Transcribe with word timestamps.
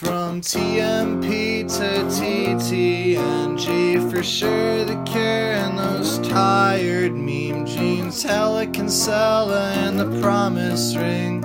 From 0.00 0.40
TMP 0.40 1.68
to 1.76 2.04
TTNG, 2.08 4.00
for 4.10 4.22
sure 4.22 4.86
the 4.86 4.96
care 5.04 5.52
and 5.52 5.78
those 5.78 6.18
tired 6.26 7.12
meme 7.12 7.66
jeans. 7.66 8.22
Hella 8.22 8.66
Kinsella 8.66 9.72
and 9.72 10.00
the 10.00 10.18
promise 10.22 10.96
ring. 10.96 11.42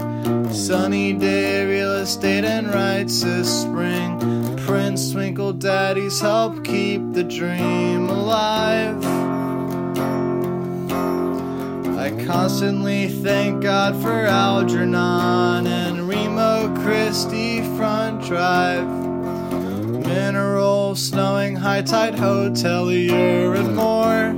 Sunny 0.54 1.12
day, 1.12 1.65
real 1.65 1.96
estate 1.96 2.46
and 2.46 2.73
rights 2.73 3.23
this 3.23 3.63
spring. 3.63 4.18
Prince 4.59 5.11
Twinkle 5.11 5.51
Daddies 5.51 6.21
help 6.21 6.63
keep 6.63 7.01
the 7.11 7.25
dream 7.25 8.07
alive. 8.07 9.03
I 11.97 12.11
constantly 12.25 13.09
thank 13.09 13.63
God 13.63 14.01
for 14.01 14.27
Algernon 14.27 15.67
and 15.67 16.07
Remo 16.07 16.73
Christie 16.83 17.63
Front 17.75 18.04
Drive. 18.26 18.88
Mineral, 20.07 20.96
snowing, 20.96 21.56
high 21.56 21.83
tide 21.83 22.16
hotelier, 22.16 23.56
and 23.56 23.75
more. 23.75 24.33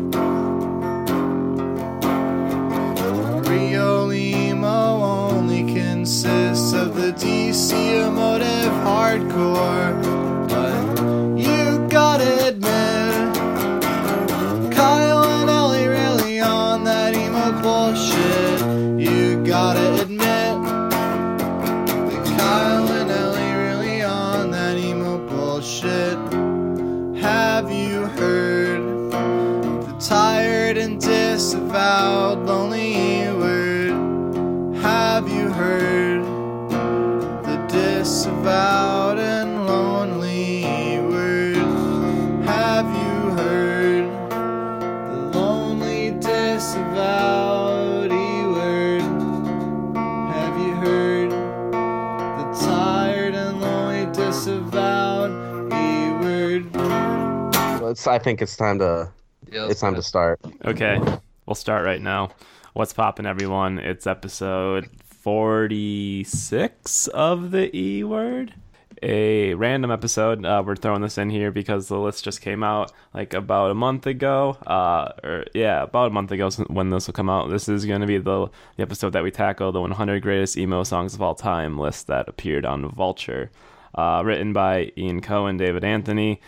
Rio 3.49 4.03
Limo 4.07 5.29
only 5.29 5.73
consists 5.73 6.73
of 6.73 6.95
the 6.95 7.13
DC 7.13 7.71
emotive 8.05 8.73
hardcore. 8.83 9.86
Let's, 57.97 58.05
I 58.05 58.19
think 58.19 58.43
it's 58.43 58.55
time 58.55 58.77
to 58.77 59.09
Yeah, 59.51 59.69
it's 59.71 59.81
time 59.81 59.95
to 59.95 60.03
start. 60.03 60.39
Okay, 60.63 61.01
we'll 61.47 61.55
start 61.55 61.83
right 61.83 61.99
now. 61.99 62.29
What's 62.73 62.93
poppin', 62.93 63.25
everyone? 63.25 63.79
It's 63.79 64.05
episode 64.05 64.87
46 65.03 67.07
of 67.07 67.49
the 67.49 67.75
E 67.75 68.03
word. 68.03 68.53
A 69.01 69.55
random 69.55 69.89
episode. 69.89 70.45
Uh, 70.45 70.61
we're 70.63 70.75
throwing 70.75 71.01
this 71.01 71.17
in 71.17 71.31
here 71.31 71.49
because 71.49 71.87
the 71.87 71.97
list 71.97 72.23
just 72.23 72.39
came 72.39 72.63
out 72.63 72.91
like 73.15 73.33
about 73.33 73.71
a 73.71 73.73
month 73.73 74.05
ago. 74.05 74.57
Uh, 74.67 75.13
or 75.23 75.45
yeah, 75.55 75.81
about 75.81 76.11
a 76.11 76.13
month 76.13 76.31
ago 76.31 76.51
when 76.67 76.91
this 76.91 77.07
will 77.07 77.15
come 77.15 77.31
out. 77.31 77.49
This 77.49 77.67
is 77.67 77.87
going 77.87 78.01
to 78.01 78.07
be 78.07 78.19
the, 78.19 78.45
the 78.75 78.83
episode 78.83 79.13
that 79.13 79.23
we 79.23 79.31
tackle 79.31 79.71
the 79.71 79.81
100 79.81 80.21
greatest 80.21 80.55
emo 80.55 80.83
songs 80.83 81.15
of 81.15 81.23
all 81.23 81.33
time 81.33 81.79
list 81.79 82.05
that 82.05 82.29
appeared 82.29 82.63
on 82.63 82.91
Vulture. 82.91 83.49
Uh, 83.95 84.21
written 84.23 84.53
by 84.53 84.91
Ian 84.95 85.19
Cohen, 85.19 85.57
David 85.57 85.83
Anthony, 85.83 86.39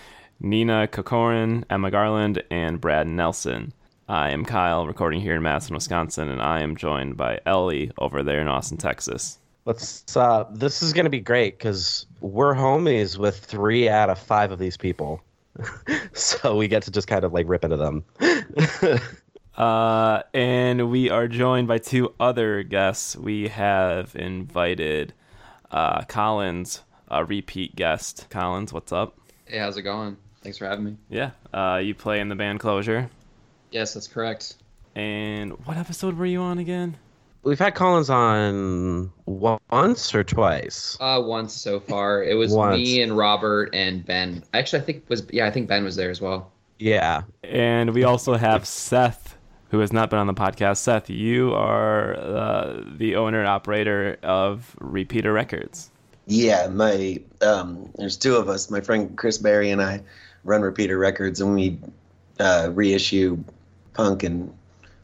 Nina 0.42 0.88
Kokorin, 0.88 1.66
Emma 1.70 1.92
Garland, 1.92 2.42
and 2.50 2.80
Brad 2.80 3.08
Nelson. 3.08 3.74
I 4.08 4.32
am 4.32 4.46
Kyle, 4.46 4.88
recording 4.88 5.20
here 5.20 5.36
in 5.36 5.44
Madison, 5.44 5.76
Wisconsin, 5.76 6.30
and 6.30 6.42
I 6.42 6.62
am 6.62 6.78
joined 6.78 7.18
by 7.18 7.42
Ellie 7.46 7.92
over 7.98 8.24
there 8.24 8.40
in 8.40 8.48
Austin, 8.48 8.78
Texas. 8.78 9.38
Let's. 9.66 10.16
Uh, 10.16 10.46
this 10.52 10.82
is 10.82 10.94
gonna 10.94 11.10
be 11.10 11.20
great 11.20 11.58
because 11.58 12.06
we're 12.22 12.56
homies 12.56 13.18
with 13.18 13.38
three 13.38 13.90
out 13.90 14.10
of 14.10 14.18
five 14.18 14.52
of 14.52 14.60
these 14.60 14.78
people, 14.78 15.22
so 16.14 16.56
we 16.56 16.68
get 16.68 16.84
to 16.84 16.92
just 16.92 17.08
kind 17.08 17.26
of 17.26 17.34
like 17.34 17.48
rip 17.48 17.64
into 17.64 17.78
them. 17.78 18.04
Uh, 19.60 20.24
and 20.34 20.90
we 20.90 21.10
are 21.10 21.28
joined 21.28 21.68
by 21.68 21.78
two 21.78 22.14
other 22.18 22.64
guests. 22.64 23.18
We 23.18 23.50
have 23.50 24.16
invited 24.16 25.14
uh, 25.70 26.04
Collins, 26.06 26.82
a 27.10 27.26
repeat 27.26 27.76
guest. 27.76 28.28
Collins, 28.30 28.72
what's 28.72 28.94
up? 28.94 29.20
Hey, 29.44 29.58
how's 29.58 29.76
it 29.76 29.82
going? 29.82 30.16
Thanks 30.42 30.58
for 30.58 30.66
having 30.66 30.86
me. 30.86 30.98
Yeah, 31.10 31.32
uh, 31.54 31.82
you 31.84 31.94
play 31.96 32.20
in 32.20 32.30
the 32.30 32.36
band 32.36 32.60
Closure. 32.60 33.10
Yes, 33.72 33.94
that's 33.94 34.08
correct. 34.08 34.56
And 34.96 35.54
what 35.66 35.78
episode 35.78 36.18
were 36.18 36.26
you 36.26 36.42
on 36.42 36.58
again? 36.60 36.98
We've 37.44 37.60
had 37.60 37.74
Collins 37.74 38.10
on 38.10 39.12
once 39.26 40.14
or 40.14 40.24
twice. 40.24 40.98
Uh, 41.00 41.22
once 41.24 41.54
so 41.54 41.80
far. 41.80 42.22
It 42.24 42.34
was 42.34 42.52
Once. 42.52 42.78
me 42.78 43.02
and 43.02 43.16
Robert 43.16 43.70
and 43.74 44.06
Ben. 44.06 44.44
Actually, 44.54 44.82
I 44.82 44.86
think 44.86 45.04
was 45.10 45.24
yeah, 45.32 45.46
I 45.46 45.52
think 45.52 45.68
Ben 45.68 45.84
was 45.84 45.96
there 45.96 46.10
as 46.10 46.20
well. 46.20 46.52
Yeah, 46.80 47.24
And 47.44 47.94
we 47.94 48.04
also 48.06 48.36
have 48.36 48.66
Seth, 48.66 49.38
who 49.70 49.80
has 49.80 49.92
not 49.92 50.10
been 50.10 50.20
on 50.20 50.28
the 50.28 50.34
podcast. 50.34 50.78
Seth, 50.78 51.10
you 51.10 51.54
are 51.54 52.16
uh, 52.18 52.84
the 52.98 53.18
owner 53.18 53.40
and 53.40 53.48
operator 53.50 54.18
of 54.24 54.76
Repeater 54.80 55.34
Records. 55.34 55.90
Yeah, 56.28 56.68
my 56.68 57.20
um, 57.42 57.90
there's 57.98 58.16
two 58.18 58.36
of 58.36 58.50
us. 58.50 58.70
My 58.70 58.82
friend 58.82 59.18
Chris 59.18 59.38
Barry 59.38 59.72
and 59.72 59.82
I 59.82 60.02
run 60.50 60.62
Repeater 60.64 60.98
Records, 60.98 61.40
and 61.40 61.54
we 61.54 61.78
uh, 62.40 62.70
reissue 62.74 63.42
punk 63.94 64.24
and 64.24 64.54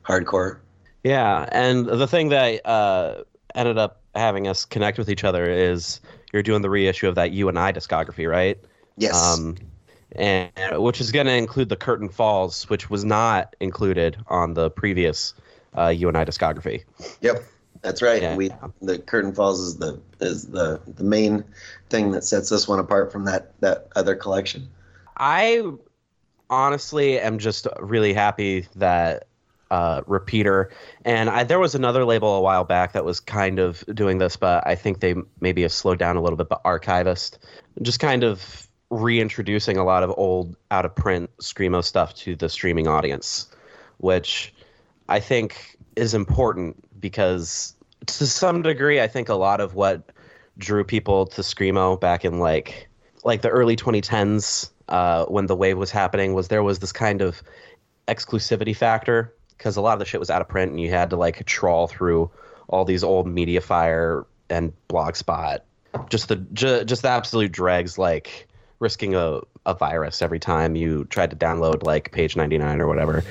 hardcore. 0.03 0.57
yeah. 1.03 1.47
And 1.51 1.85
the 1.85 2.07
thing 2.07 2.29
that 2.29 2.66
uh, 2.66 3.23
ended 3.53 3.78
up 3.78 4.01
having 4.16 4.47
us 4.47 4.66
connect 4.66 4.97
with 4.97 5.09
each 5.09 5.23
other 5.23 5.50
is 5.50 6.01
you're 6.33 6.44
doing 6.44 6.61
the 6.61 6.69
reissue 6.69 7.07
of 7.07 7.16
that 7.16 7.31
You 7.31 7.47
and 7.47 7.59
I 7.59 7.72
discography, 7.72 8.29
right? 8.29 8.57
Yes, 8.97 9.16
um, 9.16 9.57
and 10.13 10.51
which 10.72 11.01
is 11.01 11.11
going 11.11 11.25
to 11.28 11.33
include 11.33 11.69
the 11.69 11.75
Curtain 11.75 12.09
Falls, 12.09 12.69
which 12.69 12.89
was 12.89 13.03
not 13.03 13.56
included 13.59 14.17
on 14.27 14.53
the 14.53 14.69
previous 14.72 15.33
uh, 15.77 15.89
you 15.89 16.07
and 16.07 16.17
I 16.17 16.23
discography. 16.23 16.83
yep, 17.22 17.44
that's 17.81 18.01
right. 18.01 18.22
Yeah. 18.22 18.35
We 18.35 18.51
the 18.81 19.00
Curtain 19.00 19.33
Falls 19.33 19.59
is 19.59 19.77
the 19.77 20.00
is 20.22 20.47
the 20.47 20.79
the 20.88 21.03
main 21.03 21.44
thing 21.89 22.12
that 22.12 22.23
sets 22.23 22.50
this 22.50 22.67
one 22.67 22.79
apart 22.79 23.12
from 23.12 23.25
that 23.25 23.59
that 23.59 23.89
other 23.95 24.16
collection. 24.16 24.69
I 25.18 25.64
honestly 26.50 27.20
am 27.20 27.40
just 27.40 27.68
really 27.80 28.14
happy 28.14 28.68
that 28.76 29.28
uh, 29.72 30.02
Repeater 30.06 30.72
and 31.03 31.30
I, 31.30 31.44
there 31.44 31.59
was 31.59 31.74
another 31.74 32.06
label 32.06 32.36
a 32.36 32.42
while 32.42 32.64
back 32.64 32.94
that 32.94 33.03
was 33.03 33.20
kind 33.20 33.59
of 33.59 33.84
doing 33.94 34.20
this, 34.20 34.38
but 34.38 34.66
I 34.66 34.75
think 34.75 35.00
they 35.00 35.16
maybe 35.40 35.64
have 35.64 35.72
slowed 35.72 35.98
down 35.98 36.18
a 36.18 36.22
little 36.22 36.38
bit. 36.38 36.50
But 36.50 36.62
Archivist, 36.64 37.40
just 37.81 38.00
kind 38.00 38.24
of 38.24 38.68
reintroducing 38.92 39.78
a 39.78 39.84
lot 39.84 40.04
of 40.04 40.14
old 40.18 40.56
out 40.70 40.86
of 40.86 40.96
print 40.96 41.30
screamo 41.42 41.84
stuff 41.84 42.14
to 42.16 42.36
the 42.36 42.48
streaming 42.48 42.88
audience, 42.88 43.48
which 43.98 44.54
I 45.09 45.20
think 45.20 45.78
is 45.96 46.14
important 46.14 46.78
because 47.00 47.74
to 48.06 48.28
some 48.28 48.62
degree, 48.62 49.02
I 49.02 49.08
think 49.08 49.30
a 49.30 49.36
lot 49.36 49.62
of 49.62 49.74
what 49.74 50.12
drew 50.58 50.84
people 50.84 51.25
to 51.25 51.42
screamo 51.42 52.00
back 52.00 52.24
in 52.24 52.40
like 52.40 52.88
like 53.25 53.41
the 53.41 53.50
early 53.50 53.75
2010s 53.75 54.69
uh, 54.88 55.25
when 55.25 55.47
the 55.47 55.56
wave 55.56 55.78
was 55.78 55.91
happening 55.91 56.34
was 56.34 56.47
there 56.47 56.63
was 56.63 56.80
this 56.80 56.94
kind 56.94 57.22
of 57.22 57.41
exclusivity 58.08 58.75
factor 58.75 59.34
because 59.58 59.75
a 59.75 59.81
lot 59.81 59.94
of 59.94 60.00
the 60.00 60.06
shit 60.06 60.19
was 60.19 60.30
out 60.30 60.41
of 60.41 60.47
print 60.47 60.72
and 60.72 60.80
you 60.80 60.90
had 60.90 61.09
to 61.09 61.18
like 61.18 61.44
trawl 61.46 61.88
through 61.88 62.30
all 62.68 62.86
these 62.86 63.03
old 63.03 63.28
MediaFire 63.28 64.25
and 64.50 64.72
Blogspot, 64.90 65.59
just 66.09 66.30
the 66.30 66.36
ju- 66.53 66.84
just 66.86 67.02
the 67.02 67.09
absolute 67.09 67.52
dregs 67.52 67.98
like 67.98 68.48
risking 68.80 69.16
a, 69.16 69.42
a 69.66 69.74
virus 69.74 70.22
every 70.22 70.39
time 70.39 70.75
you 70.75 71.06
tried 71.06 71.31
to 71.31 71.36
download 71.36 71.83
like 71.83 72.12
page 72.12 72.36
99 72.36 72.80
or 72.80 72.88
whatever. 72.88 73.24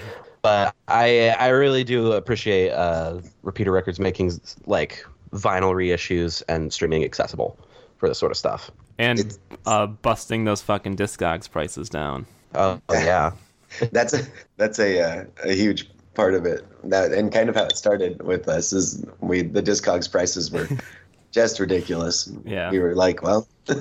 But 0.42 0.74
i 0.88 1.34
i 1.38 1.48
really 1.48 1.84
do 1.84 2.12
appreciate 2.12 2.70
uh 2.70 3.20
repeater 3.42 3.72
records 3.72 3.98
making 3.98 4.32
like 4.66 5.04
vinyl 5.32 5.72
reissues 5.72 6.42
and 6.48 6.70
streaming 6.70 7.02
accessible 7.02 7.58
for 7.96 8.08
this 8.08 8.18
sort 8.18 8.30
of 8.30 8.36
stuff 8.36 8.70
And 8.98 9.36
uh, 9.66 9.86
busting 9.86 10.44
those 10.44 10.62
fucking 10.62 10.96
Discogs 10.96 11.50
prices 11.50 11.88
down. 11.88 12.26
oh 12.54 12.80
yeah 12.90 13.32
That's 13.92 14.14
a 14.14 14.26
that's 14.56 14.78
a 14.78 15.00
uh, 15.00 15.24
a 15.42 15.54
huge 15.54 15.90
part 16.14 16.34
of 16.34 16.46
it. 16.46 16.64
That 16.84 17.12
and 17.12 17.32
kind 17.32 17.48
of 17.48 17.56
how 17.56 17.64
it 17.64 17.76
started 17.76 18.22
with 18.22 18.48
us 18.48 18.72
is 18.72 19.04
we 19.20 19.42
the 19.42 19.62
Discogs 19.62 20.10
prices 20.10 20.50
were 20.50 20.68
just 21.32 21.58
ridiculous. 21.58 22.30
Yeah. 22.44 22.70
we 22.70 22.78
were 22.78 22.94
like, 22.94 23.22
well, 23.22 23.48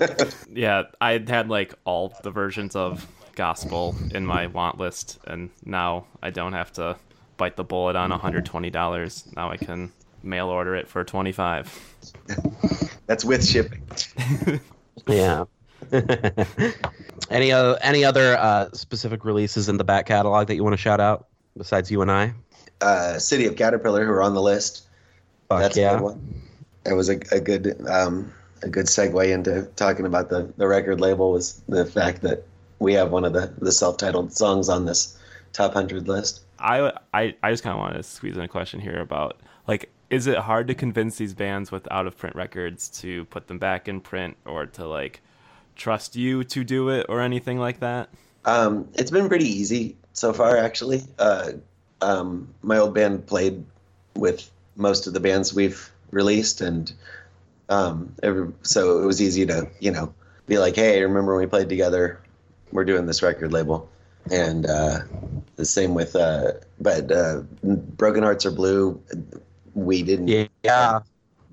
Yeah, 0.51 0.83
I 0.99 1.23
had 1.27 1.49
like 1.49 1.75
all 1.85 2.13
the 2.23 2.31
versions 2.31 2.75
of 2.75 3.05
Gospel 3.35 3.95
in 4.13 4.25
my 4.25 4.47
want 4.47 4.77
list, 4.79 5.19
and 5.25 5.49
now 5.65 6.05
I 6.21 6.31
don't 6.31 6.53
have 6.53 6.71
to 6.73 6.97
bite 7.37 7.55
the 7.55 7.63
bullet 7.63 7.95
on 7.95 8.11
$120. 8.11 9.35
Now 9.35 9.51
I 9.51 9.57
can 9.57 9.91
mail 10.21 10.47
order 10.47 10.75
it 10.75 10.87
for 10.87 11.03
25 11.03 11.93
that's 13.07 13.25
with 13.25 13.45
shipping. 13.45 13.81
Yeah. 15.07 15.45
any 17.29 17.51
other 17.51 17.77
any 17.81 18.05
other 18.05 18.37
uh, 18.37 18.69
specific 18.71 19.25
releases 19.25 19.67
in 19.67 19.77
the 19.77 19.83
back 19.83 20.05
catalog 20.05 20.47
that 20.47 20.55
you 20.55 20.63
want 20.63 20.73
to 20.73 20.77
shout 20.77 20.99
out 20.99 21.27
besides 21.57 21.91
you 21.91 22.01
and 22.01 22.11
I? 22.11 22.33
Uh, 22.81 23.19
City 23.19 23.45
of 23.45 23.55
Caterpillar, 23.55 24.05
who 24.05 24.11
are 24.11 24.21
on 24.21 24.33
the 24.33 24.41
list. 24.41 24.87
Fuck 25.49 25.59
That's 25.59 25.77
a 25.77 25.81
yeah. 25.81 25.93
good 25.95 26.01
one. 26.01 26.41
That 26.85 26.95
was 26.95 27.09
a, 27.09 27.19
a 27.31 27.39
good 27.39 27.85
um, 27.87 28.33
a 28.63 28.69
good 28.69 28.85
segue 28.85 29.31
into 29.31 29.63
talking 29.75 30.05
about 30.05 30.29
the, 30.29 30.51
the 30.57 30.67
record 30.67 30.99
label 30.99 31.31
was 31.31 31.61
the 31.67 31.85
fact 31.85 32.21
that 32.21 32.45
we 32.79 32.93
have 32.93 33.11
one 33.11 33.25
of 33.25 33.33
the, 33.33 33.53
the 33.59 33.71
self 33.71 33.97
titled 33.97 34.33
songs 34.33 34.69
on 34.69 34.85
this 34.85 35.17
top 35.51 35.73
hundred 35.73 36.07
list. 36.07 36.41
I, 36.59 36.93
I, 37.13 37.35
I 37.43 37.51
just 37.51 37.63
kind 37.63 37.73
of 37.73 37.79
wanted 37.79 37.97
to 37.97 38.03
squeeze 38.03 38.37
in 38.37 38.43
a 38.43 38.47
question 38.47 38.79
here 38.79 38.99
about 38.99 39.39
like, 39.67 39.91
is 40.13 40.27
it 40.27 40.37
hard 40.37 40.67
to 40.67 40.75
convince 40.75 41.17
these 41.17 41.33
bands 41.33 41.71
with 41.71 41.91
out 41.91 42.05
of 42.05 42.15
print 42.15 42.35
records 42.35 42.87
to 42.87 43.25
put 43.25 43.47
them 43.47 43.57
back 43.57 43.87
in 43.87 43.99
print 43.99 44.37
or 44.45 44.67
to 44.67 44.85
like 44.85 45.21
trust 45.75 46.15
you 46.15 46.43
to 46.43 46.63
do 46.63 46.89
it 46.89 47.07
or 47.09 47.19
anything 47.19 47.57
like 47.57 47.79
that? 47.79 48.09
Um, 48.45 48.87
it's 48.93 49.09
been 49.09 49.27
pretty 49.27 49.47
easy 49.47 49.97
so 50.13 50.31
far, 50.31 50.55
actually. 50.57 51.01
Uh, 51.17 51.53
um, 52.01 52.53
my 52.61 52.77
old 52.77 52.93
band 52.93 53.25
played 53.25 53.65
with 54.15 54.51
most 54.75 55.07
of 55.07 55.13
the 55.13 55.19
bands 55.19 55.51
we've 55.51 55.91
released, 56.11 56.61
and 56.61 56.93
um, 57.69 58.13
every, 58.21 58.51
so 58.61 59.01
it 59.01 59.05
was 59.05 59.19
easy 59.19 59.47
to, 59.47 59.67
you 59.79 59.89
know, 59.89 60.13
be 60.45 60.59
like, 60.59 60.75
"Hey, 60.75 61.01
remember 61.01 61.33
when 61.33 61.43
we 61.43 61.49
played 61.49 61.69
together? 61.69 62.21
We're 62.71 62.85
doing 62.85 63.07
this 63.07 63.23
record 63.23 63.51
label." 63.51 63.89
And 64.31 64.67
uh, 64.67 64.99
the 65.55 65.65
same 65.65 65.95
with, 65.95 66.15
uh, 66.15 66.51
but 66.79 67.11
uh, 67.11 67.41
Broken 67.63 68.21
Hearts 68.21 68.45
Are 68.45 68.51
Blue. 68.51 69.01
We 69.73 70.03
didn't, 70.03 70.27
Yeah. 70.27 70.47
Yeah. 70.63 70.99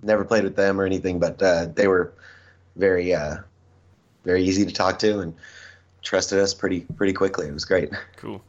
never 0.03 0.25
played 0.25 0.45
with 0.45 0.57
them 0.57 0.81
or 0.81 0.85
anything, 0.85 1.19
but 1.19 1.43
uh, 1.43 1.67
they 1.75 1.87
were 1.89 2.13
very, 2.77 3.15
uh, 3.15 3.39
very 4.25 4.43
easy 4.43 4.65
to 4.65 4.73
talk 4.73 4.99
to 5.01 5.21
and 5.21 5.35
trusted 6.03 6.39
us 6.39 6.55
pretty, 6.55 6.81
pretty 6.97 7.13
quickly. 7.13 7.47
It 7.49 7.55
was 7.55 7.65
great. 7.65 7.91
Cool. 8.17 8.43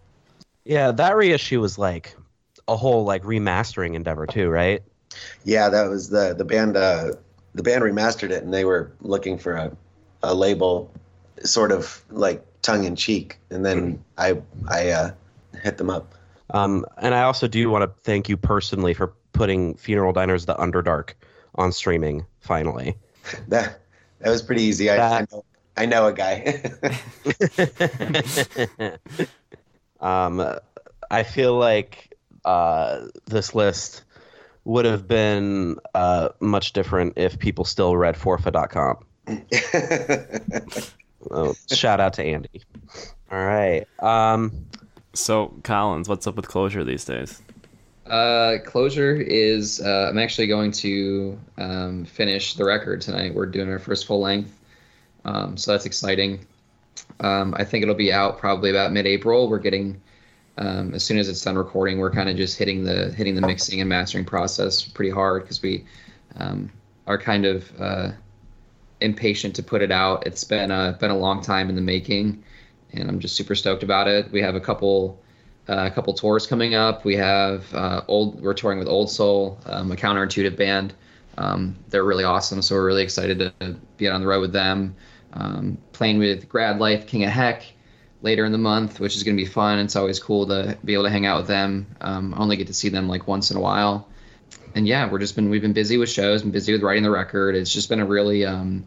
Yeah, 0.63 0.91
that 0.91 1.15
reissue 1.15 1.59
was 1.59 1.77
like 1.77 2.15
a 2.67 2.75
whole 2.75 3.03
like 3.03 3.23
remastering 3.23 3.95
endeavor 3.95 4.27
too, 4.27 4.49
right? 4.49 4.83
Yeah, 5.43 5.69
that 5.69 5.89
was 5.89 6.09
the 6.09 6.35
the 6.37 6.45
band. 6.45 6.77
Uh, 6.77 7.13
the 7.55 7.63
band 7.63 7.83
remastered 7.83 8.29
it, 8.29 8.43
and 8.43 8.53
they 8.53 8.63
were 8.63 8.91
looking 9.01 9.37
for 9.37 9.53
a, 9.53 9.75
a 10.23 10.33
label, 10.33 10.91
sort 11.43 11.71
of 11.71 12.03
like 12.11 12.45
tongue 12.61 12.85
in 12.85 12.95
cheek. 12.95 13.39
And 13.49 13.65
then 13.65 14.03
I 14.17 14.41
I 14.69 14.89
uh, 14.89 15.11
hit 15.61 15.77
them 15.77 15.89
up. 15.89 16.13
Um, 16.51 16.85
and 16.97 17.15
I 17.15 17.23
also 17.23 17.47
do 17.47 17.69
want 17.69 17.83
to 17.83 18.01
thank 18.03 18.29
you 18.29 18.37
personally 18.37 18.93
for 18.93 19.13
putting 19.33 19.75
Funeral 19.75 20.13
Diners 20.13 20.45
The 20.45 20.55
Underdark 20.55 21.11
on 21.55 21.71
streaming 21.71 22.25
finally. 22.39 22.95
That 23.47 23.79
that 24.19 24.29
was 24.29 24.41
pretty 24.41 24.63
easy. 24.63 24.89
I, 24.89 25.19
I 25.19 25.25
know 25.31 25.45
I 25.77 25.85
know 25.85 26.07
a 26.07 26.13
guy. 26.13 26.61
um, 29.99 30.43
I 31.09 31.23
feel 31.23 31.55
like 31.57 32.15
uh, 32.45 33.07
this 33.25 33.55
list 33.55 34.03
would 34.63 34.85
have 34.85 35.07
been 35.07 35.77
uh, 35.95 36.29
much 36.39 36.73
different 36.73 37.13
if 37.17 37.39
people 37.39 37.65
still 37.65 37.97
read 37.97 38.15
forfa.com. 38.15 39.05
Oh, 41.29 41.53
shout 41.71 41.99
out 41.99 42.13
to 42.13 42.23
Andy. 42.23 42.63
All 43.31 43.45
right. 43.45 43.85
Um, 43.99 44.65
So, 45.13 45.53
Collins, 45.63 46.09
what's 46.09 46.25
up 46.25 46.35
with 46.35 46.47
closure 46.47 46.83
these 46.83 47.05
days? 47.05 47.41
Uh, 48.05 48.57
closure 48.65 49.15
is 49.15 49.79
uh, 49.79 50.07
I'm 50.09 50.17
actually 50.17 50.47
going 50.47 50.71
to 50.73 51.39
um, 51.57 52.05
finish 52.05 52.55
the 52.55 52.65
record 52.65 53.01
tonight. 53.01 53.33
We're 53.33 53.45
doing 53.45 53.69
our 53.69 53.79
first 53.79 54.05
full 54.05 54.19
length, 54.19 54.59
um, 55.23 55.55
so 55.55 55.71
that's 55.71 55.85
exciting. 55.85 56.45
Um, 57.19 57.53
I 57.57 57.63
think 57.63 57.83
it'll 57.83 57.95
be 57.95 58.11
out 58.11 58.37
probably 58.39 58.69
about 58.71 58.91
mid-April. 58.91 59.47
We're 59.47 59.59
getting 59.59 60.01
um, 60.57 60.93
as 60.93 61.03
soon 61.03 61.17
as 61.17 61.29
it's 61.29 61.41
done 61.41 61.57
recording, 61.57 61.99
we're 61.99 62.11
kind 62.11 62.29
of 62.29 62.35
just 62.35 62.57
hitting 62.57 62.83
the 62.83 63.11
hitting 63.11 63.35
the 63.35 63.41
mixing 63.41 63.79
and 63.79 63.89
mastering 63.89 64.25
process 64.25 64.83
pretty 64.83 65.11
hard 65.11 65.43
because 65.43 65.61
we 65.61 65.85
um, 66.37 66.71
are 67.07 67.17
kind 67.17 67.45
of 67.45 67.71
uh, 67.79 68.11
impatient 68.99 69.55
to 69.55 69.63
put 69.63 69.81
it 69.81 69.91
out. 69.91 70.25
It's 70.27 70.43
been 70.43 70.71
a 70.71 70.97
been 70.99 71.11
a 71.11 71.17
long 71.17 71.41
time 71.41 71.69
in 71.69 71.75
the 71.75 71.81
making, 71.81 72.43
and 72.93 73.09
I'm 73.09 73.19
just 73.19 73.35
super 73.35 73.55
stoked 73.55 73.83
about 73.83 74.07
it. 74.07 74.31
We 74.31 74.41
have 74.41 74.55
a 74.55 74.59
couple 74.59 75.20
uh, 75.71 75.85
a 75.85 75.91
couple 75.91 76.13
tours 76.13 76.45
coming 76.45 76.75
up. 76.75 77.05
We 77.05 77.15
have 77.15 77.73
uh, 77.73 78.01
old. 78.07 78.41
We're 78.41 78.53
touring 78.53 78.77
with 78.77 78.89
Old 78.89 79.09
Soul, 79.09 79.57
um, 79.65 79.91
a 79.91 79.95
counterintuitive 79.95 80.57
band. 80.57 80.93
Um, 81.37 81.77
they're 81.87 82.03
really 82.03 82.25
awesome, 82.25 82.61
so 82.61 82.75
we're 82.75 82.85
really 82.85 83.03
excited 83.03 83.39
to 83.39 83.77
be 83.95 84.09
on 84.09 84.19
the 84.19 84.27
road 84.27 84.41
with 84.41 84.51
them. 84.51 84.95
Um, 85.33 85.77
playing 85.93 86.19
with 86.19 86.49
Grad 86.49 86.79
Life, 86.79 87.07
King 87.07 87.23
of 87.23 87.29
Heck, 87.29 87.63
later 88.21 88.43
in 88.43 88.51
the 88.51 88.57
month, 88.57 88.99
which 88.99 89.15
is 89.15 89.23
going 89.23 89.37
to 89.37 89.41
be 89.41 89.47
fun. 89.49 89.79
It's 89.79 89.95
always 89.95 90.19
cool 90.19 90.45
to 90.47 90.77
be 90.83 90.93
able 90.93 91.05
to 91.05 91.09
hang 91.09 91.25
out 91.25 91.37
with 91.37 91.47
them. 91.47 91.87
Um, 92.01 92.33
I 92.33 92.39
only 92.39 92.57
get 92.57 92.67
to 92.67 92.73
see 92.73 92.89
them 92.89 93.07
like 93.07 93.27
once 93.27 93.49
in 93.49 93.55
a 93.55 93.61
while. 93.61 94.09
And 94.75 94.85
yeah, 94.85 95.09
we're 95.09 95.19
just 95.19 95.35
been 95.35 95.49
we've 95.49 95.61
been 95.61 95.73
busy 95.73 95.97
with 95.97 96.09
shows, 96.09 96.41
been 96.41 96.51
busy 96.51 96.73
with 96.73 96.83
writing 96.83 97.03
the 97.03 97.09
record. 97.09 97.55
It's 97.55 97.73
just 97.73 97.87
been 97.87 98.01
a 98.01 98.05
really 98.05 98.45
um, 98.45 98.85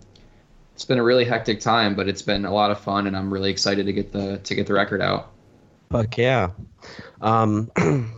it's 0.75 0.85
been 0.85 0.99
a 0.99 1.03
really 1.03 1.25
hectic 1.25 1.61
time, 1.61 1.95
but 1.95 2.09
it's 2.09 2.23
been 2.23 2.45
a 2.45 2.53
lot 2.53 2.71
of 2.71 2.81
fun, 2.81 3.07
and 3.07 3.17
I'm 3.17 3.33
really 3.33 3.51
excited 3.51 3.87
to 3.87 3.93
get 3.95 4.13
the 4.13 4.37
to 4.39 4.55
get 4.55 4.67
the 4.67 4.75
record 4.75 5.01
out. 5.01 5.34
Fuck 5.91 6.19
yeah. 6.19 6.51
Um, 7.21 7.71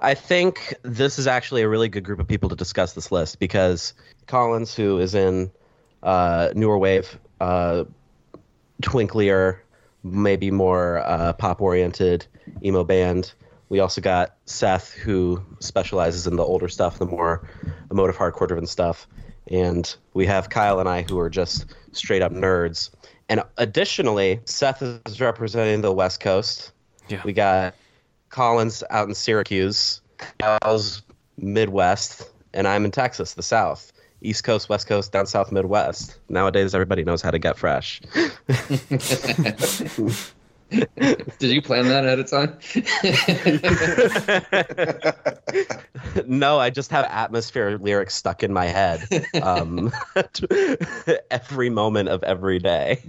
I 0.00 0.14
think 0.14 0.74
this 0.82 1.18
is 1.18 1.26
actually 1.26 1.62
a 1.62 1.68
really 1.68 1.88
good 1.88 2.04
group 2.04 2.20
of 2.20 2.28
people 2.28 2.48
to 2.50 2.56
discuss 2.56 2.92
this 2.92 3.10
list 3.10 3.38
because 3.40 3.94
Collins, 4.26 4.74
who 4.74 4.98
is 4.98 5.14
in 5.14 5.50
uh, 6.02 6.50
newer 6.54 6.78
wave, 6.78 7.18
uh, 7.40 7.84
twinklier, 8.82 9.58
maybe 10.04 10.50
more 10.50 10.98
uh, 10.98 11.32
pop 11.32 11.60
oriented 11.60 12.26
emo 12.64 12.84
band. 12.84 13.32
We 13.68 13.80
also 13.80 14.00
got 14.00 14.36
Seth, 14.46 14.92
who 14.92 15.44
specializes 15.58 16.26
in 16.26 16.36
the 16.36 16.44
older 16.44 16.68
stuff, 16.68 16.98
the 16.98 17.06
more 17.06 17.48
emotive 17.90 18.16
hardcore 18.16 18.48
driven 18.48 18.66
stuff. 18.66 19.06
And 19.48 19.94
we 20.14 20.26
have 20.26 20.48
Kyle 20.48 20.78
and 20.78 20.88
I, 20.88 21.02
who 21.02 21.18
are 21.18 21.30
just 21.30 21.66
straight 21.92 22.22
up 22.22 22.32
nerds. 22.32 22.90
And 23.28 23.42
additionally, 23.56 24.40
Seth 24.44 24.82
is 24.82 25.20
representing 25.20 25.82
the 25.82 25.92
West 25.92 26.20
Coast. 26.20 26.72
Yeah. 27.08 27.22
We 27.24 27.32
got 27.32 27.74
Collins 28.30 28.84
out 28.90 29.08
in 29.08 29.14
Syracuse, 29.14 30.00
Kyle's 30.38 31.02
Midwest, 31.36 32.28
and 32.52 32.68
I'm 32.68 32.84
in 32.84 32.90
Texas, 32.90 33.34
the 33.34 33.42
South. 33.42 33.92
East 34.20 34.42
Coast, 34.42 34.68
West 34.68 34.88
Coast, 34.88 35.12
down 35.12 35.26
South, 35.26 35.52
Midwest. 35.52 36.18
Nowadays, 36.28 36.74
everybody 36.74 37.04
knows 37.04 37.22
how 37.22 37.30
to 37.30 37.38
get 37.38 37.56
fresh. 37.56 38.00
Did 40.70 41.50
you 41.50 41.62
plan 41.62 41.88
that 41.88 42.04
ahead 42.04 42.18
of 42.18 42.28
time? 42.28 42.58
no, 46.26 46.58
I 46.58 46.68
just 46.68 46.90
have 46.90 47.06
atmosphere 47.06 47.78
lyrics 47.78 48.14
stuck 48.14 48.42
in 48.42 48.52
my 48.52 48.66
head 48.66 49.06
um, 49.42 49.90
every 51.30 51.70
moment 51.70 52.10
of 52.10 52.22
every 52.22 52.58
day. 52.58 53.02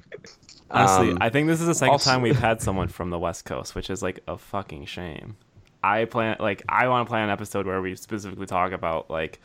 Honestly, 0.71 1.11
Um, 1.11 1.17
I 1.21 1.29
think 1.29 1.47
this 1.47 1.61
is 1.61 1.67
the 1.67 1.73
second 1.75 1.93
also- 1.93 2.09
time 2.11 2.21
we've 2.21 2.39
had 2.39 2.61
someone 2.61 2.87
from 2.87 3.09
the 3.09 3.19
West 3.19 3.45
Coast, 3.45 3.75
which 3.75 3.89
is 3.89 4.01
like 4.03 4.19
a 4.27 4.37
fucking 4.37 4.85
shame. 4.85 5.35
I 5.83 6.05
plan 6.05 6.35
like 6.39 6.63
I 6.69 6.87
want 6.89 7.07
to 7.07 7.09
plan 7.09 7.23
an 7.25 7.29
episode 7.29 7.65
where 7.65 7.81
we 7.81 7.95
specifically 7.95 8.45
talk 8.45 8.71
about 8.73 9.09
like 9.09 9.39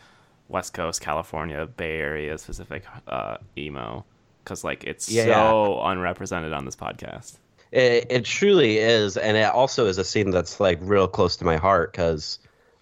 West 0.49 0.75
Coast, 0.75 1.01
California, 1.01 1.65
Bay 1.67 1.99
Area 1.99 2.37
specific 2.39 2.85
uh, 3.07 3.39
emo 3.57 4.05
because 4.43 4.65
like 4.65 4.85
it's 4.85 5.11
Yeah, 5.11 5.25
so 5.25 5.81
unrepresented 5.83 6.53
on 6.53 6.65
this 6.65 6.77
podcast. 6.77 7.39
It, 7.73 8.07
it 8.11 8.25
truly 8.25 8.79
is, 8.79 9.17
and 9.17 9.37
it 9.37 9.45
also 9.53 9.87
is 9.87 9.97
a 9.99 10.05
scene 10.05 10.31
that's 10.31 10.61
like 10.61 10.79
real 10.83 11.09
close 11.09 11.37
to 11.39 11.45
my 11.45 11.57
heart 11.57 11.93
because 11.93 12.39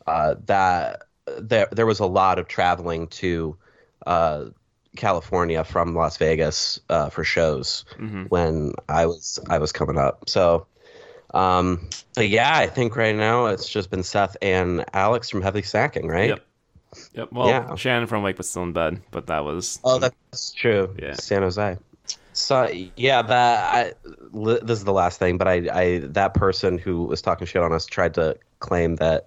uh, 0.06 0.34
that 0.46 1.02
there 1.38 1.68
there 1.72 1.86
was 1.86 2.00
a 2.00 2.06
lot 2.06 2.38
of 2.38 2.48
traveling 2.48 3.06
to 3.08 3.56
uh, 4.06 4.46
California 4.96 5.64
from 5.64 5.94
Las 5.94 6.16
Vegas 6.16 6.78
uh, 6.90 7.08
for 7.08 7.24
shows 7.24 7.84
Mhm. 7.98 8.28
when 8.30 8.72
I 8.88 9.06
was 9.06 9.38
I 9.48 9.58
was 9.58 9.72
coming 9.72 9.98
up. 9.98 10.28
So, 10.28 10.66
um, 11.34 11.88
yeah, 12.18 12.56
I 12.56 12.66
think 12.66 12.94
right 12.96 13.14
now 13.16 13.46
it's 13.46 13.68
just 13.68 13.90
been 13.90 14.02
Seth 14.02 14.36
and 14.42 14.84
Alex 14.92 15.30
from 15.30 15.42
Heavy 15.42 15.62
Sacking, 15.62 16.08
right? 16.08 16.28
Yep. 16.30 16.40
Yep. 17.14 17.28
Well, 17.32 17.48
Yeah. 17.48 17.74
Shannon 17.74 18.06
from 18.06 18.22
Wake 18.22 18.36
was 18.36 18.50
still 18.50 18.64
in 18.64 18.72
bed, 18.72 19.00
but 19.10 19.26
that 19.28 19.44
was 19.44 19.80
Oh, 19.82 19.98
that's 19.98 20.52
true. 20.52 20.94
Yeah. 20.98 21.14
San 21.14 21.42
Jose. 21.42 21.78
So 22.34 22.70
yeah, 22.96 23.22
that 23.22 23.74
I, 23.74 23.92
this 24.32 24.78
is 24.78 24.84
the 24.84 24.92
last 24.92 25.18
thing, 25.18 25.38
but 25.38 25.48
I, 25.48 25.68
I 25.72 25.98
that 26.04 26.34
person 26.34 26.78
who 26.78 27.04
was 27.04 27.20
talking 27.22 27.46
shit 27.46 27.62
on 27.62 27.72
us 27.72 27.86
tried 27.86 28.14
to 28.14 28.36
claim 28.60 28.96
that 28.96 29.26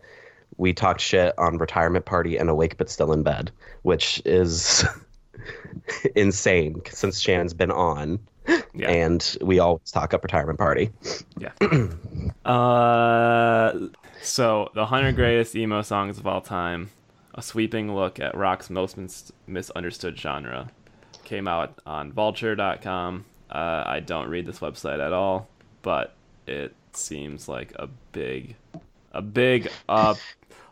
we 0.57 0.73
talked 0.73 1.01
shit 1.01 1.33
on 1.37 1.57
retirement 1.57 2.05
party 2.05 2.37
and 2.37 2.49
awake 2.49 2.77
but 2.77 2.89
still 2.89 3.11
in 3.13 3.23
bed, 3.23 3.51
which 3.83 4.21
is 4.25 4.85
insane 6.15 6.81
since 6.89 7.19
Shannon's 7.19 7.53
been 7.53 7.71
on, 7.71 8.19
yeah. 8.73 8.89
and 8.89 9.37
we 9.41 9.59
always 9.59 9.91
talk 9.91 10.13
up 10.13 10.23
retirement 10.23 10.59
party. 10.59 10.91
Yeah. 11.37 11.51
uh, 12.45 13.87
so 14.21 14.69
the 14.73 14.85
hundred 14.85 15.15
greatest 15.15 15.55
emo 15.55 15.81
songs 15.81 16.17
of 16.17 16.27
all 16.27 16.41
time, 16.41 16.89
a 17.33 17.41
sweeping 17.41 17.93
look 17.93 18.19
at 18.19 18.35
rock's 18.35 18.69
most 18.69 18.97
mis- 18.97 19.31
misunderstood 19.47 20.19
genre. 20.19 20.69
came 21.23 21.47
out 21.47 21.79
on 21.85 22.11
vulture.com. 22.11 23.25
Uh, 23.49 23.83
I 23.85 23.99
don't 23.99 24.29
read 24.29 24.45
this 24.45 24.59
website 24.59 25.05
at 25.05 25.13
all, 25.13 25.47
but 25.81 26.15
it 26.47 26.73
seems 26.93 27.47
like 27.47 27.71
a 27.75 27.87
big, 28.11 28.55
a 29.13 29.21
big 29.21 29.69
uh, 29.87 30.15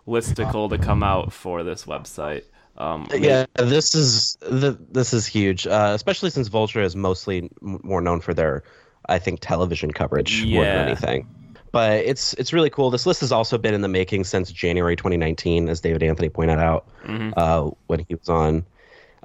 listicle 0.08 0.70
to 0.70 0.78
come 0.78 1.04
out 1.04 1.32
for 1.32 1.64
this 1.64 1.86
website. 1.86 2.44
Um, 2.78 3.08
Yeah, 3.14 3.46
this 3.56 3.94
is 3.96 4.36
the 4.42 4.78
this 4.92 5.14
is 5.14 5.26
huge, 5.28 5.68
uh, 5.68 5.92
especially 5.94 6.30
since 6.30 6.48
Vulture 6.48 6.82
is 6.82 6.96
mostly 6.96 7.50
more 7.62 8.02
known 8.02 8.20
for 8.20 8.34
their, 8.34 8.64
I 9.08 9.20
think, 9.20 9.40
television 9.42 9.92
coverage 9.92 10.46
more 10.46 10.66
than 10.66 10.76
anything. 10.88 11.26
But 11.72 12.06
it's 12.06 12.34
it's 12.36 12.54
really 12.54 12.70
cool. 12.70 12.90
This 12.92 13.06
list 13.06 13.22
has 13.22 13.32
also 13.32 13.58
been 13.58 13.74
in 13.74 13.82
the 13.82 13.88
making 13.88 14.24
since 14.26 14.52
January 14.52 14.96
2019, 14.96 15.70
as 15.70 15.82
David 15.82 16.04
Anthony 16.04 16.30
pointed 16.30 16.60
out 16.60 16.86
Mhm. 17.06 17.34
uh, 17.36 17.72
when 17.88 18.00
he 18.08 18.16
was 18.16 18.30
on. 18.30 18.64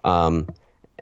Um, 0.05 0.47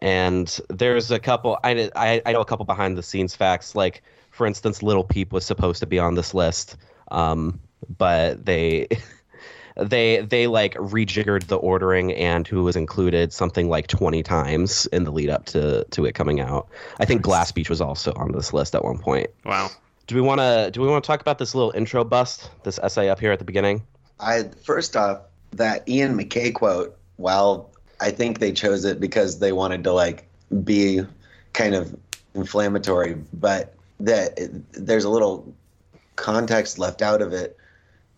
and 0.03 0.61
there's 0.69 1.11
a 1.11 1.19
couple. 1.19 1.59
I, 1.65 1.91
I 1.97 2.23
I 2.27 2.33
know 2.33 2.41
a 2.41 2.45
couple 2.45 2.65
behind 2.65 2.97
the 2.97 3.03
scenes 3.03 3.35
facts. 3.35 3.75
Like 3.75 4.03
for 4.31 4.47
instance, 4.47 4.83
Lil 4.83 5.05
Peep 5.05 5.33
was 5.33 5.45
supposed 5.47 5.81
to 5.81 5.87
be 5.87 5.99
on 5.99 6.15
this 6.15 6.35
list, 6.35 6.77
um, 7.11 7.61
but 7.97 8.45
they 8.45 8.89
they 9.77 10.21
they 10.23 10.47
like 10.47 10.75
rejiggered 10.75 11.47
the 11.47 11.57
ordering 11.57 12.13
and 12.15 12.47
who 12.47 12.63
was 12.63 12.77
included 12.77 13.33
something 13.33 13.69
like 13.69 13.87
20 13.87 14.23
times 14.23 14.87
in 14.87 15.05
the 15.05 15.11
lead 15.11 15.29
up 15.29 15.45
to 15.47 15.85
to 15.91 16.05
it 16.07 16.15
coming 16.15 16.41
out. 16.41 16.69
I 16.99 17.05
think 17.05 17.23
Glass 17.23 17.53
Beach 17.53 17.69
was 17.69 17.81
also 17.81 18.13
on 18.15 18.33
this 18.33 18.53
list 18.53 18.75
at 18.75 18.85
one 18.85 18.99
point. 18.99 19.29
wow. 19.45 19.71
Do 20.07 20.15
we 20.15 20.21
want 20.21 20.41
to 20.41 20.71
do 20.73 20.81
we 20.81 20.89
want 20.89 21.03
to 21.03 21.07
talk 21.07 21.21
about 21.21 21.39
this 21.39 21.55
little 21.55 21.73
intro 21.73 22.05
bust, 22.05 22.51
this 22.63 22.79
essay 22.79 23.09
up 23.09 23.21
here 23.21 23.33
at 23.33 23.39
the 23.39 23.45
beginning? 23.45 23.83
I 24.21 24.45
first 24.65 24.97
off 24.97 25.23
that 25.53 25.89
Ian 25.89 26.17
MacKaye 26.17 26.55
quote. 26.55 26.97
While 27.17 27.71
I 28.01 28.11
think 28.11 28.39
they 28.39 28.53
chose 28.53 28.85
it 28.85 29.01
because 29.01 29.39
they 29.39 29.53
wanted 29.53 29.85
to 29.85 29.93
like 29.93 30.29
be 30.65 31.01
kind 31.55 31.75
of 31.75 31.95
inflammatory, 32.35 33.17
but 33.33 33.75
that 34.01 34.39
there's 34.73 35.05
a 35.05 35.11
little 35.11 35.55
context 36.17 36.79
left 36.79 37.03
out 37.03 37.21
of 37.21 37.33
it 37.33 37.57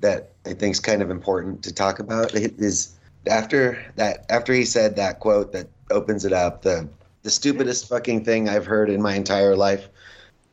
that 0.00 0.32
I 0.46 0.54
think 0.54 0.72
is 0.72 0.80
kind 0.80 1.02
of 1.02 1.10
important 1.10 1.62
to 1.64 1.72
talk 1.74 1.98
about. 1.98 2.34
is 2.34 2.94
after 3.26 3.78
that 3.96 4.24
after 4.30 4.52
he 4.52 4.64
said 4.64 4.96
that 4.96 5.20
quote 5.20 5.52
that 5.52 5.68
opens 5.90 6.24
it 6.24 6.32
up 6.32 6.62
the 6.62 6.88
the 7.22 7.30
stupidest 7.30 7.88
fucking 7.88 8.24
thing 8.24 8.48
I've 8.48 8.66
heard 8.66 8.88
in 8.90 9.02
my 9.02 9.14
entire 9.14 9.56
life. 9.56 9.88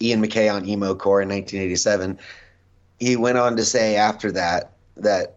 Ian 0.01 0.21
MacKaye 0.21 0.53
on 0.53 0.67
Emo 0.67 0.93
Core 0.95 1.21
in 1.21 1.29
1987. 1.29 2.19
He 2.99 3.15
went 3.15 3.37
on 3.37 3.55
to 3.55 3.63
say 3.63 3.95
after 3.95 4.31
that 4.33 4.71
that 4.97 5.35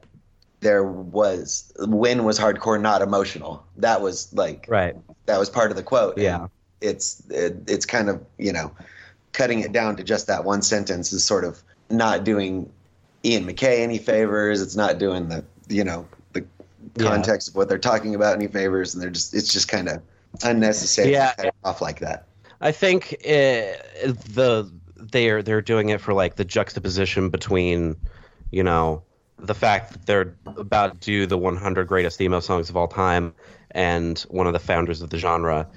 there 0.61 0.83
was 0.85 1.73
when 1.79 2.25
was 2.25 2.39
hardcore 2.39 2.81
not 2.81 3.03
emotional. 3.03 3.65
That 3.77 4.01
was 4.01 4.33
like 4.35 4.67
Right. 4.69 4.97
that 5.27 5.39
was 5.39 5.49
part 5.51 5.71
of 5.71 5.77
the 5.77 5.83
quote. 5.83 6.19
Yeah. 6.19 6.43
And 6.43 6.51
it's 6.81 7.23
it, 7.31 7.57
it's 7.69 7.87
kind 7.87 8.09
of 8.09 8.25
you 8.39 8.53
know 8.53 8.73
cutting 9.33 9.61
it 9.61 9.73
down 9.73 9.95
to 9.97 10.03
just 10.03 10.27
that 10.27 10.45
one 10.45 10.63
sentence 10.63 11.13
is 11.13 11.25
sort 11.25 11.45
of 11.45 11.63
not 11.91 12.25
doing 12.25 12.71
Ian 13.25 13.47
MacKaye 13.47 13.81
any 13.81 13.99
favors. 13.99 14.63
It's 14.63 14.77
not 14.77 14.99
doing 14.99 15.29
the 15.29 15.45
you 15.69 15.85
know 15.85 16.07
the 16.33 16.45
Yeah. 16.97 17.09
context 17.09 17.49
of 17.49 17.55
what 17.55 17.69
they're 17.69 17.79
talking 17.79 18.15
about 18.15 18.35
any 18.35 18.47
favors, 18.47 18.95
and 18.95 19.03
they're 19.03 19.11
just 19.11 19.35
it's 19.35 19.53
just 19.53 19.69
kind 19.69 19.89
of 19.89 20.01
unnecessary 20.43 21.13
Yeah. 21.13 21.31
to 21.31 21.37
cut 21.37 21.47
it 21.47 21.55
off 21.65 21.81
like 21.83 22.01
that. 22.01 22.27
I 22.61 22.73
think 22.73 23.13
it, 23.21 23.81
the 24.35 24.71
they're 24.97 25.43
they're 25.43 25.63
doing 25.63 25.91
it 25.91 26.01
for 26.01 26.13
like 26.13 26.37
the 26.37 26.45
juxtaposition 26.45 27.29
between, 27.31 27.97
you 28.51 28.63
know, 28.63 29.03
the 29.39 29.55
fact 29.55 29.93
that 29.93 30.07
they're 30.07 30.35
about 30.57 31.01
to 31.01 31.07
do 31.07 31.27
the 31.27 31.39
100 31.39 31.87
greatest 31.87 32.21
emo 32.21 32.41
songs 32.41 32.69
of 32.69 32.77
all 32.77 32.89
time, 32.89 33.33
and 33.73 34.19
one 34.29 34.47
of 34.47 34.53
the 34.53 34.59
founders 34.59 35.01
of 35.03 35.11
the 35.11 35.19
genre 35.19 35.69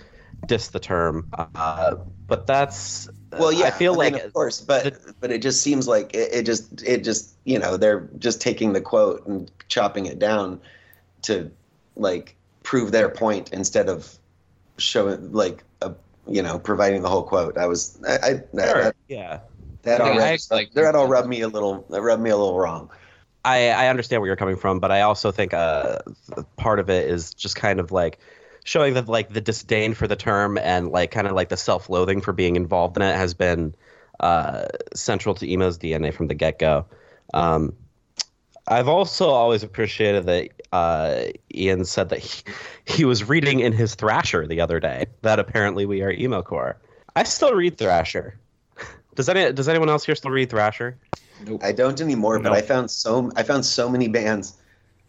diss 0.46 0.70
the 0.70 0.80
term. 0.80 1.30
Uh, 1.56 1.96
but 2.28 2.48
that's 2.48 3.10
Well, 3.38 3.52
yeah, 3.52 3.66
I 3.66 3.72
feel 3.72 3.96
like 3.96 4.16
of 4.16 4.34
course, 4.34 4.62
but 4.62 4.98
but 5.20 5.32
it 5.32 5.42
just 5.42 5.62
seems 5.62 5.88
like 5.88 6.14
it, 6.14 6.34
it 6.34 6.46
just 6.46 6.84
it 6.84 7.04
just 7.04 7.36
you 7.44 7.60
know 7.60 7.78
they're 7.78 8.10
just 8.20 8.42
taking 8.42 8.74
the 8.74 8.82
quote 8.82 9.26
and 9.28 9.52
chopping 9.68 10.06
it 10.06 10.20
down 10.20 10.60
to 11.24 11.52
like 11.96 12.36
prove 12.64 12.92
their 12.92 13.10
point 13.10 13.52
instead 13.52 13.90
of 13.90 14.18
showing 14.78 15.32
like 15.32 15.64
a 15.82 15.94
you 16.28 16.42
know 16.42 16.60
providing 16.60 17.02
the 17.02 17.10
whole 17.10 17.24
quote. 17.24 17.58
I 17.58 17.68
was 17.68 18.00
I, 18.08 18.14
I 18.14 18.34
that, 18.54 18.96
yeah. 19.08 19.40
that 19.84 20.02
already 20.02 20.36
it's 20.36 20.52
like- 20.52 20.74
that 20.74 20.96
all 20.96 21.08
rubbed 21.08 21.30
me 21.30 21.42
a 21.42 21.48
little 21.48 21.86
that 21.90 22.02
rubbed 22.02 22.24
me 22.24 22.30
a 22.30 22.38
little 22.38 22.58
wrong. 22.58 22.90
I, 23.44 23.70
I 23.70 23.88
understand 23.88 24.22
where 24.22 24.28
you're 24.28 24.36
coming 24.36 24.56
from, 24.56 24.80
but 24.80 24.92
I 24.92 25.02
also 25.02 25.32
think 25.32 25.52
uh, 25.52 25.98
part 26.58 26.78
of 26.78 26.92
it 26.92 27.10
is 27.10 27.34
just 27.34 27.56
kind 27.56 27.80
of 27.80 27.92
like 27.92 28.20
showing 28.64 28.94
that 28.94 29.08
like 29.08 29.30
the 29.30 29.42
disdain 29.42 29.94
for 29.94 30.08
the 30.08 30.16
term 30.16 30.58
and 30.58 30.90
like 30.90 31.12
kind 31.12 31.28
of 31.28 31.34
like 31.34 31.50
the 31.50 31.58
self-loathing 31.58 32.22
for 32.22 32.34
being 32.34 32.56
involved 32.56 32.96
in 32.98 33.04
it 33.04 33.16
has 33.16 33.34
been 33.34 33.74
uh, 34.20 34.68
central 34.94 35.34
to 35.36 35.50
emo's 35.50 35.78
DNA 35.78 36.14
from 36.14 36.28
the 36.28 36.36
get-go. 36.36 36.86
Um, 37.34 37.74
I've 38.68 38.88
also 38.88 39.30
always 39.30 39.64
appreciated 39.64 40.26
that 40.28 40.50
uh, 40.72 41.24
Ian 41.54 41.86
said 41.86 42.10
that 42.10 42.20
he, 42.20 42.44
he 42.86 43.06
was 43.06 43.28
reading 43.28 43.60
in 43.60 43.74
his 43.74 43.96
Thrasher 43.96 44.46
the 44.48 44.62
other 44.62 44.80
day 44.80 45.08
that 45.24 45.40
apparently 45.40 45.86
we 45.86 46.02
are 46.04 46.12
emo 46.12 46.42
core. 46.42 46.78
I 47.16 47.24
still 47.24 47.54
read 47.54 47.78
Thrasher. 47.78 48.38
Does 49.16 49.28
any 49.28 49.52
does 49.52 49.68
anyone 49.68 49.90
else 49.90 50.06
here 50.06 50.16
still 50.16 50.32
read 50.32 50.50
Thrasher? 50.50 50.98
I 51.62 51.72
don't 51.72 52.00
anymore, 52.00 52.40
but 52.40 52.54
I 52.54 52.62
found 52.62 52.90
so 52.90 53.30
I 53.36 53.44
found 53.44 53.66
so 53.66 53.90
many 53.90 54.08
bands 54.08 54.54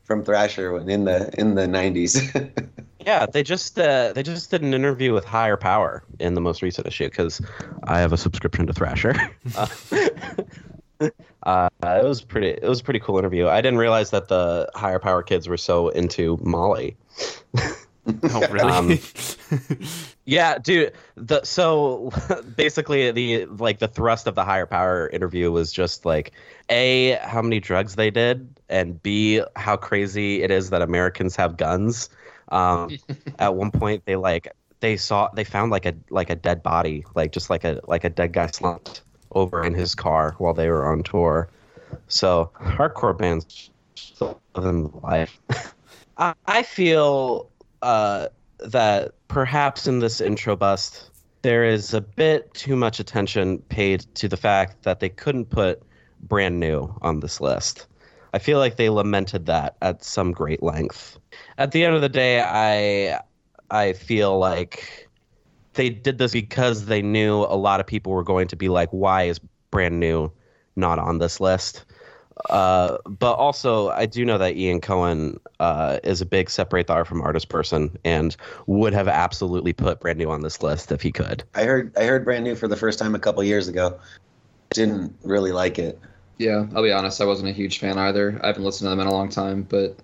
from 0.03 0.25
Thrasher 0.25 0.73
when 0.73 0.89
in 0.89 1.05
the 1.05 1.33
in 1.39 1.55
the 1.55 1.69
nineties. 1.69 2.33
Yeah, 3.05 3.27
they 3.27 3.43
just 3.43 3.79
uh, 3.79 4.13
they 4.13 4.23
just 4.23 4.51
did 4.51 4.63
an 4.63 4.75
interview 4.75 5.13
with 5.13 5.25
Higher 5.25 5.57
Power 5.57 6.05
in 6.19 6.35
the 6.35 6.41
most 6.41 6.63
recent 6.63 6.87
issue 6.87 7.09
because 7.09 7.41
I 7.85 8.01
have 8.01 8.13
a 8.13 8.17
subscription 8.17 8.67
to 8.67 8.73
Thrasher. 8.73 9.15
uh, 9.57 9.67
uh, 11.43 11.69
it 11.83 12.05
was 12.05 12.23
pretty 12.23 12.49
it 12.49 12.69
was 12.69 12.81
a 12.81 12.85
pretty 12.85 13.01
cool 13.01 13.19
interview. 13.19 13.49
I 13.49 13.61
didn't 13.61 13.79
realize 13.79 14.11
that 14.11 14.29
the 14.29 14.71
Higher 14.75 14.99
Power 14.99 15.23
kids 15.23 15.49
were 15.49 15.57
so 15.57 15.89
into 15.89 16.39
Molly. 16.43 16.97
Oh, 18.05 18.45
really? 18.51 18.61
Um, 18.73 18.99
Yeah, 20.25 20.59
dude. 20.59 20.93
The 21.17 21.43
so 21.45 22.13
basically 22.57 23.11
the 23.11 23.47
like 23.47 23.81
the 23.81 23.89
thrust 23.89 24.27
of 24.27 24.35
the 24.35 24.45
higher 24.45 24.67
power 24.67 25.09
interview 25.09 25.51
was 25.51 25.73
just 25.73 26.05
like 26.05 26.33
a 26.69 27.19
how 27.23 27.43
many 27.43 27.59
drugs 27.59 27.97
they 27.97 28.11
did 28.11 28.49
and 28.69 29.03
b 29.03 29.43
how 29.57 29.77
crazy 29.77 30.43
it 30.43 30.51
is 30.51 30.71
that 30.71 30.83
Americans 30.83 31.35
have 31.37 31.57
guns. 31.57 32.09
Um, 32.49 32.97
at 33.39 33.55
one 33.55 33.71
point 33.71 34.05
they 34.05 34.17
like 34.17 34.49
they 34.81 34.97
saw 34.97 35.29
they 35.35 35.45
found 35.45 35.71
like 35.71 35.87
a 35.87 35.95
like 36.11 36.31
a 36.31 36.35
dead 36.37 36.63
body 36.63 37.05
like 37.15 37.33
just 37.33 37.51
like 37.51 37.65
a 37.65 37.81
like 37.87 38.05
a 38.05 38.11
dead 38.11 38.33
guy 38.33 38.49
slumped 38.49 39.03
over 39.31 39.65
in 39.65 39.75
his 39.75 39.95
car 39.95 40.35
while 40.39 40.55
they 40.55 40.69
were 40.69 40.87
on 40.91 41.03
tour. 41.03 41.49
So 42.09 42.51
hardcore 42.59 43.17
bands 43.17 43.71
still 43.95 44.41
living 44.55 44.93
life. 45.03 45.41
I, 46.19 46.35
I 46.47 46.63
feel 46.63 47.51
uh, 47.81 48.29
that 48.59 49.13
perhaps 49.29 49.87
in 49.87 50.01
this 50.01 50.21
intro 50.21 50.57
bust 50.57 51.11
there 51.43 51.65
is 51.65 51.93
a 51.93 52.01
bit 52.01 52.55
too 52.55 52.77
much 52.77 53.01
attention 53.01 53.59
paid 53.69 54.01
to 54.15 54.29
the 54.29 54.37
fact 54.37 54.85
that 54.85 55.01
they 55.01 55.09
couldn't 55.09 55.47
put 55.47 55.83
brand 56.23 56.61
new 56.61 56.95
on 57.03 57.21
this 57.21 57.41
list. 57.41 57.87
I 58.33 58.39
feel 58.39 58.59
like 58.59 58.77
they 58.77 58.89
lamented 58.89 59.47
that 59.47 59.77
at 59.83 60.05
some 60.05 60.33
great 60.33 60.63
length. 60.63 61.19
At 61.59 61.73
the 61.73 61.85
end 61.85 61.95
of 61.95 62.01
the 62.01 62.09
day, 62.09 62.41
I 62.41 63.21
I 63.71 63.93
feel 63.93 64.39
like 64.39 65.09
they 65.75 65.91
did 65.91 66.19
this 66.19 66.33
because 66.33 66.87
they 66.87 67.03
knew 67.03 67.39
a 67.41 67.57
lot 67.57 67.81
of 67.81 67.87
people 67.87 68.12
were 68.12 68.25
going 68.25 68.49
to 68.49 68.57
be 68.57 68.69
like, 68.69 68.91
"Why 68.91 69.25
is 69.25 69.41
brand 69.71 69.99
new 70.01 70.31
not 70.77 70.99
on 70.99 71.19
this 71.19 71.41
list?" 71.41 71.85
Uh, 72.51 72.99
but 73.07 73.35
also, 73.35 73.91
I 73.91 74.07
do 74.07 74.25
know 74.25 74.39
that 74.39 74.57
Ian 74.57 74.81
Cohen 74.81 75.39
uh, 75.61 75.99
is 76.03 76.21
a 76.21 76.27
big 76.27 76.51
separate 76.51 76.87
the 76.87 76.95
art 76.95 77.07
from 77.07 77.21
artist 77.21 77.49
person 77.49 77.97
and 78.05 78.37
would 78.67 78.93
have 78.93 79.09
absolutely 79.09 79.73
put 79.73 80.01
brand 80.01 80.19
new 80.19 80.31
on 80.31 80.41
this 80.41 80.62
list 80.62 80.93
if 80.93 81.03
he 81.03 81.12
could. 81.12 81.45
I 81.55 81.65
heard 81.65 81.97
I 81.97 82.05
heard 82.05 82.25
brand 82.25 82.45
new 82.45 82.55
for 82.55 82.69
the 82.69 82.77
first 82.77 82.99
time 82.99 83.15
a 83.15 83.19
couple 83.19 83.43
years 83.45 83.69
ago. 83.69 83.99
Didn't 84.71 85.15
really 85.23 85.53
like 85.53 85.79
it. 85.79 86.01
Yeah, 86.39 86.67
I'll 86.75 86.83
be 86.83 86.93
honest. 86.93 87.21
I 87.21 87.25
wasn't 87.25 87.51
a 87.51 87.53
huge 87.53 87.79
fan 87.79 87.99
either. 87.99 88.41
I 88.43 88.49
haven't 88.49 88.65
listened 88.65 88.87
to 88.87 88.91
them 88.91 89.01
in 89.01 89.07
a 89.07 89.12
long 89.12 89.29
time, 89.29 89.62
but 89.62 89.97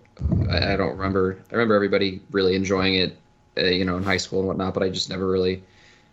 I, 0.50 0.72
I 0.74 0.76
don't 0.76 0.96
remember. 0.96 1.38
I 1.50 1.54
remember 1.54 1.74
everybody 1.74 2.20
really 2.30 2.54
enjoying 2.54 2.94
it, 2.94 3.16
uh, 3.56 3.62
you 3.62 3.84
know, 3.84 3.96
in 3.96 4.02
high 4.02 4.16
school 4.16 4.40
and 4.40 4.48
whatnot. 4.48 4.74
But 4.74 4.82
I 4.82 4.88
just 4.88 5.08
never 5.10 5.26
really, 5.26 5.62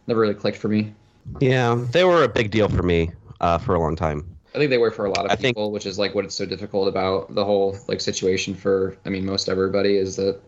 never 0.07 0.19
really 0.21 0.33
clicked 0.35 0.57
for 0.57 0.67
me. 0.67 0.93
Yeah, 1.39 1.83
they 1.91 2.03
were 2.03 2.23
a 2.23 2.27
big 2.29 2.51
deal 2.51 2.69
for 2.69 2.83
me 2.83 3.11
uh, 3.41 3.57
for 3.57 3.75
a 3.75 3.79
long 3.79 3.95
time. 3.95 4.25
I 4.53 4.57
think 4.57 4.69
they 4.69 4.77
were 4.77 4.91
for 4.91 5.05
a 5.05 5.09
lot 5.09 5.25
of 5.25 5.31
I 5.31 5.35
think- 5.35 5.55
people, 5.55 5.71
which 5.71 5.85
is 5.85 5.99
like 5.99 6.15
what 6.15 6.23
it's 6.23 6.35
so 6.35 6.45
difficult 6.45 6.87
about 6.87 7.33
the 7.33 7.43
whole 7.43 7.77
like 7.87 7.99
situation 7.99 8.55
for. 8.55 8.95
I 9.05 9.09
mean, 9.09 9.25
most 9.25 9.49
everybody 9.49 9.97
is 9.97 10.15
that 10.17 10.39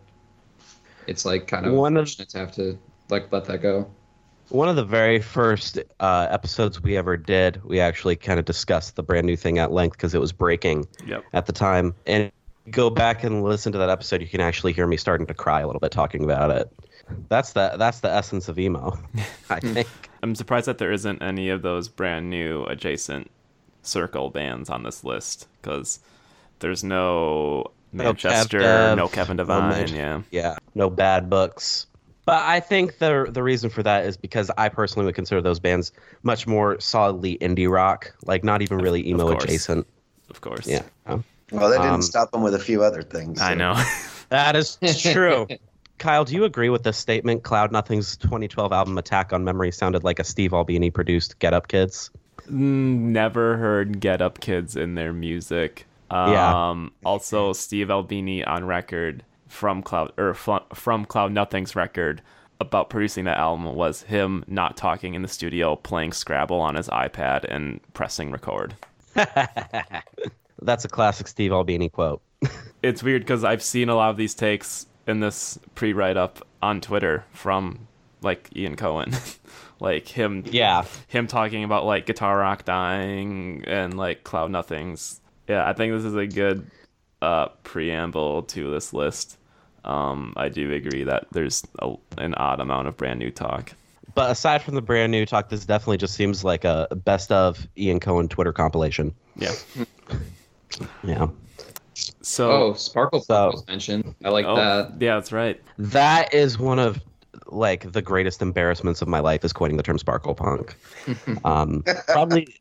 it's 1.06 1.24
like 1.24 1.46
kind 1.46 1.66
of 1.66 1.72
One 1.74 1.96
of- 1.96 2.02
unfortunate 2.02 2.28
to 2.30 2.38
have 2.38 2.52
to 2.56 2.78
like 3.10 3.30
let 3.32 3.44
that 3.46 3.60
go. 3.62 3.90
One 4.50 4.70
of 4.70 4.76
the 4.76 4.84
very 4.84 5.20
first 5.20 5.78
uh, 6.00 6.26
episodes 6.30 6.82
we 6.82 6.96
ever 6.96 7.18
did, 7.18 7.62
we 7.64 7.80
actually 7.80 8.16
kind 8.16 8.38
of 8.38 8.46
discussed 8.46 8.96
the 8.96 9.02
brand 9.02 9.26
new 9.26 9.36
thing 9.36 9.58
at 9.58 9.72
length 9.72 9.98
because 9.98 10.14
it 10.14 10.20
was 10.22 10.32
breaking 10.32 10.86
Yep. 11.06 11.22
at 11.34 11.44
the 11.44 11.52
time. 11.52 11.94
And 12.06 12.32
go 12.70 12.90
back 12.90 13.24
and 13.24 13.42
listen 13.42 13.72
to 13.72 13.78
that 13.78 13.90
episode, 13.90 14.20
you 14.20 14.28
can 14.28 14.40
actually 14.40 14.72
hear 14.72 14.86
me 14.86 14.96
starting 14.96 15.26
to 15.26 15.34
cry 15.34 15.60
a 15.60 15.66
little 15.66 15.80
bit 15.80 15.90
talking 15.92 16.24
about 16.24 16.50
it. 16.50 16.70
That's 17.28 17.52
the 17.52 17.74
that's 17.78 18.00
the 18.00 18.10
essence 18.10 18.48
of 18.48 18.58
emo, 18.58 18.98
I 19.50 19.60
think. 19.60 19.88
I'm 20.22 20.34
surprised 20.34 20.66
that 20.66 20.78
there 20.78 20.92
isn't 20.92 21.22
any 21.22 21.48
of 21.48 21.62
those 21.62 21.88
brand 21.88 22.28
new 22.28 22.64
adjacent 22.64 23.30
circle 23.82 24.30
bands 24.30 24.68
on 24.68 24.82
this 24.82 25.04
list 25.04 25.48
because 25.60 26.00
there's 26.58 26.84
no 26.84 27.70
No 27.92 28.04
Manchester, 28.04 28.58
Kev 28.60 28.96
no, 28.96 29.04
Dev, 29.04 29.12
Kevin 29.12 29.36
no 29.36 29.44
Devine. 29.44 29.86
Manch- 29.86 29.94
yeah, 29.96 30.22
Yeah, 30.30 30.56
no 30.74 30.90
bad 30.90 31.30
books. 31.30 31.86
But 32.26 32.42
I 32.42 32.60
think 32.60 32.98
the 32.98 33.26
the 33.30 33.42
reason 33.42 33.70
for 33.70 33.82
that 33.84 34.04
is 34.04 34.18
because 34.18 34.50
I 34.58 34.68
personally 34.68 35.06
would 35.06 35.14
consider 35.14 35.40
those 35.40 35.58
bands 35.58 35.92
much 36.24 36.46
more 36.46 36.78
solidly 36.78 37.38
indie 37.38 37.70
rock, 37.70 38.14
like 38.26 38.44
not 38.44 38.60
even 38.60 38.76
really 38.78 39.08
emo 39.08 39.30
course. 39.30 39.44
adjacent. 39.44 39.86
of 40.28 40.42
course. 40.42 40.66
Yeah, 40.66 40.82
Well, 41.50 41.70
that 41.70 41.78
didn't 41.78 41.94
Um, 41.94 42.02
stop 42.02 42.30
them 42.30 42.42
with 42.42 42.54
a 42.54 42.58
few 42.58 42.82
other 42.82 43.02
things. 43.02 43.40
I 43.40 43.54
know. 43.54 43.74
that 44.28 44.56
is 44.56 44.78
true. 45.02 45.46
Kyle, 45.98 46.24
do 46.24 46.34
you 46.34 46.44
agree 46.44 46.68
with 46.68 46.84
this 46.84 46.96
statement? 46.96 47.42
Cloud 47.42 47.72
Nothing's 47.72 48.16
2012 48.18 48.72
album 48.72 48.96
Attack 48.98 49.32
on 49.32 49.42
Memory 49.44 49.72
sounded 49.72 50.04
like 50.04 50.20
a 50.20 50.24
Steve 50.24 50.52
Albini 50.52 50.90
produced 50.90 51.38
Get 51.40 51.52
Up 51.54 51.66
Kids. 51.68 52.10
Mm, 52.48 52.98
Never 53.10 53.56
heard 53.56 53.98
Get 53.98 54.22
Up 54.22 54.38
Kids 54.40 54.76
in 54.76 54.94
their 54.94 55.12
music. 55.12 55.86
Um, 56.10 56.32
Yeah. 56.32 56.88
Also, 57.08 57.52
Steve 57.52 57.90
Albini 57.90 58.44
on 58.44 58.64
record 58.64 59.24
from 59.48 59.82
Cloud 59.82 60.12
or 60.18 60.34
from, 60.34 60.60
from 60.72 61.04
Cloud 61.04 61.32
Nothing's 61.32 61.74
record 61.74 62.22
about 62.60 62.90
producing 62.90 63.24
that 63.24 63.38
album 63.38 63.64
was 63.74 64.02
him 64.02 64.44
not 64.46 64.76
talking 64.76 65.14
in 65.14 65.22
the 65.22 65.28
studio, 65.28 65.74
playing 65.76 66.12
Scrabble 66.12 66.60
on 66.60 66.74
his 66.76 66.88
iPad 66.88 67.44
and 67.44 67.80
pressing 67.94 68.30
record. 68.30 68.74
That's 70.62 70.84
a 70.84 70.88
classic 70.88 71.28
Steve 71.28 71.52
Albini 71.52 71.88
quote. 71.88 72.22
It's 72.80 73.02
weird 73.02 73.22
because 73.22 73.42
I've 73.42 73.62
seen 73.62 73.88
a 73.88 73.96
lot 73.96 74.10
of 74.10 74.16
these 74.16 74.34
takes 74.34 74.86
in 75.08 75.18
this 75.18 75.58
pre-write 75.74 76.16
up 76.16 76.46
on 76.62 76.80
Twitter 76.80 77.24
from 77.32 77.88
like 78.22 78.48
Ian 78.54 78.76
Cohen, 78.76 79.16
like 79.80 80.06
him 80.06 80.44
Yeah, 80.46 80.84
him 81.08 81.26
talking 81.26 81.64
about 81.64 81.86
like 81.86 82.06
guitar 82.06 82.38
rock 82.38 82.64
dying 82.64 83.64
and 83.66 83.96
like 83.96 84.22
cloud 84.22 84.52
nothings. 84.52 85.20
Yeah 85.48 85.68
i 85.68 85.72
think 85.72 85.92
this 85.92 86.04
is 86.04 86.14
a 86.14 86.26
good 86.28 86.70
uh 87.20 87.48
preamble 87.64 88.42
to 88.44 88.70
this 88.70 88.92
list. 88.92 89.38
Um 89.84 90.32
i 90.36 90.48
do 90.48 90.72
agree 90.72 91.02
that 91.02 91.26
there's 91.32 91.64
a, 91.80 91.94
an 92.16 92.34
odd 92.34 92.60
amount 92.60 92.86
of 92.86 92.96
brand 92.96 93.18
new 93.18 93.32
talk. 93.32 93.72
But 94.14 94.30
aside 94.30 94.62
from 94.62 94.74
the 94.76 94.82
brand 94.82 95.10
new 95.10 95.26
talk, 95.26 95.48
this 95.48 95.64
definitely 95.64 95.98
just 95.98 96.14
seems 96.14 96.44
like 96.44 96.64
a 96.64 96.86
best 97.04 97.32
of 97.32 97.66
Ian 97.76 97.98
Cohen 97.98 98.28
Twitter 98.28 98.52
compilation. 98.52 99.14
yeah 99.36 99.52
Yeah. 101.02 101.28
so 101.94 102.50
Oh, 102.50 102.72
Sparkle 102.74 103.20
So- 103.20 103.50
was 103.52 103.66
mentioned. 103.66 104.14
I 104.24 104.28
like 104.30 104.46
oh, 104.46 104.56
that. 104.56 105.00
yeah 105.00 105.14
that's 105.14 105.32
right 105.32 105.60
That 105.78 106.32
is 106.34 106.58
one 106.58 106.78
of 106.78 107.00
like 107.46 107.92
the 107.92 108.02
greatest 108.02 108.42
embarrassments 108.42 109.00
of 109.02 109.08
my 109.08 109.20
life 109.20 109.44
is 109.44 109.52
coining 109.52 109.76
the 109.76 109.82
term 109.82 109.98
sparkle 109.98 110.34
punk. 110.34 110.76
um, 111.44 111.82
probably, 112.08 112.54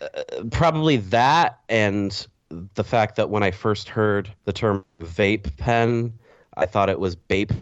uh, 0.00 0.06
probably 0.50 0.98
that, 0.98 1.58
and 1.68 2.26
the 2.74 2.84
fact 2.84 3.16
that 3.16 3.30
when 3.30 3.42
I 3.42 3.50
first 3.50 3.88
heard 3.88 4.30
the 4.44 4.52
term 4.52 4.84
vape 5.00 5.56
pen, 5.56 6.12
I 6.56 6.66
thought 6.66 6.88
it 6.88 7.00
was 7.00 7.16
bape 7.16 7.52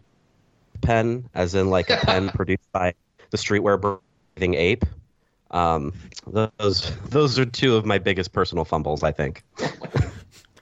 pen, 0.82 1.28
as 1.34 1.54
in 1.54 1.70
like 1.70 1.88
a 1.90 1.96
pen 1.98 2.28
produced 2.34 2.70
by 2.72 2.92
the 3.30 3.36
streetwear 3.38 4.00
Bathing 4.36 4.54
Ape. 4.54 4.84
Um, 5.50 5.92
those 6.26 6.92
those 7.08 7.38
are 7.38 7.46
two 7.46 7.76
of 7.76 7.86
my 7.86 7.98
biggest 7.98 8.32
personal 8.32 8.64
fumbles, 8.64 9.02
I 9.02 9.12
think. 9.12 9.42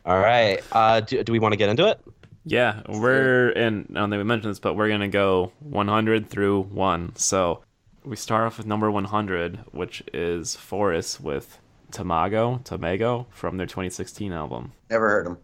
All 0.04 0.18
right, 0.18 0.62
uh, 0.72 1.00
do, 1.00 1.24
do 1.24 1.32
we 1.32 1.38
want 1.40 1.52
to 1.52 1.56
get 1.56 1.68
into 1.68 1.88
it? 1.88 2.00
yeah 2.48 2.80
we're 2.88 3.48
in 3.48 3.84
i 3.90 3.94
don't 3.94 4.08
think 4.08 4.20
we 4.20 4.24
mentioned 4.24 4.52
this 4.52 4.60
but 4.60 4.74
we're 4.74 4.88
gonna 4.88 5.08
go 5.08 5.50
100 5.60 6.30
through 6.30 6.62
1 6.62 7.16
so 7.16 7.60
we 8.04 8.14
start 8.14 8.46
off 8.46 8.58
with 8.58 8.68
number 8.68 8.88
100 8.88 9.58
which 9.72 10.00
is 10.14 10.54
forest 10.54 11.20
with 11.20 11.58
tamago 11.90 12.62
tamago 12.62 13.26
from 13.30 13.56
their 13.56 13.66
2016 13.66 14.32
album 14.32 14.70
Never 14.90 15.08
heard 15.08 15.26
them. 15.26 15.38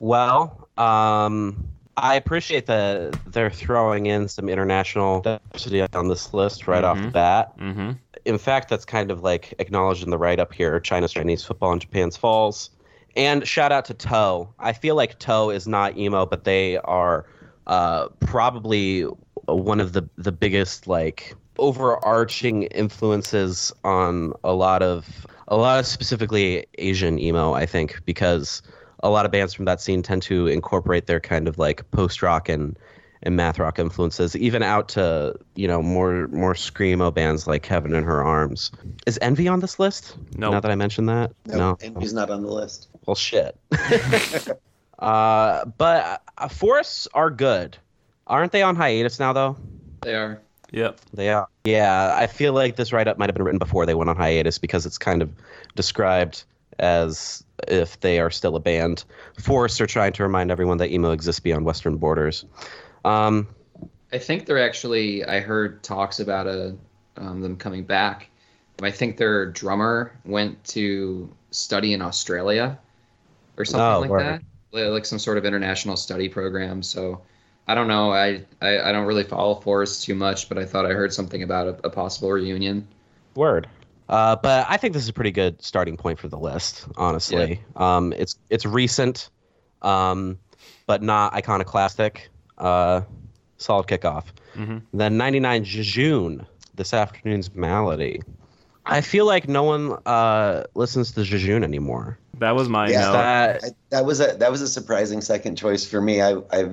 Well, 0.00 0.68
um, 0.76 1.68
I 1.96 2.16
appreciate 2.16 2.66
that 2.66 3.16
they're 3.30 3.48
throwing 3.50 4.06
in 4.06 4.26
some 4.26 4.48
international 4.48 5.20
diversity 5.20 5.80
on 5.92 6.08
this 6.08 6.34
list 6.34 6.66
right 6.66 6.82
off 6.82 7.00
the 7.00 7.06
bat. 7.06 7.56
mm-hmm 7.56 7.92
In 8.24 8.38
fact, 8.38 8.68
that's 8.68 8.84
kind 8.84 9.10
of 9.10 9.22
like 9.22 9.54
acknowledged 9.58 10.02
in 10.04 10.10
the 10.10 10.18
write 10.18 10.40
up 10.40 10.52
here 10.52 10.78
China's 10.80 11.12
Chinese 11.12 11.44
football 11.44 11.72
and 11.72 11.80
Japan's 11.80 12.16
falls. 12.16 12.70
And 13.16 13.46
shout 13.46 13.72
out 13.72 13.84
to 13.86 13.94
Toe. 13.94 14.52
I 14.58 14.72
feel 14.72 14.94
like 14.94 15.18
Toe 15.18 15.50
is 15.50 15.66
not 15.68 15.98
emo, 15.98 16.24
but 16.24 16.44
they 16.44 16.78
are 16.78 17.26
uh, 17.66 18.08
probably 18.20 19.02
one 19.46 19.80
of 19.80 19.92
the, 19.92 20.08
the 20.16 20.32
biggest 20.32 20.86
like 20.86 21.34
overarching 21.58 22.64
influences 22.64 23.72
on 23.84 24.32
a 24.42 24.52
lot 24.52 24.82
of 24.82 25.26
a 25.48 25.56
lot 25.56 25.78
of 25.78 25.86
specifically 25.86 26.66
Asian 26.78 27.18
emo, 27.18 27.52
I 27.52 27.66
think, 27.66 28.00
because 28.06 28.62
a 29.02 29.10
lot 29.10 29.26
of 29.26 29.32
bands 29.32 29.52
from 29.52 29.66
that 29.66 29.80
scene 29.80 30.02
tend 30.02 30.22
to 30.22 30.46
incorporate 30.46 31.06
their 31.06 31.20
kind 31.20 31.48
of 31.48 31.58
like 31.58 31.88
post 31.90 32.22
rock 32.22 32.48
and 32.48 32.78
and 33.22 33.36
math 33.36 33.58
rock 33.58 33.78
influences, 33.78 34.34
even 34.36 34.62
out 34.62 34.88
to 34.90 35.34
you 35.54 35.68
know 35.68 35.82
more 35.82 36.28
more 36.28 36.54
screamo 36.54 37.12
bands 37.12 37.46
like 37.46 37.64
Heaven 37.66 37.94
in 37.94 38.04
Her 38.04 38.22
Arms. 38.22 38.70
Is 39.06 39.18
Envy 39.22 39.48
on 39.48 39.60
this 39.60 39.78
list? 39.78 40.16
No. 40.36 40.50
Now 40.50 40.60
that 40.60 40.70
I 40.70 40.74
mentioned 40.74 41.08
that, 41.08 41.32
No, 41.46 41.76
Envy's 41.80 42.12
not 42.12 42.30
on 42.30 42.42
the 42.42 42.52
list. 42.52 42.88
Well, 43.06 43.14
shit. 43.14 43.56
uh, 44.98 45.64
but 45.64 46.22
uh, 46.38 46.48
forests 46.48 47.08
are 47.14 47.30
good, 47.30 47.76
aren't 48.26 48.52
they? 48.52 48.62
On 48.62 48.76
hiatus 48.76 49.18
now, 49.18 49.32
though. 49.32 49.56
They 50.02 50.14
are. 50.14 50.40
yep 50.72 51.00
They 51.14 51.28
are. 51.28 51.48
Yeah, 51.64 52.14
I 52.16 52.26
feel 52.26 52.52
like 52.52 52.76
this 52.76 52.92
write 52.92 53.06
up 53.06 53.18
might 53.18 53.28
have 53.28 53.34
been 53.34 53.44
written 53.44 53.58
before 53.58 53.86
they 53.86 53.94
went 53.94 54.10
on 54.10 54.16
hiatus 54.16 54.58
because 54.58 54.84
it's 54.84 54.98
kind 54.98 55.22
of 55.22 55.30
described 55.76 56.44
as 56.78 57.44
if 57.68 58.00
they 58.00 58.18
are 58.18 58.30
still 58.30 58.56
a 58.56 58.60
band. 58.60 59.04
Forests 59.38 59.80
are 59.80 59.86
trying 59.86 60.12
to 60.14 60.22
remind 60.24 60.50
everyone 60.50 60.78
that 60.78 60.90
emo 60.90 61.12
exists 61.12 61.40
beyond 61.40 61.64
Western 61.64 61.96
borders. 61.96 62.44
Um, 63.04 63.48
I 64.12 64.18
think 64.18 64.46
they're 64.46 64.62
actually. 64.62 65.24
I 65.24 65.40
heard 65.40 65.82
talks 65.82 66.20
about 66.20 66.46
a 66.46 66.76
um, 67.16 67.40
them 67.40 67.56
coming 67.56 67.84
back. 67.84 68.28
I 68.82 68.90
think 68.90 69.16
their 69.16 69.46
drummer 69.46 70.12
went 70.24 70.62
to 70.64 71.32
study 71.50 71.92
in 71.92 72.02
Australia 72.02 72.78
or 73.56 73.64
something 73.64 73.86
Oh, 73.86 74.00
like 74.00 74.10
word. 74.10 74.42
that, 74.72 74.90
like 74.90 75.04
some 75.04 75.18
sort 75.18 75.38
of 75.38 75.44
international 75.44 75.96
study 75.96 76.28
program. 76.28 76.82
So 76.82 77.22
I 77.68 77.74
don't 77.74 77.86
know. 77.88 78.12
I 78.12 78.44
I, 78.60 78.80
I 78.80 78.92
don't 78.92 79.06
really 79.06 79.24
follow 79.24 79.54
Forrest 79.60 80.04
too 80.04 80.14
much, 80.14 80.48
but 80.48 80.58
I 80.58 80.64
thought 80.64 80.84
I 80.84 80.90
heard 80.94 81.12
something 81.12 81.42
about 81.42 81.68
a, 81.68 81.86
a 81.86 81.90
possible 81.90 82.30
reunion. 82.30 82.88
Word. 83.36 83.68
Uh, 84.08 84.36
but 84.36 84.66
I 84.68 84.76
think 84.76 84.94
this 84.94 85.02
is 85.04 85.08
a 85.08 85.12
pretty 85.12 85.30
good 85.30 85.62
starting 85.62 85.96
point 85.96 86.18
for 86.18 86.28
the 86.28 86.38
list, 86.38 86.86
honestly. 86.96 87.60
Um, 87.76 88.12
it's 88.12 88.36
it's 88.50 88.66
recent, 88.66 89.30
um, 89.80 90.38
but 90.86 91.02
not 91.02 91.34
iconoclastic. 91.34 92.28
Uh, 92.62 93.02
solid 93.58 93.86
kickoff. 93.88 94.24
Mhm. 94.54 94.82
Then 94.94 95.16
99 95.16 95.64
Jejune, 95.64 96.46
this 96.76 96.94
afternoon's 96.94 97.54
Malady. 97.54 98.22
I 98.86 99.00
feel 99.00 99.26
like 99.26 99.48
no 99.48 99.62
one 99.62 99.96
uh, 100.06 100.64
listens 100.74 101.12
to 101.12 101.22
Jejune 101.24 101.62
anymore. 101.64 102.18
that 102.38 102.54
was 102.56 102.68
my 102.68 102.88
Yeah. 102.88 103.00
note 103.02 103.12
That 103.12 103.64
I, 103.64 103.68
that 103.90 104.04
was 104.06 104.20
a 104.20 104.36
that 104.38 104.50
was 104.50 104.62
a 104.62 104.68
surprising 104.68 105.20
second 105.20 105.56
choice 105.56 105.84
for 105.86 106.00
me. 106.00 106.20
I 106.22 106.36
I, 106.52 106.70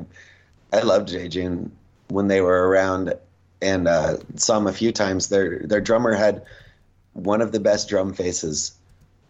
I 0.74 0.82
loved 0.82 1.10
Jejune 1.10 1.72
when 2.10 2.28
they 2.28 2.42
were 2.42 2.68
around, 2.70 3.14
and 3.62 3.88
uh, 3.88 4.18
saw 4.36 4.56
them 4.56 4.68
a 4.68 4.74
few 4.74 4.92
times. 4.92 5.30
Their 5.30 5.60
their 5.60 5.82
drummer 5.82 6.14
had 6.14 6.42
one 7.14 7.42
of 7.42 7.52
the 7.52 7.60
best 7.60 7.90
drum 7.90 8.14
faces 8.14 8.72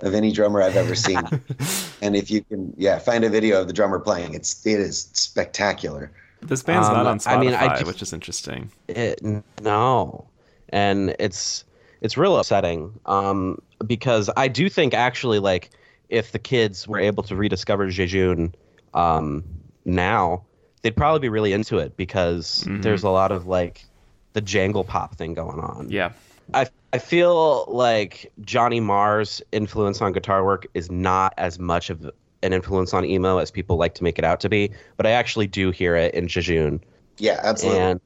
of 0.02 0.14
any 0.14 0.32
drummer 0.32 0.62
I've 0.62 0.78
ever 0.78 0.96
seen. 0.96 1.22
and 2.02 2.16
if 2.16 2.32
you 2.32 2.42
can, 2.44 2.74
yeah, 2.78 3.00
find 3.00 3.26
a 3.26 3.30
video 3.30 3.60
of 3.60 3.68
the 3.68 3.74
drummer 3.74 4.00
playing, 4.00 4.34
it's 4.34 4.66
it 4.66 4.80
is 4.80 5.10
spectacular. 5.14 6.12
This 6.42 6.64
band's 6.64 6.88
Um, 6.88 6.94
not 6.96 7.08
on 7.08 7.20
spotify 7.20 7.32
I 7.32 7.38
mean, 7.40 7.54
I 7.54 7.68
just- 7.76 7.86
which 7.88 8.02
is 8.02 8.14
interesting 8.14 8.72
it, 8.88 9.22
no, 9.62 10.26
and 10.70 11.16
it's 11.20 11.66
it's 12.02 12.18
real 12.18 12.38
upsetting 12.38 12.94
um, 13.06 13.62
because 13.86 14.30
I 14.38 14.48
do 14.48 14.70
think 14.70 14.94
actually 14.94 15.40
like 15.40 15.70
if 16.10 16.32
the 16.32 16.40
kids 16.40 16.88
were 16.88 17.00
able 17.00 17.24
to 17.24 17.36
rediscover 17.36 17.88
Jejune 17.90 18.56
um, 18.94 19.44
now, 19.86 20.44
they'd 20.82 20.96
probably 20.96 21.20
be 21.20 21.30
really 21.30 21.54
into 21.54 21.78
it 21.78 21.96
because 21.98 22.64
Mhm. 22.68 22.82
there's 22.82 23.04
a 23.04 23.10
lot 23.10 23.32
of 23.32 23.46
like 23.48 23.86
the 24.34 24.42
jangle 24.42 24.84
pop 24.84 25.16
thing 25.16 25.34
going 25.34 25.60
on. 25.60 25.88
yeah 25.90 26.12
I 26.54 26.68
I 26.94 26.98
feel 26.98 27.66
like 27.68 28.32
Johnny 28.42 28.80
Marr's 28.80 29.42
influence 29.52 30.02
on 30.02 30.12
guitar 30.14 30.44
work 30.44 30.66
is 30.74 30.90
not 30.90 31.34
as 31.38 31.60
much 31.60 31.90
of 31.92 32.10
an 32.44 32.54
influence 32.54 32.94
on 32.94 33.06
emo 33.06 33.38
as 33.38 33.52
people 33.52 33.78
like 33.78 33.94
to 33.96 34.04
make 34.04 34.18
it 34.18 34.26
out 34.26 34.40
to 34.42 34.50
be, 34.50 34.72
but 34.98 35.06
I 35.06 35.12
actually 35.12 35.48
do 35.48 35.72
hear 35.72 35.96
it 35.96 36.14
in 36.14 36.28
Jejune. 36.28 36.82
Yeah, 37.18 37.40
absolutely. 37.44 37.82
And 37.82 38.00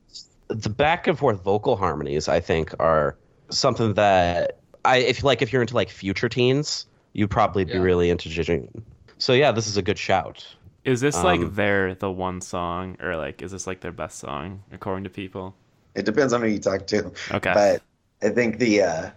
the 0.48 0.70
back 0.70 1.08
and 1.08 1.18
forth 1.18 1.44
vocal 1.44 1.76
harmonies, 1.76 2.28
I 2.28 2.40
think, 2.40 2.74
are 2.80 3.16
something 3.50 3.94
that 3.94 4.58
I 4.86 4.98
if 4.98 5.24
like 5.24 5.42
if 5.42 5.54
you're 5.54 5.62
into 5.62 5.76
like 5.76 5.90
future 5.90 6.30
teens, 6.30 6.86
you'd 7.14 7.30
probably 7.30 7.64
be 7.64 7.74
Yeah. 7.74 7.80
really 7.80 8.10
into 8.10 8.30
Jejune. 8.30 8.84
So 9.20 9.34
yeah, 9.34 9.52
this 9.52 9.68
is 9.68 9.78
a 9.78 9.82
good 9.82 9.98
shout. 10.00 10.46
Is 10.84 11.00
this 11.00 11.16
like 11.24 11.40
Um, 11.40 11.54
their 11.56 11.96
the 11.96 12.12
one 12.12 12.42
song, 12.42 12.98
or 13.02 13.16
like 13.16 13.42
is 13.42 13.52
this 13.52 13.68
like 13.68 13.82
their 13.82 13.92
best 13.94 14.20
song 14.20 14.64
according 14.72 15.06
to 15.06 15.10
people? 15.10 15.56
It 15.96 16.06
depends 16.06 16.34
on 16.34 16.42
who 16.42 16.48
you 16.48 16.60
talk 16.60 16.88
to. 16.88 17.12
Okay. 17.32 17.54
But 17.54 17.82
I 18.22 18.30
think 18.34 18.58
the 18.58 18.82
uh, 18.82 19.10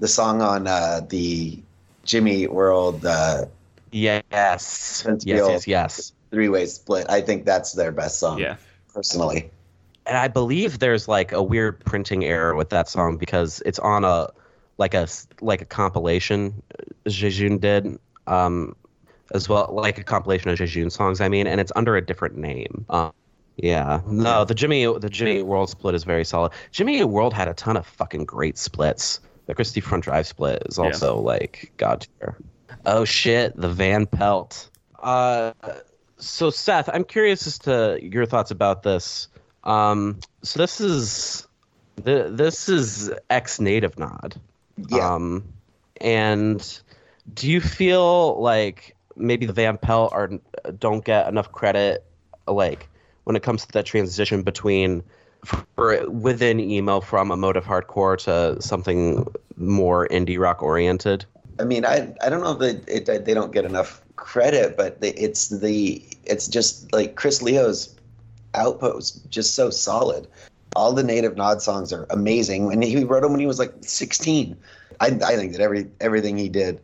the 0.00 0.08
song 0.08 0.42
on 0.42 0.66
uh, 0.66 1.00
the 1.08 1.58
Jimmy 2.04 2.46
World 2.48 3.06
uh, 3.06 3.46
Yes. 3.92 4.22
Yes, 4.30 5.04
yes, 5.06 5.26
yes, 5.26 5.66
yes. 5.66 6.12
three 6.30 6.48
way 6.48 6.66
split, 6.66 7.06
I 7.08 7.20
think 7.20 7.44
that's 7.44 7.72
their 7.72 7.92
best 7.92 8.18
song. 8.18 8.38
yeah. 8.38 8.56
Personally. 8.94 9.50
And 10.06 10.16
I 10.16 10.28
believe 10.28 10.78
there's 10.80 11.06
like 11.06 11.30
a 11.32 11.42
weird 11.42 11.84
printing 11.84 12.24
error 12.24 12.54
with 12.56 12.70
that 12.70 12.88
song 12.88 13.16
because 13.16 13.62
it's 13.64 13.78
on 13.78 14.04
a 14.04 14.28
like 14.78 14.94
a 14.94 15.06
like 15.40 15.60
a 15.62 15.64
compilation 15.64 16.62
Jejune 17.06 17.58
did 17.58 17.98
um 18.26 18.74
as 19.32 19.48
well 19.48 19.68
like 19.72 19.98
a 19.98 20.02
compilation 20.02 20.50
of 20.50 20.56
Jejune 20.58 20.90
songs 20.90 21.20
I 21.20 21.28
mean 21.28 21.46
and 21.46 21.60
it's 21.60 21.70
under 21.76 21.96
a 21.96 22.04
different 22.04 22.36
name. 22.36 22.84
Um 22.88 23.12
yeah. 23.56 24.00
No, 24.06 24.44
the 24.44 24.54
Jimmy 24.54 24.86
the 24.86 25.10
Jimmy 25.10 25.42
World 25.42 25.68
split 25.70 25.94
is 25.94 26.02
very 26.04 26.24
solid. 26.24 26.52
Jimmy 26.72 27.04
World 27.04 27.34
had 27.34 27.46
a 27.46 27.54
ton 27.54 27.76
of 27.76 27.86
fucking 27.86 28.24
great 28.24 28.56
splits. 28.58 29.20
The 29.46 29.54
Christie 29.54 29.80
Front 29.80 30.04
Drive 30.04 30.26
split 30.26 30.62
is 30.66 30.78
Yeah. 30.78 30.84
also 30.86 31.20
like 31.20 31.72
god 31.76 32.06
tier. 32.18 32.36
Oh 32.86 33.04
shit, 33.04 33.56
the 33.56 33.68
Van 33.68 34.06
Pelt. 34.06 34.70
Uh 34.98 35.52
so 36.20 36.50
Seth, 36.50 36.88
I'm 36.92 37.04
curious 37.04 37.46
as 37.46 37.58
to 37.60 37.98
your 38.02 38.26
thoughts 38.26 38.50
about 38.50 38.82
this. 38.82 39.28
Um, 39.64 40.20
so 40.42 40.58
this 40.58 40.80
is 40.80 41.46
the 41.96 42.28
this 42.30 42.68
is 42.68 43.10
ex 43.28 43.60
native 43.60 43.98
nod. 43.98 44.36
Yeah. 44.88 45.14
Um, 45.14 45.44
and 46.00 46.80
do 47.34 47.50
you 47.50 47.60
feel 47.60 48.40
like 48.40 48.96
maybe 49.16 49.46
the 49.46 49.52
Van 49.52 49.78
Pelt 49.78 50.12
are 50.12 50.30
don't 50.78 51.04
get 51.04 51.28
enough 51.28 51.52
credit, 51.52 52.04
like 52.46 52.88
when 53.24 53.36
it 53.36 53.42
comes 53.42 53.66
to 53.66 53.72
that 53.72 53.86
transition 53.86 54.42
between 54.42 55.02
for 55.44 56.08
within 56.08 56.60
emo 56.60 57.00
from 57.00 57.30
emotive 57.30 57.64
hardcore 57.64 58.18
to 58.24 58.60
something 58.62 59.26
more 59.56 60.08
indie 60.08 60.38
rock 60.38 60.62
oriented? 60.62 61.24
I 61.60 61.64
mean, 61.64 61.84
I 61.84 62.14
I 62.22 62.28
don't 62.30 62.42
know 62.42 62.52
if 62.52 62.86
they, 62.86 62.92
it, 62.92 63.24
they 63.24 63.34
don't 63.34 63.52
get 63.52 63.64
enough 63.64 64.02
credit, 64.16 64.76
but 64.76 65.00
they, 65.00 65.10
it's 65.10 65.48
the 65.48 66.02
it's 66.24 66.48
just 66.48 66.92
like 66.92 67.16
Chris 67.16 67.42
Leo's 67.42 67.94
output 68.54 68.96
was 68.96 69.12
just 69.28 69.54
so 69.54 69.70
solid. 69.70 70.26
All 70.74 70.92
the 70.92 71.02
native 71.02 71.36
nod 71.36 71.60
songs 71.60 71.92
are 71.92 72.06
amazing, 72.10 72.72
and 72.72 72.82
he 72.82 73.04
wrote 73.04 73.22
them 73.22 73.32
when 73.32 73.40
he 73.40 73.46
was 73.46 73.58
like 73.58 73.74
16. 73.82 74.56
I 75.00 75.06
I 75.06 75.36
think 75.36 75.52
that 75.52 75.60
every 75.60 75.88
everything 76.00 76.38
he 76.38 76.48
did 76.48 76.80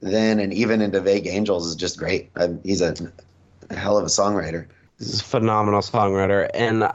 then 0.00 0.40
and 0.40 0.52
even 0.52 0.82
into 0.82 1.00
Vague 1.00 1.26
Angels 1.26 1.66
is 1.66 1.76
just 1.76 1.96
great. 1.96 2.30
I, 2.36 2.50
he's 2.64 2.82
a 2.82 2.94
hell 3.70 3.96
of 3.96 4.04
a 4.04 4.08
songwriter. 4.08 4.66
He's 4.98 5.20
a 5.20 5.24
phenomenal 5.24 5.80
songwriter, 5.80 6.50
and 6.54 6.88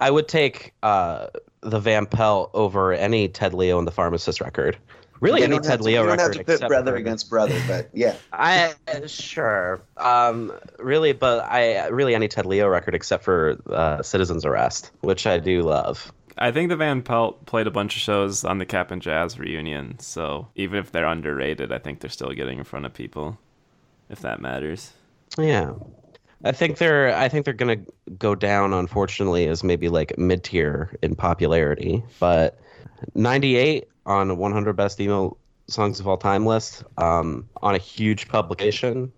I 0.00 0.10
would 0.10 0.28
take 0.28 0.74
uh, 0.82 1.28
the 1.60 1.78
Van 1.78 2.06
Pelt 2.06 2.50
over 2.54 2.92
any 2.92 3.28
Ted 3.28 3.54
Leo 3.54 3.78
and 3.78 3.86
the 3.86 3.92
Pharmacist 3.92 4.40
record. 4.40 4.76
Really, 5.24 5.40
You 5.40 5.44
any 5.46 5.54
don't 5.56 5.64
have 5.64 5.70
Ted 5.72 5.78
to- 5.80 5.84
Leo 5.84 6.02
you 6.02 6.08
don't 6.08 6.20
have 6.20 6.32
to 6.32 6.44
pit 6.44 6.60
brother 6.68 6.92
for- 6.92 6.96
against 6.96 7.30
brother, 7.30 7.58
but 7.66 7.88
yeah. 7.94 8.14
I 8.32 8.74
sure, 9.06 9.80
um, 9.96 10.52
really, 10.78 11.12
but 11.12 11.44
I 11.50 11.88
really 11.88 12.14
any 12.14 12.28
Ted 12.28 12.44
Leo 12.46 12.68
record 12.68 12.94
except 12.94 13.24
for 13.24 13.58
uh, 13.70 14.02
Citizen's 14.02 14.44
Arrest, 14.44 14.90
which 15.00 15.26
I 15.26 15.38
do 15.38 15.62
love. 15.62 16.12
I 16.36 16.50
think 16.50 16.68
the 16.68 16.76
Van 16.76 17.00
Pelt 17.00 17.46
played 17.46 17.66
a 17.66 17.70
bunch 17.70 17.96
of 17.96 18.02
shows 18.02 18.44
on 18.44 18.58
the 18.58 18.66
Cap'n 18.66 19.00
Jazz 19.00 19.38
reunion, 19.38 19.98
so 19.98 20.48
even 20.56 20.78
if 20.78 20.92
they're 20.92 21.06
underrated, 21.06 21.72
I 21.72 21.78
think 21.78 22.00
they're 22.00 22.10
still 22.10 22.32
getting 22.32 22.58
in 22.58 22.64
front 22.64 22.84
of 22.84 22.92
people, 22.92 23.38
if 24.10 24.18
that 24.20 24.40
matters. 24.40 24.92
Yeah, 25.38 25.72
I 26.44 26.52
think 26.52 26.76
they're 26.78 27.16
I 27.16 27.28
think 27.30 27.46
they're 27.46 27.54
gonna 27.54 27.80
go 28.18 28.34
down 28.34 28.74
unfortunately 28.74 29.46
as 29.48 29.64
maybe 29.64 29.88
like 29.88 30.18
mid 30.18 30.44
tier 30.44 30.94
in 31.02 31.14
popularity, 31.14 32.02
but 32.20 32.58
98 33.14 33.88
on 34.06 34.30
a 34.30 34.34
100 34.34 34.74
best 34.74 35.00
emo 35.00 35.36
songs 35.66 36.00
of 36.00 36.06
all 36.06 36.16
time 36.16 36.44
list 36.46 36.84
um, 36.98 37.48
on 37.62 37.74
a 37.74 37.78
huge 37.78 38.28
publication 38.28 39.10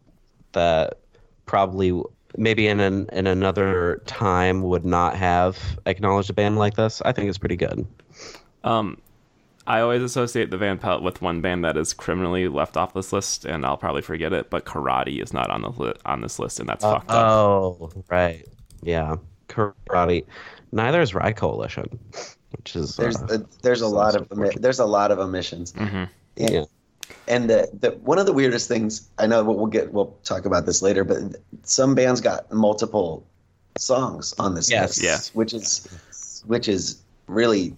that 0.53 0.99
probably 1.47 2.01
maybe 2.37 2.67
in 2.67 2.81
an, 2.81 3.09
in 3.13 3.27
another 3.27 4.03
time 4.07 4.63
would 4.63 4.85
not 4.85 5.17
have 5.17 5.59
acknowledged 5.87 6.31
a 6.31 6.33
band 6.33 6.57
like 6.57 6.75
this. 6.75 7.01
I 7.03 7.13
think 7.13 7.29
it's 7.29 7.39
pretty 7.39 7.57
good. 7.57 7.87
Um, 8.65 9.01
I 9.67 9.81
always 9.81 10.03
associate 10.03 10.51
the 10.51 10.59
Van 10.59 10.79
Pelt 10.79 11.03
with 11.03 11.21
one 11.21 11.41
band 11.41 11.65
that 11.65 11.77
is 11.77 11.93
criminally 11.93 12.47
left 12.47 12.77
off 12.77 12.95
this 12.95 13.13
list, 13.13 13.45
and 13.45 13.67
I'll 13.67 13.77
probably 13.77 14.03
forget 14.03 14.33
it. 14.33 14.49
But 14.49 14.65
Karate 14.65 15.21
is 15.21 15.33
not 15.33 15.51
on 15.51 15.63
the 15.63 15.71
li- 15.71 15.95
on 16.05 16.21
this 16.21 16.39
list, 16.39 16.61
and 16.61 16.69
that's 16.69 16.85
fucked 16.85 17.11
up. 17.11 17.29
Oh, 17.29 17.91
right. 18.09 18.47
Yeah. 18.83 19.17
Karate. 19.49 20.25
Neither 20.73 21.01
is 21.01 21.15
Rye 21.15 21.33
Coalition, 21.33 21.99
which 22.57 22.77
is 22.77 22.97
There's 22.97 23.17
uh, 23.23 23.27
a, 23.41 23.63
there's 23.63 23.81
a 23.83 23.89
lot 23.89 24.15
of 24.17 24.29
there's 24.61 24.79
a 24.79 24.85
lot 24.87 25.11
of 25.11 25.19
omissions. 25.19 25.73
hmm 25.73 26.05
Yeah. 26.37 26.51
Yeah. 26.51 26.65
And 27.29 27.49
the, 27.51 27.69
the 27.79 27.91
one 27.93 28.19
of 28.19 28.27
the 28.27 28.33
weirdest 28.33 28.69
things 28.69 29.09
I 29.19 29.27
know 29.27 29.45
we'll, 29.45 29.57
we'll 29.57 29.67
get 29.67 29.93
we'll 29.93 30.17
talk 30.25 30.45
about 30.45 30.67
this 30.67 30.83
later, 30.83 31.05
but 31.05 31.19
some 31.63 31.95
bands 31.95 32.21
got 32.21 32.51
multiple 32.53 33.25
songs 33.79 34.35
on 34.39 34.55
this 34.55 34.71
Yes. 34.71 34.99
list, 34.99 35.03
Yeah. 35.03 35.19
which 35.35 35.53
is 35.55 35.89
which 36.47 36.69
is 36.69 37.03
really 37.27 37.77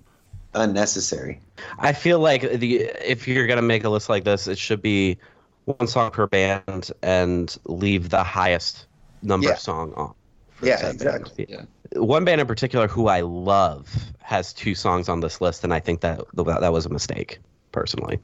unnecessary. 0.54 1.40
I 1.78 1.92
feel 1.92 2.20
like 2.20 2.42
the 2.42 2.82
if 3.06 3.28
you're 3.28 3.46
gonna 3.46 3.62
make 3.62 3.84
a 3.84 3.88
list 3.90 4.08
like 4.08 4.24
this, 4.24 4.46
it 4.48 4.58
should 4.58 4.82
be 4.82 5.18
one 5.64 5.86
song 5.88 6.10
per 6.10 6.26
band 6.26 6.90
and 7.02 7.54
leave 7.66 8.08
the 8.10 8.22
highest 8.24 8.86
number 9.22 9.48
Yeah. 9.48 9.52
of 9.54 9.58
song 9.60 9.92
on. 9.94 10.14
For 10.58 10.66
Yeah, 10.66 10.90
exactly. 10.90 11.46
band. 11.46 11.68
One 11.96 12.24
band 12.24 12.40
in 12.40 12.46
particular 12.46 12.86
who 12.88 13.08
I 13.08 13.20
love 13.20 13.88
has 14.20 14.52
two 14.52 14.74
songs 14.74 15.08
on 15.08 15.20
this 15.20 15.40
list, 15.40 15.64
and 15.64 15.72
I 15.72 15.80
think 15.80 16.00
that 16.02 16.20
that 16.34 16.72
was 16.72 16.86
a 16.86 16.90
mistake, 16.90 17.38
personally. 17.72 18.18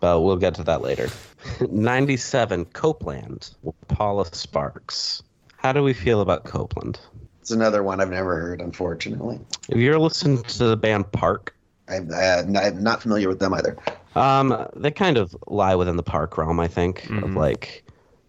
But 0.00 0.20
we'll 0.20 0.36
get 0.36 0.54
to 0.56 0.64
that 0.64 0.82
later. 0.82 1.08
97 1.70 2.66
Copeland, 2.66 3.50
Paula 3.88 4.26
Sparks. 4.32 5.22
How 5.56 5.72
do 5.72 5.82
we 5.82 5.92
feel 5.94 6.20
about 6.20 6.44
Copeland? 6.44 7.00
It's 7.40 7.50
another 7.50 7.82
one 7.82 8.00
I've 8.00 8.10
never 8.10 8.38
heard, 8.38 8.60
unfortunately. 8.60 9.40
If 9.68 9.78
you're 9.78 9.98
listening 9.98 10.42
to 10.44 10.64
the 10.66 10.76
band 10.76 11.10
Park, 11.12 11.54
I'm, 11.88 12.10
uh, 12.12 12.42
I'm 12.60 12.82
not 12.82 13.02
familiar 13.02 13.28
with 13.28 13.38
them 13.38 13.52
either. 13.54 13.76
Um, 14.14 14.66
they 14.76 14.90
kind 14.90 15.16
of 15.18 15.34
lie 15.46 15.74
within 15.74 15.96
the 15.96 16.02
park 16.02 16.38
realm, 16.38 16.60
I 16.60 16.68
think, 16.68 17.04
of 17.06 17.10
Mhm. 17.10 17.36
like 17.36 17.84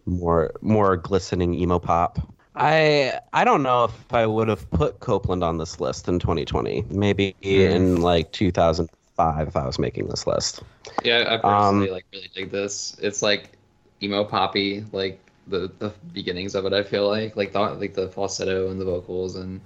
more 0.06 0.52
more 0.62 0.98
glistening 0.98 1.54
emo 1.54 1.80
pop. 1.80 2.19
I 2.56 3.20
I 3.34 3.44
don't 3.44 3.63
know 3.63 3.86
if 3.86 4.13
I 4.13 4.26
would 4.26 4.48
have 4.48 4.70
put 4.72 5.00
Copeland 5.00 5.44
on 5.44 5.58
this 5.58 5.80
list 5.80 6.08
in 6.08 6.20
2020. 6.20 6.86
Maybe 6.89 7.36
in 7.41 8.02
like 8.02 8.32
2005 8.32 9.48
if 9.48 9.56
I 9.56 9.65
was 9.65 9.80
making 9.80 10.08
this 10.08 10.26
list. 10.28 10.63
Yeah, 11.04 11.26
I 11.28 11.36
Um, 11.36 11.41
personally 11.41 11.91
like 11.91 12.06
really 12.13 12.30
dig 12.34 12.52
this. 12.52 12.96
It's 13.02 13.22
like 13.22 13.52
emo 14.02 14.24
poppy, 14.24 14.86
like 14.91 15.20
the 15.48 15.72
the 15.80 15.94
beginnings 16.13 16.56
of 16.56 16.65
it. 16.65 16.74
I 16.74 16.84
feel 16.84 17.08
like 17.08 17.36
like 17.36 17.52
the 17.52 17.60
like 17.60 17.94
the 17.94 18.10
falsetto 18.10 18.70
and 18.72 18.80
the 18.80 18.86
vocals 18.86 19.36
and 19.36 19.62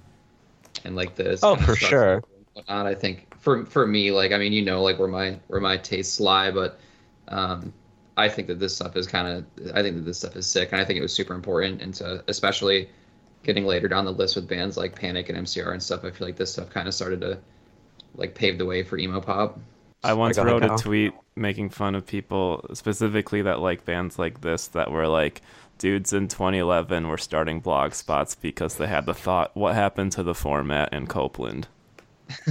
and 0.83 0.95
like 0.95 1.15
this. 1.15 1.43
Oh, 1.43 1.55
for 1.55 1.75
sure. 1.75 2.23
Whatnot. 2.53 2.87
I 2.87 2.95
think 2.95 3.35
for 3.39 3.65
for 3.65 3.85
me, 3.87 4.11
like 4.11 4.31
I 4.31 4.37
mean, 4.37 4.53
you 4.53 4.61
know, 4.63 4.81
like 4.81 4.99
where 4.99 5.07
my 5.07 5.39
where 5.47 5.61
my 5.61 5.77
tastes 5.77 6.19
lie, 6.19 6.51
but 6.51 6.79
um, 7.27 7.73
I 8.19 8.29
think 8.29 8.47
that 8.47 8.59
this 8.59 8.75
stuff 8.75 8.95
is 8.95 9.07
kind 9.07 9.27
of 9.27 9.75
I 9.75 9.81
think 9.81 9.95
that 9.95 10.05
this 10.05 10.19
stuff 10.19 10.35
is 10.35 10.45
sick, 10.45 10.71
and 10.71 10.81
I 10.81 10.85
think 10.85 10.99
it 10.99 11.01
was 11.01 11.13
super 11.13 11.33
important, 11.33 11.81
and 11.81 11.95
so 11.95 12.21
especially 12.27 12.89
getting 13.43 13.65
later 13.65 13.87
down 13.87 14.05
the 14.05 14.11
list 14.11 14.35
with 14.35 14.47
bands 14.47 14.77
like 14.77 14.95
Panic 14.95 15.29
and 15.29 15.37
MCR 15.45 15.71
and 15.71 15.81
stuff. 15.81 16.03
I 16.03 16.11
feel 16.11 16.27
like 16.27 16.35
this 16.35 16.51
stuff 16.51 16.69
kind 16.69 16.87
of 16.87 16.93
started 16.93 17.21
to 17.21 17.39
like 18.15 18.35
pave 18.35 18.57
the 18.57 18.65
way 18.65 18.83
for 18.83 18.97
emo 18.97 19.21
pop. 19.21 19.59
I 20.03 20.13
once 20.13 20.37
got 20.37 20.47
it 20.47 20.51
wrote 20.51 20.63
a 20.63 20.77
tweet 20.77 21.13
making 21.35 21.69
fun 21.69 21.95
of 21.95 22.05
people 22.05 22.65
specifically 22.73 23.41
that 23.41 23.59
like 23.59 23.85
bands 23.85 24.19
like 24.19 24.41
this 24.41 24.67
that 24.67 24.91
were 24.91 25.07
like 25.07 25.41
dudes 25.77 26.13
in 26.13 26.27
2011 26.27 27.07
were 27.07 27.17
starting 27.17 27.59
blog 27.59 27.93
spots 27.93 28.35
because 28.35 28.75
they 28.75 28.87
had 28.87 29.05
the 29.05 29.13
thought 29.13 29.55
what 29.55 29.75
happened 29.75 30.11
to 30.11 30.23
the 30.23 30.35
format 30.35 30.91
in 30.93 31.07
Copeland 31.07 31.67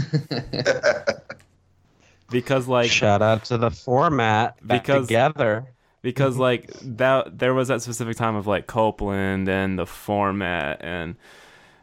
because 2.30 2.68
like 2.68 2.90
Shout 2.90 3.22
out 3.22 3.44
to 3.46 3.58
the 3.58 3.70
format 3.70 4.56
Because- 4.66 5.06
together. 5.06 5.66
because 6.02 6.34
mm-hmm. 6.34 6.42
like 6.42 6.70
that 6.96 7.38
there 7.38 7.54
was 7.54 7.68
that 7.68 7.82
specific 7.82 8.16
time 8.16 8.36
of 8.36 8.46
like 8.46 8.66
Copeland 8.66 9.48
and 9.48 9.78
the 9.78 9.86
format 9.86 10.78
and 10.82 11.16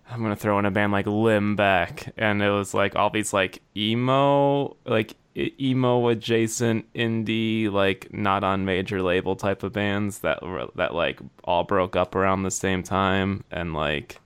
I'm 0.10 0.22
gonna 0.22 0.36
throw 0.36 0.60
in 0.60 0.66
a 0.66 0.72
band 0.72 0.92
like 0.92 1.06
Limbeck 1.08 2.12
and 2.18 2.42
it 2.42 2.50
was 2.52 2.74
like 2.74 2.96
all 2.96 3.10
these 3.10 3.34
like 3.34 3.62
emo 3.76 4.78
like 4.86 5.16
emo 5.38 6.08
adjacent 6.08 6.92
indie 6.94 7.70
like 7.72 8.14
not 8.14 8.44
on 8.44 8.64
major 8.66 9.02
label 9.02 9.36
type 9.36 9.64
of 9.64 9.74
bands 9.74 10.20
that 10.20 10.42
were 10.44 10.68
that 10.76 10.94
like 10.96 11.20
all 11.44 11.64
broke 11.64 11.96
up 11.96 12.16
around 12.16 12.44
the 12.44 12.52
same 12.52 12.84
time 12.84 13.44
and 13.52 13.74
like 13.74 14.22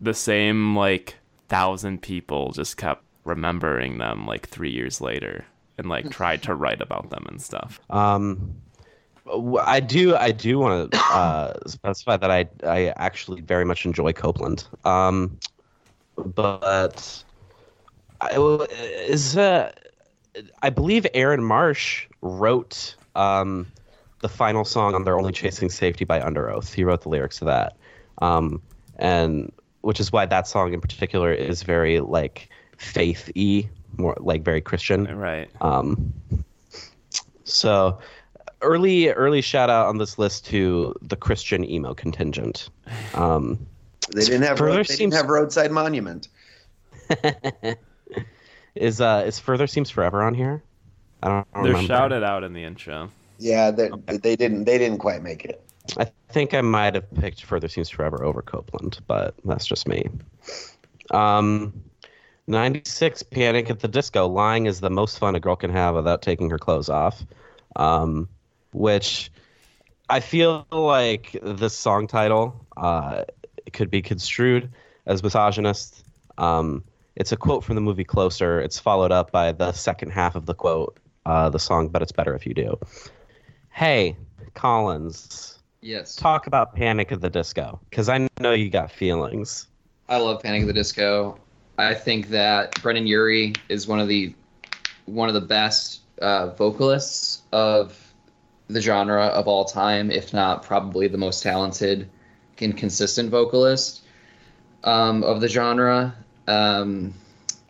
the 0.00 0.14
same 0.14 0.74
like 0.76 1.16
thousand 1.48 2.00
people 2.00 2.52
just 2.52 2.76
kept 2.78 3.02
remembering 3.24 3.98
them 3.98 4.26
like 4.26 4.48
three 4.48 4.70
years 4.70 5.00
later 5.00 5.44
and 5.78 5.88
like 5.88 6.10
tried 6.10 6.42
to 6.42 6.54
write 6.54 6.80
about 6.80 7.10
them 7.10 7.26
and 7.28 7.40
stuff 7.40 7.80
Um, 7.90 8.54
I 9.62 9.80
do. 9.80 10.16
I 10.16 10.32
do 10.32 10.58
want 10.58 10.92
to 10.92 10.98
uh, 10.98 11.54
specify 11.66 12.16
that 12.16 12.30
I 12.30 12.48
I 12.66 12.92
actually 12.96 13.40
very 13.42 13.64
much 13.64 13.84
enjoy 13.86 14.12
Copeland. 14.12 14.66
Um, 14.84 15.38
but 16.16 17.22
I 18.20 18.36
is 19.06 19.36
uh, 19.36 19.72
I 20.62 20.70
believe 20.70 21.06
Aaron 21.14 21.44
Marsh 21.44 22.06
wrote 22.22 22.94
um, 23.14 23.66
the 24.20 24.28
final 24.28 24.64
song 24.64 24.94
on 24.94 25.04
"They're 25.04 25.18
Only 25.18 25.32
Chasing 25.32 25.70
Safety" 25.70 26.04
by 26.04 26.20
Underoath. 26.20 26.72
He 26.72 26.84
wrote 26.84 27.02
the 27.02 27.08
lyrics 27.08 27.38
to 27.38 27.44
that, 27.46 27.76
um, 28.18 28.60
and 28.96 29.52
which 29.82 30.00
is 30.00 30.12
why 30.12 30.26
that 30.26 30.46
song 30.46 30.72
in 30.72 30.80
particular 30.80 31.32
is 31.32 31.62
very 31.62 32.00
like 32.00 32.48
faith 32.80 33.30
y, 33.36 33.68
more 33.96 34.16
like 34.18 34.42
very 34.42 34.60
Christian. 34.60 35.04
Right. 35.16 35.48
Um, 35.60 36.12
so 37.44 37.98
early 38.62 39.08
early 39.10 39.40
shout 39.40 39.70
out 39.70 39.86
on 39.86 39.98
this 39.98 40.18
list 40.18 40.46
to 40.46 40.94
the 41.02 41.16
Christian 41.16 41.64
emo 41.68 41.94
contingent. 41.94 42.70
Um, 43.14 43.58
They 44.14 44.24
didn't 44.24 44.42
have 44.42 44.60
road, 44.60 44.78
they 44.78 44.84
seems- 44.84 44.98
didn't 44.98 45.14
have 45.14 45.28
roadside 45.28 45.70
monument. 45.70 46.28
is 48.74 49.00
uh 49.00 49.24
is 49.26 49.38
further 49.38 49.66
seems 49.66 49.90
forever 49.90 50.22
on 50.22 50.34
here? 50.34 50.62
I 51.22 51.28
don't 51.28 51.36
know. 51.54 51.62
They're 51.62 51.72
remember. 51.72 51.86
shouted 51.88 52.22
out 52.22 52.44
in 52.44 52.52
the 52.52 52.64
intro. 52.64 53.10
Yeah, 53.38 53.70
they, 53.70 53.90
they 54.06 54.36
didn't 54.36 54.64
they 54.64 54.78
didn't 54.78 54.98
quite 54.98 55.22
make 55.22 55.44
it. 55.44 55.62
I 55.98 56.10
think 56.28 56.54
I 56.54 56.60
might 56.60 56.94
have 56.94 57.12
picked 57.14 57.42
Further 57.44 57.66
Seems 57.66 57.88
Forever 57.90 58.22
over 58.24 58.42
Copeland, 58.42 59.00
but 59.08 59.34
that's 59.44 59.66
just 59.66 59.88
me. 59.88 60.06
Um, 61.10 61.72
96 62.46 63.22
Panic 63.24 63.70
at 63.70 63.80
the 63.80 63.88
Disco. 63.88 64.26
Lying 64.26 64.66
is 64.66 64.80
the 64.80 64.90
most 64.90 65.18
fun 65.18 65.34
a 65.34 65.40
girl 65.40 65.56
can 65.56 65.70
have 65.70 65.94
without 65.94 66.22
taking 66.22 66.50
her 66.50 66.58
clothes 66.58 66.88
off. 66.88 67.24
Um, 67.76 68.28
which 68.72 69.30
I 70.08 70.20
feel 70.20 70.66
like 70.70 71.36
this 71.42 71.76
song 71.76 72.06
title 72.06 72.66
uh, 72.76 73.24
could 73.72 73.90
be 73.90 74.02
construed 74.02 74.70
as 75.06 75.22
misogynist. 75.22 76.04
Um, 76.38 76.84
it's 77.16 77.32
a 77.32 77.36
quote 77.36 77.64
from 77.64 77.74
the 77.74 77.80
movie 77.80 78.04
Closer. 78.04 78.60
It's 78.60 78.78
followed 78.78 79.12
up 79.12 79.30
by 79.30 79.52
the 79.52 79.72
second 79.72 80.10
half 80.10 80.34
of 80.34 80.46
the 80.46 80.54
quote, 80.54 80.98
uh, 81.26 81.50
the 81.50 81.58
song, 81.58 81.88
But 81.88 82.02
It's 82.02 82.12
Better 82.12 82.34
If 82.34 82.46
You 82.46 82.54
Do. 82.54 82.78
Hey, 83.70 84.16
Collins, 84.54 85.58
Yes. 85.80 86.16
talk 86.16 86.46
about 86.46 86.74
Panic 86.74 87.12
at 87.12 87.20
the 87.20 87.30
Disco 87.30 87.80
because 87.88 88.08
I 88.08 88.28
know 88.40 88.52
you 88.52 88.68
got 88.70 88.90
feelings. 88.90 89.68
I 90.08 90.18
love 90.18 90.42
Panic 90.42 90.62
at 90.62 90.66
the 90.66 90.72
Disco. 90.72 91.38
I 91.86 91.94
think 91.94 92.28
that 92.30 92.80
Brendon 92.82 93.06
Urie 93.06 93.54
is 93.68 93.86
one 93.86 94.00
of 94.00 94.08
the 94.08 94.34
one 95.06 95.28
of 95.28 95.34
the 95.34 95.40
best 95.40 96.00
uh, 96.20 96.48
vocalists 96.48 97.42
of 97.52 97.96
the 98.68 98.80
genre 98.80 99.26
of 99.26 99.48
all 99.48 99.64
time, 99.64 100.10
if 100.10 100.32
not 100.32 100.62
probably 100.62 101.08
the 101.08 101.18
most 101.18 101.42
talented 101.42 102.08
and 102.58 102.76
consistent 102.76 103.30
vocalist 103.30 104.02
um, 104.84 105.24
of 105.24 105.40
the 105.40 105.48
genre. 105.48 106.14
Um, 106.46 107.14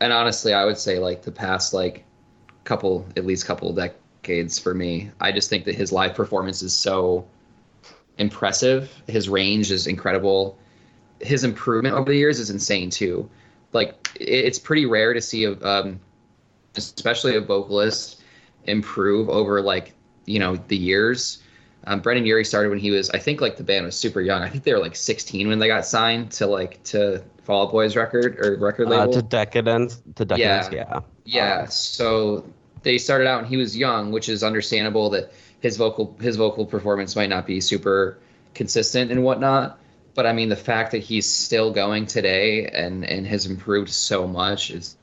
and 0.00 0.12
honestly, 0.12 0.52
I 0.52 0.64
would 0.64 0.78
say 0.78 0.98
like 0.98 1.22
the 1.22 1.32
past 1.32 1.72
like 1.72 2.04
couple, 2.64 3.06
at 3.16 3.24
least 3.24 3.46
couple 3.46 3.72
decades 3.72 4.58
for 4.58 4.74
me. 4.74 5.10
I 5.20 5.32
just 5.32 5.48
think 5.48 5.64
that 5.64 5.74
his 5.74 5.92
live 5.92 6.14
performance 6.14 6.62
is 6.62 6.74
so 6.74 7.26
impressive. 8.18 8.92
His 9.06 9.28
range 9.28 9.70
is 9.70 9.86
incredible 9.86 10.58
his 11.20 11.44
improvement 11.44 11.94
over 11.94 12.10
the 12.10 12.16
years 12.16 12.40
is 12.40 12.50
insane 12.50 12.90
too. 12.90 13.28
Like 13.72 14.10
it- 14.18 14.44
it's 14.46 14.58
pretty 14.58 14.86
rare 14.86 15.14
to 15.14 15.20
see 15.20 15.44
a, 15.44 15.52
um, 15.62 16.00
especially 16.76 17.36
a 17.36 17.40
vocalist 17.40 18.22
improve 18.64 19.28
over 19.28 19.60
like 19.60 19.92
you 20.26 20.38
know 20.38 20.56
the 20.68 20.76
years. 20.76 21.42
Um, 21.86 22.00
Brendon 22.00 22.26
Urie 22.26 22.44
started 22.44 22.68
when 22.68 22.78
he 22.78 22.90
was, 22.90 23.08
I 23.10 23.18
think, 23.18 23.40
like 23.40 23.56
the 23.56 23.64
band 23.64 23.86
was 23.86 23.96
super 23.96 24.20
young. 24.20 24.42
I 24.42 24.50
think 24.50 24.64
they 24.64 24.72
were 24.74 24.78
like 24.80 24.94
16 24.94 25.48
when 25.48 25.58
they 25.58 25.66
got 25.66 25.86
signed 25.86 26.30
to 26.32 26.46
like 26.46 26.82
to 26.84 27.22
Fall 27.42 27.64
Out 27.66 27.72
Boy's 27.72 27.96
record 27.96 28.38
or 28.38 28.56
record 28.58 28.88
Uh, 28.88 28.90
label. 29.06 29.12
to 29.14 29.22
Decaydance, 29.22 29.96
to 30.16 30.26
Decaydance, 30.26 30.38
Yeah. 30.38 30.70
yeah. 30.72 31.00
Yeah, 31.24 31.64
so 31.64 32.44
they 32.82 32.98
started 32.98 33.26
out 33.26 33.38
and 33.40 33.48
he 33.48 33.56
was 33.56 33.74
young, 33.74 34.12
which 34.12 34.28
is 34.28 34.42
understandable 34.44 35.08
that 35.10 35.32
his 35.60 35.78
vocal 35.78 36.14
his 36.20 36.36
vocal 36.36 36.66
performance 36.66 37.16
might 37.16 37.30
not 37.30 37.46
be 37.46 37.62
super 37.62 38.18
consistent 38.54 39.10
and 39.10 39.24
whatnot. 39.24 39.78
But 40.14 40.26
I 40.26 40.32
mean, 40.32 40.48
the 40.48 40.56
fact 40.56 40.92
that 40.92 40.98
he's 40.98 41.30
still 41.30 41.70
going 41.70 42.06
today 42.06 42.66
and 42.66 43.04
and 43.04 43.26
has 43.26 43.46
improved 43.46 43.90
so 43.90 44.26
much 44.26 44.70
is 44.70 44.96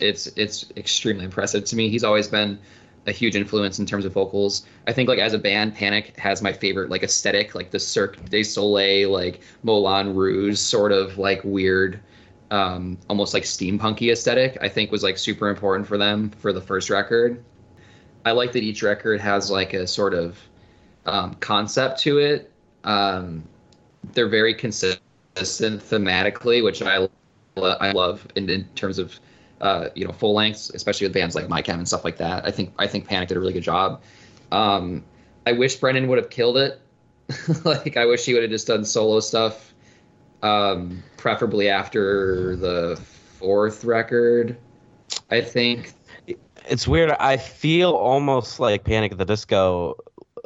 it's 0.00 0.26
it's 0.28 0.66
extremely 0.76 1.24
impressive 1.24 1.64
to 1.66 1.76
me. 1.76 1.88
He's 1.88 2.04
always 2.04 2.28
been 2.28 2.58
a 3.06 3.12
huge 3.12 3.36
influence 3.36 3.78
in 3.78 3.86
terms 3.86 4.04
of 4.04 4.12
vocals. 4.12 4.66
I 4.86 4.92
think 4.92 5.08
like 5.08 5.18
as 5.18 5.34
a 5.34 5.38
band, 5.38 5.74
Panic 5.74 6.16
has 6.18 6.40
my 6.40 6.52
favorite 6.52 6.90
like 6.90 7.02
aesthetic, 7.02 7.54
like 7.54 7.70
the 7.70 7.78
Cirque 7.78 8.24
du 8.30 8.42
Soleil, 8.42 9.10
like 9.10 9.42
Moulin 9.62 10.14
Rouge 10.14 10.58
sort 10.58 10.92
of 10.92 11.18
like 11.18 11.42
weird 11.44 12.00
um, 12.50 12.98
almost 13.08 13.34
like 13.34 13.42
steampunky 13.42 14.12
aesthetic, 14.12 14.56
I 14.60 14.68
think 14.68 14.92
was 14.92 15.02
like 15.02 15.18
super 15.18 15.48
important 15.48 15.88
for 15.88 15.98
them 15.98 16.30
for 16.30 16.52
the 16.52 16.60
first 16.60 16.88
record. 16.88 17.42
I 18.24 18.32
like 18.32 18.52
that 18.52 18.62
each 18.62 18.82
record 18.82 19.20
has 19.20 19.50
like 19.50 19.74
a 19.74 19.86
sort 19.86 20.14
of 20.14 20.38
um, 21.04 21.34
concept 21.34 22.00
to 22.00 22.18
it. 22.18 22.52
Um, 22.84 23.44
they're 24.12 24.28
very 24.28 24.54
consistent 24.54 25.00
thematically, 25.36 26.62
which 26.62 26.82
I 26.82 27.08
I 27.56 27.92
love 27.92 28.26
in, 28.34 28.48
in 28.50 28.64
terms 28.74 28.98
of 28.98 29.18
uh, 29.60 29.88
you 29.94 30.04
know 30.04 30.12
full 30.12 30.34
lengths, 30.34 30.70
especially 30.70 31.06
with 31.06 31.14
bands 31.14 31.34
like 31.34 31.48
My 31.48 31.62
Chem 31.62 31.78
and 31.78 31.88
stuff 31.88 32.04
like 32.04 32.18
that. 32.18 32.46
I 32.46 32.50
think 32.50 32.72
I 32.78 32.86
think 32.86 33.06
Panic 33.06 33.28
did 33.28 33.36
a 33.36 33.40
really 33.40 33.52
good 33.52 33.62
job. 33.62 34.02
Um, 34.52 35.04
I 35.46 35.52
wish 35.52 35.76
Brendon 35.76 36.08
would 36.08 36.18
have 36.18 36.30
killed 36.30 36.56
it. 36.56 36.80
like 37.64 37.96
I 37.96 38.04
wish 38.06 38.24
he 38.24 38.34
would 38.34 38.42
have 38.42 38.50
just 38.50 38.66
done 38.66 38.84
solo 38.84 39.20
stuff 39.20 39.72
um, 40.42 41.02
preferably 41.16 41.68
after 41.68 42.56
the 42.56 43.00
fourth 43.38 43.84
record. 43.84 44.56
I 45.30 45.40
think. 45.40 45.92
It's 46.68 46.88
weird. 46.88 47.10
I 47.10 47.36
feel 47.36 47.92
almost 47.92 48.58
like 48.58 48.84
Panic 48.84 49.12
at 49.12 49.18
the 49.18 49.24
Disco, 49.26 49.96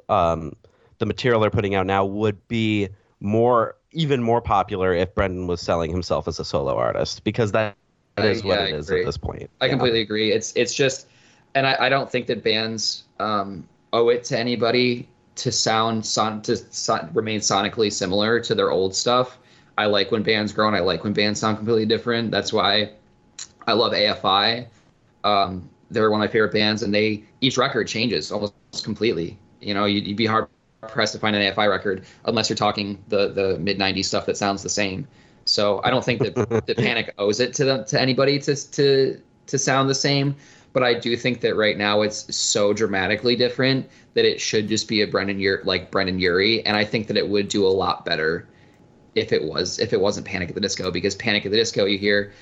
um, 0.09 0.53
the 0.99 1.07
material 1.07 1.41
they're 1.41 1.51
putting 1.51 1.77
out 1.77 1.87
now 1.87 2.05
would 2.05 2.47
be 2.49 2.89
more, 3.21 3.77
even 3.93 4.23
more 4.23 4.41
popular 4.41 4.95
if 4.95 5.15
Brendon 5.15 5.47
was 5.47 5.61
selling 5.61 5.91
himself 5.91 6.29
as 6.29 6.39
a 6.39 6.45
solo 6.45 6.77
artist 6.77 7.25
because 7.25 7.53
that, 7.53 7.77
that 8.17 8.27
is 8.27 8.45
what 8.45 8.59
yeah, 8.59 8.61
it 8.61 8.67
I 8.67 8.69
is 8.73 8.91
agree. 8.91 9.01
at 9.01 9.07
this 9.07 9.17
point. 9.17 9.51
I 9.61 9.67
Yeah. 9.67 9.71
completely 9.71 10.01
agree. 10.01 10.33
It's 10.33 10.53
it's 10.57 10.75
just, 10.75 11.09
and 11.55 11.67
I, 11.67 11.77
I 11.87 11.89
don't 11.89 12.11
think 12.11 12.27
that 12.29 12.43
bands 12.45 13.05
um, 13.21 13.69
owe 13.93 14.09
it 14.09 14.25
to 14.25 14.39
anybody 14.39 15.09
to 15.37 15.53
sound 15.53 16.05
son 16.05 16.43
to 16.43 16.57
son, 16.57 17.11
remain 17.15 17.41
sonically 17.41 17.93
similar 17.93 18.41
to 18.41 18.55
their 18.55 18.71
old 18.71 18.95
stuff. 18.95 19.39
I 19.77 19.87
like 19.87 20.11
when 20.11 20.23
bands 20.23 20.53
grow, 20.53 20.67
and 20.67 20.77
I 20.77 20.81
like 20.81 21.05
when 21.05 21.13
bands 21.13 21.41
sound 21.41 21.57
completely 21.59 21.87
different. 21.87 22.31
That's 22.31 22.53
why 22.53 22.93
I 23.67 23.73
love 23.73 23.93
AFI. 23.93 24.67
Um, 25.25 25.69
they're 25.91 26.11
one 26.11 26.21
of 26.21 26.29
my 26.29 26.33
favorite 26.33 26.53
bands, 26.53 26.83
and 26.83 26.93
they 26.93 27.25
each 27.41 27.57
record 27.57 27.87
changes 27.89 28.33
almost 28.33 28.55
completely. 28.83 29.39
You 29.61 29.75
know, 29.75 29.85
you'd, 29.85 30.07
you'd 30.07 30.17
be 30.17 30.27
hard 30.27 30.49
pressed 30.87 31.13
to 31.15 31.19
find 31.19 31.35
an 31.35 31.53
AFI 31.53 31.69
record 31.69 32.05
unless 32.25 32.49
you're 32.49 32.57
talking 32.57 33.03
the 33.09 33.29
the 33.29 33.59
mid 33.59 33.79
'90s 33.79 34.05
stuff 34.05 34.27
that 34.27 34.37
sounds 34.37 34.63
the 34.63 34.69
same. 34.69 35.07
So 35.45 35.81
I 35.83 35.91
don't 35.91 36.05
think 36.05 36.21
that, 36.21 36.35
that 36.67 36.77
Panic 36.77 37.15
owes 37.19 37.41
it 37.41 37.55
to 37.55 37.65
them 37.65 37.85
to 37.87 38.01
anybody 38.01 38.39
to 38.41 38.71
to 38.73 39.21
to 39.47 39.59
sound 39.59 39.91
the 39.91 39.95
same. 39.95 40.37
But 40.75 40.83
I 40.83 40.95
do 40.95 41.17
think 41.17 41.41
that 41.41 41.57
right 41.57 41.77
now 41.77 42.03
it's 42.03 42.35
so 42.35 42.73
dramatically 42.73 43.35
different 43.35 43.89
that 44.15 44.25
it 44.25 44.41
should 44.41 44.69
just 44.69 44.87
be 44.87 45.01
a 45.01 45.07
Brendon 45.07 45.41
Urie 45.41 45.63
like 45.65 45.91
Brendon 45.91 46.19
Urie, 46.19 46.65
and 46.65 46.77
I 46.77 46.85
think 46.85 47.07
that 47.09 47.17
it 47.17 47.29
would 47.29 47.49
do 47.49 47.67
a 47.67 47.69
lot 47.69 48.05
better 48.05 48.47
if 49.15 49.33
it 49.33 49.43
was 49.43 49.79
if 49.79 49.93
it 49.93 50.01
wasn't 50.01 50.27
Panic 50.27 50.51
at 50.51 50.55
the 50.55 50.61
Disco 50.61 50.91
because 50.91 51.17
Panic 51.17 51.45
at 51.45 51.51
the 51.51 51.57
Disco 51.57 51.87
you 51.87 51.99
hear 51.99 52.33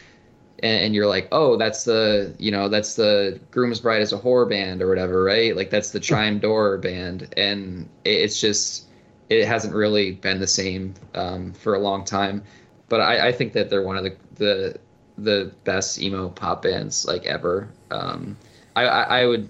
and, 0.63 0.85
and 0.85 0.95
you're 0.95 1.07
like 1.07 1.29
oh 1.33 1.57
that's 1.57 1.85
the 1.85 2.35
you 2.39 2.51
know 2.51 2.69
that's 2.69 2.95
the 2.97 3.41
Groom's 3.51 3.81
Bride 3.81 4.03
as 4.03 4.13
a 4.13 4.19
horror 4.19 4.47
band 4.47 4.83
or 4.83 4.89
whatever 4.89 5.23
right? 5.23 5.57
Like 5.57 5.71
that's 5.71 5.91
the 5.91 6.01
Chime 6.01 6.39
Door 6.39 6.79
band. 6.79 7.35
And 7.37 7.89
it, 8.05 8.11
it's 8.11 8.41
just 8.41 8.87
it 9.29 9.47
hasn't 9.47 9.75
really 9.75 10.13
been 10.13 10.39
the 10.39 10.47
same 10.47 10.95
um, 11.15 11.53
for 11.53 11.75
a 11.75 11.79
long 11.79 12.05
time. 12.05 12.43
But 12.89 13.01
I, 13.01 13.29
I 13.29 13.33
think 13.33 13.53
that 13.55 13.69
they're 13.69 13.83
one 13.83 13.97
of 13.97 14.05
the 14.05 14.17
the 14.37 14.79
the 15.19 15.53
best 15.65 16.01
emo 16.01 16.29
pop 16.29 16.63
bands 16.63 17.05
like 17.07 17.27
ever. 17.27 17.69
Um, 17.91 18.37
I, 18.77 18.85
I 18.85 19.03
I 19.21 19.27
would 19.27 19.49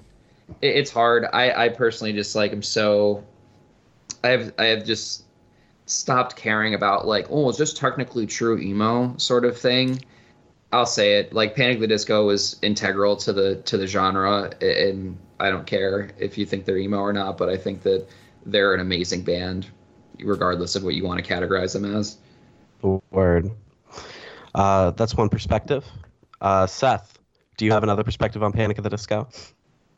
it, 0.63 0.77
it's 0.77 0.91
hard. 0.91 1.27
I 1.33 1.67
I 1.67 1.69
personally 1.69 2.13
just 2.13 2.35
like 2.35 2.53
I'm 2.53 2.63
so 2.63 3.25
I 4.25 4.29
have 4.29 4.55
I 4.59 4.65
have 4.67 4.85
just 4.85 5.25
stopped 5.85 6.35
caring 6.35 6.75
about 6.75 7.07
like 7.07 7.27
oh 7.31 7.49
it's 7.49 7.59
just 7.59 7.77
technically 7.77 8.27
true 8.27 8.59
emo 8.59 9.15
sort 9.19 9.45
of 9.45 9.57
thing 9.57 10.01
i'll 10.73 10.87
say 10.87 11.19
it 11.19 11.33
like 11.33 11.55
panic 11.55 11.77
at 11.77 11.81
the 11.81 11.87
disco 11.87 12.27
was 12.27 12.59
integral 12.63 13.17
to 13.17 13.33
the 13.33 13.57
to 13.63 13.77
the 13.77 13.87
genre 13.87 14.51
and 14.61 15.17
i 15.41 15.51
don't 15.51 15.67
care 15.67 16.11
if 16.19 16.37
you 16.37 16.45
think 16.45 16.65
they're 16.65 16.79
emo 16.79 16.99
or 16.99 17.13
not 17.13 17.39
but 17.39 17.49
i 17.49 17.57
think 17.57 17.83
that 17.83 18.07
they're 18.47 18.75
an 18.75 18.81
amazing 18.81 19.23
band 19.23 19.67
regardless 20.21 20.77
of 20.77 20.83
what 20.83 20.95
you 20.95 21.05
want 21.05 21.23
to 21.23 21.35
categorize 21.35 21.73
them 21.73 21.85
as 21.97 22.19
Word. 22.83 23.51
Uh, 24.55 24.91
that's 24.93 25.15
one 25.15 25.29
perspective. 25.29 25.85
Uh, 26.41 26.67
Seth, 26.67 27.19
do 27.57 27.65
you 27.65 27.73
have 27.73 27.83
another 27.83 28.05
perspective 28.05 28.43
on 28.43 28.53
Panic 28.53 28.79
at 28.79 28.85
the 28.85 28.91
Disco? 28.91 29.29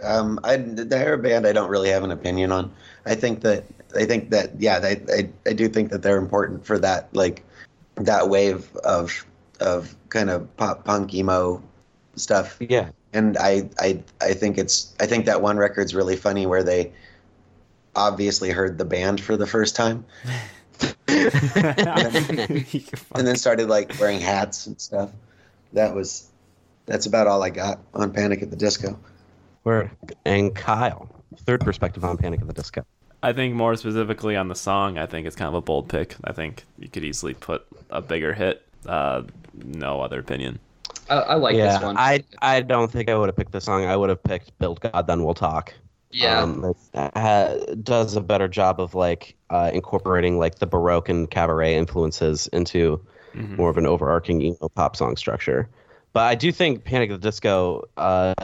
Um, 0.02 0.38
I 0.44 0.56
they're 0.56 1.14
a 1.14 1.18
band 1.18 1.46
I 1.46 1.52
don't 1.52 1.68
really 1.68 1.88
have 1.90 2.04
an 2.04 2.12
opinion 2.12 2.52
on. 2.52 2.72
I 3.04 3.16
think 3.16 3.40
that 3.40 3.64
I 3.96 4.04
think 4.04 4.30
that 4.30 4.60
yeah, 4.60 4.78
they, 4.78 5.02
I 5.12 5.28
I 5.44 5.52
do 5.52 5.68
think 5.68 5.90
that 5.90 6.02
they're 6.02 6.18
important 6.18 6.64
for 6.64 6.78
that 6.78 7.08
like 7.12 7.44
that 7.96 8.28
wave 8.28 8.74
of 8.76 9.26
of 9.60 9.94
kind 10.08 10.30
of 10.30 10.56
pop 10.56 10.84
punk 10.84 11.14
emo 11.14 11.62
stuff. 12.16 12.56
Yeah. 12.60 12.90
And 13.12 13.36
I 13.38 13.68
I 13.78 14.02
I 14.20 14.34
think 14.34 14.58
it's 14.58 14.94
I 15.00 15.06
think 15.06 15.26
that 15.26 15.42
one 15.42 15.56
record's 15.56 15.94
really 15.94 16.16
funny 16.16 16.46
where 16.46 16.62
they 16.62 16.92
obviously 17.96 18.50
heard 18.50 18.78
the 18.78 18.84
band 18.84 19.20
for 19.20 19.36
the 19.36 19.46
first 19.46 19.74
time 19.74 20.04
and 21.08 21.32
then 23.26 23.36
started 23.36 23.68
like 23.68 23.98
wearing 23.98 24.20
hats 24.20 24.66
and 24.66 24.80
stuff. 24.80 25.10
That 25.72 25.94
was 25.94 26.30
that's 26.86 27.06
about 27.06 27.26
all 27.26 27.42
I 27.42 27.50
got 27.50 27.80
on 27.94 28.12
Panic 28.12 28.42
at 28.42 28.50
the 28.50 28.56
Disco. 28.56 28.98
Word. 29.64 29.90
And 30.24 30.54
Kyle, 30.54 31.08
third 31.38 31.60
perspective 31.60 32.04
on 32.04 32.16
Panic 32.16 32.40
at 32.40 32.46
the 32.46 32.52
Disco. 32.52 32.84
I 33.22 33.32
think 33.32 33.54
more 33.54 33.74
specifically 33.74 34.36
on 34.36 34.48
the 34.48 34.54
song, 34.54 34.96
I 34.96 35.06
think 35.06 35.26
it's 35.26 35.36
kind 35.36 35.48
of 35.48 35.54
a 35.54 35.60
bold 35.60 35.88
pick. 35.88 36.14
I 36.24 36.32
think 36.32 36.64
you 36.78 36.88
could 36.88 37.04
easily 37.04 37.34
put 37.34 37.66
a 37.90 38.00
bigger 38.00 38.32
hit. 38.32 38.64
Uh, 38.86 39.22
no 39.64 40.00
other 40.00 40.20
opinion. 40.20 40.58
I, 41.10 41.14
I 41.16 41.34
like 41.34 41.56
yeah, 41.56 41.78
this 41.78 41.82
one. 41.82 41.96
I 41.96 42.24
I 42.40 42.60
don't 42.60 42.90
think 42.90 43.08
I 43.08 43.16
would 43.16 43.28
have 43.28 43.36
picked 43.36 43.52
this 43.52 43.64
song. 43.64 43.84
I 43.84 43.96
would 43.96 44.08
have 44.10 44.22
picked 44.22 44.58
"Build 44.58 44.80
God, 44.80 45.06
Then 45.06 45.24
We'll 45.24 45.34
Talk." 45.34 45.72
yeah, 46.10 46.42
um, 46.42 46.64
it 46.64 46.76
ha- 47.16 47.56
does 47.82 48.16
a 48.16 48.20
better 48.20 48.48
job 48.48 48.80
of 48.80 48.94
like 48.94 49.34
uh, 49.50 49.70
incorporating 49.72 50.38
like 50.38 50.58
the 50.58 50.66
baroque 50.66 51.08
and 51.08 51.30
cabaret 51.30 51.74
influences 51.76 52.46
into 52.48 53.00
Mhm. 53.34 53.58
more 53.58 53.68
of 53.70 53.76
an 53.76 53.84
overarching 53.86 54.40
emo 54.40 54.68
pop 54.74 54.96
song 54.96 55.16
structure. 55.16 55.68
But 56.14 56.20
I 56.24 56.34
do 56.34 56.50
think 56.50 56.84
Panic 56.84 57.10
at 57.10 57.20
the 57.20 57.28
Disco 57.28 57.84
uh, 57.98 58.34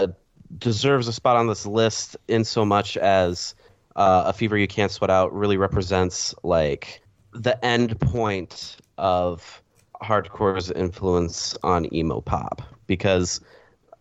deserves 0.58 1.08
a 1.08 1.12
spot 1.12 1.36
on 1.36 1.46
this 1.46 1.64
list 1.66 2.16
in 2.28 2.44
so 2.44 2.64
much 2.66 2.96
as 2.98 3.54
uh, 3.96 4.24
a 4.26 4.32
fever 4.34 4.58
you 4.58 4.68
can't 4.68 4.92
sweat 4.92 5.10
out 5.10 5.32
really 5.34 5.56
represents 5.56 6.34
like 6.42 7.00
the 7.32 7.62
end 7.64 7.98
point 8.00 8.76
of 8.98 9.62
hardcore's 10.04 10.70
influence 10.70 11.56
on 11.62 11.92
emo 11.94 12.20
pop 12.20 12.62
because 12.86 13.40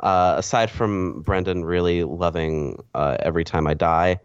uh, 0.02 0.36
aside 0.38 0.70
from 0.70 1.22
Brendon 1.22 1.64
really 1.64 2.04
loving 2.04 2.84
uh, 2.94 3.16
Every 3.20 3.46
Time 3.46 3.68
I 3.68 3.74
Die, 3.74 4.20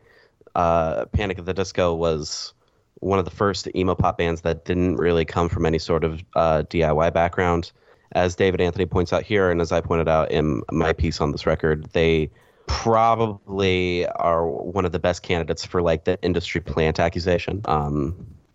uh, 0.55 1.05
Panic 1.07 1.39
at 1.39 1.47
the 1.47 1.55
Disco 1.55 1.95
was 1.95 2.53
one 3.01 3.21
of 3.21 3.25
the 3.25 3.31
first 3.31 3.69
emo 3.77 3.95
pop 3.95 4.19
bands 4.19 4.41
that 4.41 4.65
didn't 4.65 4.97
really 4.97 5.25
come 5.25 5.49
from 5.49 5.65
any 5.65 5.79
sort 5.79 6.03
of 6.03 6.21
uh, 6.35 6.65
DIY 6.69 7.13
background. 7.15 7.71
As 8.13 8.35
David 8.35 8.61
Anthony 8.61 8.87
points 8.87 9.13
out 9.13 9.23
here, 9.23 9.51
and 9.51 9.61
as 9.61 9.71
I 9.71 9.81
pointed 9.81 10.09
out 10.09 10.31
in 10.31 10.63
my 10.73 10.93
piece 10.93 11.21
on 11.21 11.31
this 11.31 11.47
record, 11.47 11.89
they 11.93 12.31
probably 12.67 14.07
are 14.07 14.49
one 14.49 14.85
of 14.85 14.93
the 14.93 14.99
best 14.99 15.23
candidates 15.23 15.65
for 15.65 15.83
like 15.83 16.05
the 16.05 16.21
industry 16.23 16.61
plant 16.61 16.99
accusation 16.99 17.63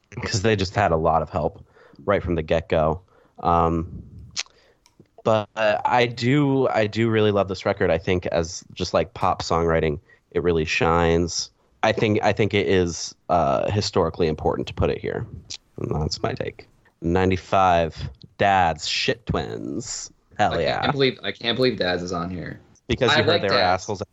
because 0.09 0.41
they 0.41 0.55
just 0.55 0.75
had 0.75 0.91
a 0.91 0.97
lot 0.97 1.21
of 1.21 1.29
help 1.29 1.63
right 2.03 2.21
from 2.21 2.35
the 2.35 2.41
get 2.41 2.67
go. 2.67 3.01
Um, 3.39 4.03
but 5.23 5.49
I 5.55 6.05
do 6.05 6.67
I 6.67 6.87
do 6.87 7.09
really 7.09 7.31
love 7.31 7.47
this 7.47 7.65
record. 7.65 7.89
I 7.89 7.97
think 7.97 8.25
as 8.27 8.63
just 8.73 8.93
like 8.93 9.13
pop 9.13 9.41
songwriting, 9.41 9.99
it 10.31 10.43
really 10.43 10.65
shines. 10.65 11.49
I 11.81 11.91
think 11.91 12.19
I 12.23 12.33
think 12.33 12.53
it 12.53 12.67
is 12.67 13.15
uh, 13.29 13.69
historically 13.71 14.27
important 14.27 14.67
to 14.67 14.73
put 14.73 14.89
it 14.89 14.97
here. 14.97 15.25
And 15.77 16.01
that's 16.01 16.21
my 16.21 16.33
take. 16.33 16.67
Ninety 17.01 17.35
five 17.35 18.09
dads 18.37 18.87
shit 18.87 19.25
twins. 19.25 20.11
Hell 20.37 20.55
I 20.55 20.61
yeah! 20.61 20.81
can't 20.81 20.91
believe 20.91 21.19
I 21.23 21.31
can't 21.31 21.55
believe 21.55 21.77
Dads 21.77 22.01
is 22.01 22.11
on 22.11 22.29
here. 22.29 22.59
because 22.87 23.11
I 23.11 23.19
you 23.19 23.23
heard 23.23 23.41
like 23.41 23.41
they 23.43 23.49
were 23.49 23.61
assholes 23.61 24.01
at. 24.01 24.07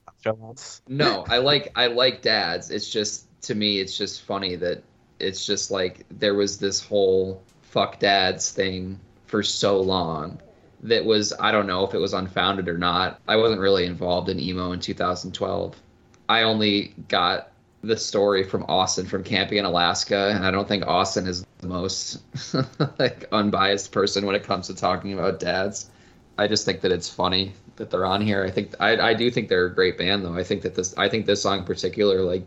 No, 0.86 1.24
I 1.28 1.38
like 1.38 1.72
I 1.76 1.86
like 1.86 2.20
dads. 2.20 2.70
It's 2.70 2.90
just 2.90 3.26
to 3.42 3.54
me, 3.54 3.80
it's 3.80 3.96
just 3.96 4.22
funny 4.22 4.54
that 4.56 4.82
it's 5.18 5.46
just 5.46 5.70
like 5.70 6.04
there 6.10 6.34
was 6.34 6.58
this 6.58 6.84
whole 6.84 7.42
fuck 7.62 7.98
dads 7.98 8.50
thing 8.52 9.00
for 9.30 9.42
so 9.42 9.80
long 9.80 10.40
that 10.82 11.04
was 11.04 11.32
I 11.38 11.52
don't 11.52 11.66
know 11.66 11.84
if 11.84 11.94
it 11.94 11.98
was 11.98 12.14
unfounded 12.14 12.68
or 12.68 12.78
not. 12.78 13.20
I 13.28 13.36
wasn't 13.36 13.60
really 13.60 13.86
involved 13.86 14.28
in 14.28 14.40
emo 14.40 14.72
in 14.72 14.80
2012. 14.80 15.80
I 16.28 16.42
only 16.42 16.94
got 17.08 17.52
the 17.82 17.96
story 17.96 18.44
from 18.44 18.64
Austin 18.68 19.06
from 19.06 19.24
camping 19.24 19.58
in 19.58 19.64
Alaska, 19.64 20.32
and 20.34 20.44
I 20.44 20.50
don't 20.50 20.68
think 20.68 20.86
Austin 20.86 21.26
is 21.26 21.46
the 21.58 21.68
most 21.68 22.22
like 22.98 23.26
unbiased 23.32 23.92
person 23.92 24.26
when 24.26 24.34
it 24.34 24.42
comes 24.42 24.66
to 24.66 24.74
talking 24.74 25.12
about 25.12 25.40
dads. 25.40 25.90
I 26.38 26.46
just 26.46 26.64
think 26.64 26.80
that 26.80 26.92
it's 26.92 27.08
funny 27.08 27.52
that 27.76 27.90
they're 27.90 28.06
on 28.06 28.20
here. 28.20 28.44
I 28.44 28.50
think 28.50 28.74
I, 28.80 28.96
I 29.10 29.14
do 29.14 29.30
think 29.30 29.48
they're 29.48 29.66
a 29.66 29.74
great 29.74 29.96
band 29.96 30.24
though. 30.24 30.34
I 30.34 30.44
think 30.44 30.62
that 30.62 30.74
this 30.74 30.96
I 30.96 31.08
think 31.08 31.26
this 31.26 31.42
song 31.42 31.60
in 31.60 31.64
particular 31.64 32.22
like 32.22 32.44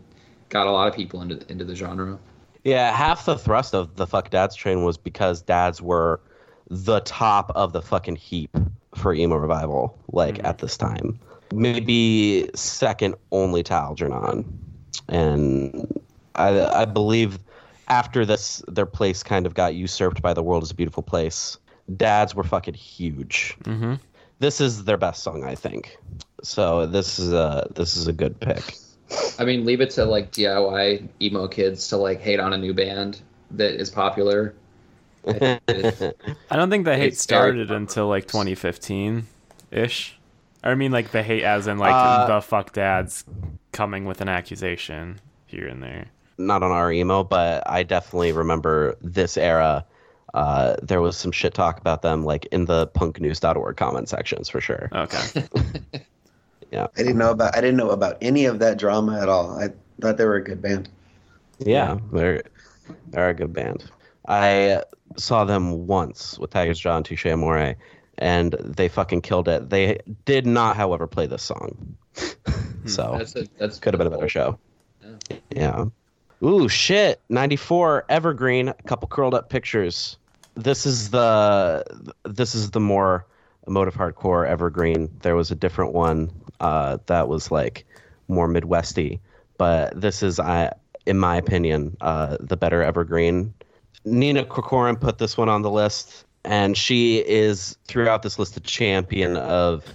got 0.50 0.67
a 0.67 0.72
lot 0.72 0.88
of 0.88 0.96
people 0.96 1.22
into 1.22 1.39
into 1.52 1.65
the 1.65 1.76
genre. 1.76 2.19
Yeah, 2.63 2.96
half 2.96 3.26
the 3.26 3.38
thrust 3.38 3.76
of 3.76 3.96
the 3.96 4.08
fuck 4.08 4.30
dads 4.30 4.56
train 4.56 4.84
was 4.84 4.98
because 4.98 5.41
dads 5.41 5.82
were 5.82 6.22
the 6.73 7.01
top 7.01 7.51
of 7.55 7.71
the 7.71 7.81
fucking 7.81 8.15
heap 8.15 8.49
for 8.95 9.13
emo 9.13 9.36
revival, 9.36 9.97
like 10.12 10.36
Mhm. 10.36 10.45
at 10.45 10.57
this 10.57 10.75
time. 10.77 11.19
Maybe 11.53 12.49
second 12.55 13.15
only 13.31 13.62
to 13.63 13.73
Algernon. 13.73 14.45
And 15.07 16.01
I 16.36 16.81
I 16.81 16.86
believe 16.86 17.38
after 17.88 18.25
this 18.25 18.63
their 18.67 18.86
place 18.86 19.21
kind 19.23 19.45
of 19.45 19.53
got 19.53 19.75
usurped 19.75 20.21
by 20.21 20.33
the 20.33 20.41
world 20.41 20.63
is 20.63 20.71
a 20.71 20.75
beautiful 20.75 21.03
place. 21.03 21.57
Dads 21.95 22.33
were 22.33 22.43
fucking 22.43 22.73
huge. 22.73 23.55
Mm-hmm. 23.63 23.95
This 24.39 24.59
is 24.59 24.86
their 24.86 24.97
best 24.97 25.21
song, 25.21 25.43
I 25.43 25.53
think. 25.55 25.97
So 26.41 26.88
this 26.88 27.19
is 27.19 27.31
a 27.33 27.67
this 27.75 27.95
is 27.95 28.07
a 28.07 28.13
good 28.13 28.39
pick. 28.39 28.75
I 29.38 29.45
mean, 29.45 29.63
leave 29.65 29.79
it 29.81 29.91
to 29.91 30.05
like 30.05 30.31
DIY 30.31 31.07
emo 31.21 31.47
kids 31.47 31.88
to 31.89 31.97
like 31.97 32.19
hate 32.19 32.39
on 32.39 32.51
a 32.53 32.57
new 32.57 32.73
band 32.73 33.21
that 33.51 33.73
is 33.79 33.89
popular. 33.91 34.55
I 35.27 36.55
don't 36.55 36.69
think 36.69 36.86
the 36.86 36.95
hate 36.97 37.17
started 37.17 37.71
until 37.71 38.07
like 38.07 38.27
2015 38.27 39.25
ish. 39.71 40.17
I 40.63 40.75
mean, 40.75 40.91
like 40.91 41.12
the 41.12 41.23
hate, 41.23 41.43
as 41.43 41.67
in 41.67 41.77
like 41.77 41.93
Uh, 41.93 42.27
the 42.36 42.41
fuck 42.41 42.73
dads 42.73 43.25
coming 43.71 44.05
with 44.05 44.21
an 44.21 44.29
accusation 44.29 45.19
here 45.45 45.67
and 45.67 45.81
there. 45.83 46.05
not 46.38 46.63
on 46.63 46.71
our 46.71 46.91
email, 46.91 47.23
but 47.23 47.63
I 47.69 47.83
definitely 47.83 48.31
remember 48.31 48.95
this 49.01 49.38
era. 49.38 49.86
Uh, 50.33 50.75
there 50.81 50.99
was 51.01 51.15
some 51.15 51.31
shit 51.31 51.53
talk 51.53 51.79
about 51.79 52.01
them, 52.01 52.23
like 52.25 52.45
in 52.47 52.65
the 52.65 52.88
punknews.org 52.88 53.77
comment 53.77 54.09
sections 54.09 54.49
for 54.49 54.59
sure. 54.62 54.89
Okay. 54.93 55.43
Yeah. 56.71 56.88
I 56.97 57.03
didn't 57.03 57.19
know 57.19 57.29
about 57.29 57.55
I 57.55 57.62
didn't 57.62 57.77
know 57.77 57.91
about 57.91 58.17
any 58.19 58.45
of 58.45 58.57
that 58.57 58.79
drama 58.79 59.19
at 59.21 59.29
all. 59.29 59.59
I 59.59 59.69
thought 60.01 60.17
they 60.17 60.25
were 60.25 60.38
a 60.38 60.43
good 60.43 60.59
band. 60.59 60.89
Yeah, 61.59 61.99
they're 62.12 62.41
they're 63.09 63.29
a 63.29 63.33
good 63.36 63.53
band. 63.53 63.83
I 64.27 64.81
saw 65.17 65.45
them 65.45 65.88
once 65.88 66.38
with 66.39 66.52
Tiger's 66.52 66.80
Jaw 66.80 66.97
and 66.97 67.06
Touche 67.06 67.26
Amore, 67.26 67.76
and 68.17 68.54
they 68.60 68.88
fucking 68.88 69.21
killed 69.21 69.47
it. 69.47 69.69
They 69.69 69.99
did 70.26 70.45
not, 70.45 70.76
however, 70.76 71.08
play 71.08 71.28
this 71.28 71.43
song, 71.43 71.95
so 72.86 73.15
That's 73.17 73.36
a, 73.36 73.47
that's 73.58 73.80
could 73.80 73.93
have 73.93 73.99
been 73.99 74.08
a 74.08 74.12
better 74.12 74.30
show. 74.30 74.58
Yeah. 75.02 75.38
Yeah. 75.49 75.86
Ooh, 76.43 76.67
shit. 76.67 77.21
94 77.30 78.06
Evergreen, 78.10 78.67
a 78.69 78.73
couple 78.73 79.08
curled 79.08 79.34
up 79.34 79.49
pictures. 79.49 80.17
This 80.56 80.86
is 80.86 81.10
the 81.10 81.84
this 82.23 82.54
is 82.54 82.71
the 82.71 82.80
more 82.80 83.26
emotive 83.65 83.95
hardcore 83.95 84.47
Evergreen. 84.47 85.10
There 85.21 85.36
was 85.36 85.52
a 85.52 85.56
different 85.56 85.93
one 85.93 86.32
uh, 86.60 86.97
that 87.06 87.28
was 87.28 87.49
like 87.49 87.86
more 88.28 88.47
Midwesty, 88.47 89.19
but 89.58 89.99
this 89.99 90.21
is 90.21 90.39
I 90.39 90.73
in 91.06 91.17
my 91.17 91.38
opinion 91.38 91.97
uh, 92.02 92.38
the 92.39 92.58
better 92.58 92.84
Evergreen. 92.84 93.54
Nina 94.06 94.45
Corcoran 94.45 94.95
put 94.95 95.17
this 95.17 95.38
one 95.38 95.49
on 95.49 95.62
the 95.62 95.71
list 95.71 96.25
and 96.45 96.75
she 96.77 97.19
is 97.19 97.77
throughout 97.86 98.21
this 98.23 98.38
list 98.38 98.58
a 98.58 98.60
champion 98.60 99.38
of 99.38 99.86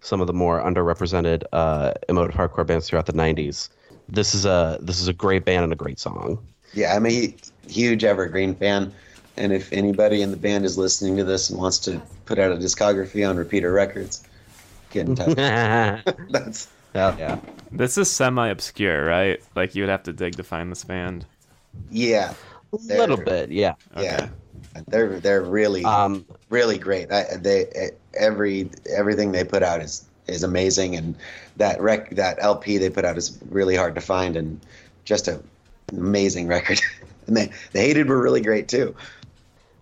some 0.00 0.20
of 0.20 0.26
the 0.26 0.34
more 0.34 0.60
underrepresented 0.60 1.44
uh, 1.52 1.94
emotive 2.08 2.34
hardcore 2.34 2.66
bands 2.66 2.88
throughout 2.88 3.06
the 3.06 3.12
90s 3.12 3.70
this 4.08 4.34
is 4.34 4.44
a 4.44 4.78
this 4.80 5.00
is 5.00 5.08
a 5.08 5.12
great 5.12 5.44
band 5.44 5.64
and 5.64 5.72
a 5.72 5.76
great 5.76 5.98
song. 5.98 6.38
Yeah, 6.72 6.94
I'm 6.94 7.06
a 7.06 7.34
huge 7.68 8.04
Evergreen 8.04 8.54
fan, 8.54 8.92
and 9.36 9.52
if 9.52 9.72
anybody 9.72 10.22
in 10.22 10.30
the 10.30 10.36
band 10.36 10.64
is 10.64 10.76
listening 10.76 11.16
to 11.16 11.24
this 11.24 11.50
and 11.50 11.58
wants 11.58 11.78
to 11.80 12.00
put 12.24 12.38
out 12.38 12.52
a 12.52 12.56
discography 12.56 13.28
on 13.28 13.36
Repeater 13.36 13.72
Records, 13.72 14.26
get 14.90 15.08
in 15.08 15.14
touch. 15.14 15.38
Hell 15.38 16.02
That's 16.30 16.68
yeah. 16.94 17.38
this 17.72 17.98
is 17.98 18.10
semi 18.10 18.48
obscure, 18.48 19.04
right? 19.04 19.42
Like 19.54 19.74
you 19.74 19.82
would 19.82 19.90
have 19.90 20.02
to 20.04 20.12
dig 20.12 20.36
to 20.36 20.42
find 20.42 20.70
this 20.70 20.84
band. 20.84 21.26
yeah, 21.90 22.34
A 22.74 22.98
little 22.98 23.16
bit, 23.16 23.50
yeah. 23.50 23.74
yeah. 23.98 24.28
They're 24.88 25.20
they're 25.20 25.42
really 25.42 25.84
Um, 25.84 26.24
really 26.48 26.78
great. 26.78 27.12
I, 27.12 27.36
they 27.36 27.90
every 28.14 28.70
everything 28.88 29.32
they 29.32 29.44
put 29.44 29.62
out 29.62 29.80
is 29.80 30.04
is 30.26 30.42
amazing, 30.42 30.96
and 30.96 31.14
that 31.56 31.80
rec 31.80 32.10
that 32.10 32.38
LP 32.40 32.78
they 32.78 32.90
put 32.90 33.04
out 33.04 33.16
is 33.16 33.38
really 33.50 33.76
hard 33.76 33.94
to 33.94 34.00
find, 34.00 34.36
and 34.36 34.60
just 35.04 35.28
a 35.28 35.40
an 35.92 35.98
amazing 35.98 36.48
record. 36.48 36.80
and 37.26 37.36
they 37.36 37.50
the 37.72 37.80
hated 37.80 38.08
were 38.08 38.20
really 38.20 38.40
great 38.40 38.68
too. 38.68 38.94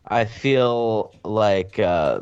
I 0.08 0.24
feel 0.24 1.14
like 1.24 1.78
uh, 1.78 2.20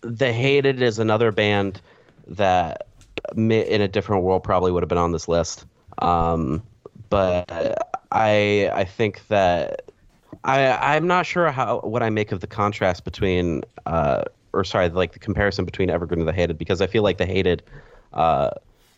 the 0.00 0.32
Hated 0.32 0.80
is 0.80 0.98
another 0.98 1.32
band 1.32 1.80
that 2.28 2.86
in 3.36 3.80
a 3.80 3.88
different 3.88 4.22
world 4.22 4.42
probably 4.42 4.72
would 4.72 4.82
have 4.82 4.88
been 4.88 4.98
on 4.98 5.12
this 5.12 5.28
list. 5.28 5.66
Um, 5.98 6.62
but 7.10 7.93
I 8.14 8.70
I 8.72 8.84
think 8.84 9.26
that 9.28 9.82
I 10.44 10.96
I'm 10.96 11.06
not 11.06 11.26
sure 11.26 11.50
how 11.50 11.80
what 11.80 12.02
I 12.02 12.10
make 12.10 12.32
of 12.32 12.40
the 12.40 12.46
contrast 12.46 13.04
between 13.04 13.62
uh, 13.86 14.22
or 14.52 14.64
sorry 14.64 14.88
like 14.88 15.12
the 15.12 15.18
comparison 15.18 15.64
between 15.64 15.90
Evergreen 15.90 16.20
and 16.20 16.28
the 16.28 16.32
Hated 16.32 16.56
because 16.56 16.80
I 16.80 16.86
feel 16.86 17.02
like 17.02 17.18
the 17.18 17.26
Hated 17.26 17.64
uh, 18.12 18.50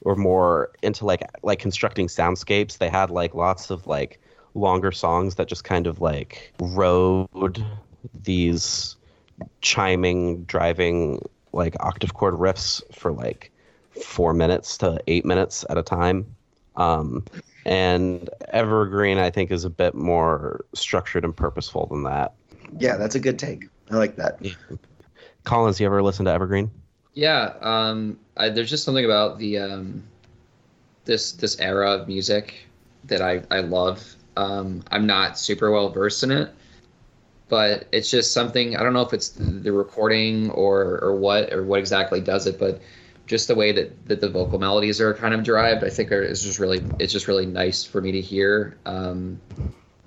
were 0.02 0.16
more 0.16 0.70
into 0.82 1.06
like 1.06 1.22
like 1.42 1.58
constructing 1.58 2.06
soundscapes. 2.06 2.78
They 2.78 2.90
had 2.90 3.10
like 3.10 3.34
lots 3.34 3.70
of 3.70 3.86
like 3.86 4.20
longer 4.54 4.92
songs 4.92 5.36
that 5.36 5.48
just 5.48 5.64
kind 5.64 5.86
of 5.86 6.00
like 6.00 6.52
rode 6.60 7.64
these 8.22 8.96
chiming 9.62 10.44
driving 10.44 11.26
like 11.52 11.74
octave 11.80 12.12
chord 12.14 12.34
riffs 12.34 12.82
for 12.94 13.12
like 13.12 13.50
four 14.02 14.34
minutes 14.34 14.76
to 14.78 15.00
eight 15.06 15.24
minutes 15.24 15.64
at 15.70 15.78
a 15.78 15.82
time. 15.82 16.26
Um, 16.76 17.24
and 17.66 18.30
Evergreen, 18.52 19.18
I 19.18 19.28
think, 19.28 19.50
is 19.50 19.64
a 19.64 19.70
bit 19.70 19.92
more 19.92 20.64
structured 20.72 21.24
and 21.24 21.36
purposeful 21.36 21.88
than 21.88 22.04
that. 22.04 22.34
Yeah, 22.78 22.96
that's 22.96 23.16
a 23.16 23.20
good 23.20 23.40
take. 23.40 23.64
I 23.90 23.96
like 23.96 24.14
that. 24.16 24.40
Collins, 25.44 25.80
you 25.80 25.86
ever 25.86 26.00
listen 26.00 26.24
to 26.26 26.30
Evergreen? 26.30 26.70
Yeah, 27.14 27.54
um, 27.60 28.20
I, 28.36 28.50
there's 28.50 28.70
just 28.70 28.84
something 28.84 29.04
about 29.04 29.38
the 29.38 29.58
um, 29.58 30.04
this 31.06 31.32
this 31.32 31.58
era 31.58 31.90
of 31.90 32.06
music 32.06 32.54
that 33.04 33.20
I 33.20 33.42
I 33.50 33.60
love. 33.60 34.14
Um, 34.36 34.84
I'm 34.92 35.06
not 35.06 35.36
super 35.36 35.72
well 35.72 35.88
versed 35.88 36.22
in 36.22 36.30
it, 36.30 36.52
but 37.48 37.88
it's 37.90 38.10
just 38.10 38.32
something. 38.32 38.76
I 38.76 38.84
don't 38.84 38.92
know 38.92 39.02
if 39.02 39.12
it's 39.12 39.30
the 39.30 39.72
recording 39.72 40.50
or 40.50 41.00
or 41.02 41.16
what 41.16 41.52
or 41.52 41.64
what 41.64 41.80
exactly 41.80 42.20
does 42.20 42.46
it, 42.46 42.60
but 42.60 42.80
just 43.26 43.48
the 43.48 43.54
way 43.54 43.72
that, 43.72 44.06
that 44.06 44.20
the 44.20 44.28
vocal 44.28 44.58
melodies 44.58 45.00
are 45.00 45.12
kind 45.12 45.34
of 45.34 45.42
derived, 45.42 45.84
I 45.84 45.90
think 45.90 46.12
are, 46.12 46.22
is 46.22 46.42
just 46.42 46.58
really 46.58 46.82
it's 46.98 47.12
just 47.12 47.28
really 47.28 47.46
nice 47.46 47.84
for 47.84 48.00
me 48.00 48.12
to 48.12 48.20
hear. 48.20 48.76
Um, 48.86 49.40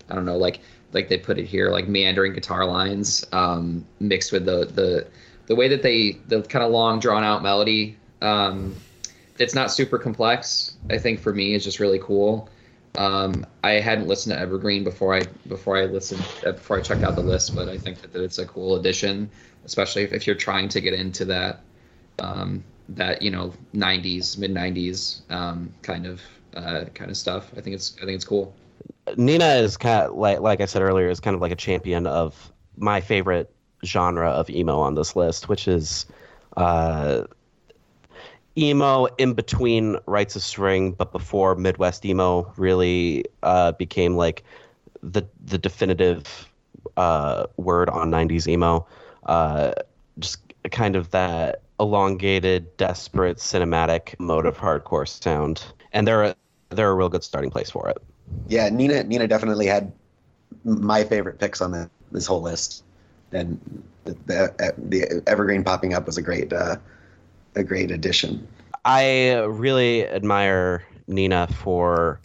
I 0.09 0.15
don't 0.15 0.25
know, 0.25 0.37
like 0.37 0.61
like 0.93 1.09
they 1.09 1.17
put 1.17 1.37
it 1.37 1.45
here, 1.45 1.69
like 1.69 1.87
meandering 1.87 2.33
guitar 2.33 2.65
lines 2.65 3.25
um, 3.31 3.85
mixed 3.99 4.31
with 4.31 4.45
the 4.45 4.65
the 4.65 5.07
the 5.47 5.55
way 5.55 5.67
that 5.67 5.83
they 5.83 6.13
the 6.27 6.41
kind 6.43 6.63
of 6.63 6.71
long 6.71 6.99
drawn 6.99 7.23
out 7.23 7.43
melody. 7.43 7.97
Um, 8.21 8.75
it's 9.37 9.55
not 9.55 9.71
super 9.71 9.97
complex. 9.97 10.77
I 10.89 10.97
think 10.97 11.19
for 11.19 11.33
me, 11.33 11.55
it's 11.55 11.63
just 11.63 11.79
really 11.79 11.99
cool. 11.99 12.49
Um, 12.97 13.45
I 13.63 13.73
hadn't 13.73 14.07
listened 14.07 14.35
to 14.35 14.39
Evergreen 14.39 14.83
before 14.83 15.13
I 15.13 15.23
before 15.47 15.77
I 15.77 15.85
listened 15.85 16.25
uh, 16.45 16.53
before 16.53 16.79
I 16.79 16.81
checked 16.81 17.03
out 17.03 17.15
the 17.15 17.21
list, 17.21 17.55
but 17.55 17.69
I 17.69 17.77
think 17.77 18.01
that, 18.01 18.13
that 18.13 18.23
it's 18.23 18.39
a 18.39 18.45
cool 18.45 18.75
addition, 18.75 19.29
especially 19.65 20.03
if, 20.03 20.13
if 20.13 20.25
you're 20.25 20.35
trying 20.35 20.69
to 20.69 20.81
get 20.81 20.93
into 20.93 21.25
that 21.25 21.61
um, 22.19 22.63
that 22.89 23.21
you 23.21 23.31
know 23.31 23.53
90s 23.73 24.37
mid 24.37 24.51
90s 24.51 25.21
um, 25.31 25.73
kind 25.81 26.05
of 26.05 26.21
uh, 26.55 26.85
kind 26.93 27.09
of 27.11 27.17
stuff. 27.17 27.51
I 27.55 27.61
think 27.61 27.75
it's 27.75 27.95
I 28.01 28.05
think 28.05 28.15
it's 28.15 28.25
cool. 28.25 28.53
Nina 29.17 29.55
is 29.55 29.77
kind 29.77 30.07
of 30.07 30.15
like 30.15 30.39
like 30.39 30.61
I 30.61 30.65
said 30.65 30.81
earlier 30.81 31.09
is 31.09 31.19
kind 31.19 31.35
of 31.35 31.41
like 31.41 31.51
a 31.51 31.55
champion 31.55 32.07
of 32.07 32.51
my 32.77 33.01
favorite 33.01 33.51
genre 33.85 34.29
of 34.29 34.49
emo 34.49 34.79
on 34.79 34.95
this 34.95 35.15
list, 35.15 35.49
which 35.49 35.67
is 35.67 36.05
uh, 36.57 37.23
emo 38.57 39.05
in 39.17 39.33
between 39.33 39.97
Rites 40.05 40.35
of 40.35 40.43
Spring, 40.43 40.91
but 40.91 41.11
before 41.11 41.55
Midwest 41.55 42.05
emo 42.05 42.51
really 42.57 43.25
uh, 43.43 43.73
became 43.73 44.15
like 44.15 44.43
the 45.01 45.23
the 45.45 45.57
definitive 45.57 46.49
uh, 46.97 47.45
word 47.57 47.89
on 47.89 48.11
'90s 48.11 48.47
emo. 48.47 48.85
Uh, 49.25 49.73
just 50.17 50.39
kind 50.71 50.95
of 50.95 51.11
that 51.11 51.61
elongated, 51.79 52.75
desperate, 52.77 53.37
cinematic 53.37 54.15
mode 54.19 54.45
of 54.45 54.57
hardcore 54.57 55.07
sound, 55.07 55.63
and 55.93 56.07
they're 56.07 56.23
a, 56.23 56.35
they're 56.69 56.91
a 56.91 56.95
real 56.95 57.09
good 57.09 57.23
starting 57.23 57.49
place 57.49 57.69
for 57.69 57.89
it. 57.89 57.97
Yeah, 58.47 58.69
Nina 58.69 59.03
Nina 59.03 59.27
definitely 59.27 59.65
had 59.65 59.91
my 60.63 61.03
favorite 61.03 61.39
picks 61.39 61.61
on 61.61 61.71
the, 61.71 61.89
this 62.11 62.27
whole 62.27 62.41
list, 62.41 62.83
and 63.31 63.59
the, 64.05 64.13
the, 64.25 64.73
the 64.77 65.23
Evergreen 65.27 65.63
popping 65.63 65.93
up 65.93 66.05
was 66.05 66.17
a 66.17 66.21
great 66.21 66.53
uh, 66.53 66.75
a 67.55 67.63
great 67.63 67.91
addition. 67.91 68.47
I 68.85 69.33
really 69.33 70.07
admire 70.07 70.85
Nina 71.07 71.47
for 71.47 72.21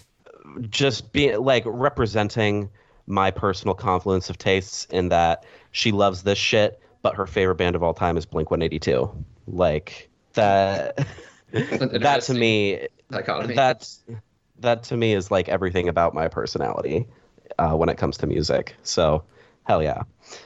just 0.71 1.13
being 1.13 1.41
like 1.43 1.65
representing 1.67 2.71
my 3.07 3.31
personal 3.31 3.75
confluence 3.75 4.31
of 4.31 4.39
tastes 4.39 4.87
in 4.91 5.09
that 5.11 5.45
she 5.73 5.93
loves 5.93 6.23
this 6.23 6.39
shit, 6.39 6.81
but 7.03 7.15
her 7.15 7.27
favorite 7.27 7.57
band 7.57 7.77
of 7.77 7.83
all 7.83 7.95
time 7.95 8.17
is 8.17 8.25
Blink 8.25 8.51
182. 8.51 9.25
Like 9.47 10.09
that. 10.35 11.07
that 11.53 12.23
to 12.23 12.35
me, 12.35 12.89
dichotomy. 13.11 13.55
that's 13.55 14.03
that 14.61 14.85
to 14.85 14.97
me 14.97 15.13
is 15.13 15.31
like 15.31 15.49
everything 15.49 15.89
about 15.89 16.15
my 16.15 16.29
personality 16.29 17.07
uh, 17.59 17.73
when 17.73 17.89
it 17.89 17.99
comes 17.99 18.17
to 18.19 18.27
music. 18.27 18.75
So, 18.83 19.25
hell 19.65 19.83
yeah. 19.83 20.03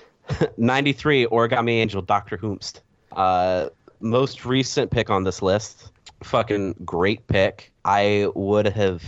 93 0.57 1.26
Origami 1.26 1.72
Angel 1.72 2.03
Dr. 2.03 2.36
Whomst. 2.36 2.80
Uh, 3.12 3.68
most 4.01 4.44
recent 4.44 4.90
pick 4.90 5.11
on 5.11 5.24
this 5.24 5.42
list. 5.42 5.90
Fucking 6.22 6.74
great 6.84 7.26
pick. 7.26 7.72
I 7.84 8.28
would 8.34 8.66
have, 8.66 9.03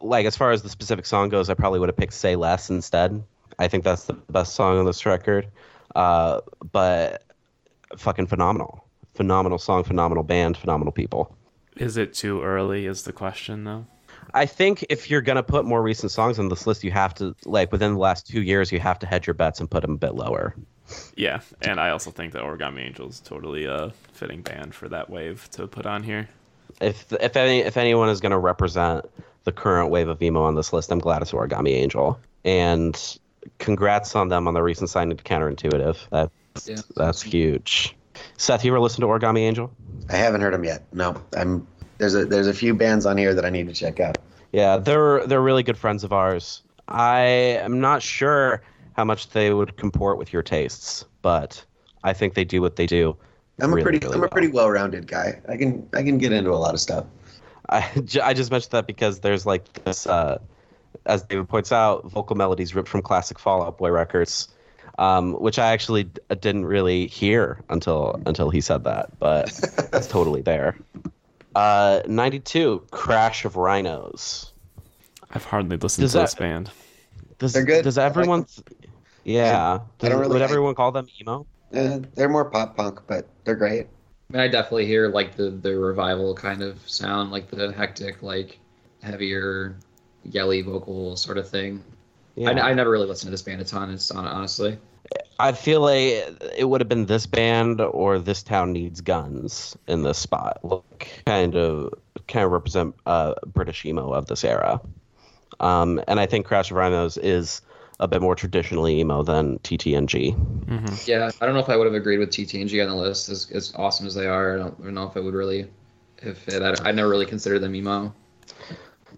like, 0.00 0.26
as 0.26 0.36
far 0.36 0.52
as 0.52 0.62
the 0.62 0.68
specific 0.68 1.06
song 1.06 1.28
goes, 1.28 1.50
I 1.50 1.54
probably 1.54 1.80
would 1.80 1.88
have 1.88 1.96
picked 1.96 2.14
Say 2.14 2.36
Less 2.36 2.70
instead. 2.70 3.22
I 3.58 3.68
think 3.68 3.84
that's 3.84 4.04
the 4.04 4.14
best 4.14 4.54
song 4.54 4.78
on 4.78 4.86
this 4.86 5.04
record. 5.04 5.48
Uh, 5.94 6.40
but 6.72 7.22
fucking 7.96 8.26
phenomenal. 8.26 8.83
Phenomenal 9.14 9.58
song, 9.58 9.84
phenomenal 9.84 10.24
band, 10.24 10.56
phenomenal 10.56 10.92
people. 10.92 11.36
Is 11.76 11.96
it 11.96 12.14
too 12.14 12.42
early? 12.42 12.86
Is 12.86 13.02
the 13.02 13.12
question 13.12 13.64
though? 13.64 13.86
I 14.32 14.46
think 14.46 14.84
if 14.88 15.10
you're 15.10 15.20
gonna 15.20 15.42
put 15.42 15.64
more 15.64 15.82
recent 15.82 16.10
songs 16.10 16.38
on 16.38 16.48
this 16.48 16.66
list, 16.66 16.82
you 16.82 16.90
have 16.90 17.14
to 17.14 17.34
like 17.44 17.70
within 17.70 17.94
the 17.94 17.98
last 17.98 18.26
two 18.26 18.42
years, 18.42 18.72
you 18.72 18.80
have 18.80 18.98
to 19.00 19.06
hedge 19.06 19.26
your 19.26 19.34
bets 19.34 19.60
and 19.60 19.70
put 19.70 19.82
them 19.82 19.92
a 19.92 19.96
bit 19.98 20.14
lower. 20.14 20.54
Yeah, 21.16 21.40
and 21.62 21.80
I 21.80 21.90
also 21.90 22.10
think 22.10 22.32
that 22.32 22.42
Origami 22.42 22.80
Angels 22.80 23.14
is 23.14 23.20
totally 23.20 23.64
a 23.64 23.92
fitting 24.12 24.42
band 24.42 24.74
for 24.74 24.88
that 24.88 25.08
wave 25.08 25.48
to 25.52 25.66
put 25.66 25.86
on 25.86 26.02
here. 26.02 26.28
If 26.80 27.12
if 27.12 27.36
any 27.36 27.60
if 27.60 27.76
anyone 27.76 28.08
is 28.08 28.20
gonna 28.20 28.38
represent 28.38 29.04
the 29.44 29.52
current 29.52 29.90
wave 29.90 30.08
of 30.08 30.20
emo 30.22 30.42
on 30.42 30.54
this 30.54 30.72
list, 30.72 30.90
I'm 30.90 30.98
glad 30.98 31.22
it's 31.22 31.32
Origami 31.32 31.70
Angel. 31.70 32.18
And 32.44 33.18
congrats 33.58 34.16
on 34.16 34.28
them 34.28 34.48
on 34.48 34.54
the 34.54 34.62
recent 34.62 34.90
signing 34.90 35.16
to 35.16 35.22
Counterintuitive. 35.22 35.96
That's 36.10 36.68
Yeah. 36.68 36.76
that's 36.96 37.22
huge. 37.22 37.94
Seth, 38.36 38.64
you 38.64 38.72
ever 38.72 38.80
listen 38.80 39.00
to 39.00 39.06
Origami 39.06 39.40
Angel? 39.40 39.70
I 40.10 40.16
haven't 40.16 40.40
heard 40.40 40.54
them 40.54 40.64
yet. 40.64 40.84
No, 40.92 41.20
I'm 41.36 41.66
there's 41.98 42.14
a 42.14 42.24
there's 42.24 42.46
a 42.46 42.54
few 42.54 42.74
bands 42.74 43.06
on 43.06 43.16
here 43.16 43.34
that 43.34 43.44
I 43.44 43.50
need 43.50 43.68
to 43.68 43.74
check 43.74 44.00
out. 44.00 44.18
Yeah, 44.52 44.76
they're 44.76 45.26
they're 45.26 45.42
really 45.42 45.62
good 45.62 45.78
friends 45.78 46.04
of 46.04 46.12
ours. 46.12 46.62
I 46.88 47.22
am 47.22 47.80
not 47.80 48.02
sure 48.02 48.62
how 48.94 49.04
much 49.04 49.30
they 49.30 49.52
would 49.52 49.76
comport 49.76 50.18
with 50.18 50.32
your 50.32 50.42
tastes, 50.42 51.04
but 51.22 51.64
I 52.02 52.12
think 52.12 52.34
they 52.34 52.44
do 52.44 52.60
what 52.60 52.76
they 52.76 52.86
do. 52.86 53.16
I'm 53.60 53.72
a 53.72 53.80
pretty 53.80 53.98
really 53.98 54.14
I'm 54.14 54.24
a 54.24 54.28
pretty 54.28 54.48
well-rounded 54.48 55.06
guy. 55.06 55.40
I 55.48 55.56
can 55.56 55.88
I 55.94 56.02
can 56.02 56.18
get 56.18 56.32
into 56.32 56.50
a 56.50 56.56
lot 56.58 56.74
of 56.74 56.80
stuff. 56.80 57.06
I, 57.68 57.90
I 58.22 58.34
just 58.34 58.50
mentioned 58.50 58.72
that 58.72 58.86
because 58.86 59.20
there's 59.20 59.46
like 59.46 59.84
this, 59.84 60.06
uh, 60.06 60.38
as 61.06 61.22
David 61.22 61.48
points 61.48 61.72
out, 61.72 62.04
vocal 62.04 62.36
melodies 62.36 62.74
ripped 62.74 62.88
from 62.88 63.02
classic 63.02 63.38
Fallout 63.38 63.78
Boy 63.78 63.90
records, 63.90 64.48
um, 64.98 65.34
which 65.34 65.58
I 65.58 65.72
actually 65.72 66.04
d- 66.04 66.20
didn't 66.40 66.66
really 66.66 67.06
hear 67.06 67.60
until 67.68 68.20
until 68.26 68.50
he 68.50 68.60
said 68.60 68.84
that, 68.84 69.18
but 69.18 69.48
it's 69.92 70.06
totally 70.06 70.42
there. 70.42 70.76
Uh, 71.54 72.00
92, 72.06 72.84
Crash 72.90 73.44
of 73.44 73.56
Rhinos. 73.56 74.52
I've 75.30 75.44
hardly 75.44 75.76
listened 75.76 76.02
Does 76.04 76.12
to 76.12 76.18
that- 76.18 76.22
this 76.24 76.34
band. 76.34 76.70
Does, 77.38 77.52
They're 77.52 77.64
good. 77.64 77.84
Does 77.84 77.98
I 77.98 78.04
like 78.04 78.10
everyone? 78.10 78.44
th- 78.44 78.66
yeah. 79.24 79.80
I 80.02 80.08
don't 80.08 80.20
really 80.20 80.32
would 80.32 80.40
like- 80.40 80.50
everyone 80.50 80.74
call 80.74 80.92
them 80.92 81.06
emo? 81.20 81.46
Uh, 81.74 81.98
they're 82.14 82.28
more 82.28 82.44
pop 82.44 82.76
punk, 82.76 83.00
but 83.08 83.26
they're 83.44 83.56
great. 83.56 83.86
I 84.30 84.32
mean, 84.32 84.40
I 84.42 84.48
definitely 84.48 84.86
hear 84.86 85.08
like 85.08 85.36
the 85.36 85.50
the 85.50 85.76
revival 85.76 86.34
kind 86.34 86.62
of 86.62 86.78
sound, 86.88 87.30
like 87.32 87.50
the 87.50 87.72
hectic, 87.72 88.22
like 88.22 88.58
heavier, 89.02 89.76
yelly 90.24 90.62
vocal 90.62 91.16
sort 91.16 91.36
of 91.38 91.48
thing. 91.48 91.82
Yeah. 92.36 92.50
I, 92.50 92.70
I 92.70 92.74
never 92.74 92.90
really 92.90 93.06
listened 93.06 93.28
to 93.28 93.30
this 93.30 93.42
band 93.42 93.60
a 93.60 93.64
ton. 93.64 93.90
It's 93.90 94.10
hon- 94.10 94.26
honestly. 94.26 94.78
I 95.38 95.52
feel 95.52 95.80
like 95.80 96.52
it 96.56 96.68
would 96.68 96.80
have 96.80 96.88
been 96.88 97.06
this 97.06 97.26
band 97.26 97.80
or 97.80 98.18
this 98.18 98.42
town 98.42 98.72
needs 98.72 99.00
guns 99.00 99.76
in 99.86 100.02
this 100.02 100.18
spot. 100.18 100.60
Look, 100.62 101.06
kind 101.26 101.56
of, 101.56 101.94
kind 102.28 102.44
of 102.44 102.52
represent 102.52 102.94
uh, 103.06 103.34
British 103.46 103.84
emo 103.84 104.12
of 104.12 104.26
this 104.26 104.44
era. 104.44 104.80
Um, 105.60 106.00
and 106.08 106.20
I 106.20 106.26
think 106.26 106.46
Crash 106.46 106.70
of 106.70 106.76
Rhinos 106.76 107.16
is 107.16 107.62
a 108.00 108.08
bit 108.08 108.22
more 108.22 108.34
traditionally 108.34 109.00
emo 109.00 109.22
than 109.22 109.58
TTNG. 109.60 110.34
hmm 110.34 111.10
Yeah, 111.10 111.30
I 111.40 111.46
don't 111.46 111.54
know 111.54 111.60
if 111.60 111.68
I 111.68 111.76
would 111.76 111.86
have 111.86 111.94
agreed 111.94 112.18
with 112.18 112.30
TTNG 112.30 112.82
on 112.82 112.88
the 112.88 112.96
list 112.96 113.28
as, 113.28 113.50
as 113.50 113.72
awesome 113.76 114.06
as 114.06 114.14
they 114.14 114.26
are. 114.26 114.54
I 114.54 114.56
don't, 114.58 114.76
I 114.80 114.84
don't 114.84 114.94
know 114.94 115.06
if 115.06 115.16
it 115.16 115.22
would 115.22 115.34
really 115.34 115.68
have 116.22 116.38
fit. 116.38 116.62
I, 116.62 116.88
I 116.88 116.92
never 116.92 117.08
really 117.08 117.26
considered 117.26 117.60
them 117.60 117.74
emo. 117.74 118.14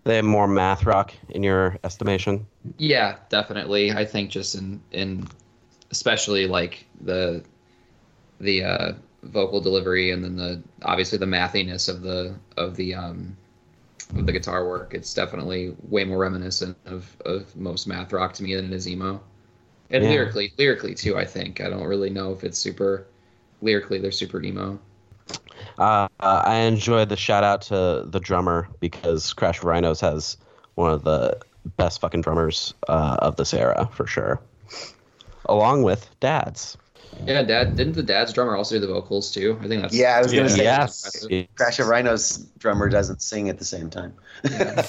They 0.06 0.16
have 0.16 0.24
more 0.24 0.48
math 0.48 0.86
rock 0.86 1.12
in 1.28 1.42
your 1.42 1.76
estimation. 1.84 2.46
Yeah, 2.78 3.16
definitely. 3.28 3.92
I 3.92 4.04
think 4.04 4.30
just 4.30 4.54
in 4.54 4.80
in 4.92 5.26
especially 5.90 6.46
like 6.46 6.86
the 7.02 7.44
the 8.40 8.64
uh 8.64 8.92
vocal 9.24 9.60
delivery 9.60 10.10
and 10.12 10.24
then 10.24 10.36
the 10.36 10.62
obviously 10.82 11.18
the 11.18 11.26
mathiness 11.26 11.88
of 11.88 12.02
the 12.02 12.34
of 12.56 12.76
the 12.76 12.94
um 12.94 13.36
of 14.16 14.26
the 14.26 14.32
guitar 14.32 14.66
work. 14.68 14.94
It's 14.94 15.14
definitely 15.14 15.76
way 15.88 16.04
more 16.04 16.18
reminiscent 16.18 16.76
of, 16.86 17.16
of 17.26 17.56
most 17.56 17.86
math 17.88 18.12
rock 18.12 18.34
to 18.34 18.42
me 18.44 18.54
than 18.56 18.66
it 18.66 18.72
is 18.72 18.88
emo. 18.88 19.22
And 19.90 20.04
Yeah. 20.04 20.10
lyrically 20.10 20.52
lyrically 20.58 20.94
too, 20.94 21.16
I 21.18 21.24
think. 21.24 21.60
I 21.60 21.70
don't 21.70 21.84
really 21.86 22.10
know 22.10 22.32
if 22.32 22.44
it's 22.44 22.58
super 22.58 23.06
lyrically 23.62 23.98
they're 24.00 24.12
super 24.12 24.42
emo. 24.42 24.78
Uh, 25.78 26.08
I 26.20 26.56
enjoyed 26.60 27.08
the 27.08 27.16
shout 27.16 27.44
out 27.44 27.62
to 27.62 28.04
the 28.06 28.20
drummer 28.20 28.68
because 28.80 29.32
Crash 29.32 29.62
Rhinos 29.62 30.00
has 30.00 30.36
one 30.74 30.92
of 30.92 31.04
the 31.04 31.38
best 31.76 32.00
fucking 32.00 32.22
drummers 32.22 32.72
uh, 32.88 33.16
of 33.20 33.36
this 33.36 33.52
era 33.52 33.88
for 33.92 34.06
sure, 34.06 34.40
along 35.46 35.82
with 35.82 36.08
Dad's. 36.20 36.76
Yeah, 37.24 37.42
dad 37.42 37.76
didn't 37.76 37.94
the 37.94 38.02
dad's 38.02 38.32
drummer 38.32 38.56
also 38.56 38.74
do 38.76 38.80
the 38.80 38.92
vocals 38.92 39.32
too? 39.32 39.58
I 39.62 39.68
think 39.68 39.82
that's 39.82 39.94
Yeah, 39.94 40.16
I 40.16 40.22
was 40.22 40.32
gonna 40.32 40.48
Yeah. 40.54 40.86
say 40.86 41.28
Yes. 41.30 41.48
Crash 41.54 41.78
of 41.78 41.88
Rhino's 41.88 42.38
drummer 42.58 42.88
doesn't 42.88 43.22
sing 43.22 43.48
at 43.48 43.58
the 43.58 43.64
same 43.64 43.90
time. 43.90 44.14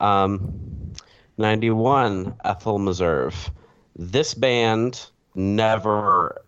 Um, 0.00 0.92
91, 1.38 2.34
Ethel 2.44 2.80
Meserve. 2.80 3.50
This 3.94 4.34
band 4.34 5.06
never, 5.36 6.42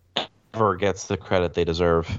ever 0.52 0.74
gets 0.74 1.06
the 1.06 1.16
credit 1.16 1.54
they 1.54 1.64
deserve. 1.64 2.18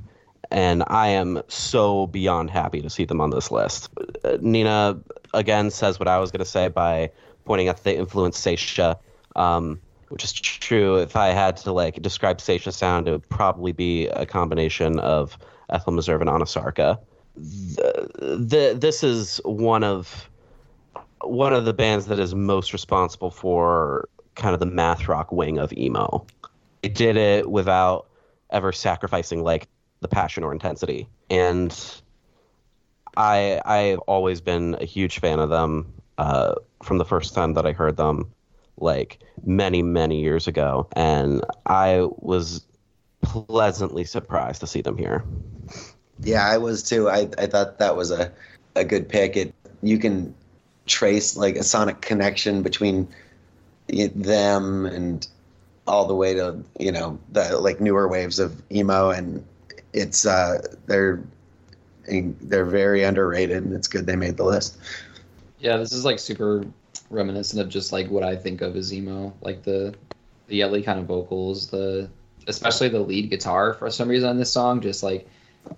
And 0.55 0.85
I 0.87 1.09
am 1.09 1.41
so 1.49 2.07
beyond 2.07 2.49
happy 2.49 2.81
to 2.81 2.89
see 2.89 3.03
them 3.03 3.19
on 3.19 3.29
this 3.29 3.51
list. 3.51 3.89
Uh, 4.23 4.37
Nina, 4.39 4.97
again, 5.33 5.69
says 5.69 5.99
what 5.99 6.07
I 6.07 6.17
was 6.17 6.31
going 6.31 6.39
to 6.39 6.49
say 6.49 6.69
by 6.69 7.11
pointing 7.43 7.67
out 7.67 7.75
that 7.75 7.83
they 7.83 7.97
influenced 7.97 8.41
Saetia, 8.41 8.97
um, 9.35 9.81
which 10.07 10.23
is 10.23 10.31
true. 10.31 10.95
If 10.95 11.17
I 11.17 11.27
had 11.27 11.57
to 11.57 11.73
like 11.73 12.01
describe 12.01 12.39
Saetia 12.39 12.71
sound, 12.71 13.09
it 13.09 13.11
would 13.11 13.27
probably 13.27 13.73
be 13.73 14.07
a 14.07 14.25
combination 14.25 14.97
of 14.99 15.37
Ethel 15.71 15.91
Meserve 15.91 16.21
and 16.21 16.29
Anasarka. 16.29 16.99
The, 17.35 18.09
the, 18.39 18.77
this 18.79 19.03
is 19.03 19.41
one 19.43 19.83
of 19.83 20.29
one 21.19 21.51
of 21.51 21.65
the 21.65 21.73
bands 21.73 22.05
that 22.05 22.17
is 22.17 22.33
most 22.33 22.71
responsible 22.71 23.29
for 23.29 24.07
kind 24.35 24.53
of 24.53 24.61
the 24.61 24.65
math 24.65 25.09
rock 25.09 25.33
wing 25.33 25.57
of 25.57 25.73
emo. 25.73 26.25
They 26.81 26.87
did 26.87 27.17
it 27.17 27.51
without 27.51 28.07
ever 28.51 28.71
sacrificing 28.71 29.43
like 29.43 29.67
the 30.05 30.15
passion 30.15 30.43
or 30.43 30.53
intensity. 30.53 31.07
And 31.29 31.75
I 33.17 33.61
I've 33.65 33.99
always 33.99 34.39
been 34.41 34.75
a 34.79 34.85
huge 34.85 35.19
fan 35.19 35.39
of 35.39 35.49
them 35.49 35.91
uh, 36.17 36.55
from 36.83 36.99
the 36.99 37.05
first 37.05 37.33
time 37.33 37.55
that 37.55 37.65
I 37.65 37.71
heard 37.71 37.97
them, 37.97 38.31
like 38.77 39.19
many 39.45 39.81
many 39.81 40.21
years 40.21 40.47
ago, 40.47 40.87
and 40.95 41.43
I 41.65 42.07
was 42.17 42.65
pleasantly 43.21 44.03
surprised 44.03 44.59
to 44.61 44.67
see 44.67 44.81
them 44.81 44.97
here. 44.97 45.23
Yeah, 46.21 46.45
I 46.45 46.57
was 46.57 46.83
too. 46.83 47.09
I, 47.09 47.27
I 47.37 47.47
thought 47.47 47.79
that 47.79 47.95
was 47.95 48.11
a, 48.11 48.31
a 48.75 48.83
good 48.83 49.09
pick. 49.09 49.35
It 49.35 49.53
you 49.81 49.97
can 49.97 50.35
trace 50.85 51.35
like 51.35 51.55
a 51.55 51.63
sonic 51.63 52.01
connection 52.01 52.61
between 52.61 53.07
them 53.87 54.85
and 54.85 55.27
all 55.87 56.05
the 56.05 56.15
way 56.15 56.33
to 56.35 56.63
you 56.79 56.91
know 56.91 57.17
the 57.31 57.57
like 57.57 57.81
newer 57.81 58.07
waves 58.07 58.37
of 58.39 58.61
emo, 58.71 59.09
and 59.09 59.43
it's 59.95 60.25
uh 60.25 60.61
they're 60.85 61.23
they're 62.07 62.65
very 62.65 63.03
underrated, 63.03 63.63
and 63.63 63.73
it's 63.73 63.87
good 63.87 64.05
they 64.05 64.15
made 64.15 64.37
the 64.37 64.43
list. 64.43 64.77
Yeah, 65.59 65.77
this 65.77 65.91
is 65.91 66.05
like 66.05 66.19
super 66.19 66.65
reminiscent 67.09 67.61
of 67.61 67.69
just 67.69 67.91
like 67.91 68.09
what 68.09 68.23
I 68.23 68.35
think 68.35 68.61
of 68.61 68.75
as 68.75 68.93
emo, 68.93 69.33
like 69.41 69.63
the 69.63 69.95
the 70.47 70.57
yelly 70.57 70.83
kind 70.83 70.99
of 70.99 71.05
vocals, 71.05 71.69
the 71.69 72.09
especially 72.45 72.89
the 72.89 72.99
lead 72.99 73.31
guitar 73.31 73.73
for 73.73 73.89
some 73.89 74.09
reason 74.09 74.29
on 74.29 74.37
this 74.37 74.51
song, 74.51 74.81
just 74.81 75.01
like 75.01 75.27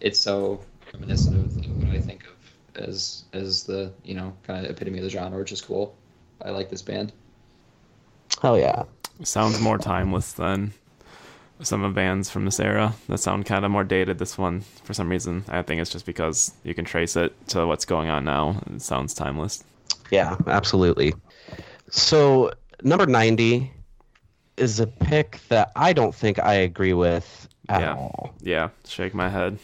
it's 0.01 0.20
so 0.20 0.59
reminiscent 0.93 1.38
of 1.38 1.84
what 1.84 1.95
I 1.95 1.99
think 1.99 2.26
of 2.26 2.84
as 2.84 3.24
as 3.34 3.63
the 3.63 3.93
you 4.03 4.15
know 4.15 4.34
kind 4.43 4.65
of 4.65 4.72
epitome 4.72 4.97
of 4.97 5.03
the 5.03 5.09
genre, 5.09 5.38
which 5.38 5.51
is 5.51 5.61
cool. 5.61 5.95
I 6.41 6.49
like 6.49 6.70
this 6.70 6.82
band. 6.82 7.13
Hell 8.41 8.57
yeah. 8.57 8.84
Sounds 9.24 9.59
more 9.59 9.78
timeless 9.78 10.34
than 10.34 10.74
some 11.62 11.84
of 11.84 11.93
bands 11.95 12.30
from 12.30 12.45
this 12.45 12.60
era 12.60 12.93
that 13.10 13.18
sound 13.20 13.45
kind 13.45 13.66
of 13.66 13.72
more 13.72 13.84
dated. 13.84 14.20
This 14.20 14.38
one, 14.38 14.62
for 14.84 14.93
some 14.93 15.10
reason, 15.10 15.43
I 15.47 15.62
think 15.62 15.82
it's 15.82 15.91
just 15.91 16.05
because 16.05 16.53
you 16.64 16.74
can 16.74 16.86
trace 16.86 17.16
it 17.16 17.34
to 17.49 17.66
what's 17.66 17.86
going 17.86 18.10
on 18.10 18.26
now. 18.26 18.62
It 18.74 18.82
sounds 18.82 19.14
timeless. 19.14 19.64
Yeah, 20.12 20.38
absolutely. 20.47 21.14
So 21.89 22.51
number 22.84 23.05
ninety 23.05 23.72
is 24.58 24.80
a 24.80 24.88
pick 24.88 25.39
that 25.49 25.72
I 25.76 25.93
don't 25.93 26.14
think 26.16 26.39
I 26.39 26.53
agree 26.55 26.93
with 26.93 27.47
at 27.70 27.82
Yeah. 27.82 27.93
all. 27.95 28.34
Yeah, 28.41 28.70
shake 28.88 29.14
my 29.14 29.30
head. 29.30 29.58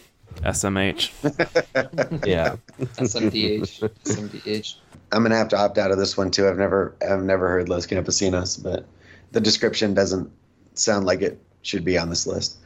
SMH. 0.43 1.11
Yeah. 2.25 2.55
SMDH, 2.97 3.87
SMDH. 4.05 4.75
I'm 5.11 5.21
gonna 5.23 5.35
have 5.37 5.49
to 5.49 5.57
opt 5.57 5.77
out 5.77 5.91
of 5.91 5.97
this 5.97 6.17
one 6.17 6.31
too. 6.31 6.47
I've 6.47 6.57
never 6.57 6.95
I've 7.07 7.23
never 7.23 7.47
heard 7.49 7.69
Los 7.69 7.85
Campesinos, 7.85 8.61
but 8.61 8.85
the 9.31 9.39
description 9.41 9.93
doesn't 9.93 10.31
sound 10.73 11.05
like 11.05 11.21
it 11.21 11.39
should 11.63 11.83
be 11.83 11.97
on 11.97 12.09
this 12.09 12.27
list. 12.27 12.57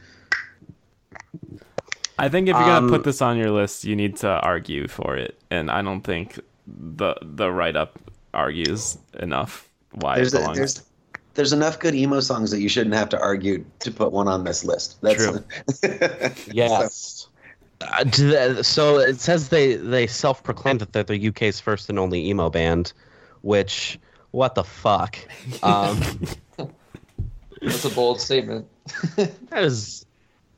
I 2.18 2.28
think 2.28 2.48
if 2.48 2.54
you're 2.54 2.64
gonna 2.64 2.86
Um, 2.86 2.88
put 2.88 3.04
this 3.04 3.22
on 3.22 3.36
your 3.36 3.50
list, 3.50 3.84
you 3.84 3.94
need 3.94 4.16
to 4.18 4.28
argue 4.28 4.88
for 4.88 5.16
it, 5.16 5.38
and 5.50 5.70
I 5.70 5.82
don't 5.82 6.02
think 6.02 6.38
the 6.66 7.14
the 7.22 7.50
write 7.50 7.76
up 7.76 7.98
argues 8.34 8.98
enough 9.20 9.68
why 9.92 10.16
There's 10.16 10.34
it 10.34 10.42
a, 10.42 10.52
there's 10.52 10.82
there's 11.34 11.52
enough 11.52 11.78
good 11.78 11.94
emo 11.94 12.18
songs 12.20 12.50
that 12.50 12.60
you 12.60 12.68
shouldn't 12.68 12.94
have 12.96 13.08
to 13.10 13.20
argue 13.20 13.64
to 13.78 13.90
put 13.92 14.10
one 14.12 14.26
on 14.26 14.42
this 14.44 14.64
list. 14.64 15.00
That's 15.00 15.24
True. 15.24 15.44
Yes. 16.52 17.28
Uh, 17.80 18.02
the- 18.02 18.64
so 18.64 18.98
it 18.98 19.20
says 19.20 19.48
they 19.50 19.76
they 19.76 20.08
self-proclaimed 20.08 20.80
that 20.80 20.92
they're 20.92 21.04
the 21.04 21.28
UK's 21.28 21.60
first 21.60 21.88
and 21.88 21.96
only 22.00 22.28
emo 22.28 22.50
band, 22.50 22.92
which 23.42 24.00
what 24.32 24.56
the 24.56 24.64
fuck? 24.64 25.16
Um, 25.62 26.00
That's 27.62 27.84
a 27.84 27.90
bold 27.90 28.20
statement. 28.20 28.66
that 29.16 29.64
is 29.64 30.04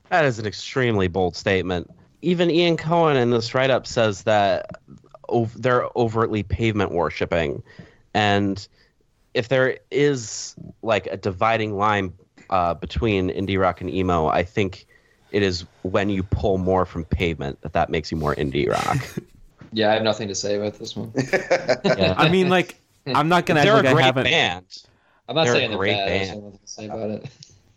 that 0.09 0.25
is 0.25 0.39
an 0.39 0.47
extremely 0.47 1.09
bold 1.09 1.37
statement. 1.37 1.91
Even 2.23 2.51
Ian 2.51 2.77
Cohen 2.77 3.17
in 3.17 3.31
this 3.31 3.55
write-up 3.55 3.87
says 3.87 4.25
that 4.25 4.67
ov- 5.29 5.61
they're 5.61 5.87
overtly 5.97 6.43
pavement 6.43 6.93
worshipping, 6.93 7.63
and 8.15 8.67
if 9.35 9.49
there 9.49 9.79
is 9.91 10.55
like 10.83 11.07
a 11.07 11.17
dividing 11.17 11.77
line 11.77 12.13
uh, 12.51 12.75
between 12.75 13.31
indie 13.31 13.59
rock 13.61 13.81
and 13.81 13.89
emo, 13.89 14.27
I 14.27 14.43
think 14.43 14.87
it 15.31 15.43
is 15.43 15.65
when 15.83 16.11
you 16.11 16.25
pull 16.25 16.59
more 16.59 16.85
from 16.85 17.05
pavement 17.05 17.61
that 17.63 17.73
that 17.75 17.89
makes 17.91 18.11
you 18.11 18.17
more 18.17 18.35
indie 18.35 18.69
rock. 18.69 18.99
Yeah, 19.73 19.91
I 19.91 19.95
have 19.95 20.03
nothing 20.03 20.27
to 20.27 20.35
say 20.35 20.57
about 20.57 20.75
this 20.81 20.97
one. 20.97 21.13
Yeah. 21.85 22.15
I 22.17 22.29
mean, 22.29 22.49
like, 22.49 22.75
I'm 23.07 23.29
not 23.29 23.47
gonna 23.47 23.61
act 23.61 23.67
they're 23.67 23.75
like 23.77 23.85
a 23.85 23.89
I 23.91 23.93
great 23.93 24.05
haven't. 24.05 24.25
band. 24.25 24.65
I'm 25.29 25.37
not 25.37 25.45
They're 25.45 25.53
a 25.53 25.57
saying 25.59 25.71
they're 25.71 25.79
great 25.79 25.93
bad. 25.93 26.09
I 26.09 26.11
band. 26.11 26.29
have 26.31 26.39
nothing 26.43 26.59
to 26.59 26.67
say 26.67 26.87
about 26.87 27.11
it. 27.11 27.27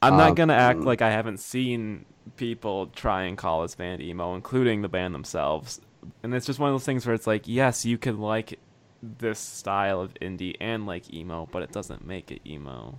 I'm 0.04 0.16
not 0.16 0.34
Um, 0.34 0.36
gonna 0.36 0.54
act 0.54 0.86
like 0.86 1.02
I 1.02 1.12
haven't 1.12 1.40
seen 1.40 2.06
people 2.36 2.88
try 2.88 3.24
and 3.24 3.38
call 3.38 3.62
this 3.64 3.76
band 3.76 4.02
emo, 4.02 4.36
including 4.36 4.82
the 4.82 4.90
band 4.90 5.14
themselves. 5.14 5.82
And 6.24 6.34
it's 6.36 6.46
just 6.46 6.60
one 6.60 6.70
of 6.70 6.74
those 6.74 6.86
things 6.86 7.06
where 7.06 7.16
it's 7.16 7.28
like, 7.28 7.48
yes, 7.48 7.86
you 7.86 7.98
can 7.98 8.20
like 8.20 8.60
this 9.02 9.40
style 9.40 10.02
of 10.02 10.14
indie 10.16 10.56
and 10.62 10.86
like 10.86 11.14
emo, 11.14 11.48
but 11.52 11.64
it 11.64 11.72
doesn't 11.72 12.06
make 12.06 12.32
it 12.32 12.42
emo. 12.46 12.98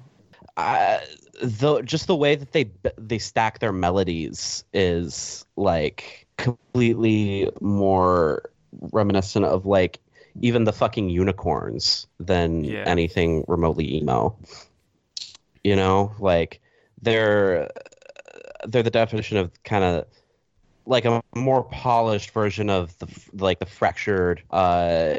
uh, 0.57 0.99
the 1.43 1.83
just 1.83 2.07
the 2.07 2.17
way 2.17 2.35
that 2.37 2.53
they 2.53 2.71
they 2.99 3.19
stack 3.19 3.59
their 3.59 3.73
melodies 3.73 4.65
is 4.73 5.45
like 5.57 6.27
completely 6.37 7.51
more 7.61 8.51
reminiscent 8.93 9.45
of 9.45 9.67
like 9.67 10.01
even 10.43 10.65
the 10.65 10.73
fucking 10.73 11.09
unicorns 11.09 12.07
than 12.21 12.65
Yeah. 12.65 12.85
anything 12.87 13.45
remotely 13.49 13.97
emo. 13.97 14.37
You 15.65 15.77
know, 15.77 16.13
like 16.19 16.61
they're 17.05 17.71
they're 18.67 18.83
the 18.83 18.91
definition 18.91 19.37
of 19.37 19.51
kind 19.63 19.85
of 19.85 20.07
like 20.87 21.05
a 21.05 21.23
more 21.35 21.63
polished 21.65 22.31
version 22.31 22.69
of 22.69 22.97
the 22.99 23.07
like 23.35 23.59
the 23.59 23.67
fractured 23.67 24.43
uh 24.51 25.15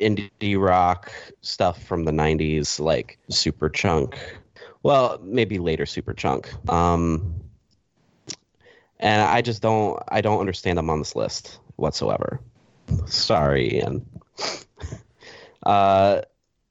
indie 0.00 0.60
rock 0.60 1.10
stuff 1.40 1.82
from 1.84 2.04
the 2.04 2.12
90s 2.12 2.78
like 2.78 3.18
Superchunk. 3.30 4.14
Well 4.82 5.18
maybe 5.22 5.58
later 5.58 5.84
Superchunk. 5.84 6.46
Um 6.70 7.34
and 8.98 9.22
i 9.22 9.42
just 9.42 9.60
don't 9.60 10.02
i 10.08 10.20
don't 10.20 10.40
understand 10.40 10.78
them 10.78 10.90
on 10.90 10.98
this 10.98 11.16
list 11.16 11.60
whatsoever. 11.76 12.40
Sorry 13.06 13.76
ian. 13.76 14.04
Uh 15.62 16.22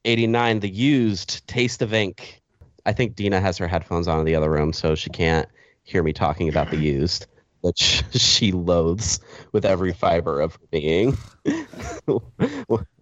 89 0.06 0.62
the 0.62 0.70
used 0.70 1.46
taste 1.48 1.82
of 1.82 1.93
ink 1.93 2.41
i 2.86 2.94
think 2.94 3.16
dina 3.16 3.40
has 3.40 3.58
her 3.58 3.68
headphones 3.68 4.08
on 4.08 4.20
in 4.20 4.26
the 4.26 4.36
other 4.36 4.50
room 4.50 4.74
so 4.74 4.96
she 4.96 5.10
can't 5.10 5.48
hear 5.84 6.04
me 6.04 6.14
talking 6.14 6.50
about 6.50 6.70
the 6.72 6.78
used 6.78 7.28
which 7.62 8.04
she 8.12 8.52
loathes 8.52 9.20
with 9.52 9.66
every 9.66 9.94
fiber 9.94 10.42
of 10.42 10.54
her 10.54 10.68
being 10.72 11.18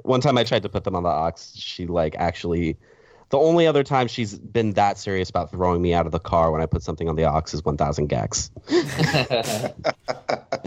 one 0.04 0.22
time 0.22 0.38
I 0.38 0.44
tried 0.44 0.64
to 0.64 0.70
put 0.70 0.84
them 0.84 0.96
on 0.96 1.04
the 1.04 1.10
aux, 1.10 1.34
she 1.56 1.86
like 1.88 2.16
actually 2.18 2.78
the 3.30 3.38
only 3.38 3.66
other 3.66 3.84
time 3.84 4.08
she's 4.08 4.38
been 4.38 4.74
that 4.74 4.98
serious 4.98 5.30
about 5.30 5.50
throwing 5.50 5.82
me 5.82 5.94
out 5.94 6.06
of 6.06 6.12
the 6.12 6.20
car 6.20 6.52
when 6.52 6.62
I 6.62 6.66
put 6.66 6.84
something 6.84 7.10
on 7.10 7.16
the 7.16 7.26
aux 7.26 7.42
is 7.52 7.64
1000 7.66 8.10
gecs. 8.10 8.50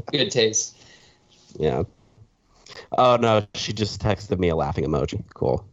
Good 0.13 0.31
taste. 0.31 0.77
Yeah. 1.59 1.85
Oh 2.99 3.17
no, 3.17 3.47
she 3.55 3.73
just 3.73 4.01
texted 4.03 4.39
me 4.39 4.49
a 4.49 4.57
laughing 4.57 4.85
emoji. 4.85 5.23
Cool. 5.35 5.65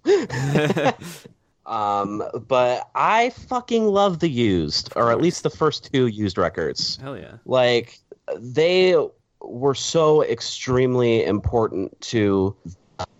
Um, 1.65 2.23
but 2.47 2.89
I 2.95 3.29
fucking 3.31 3.85
love 3.85 4.19
the 4.19 4.29
used, 4.29 4.91
or 4.95 5.11
at 5.11 5.21
least 5.21 5.43
the 5.43 5.49
first 5.49 5.91
two 5.91 6.07
used 6.07 6.37
records. 6.37 6.97
Hell 6.97 7.17
yeah. 7.17 7.37
Like 7.45 7.99
they 8.37 8.95
were 9.41 9.75
so 9.75 10.23
extremely 10.23 11.23
important 11.23 11.99
to 12.01 12.55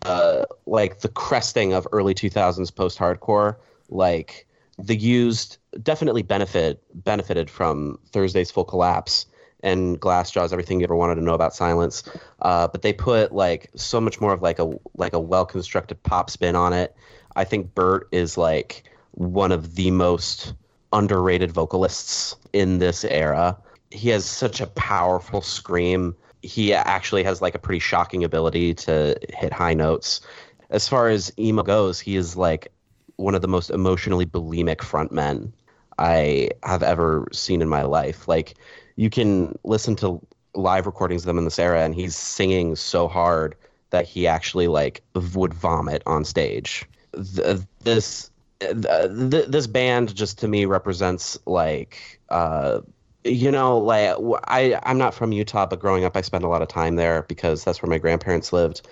uh, 0.06 0.46
like 0.66 1.00
the 1.00 1.10
cresting 1.10 1.74
of 1.74 1.88
early 1.92 2.14
2000s 2.14 2.74
post-hardcore. 2.74 3.56
Like 3.90 4.48
the 4.78 4.96
used 4.96 5.58
definitely 5.82 6.24
benefit 6.24 6.84
benefited 7.06 7.50
from 7.50 8.00
Thursday's 8.12 8.52
full 8.52 8.66
collapse 8.66 9.26
and 9.64 10.00
Glassjaw's 10.00 10.52
everything 10.52 10.82
you 10.82 10.84
ever 10.84 10.96
wanted 10.96 11.16
to 11.16 11.22
know 11.22 11.34
about 11.34 11.56
silence. 11.56 12.04
Uh, 12.42 12.68
but 12.68 12.82
they 12.82 12.92
put 12.94 13.34
like 13.34 13.70
so 13.76 14.02
much 14.02 14.20
more 14.20 14.34
of 14.34 14.42
like 14.42 14.60
a 14.60 14.74
like 14.96 15.14
a 15.14 15.20
well 15.20 15.46
constructed 15.46 16.02
pop 16.04 16.30
spin 16.30 16.56
on 16.56 16.74
it. 16.74 16.96
I 17.36 17.44
think 17.44 17.74
Bert 17.76 18.08
is 18.12 18.38
like 18.38 18.84
one 19.12 19.52
of 19.52 19.76
the 19.76 19.92
most 19.92 20.54
underrated 20.92 21.52
vocalists 21.52 22.36
in 22.54 22.80
this 22.80 23.04
era. 23.04 23.58
He 23.92 24.10
has 24.10 24.26
such 24.26 24.62
a 24.62 24.68
powerful 24.68 25.42
scream. 25.42 26.16
He 26.42 26.74
actually 26.74 27.24
has 27.24 27.42
like 27.42 27.56
a 27.56 27.60
pretty 27.60 27.80
shocking 27.80 28.24
ability 28.24 28.74
to 28.76 29.18
hit 29.34 29.54
high 29.54 29.74
notes. 29.74 30.22
As 30.70 30.88
far 30.88 31.10
as 31.10 31.32
emo 31.38 31.64
goes, 31.64 32.00
he 32.00 32.16
is 32.16 32.36
like 32.36 32.72
one 33.18 33.36
of 33.36 33.42
the 33.42 33.48
most 33.48 33.70
emotionally 33.70 34.26
bulimic 34.26 34.78
frontmen 34.78 35.52
I 35.98 36.50
have 36.64 36.84
ever 36.84 37.28
seen 37.32 37.62
in 37.62 37.70
my 37.70 37.84
life. 37.84 38.28
Like 38.28 38.56
you 38.96 39.10
can 39.10 39.58
listen 39.64 39.96
to 39.98 40.20
live 40.56 40.86
recordings 40.86 41.24
of 41.24 41.28
them 41.28 41.38
in 41.38 41.46
this 41.46 41.60
era, 41.60 41.84
and 41.84 41.96
he's 41.96 42.16
singing 42.16 42.76
so 42.76 43.08
hard 43.08 43.56
that 43.90 44.08
he 44.08 44.28
actually 44.28 44.68
like 44.68 45.02
would 45.34 45.54
vomit 45.54 46.02
on 46.06 46.26
stage. 46.26 46.86
Th- 47.16 47.60
this 47.82 48.32
th- 48.60 49.48
this 49.48 49.68
band 49.68 50.16
just 50.16 50.40
to 50.40 50.48
me 50.48 50.66
represents 50.66 51.38
like 51.46 52.20
uh, 52.30 52.82
you 53.24 53.52
know 53.52 53.78
like 53.78 54.16
I 54.46 54.80
I'm 54.84 54.98
not 54.98 55.14
from 55.14 55.32
Utah, 55.32 55.66
but 55.66 55.80
growing 55.80 56.06
up 56.06 56.16
I 56.16 56.22
spent 56.22 56.44
a 56.44 56.48
lot 56.48 56.62
of 56.62 56.68
time 56.68 56.96
there 56.96 57.24
because 57.24 57.64
that's 57.64 57.82
where 57.82 57.90
my 57.90 57.98
grandparents 57.98 58.54
lived. 58.54 58.88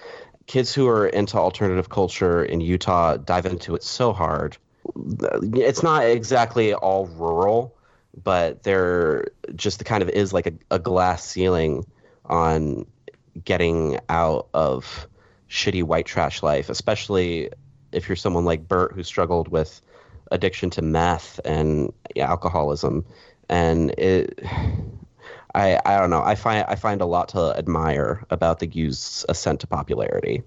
Kids 0.47 0.73
who 0.73 0.87
are 0.87 1.07
into 1.07 1.37
alternative 1.37 1.89
culture 1.89 2.43
in 2.43 2.61
Utah 2.61 3.17
dive 3.17 3.45
into 3.45 3.75
it 3.75 3.83
so 3.83 4.11
hard. 4.11 4.57
It's 4.95 5.83
not 5.83 6.05
exactly 6.05 6.73
all 6.73 7.05
rural, 7.07 7.75
but 8.23 8.63
there 8.63 9.27
just 9.55 9.77
the 9.77 9.83
kind 9.83 10.01
of 10.03 10.09
is 10.09 10.33
like 10.33 10.47
a, 10.47 10.53
a 10.71 10.79
glass 10.79 11.23
ceiling 11.23 11.85
on 12.25 12.85
getting 13.45 13.99
out 14.09 14.47
of 14.53 15.07
shitty 15.49 15.83
white 15.83 16.05
trash 16.05 16.41
life, 16.41 16.69
especially 16.69 17.49
if 17.91 18.07
you're 18.07 18.15
someone 18.15 18.45
like 18.45 18.67
Bert 18.67 18.93
who 18.93 19.03
struggled 19.03 19.47
with 19.49 19.81
addiction 20.31 20.69
to 20.71 20.81
meth 20.81 21.39
and 21.45 21.91
alcoholism. 22.17 23.05
And 23.49 23.91
it, 23.91 24.39
I, 25.55 25.79
I 25.85 25.97
don't 25.97 26.09
know. 26.09 26.23
I 26.23 26.35
find 26.35 26.65
I 26.67 26.75
find 26.75 27.01
a 27.01 27.05
lot 27.05 27.29
to 27.29 27.53
admire 27.57 28.23
about 28.29 28.59
the 28.59 28.67
used 28.67 29.25
ascent 29.29 29.59
to 29.61 29.67
popularity. 29.67 30.41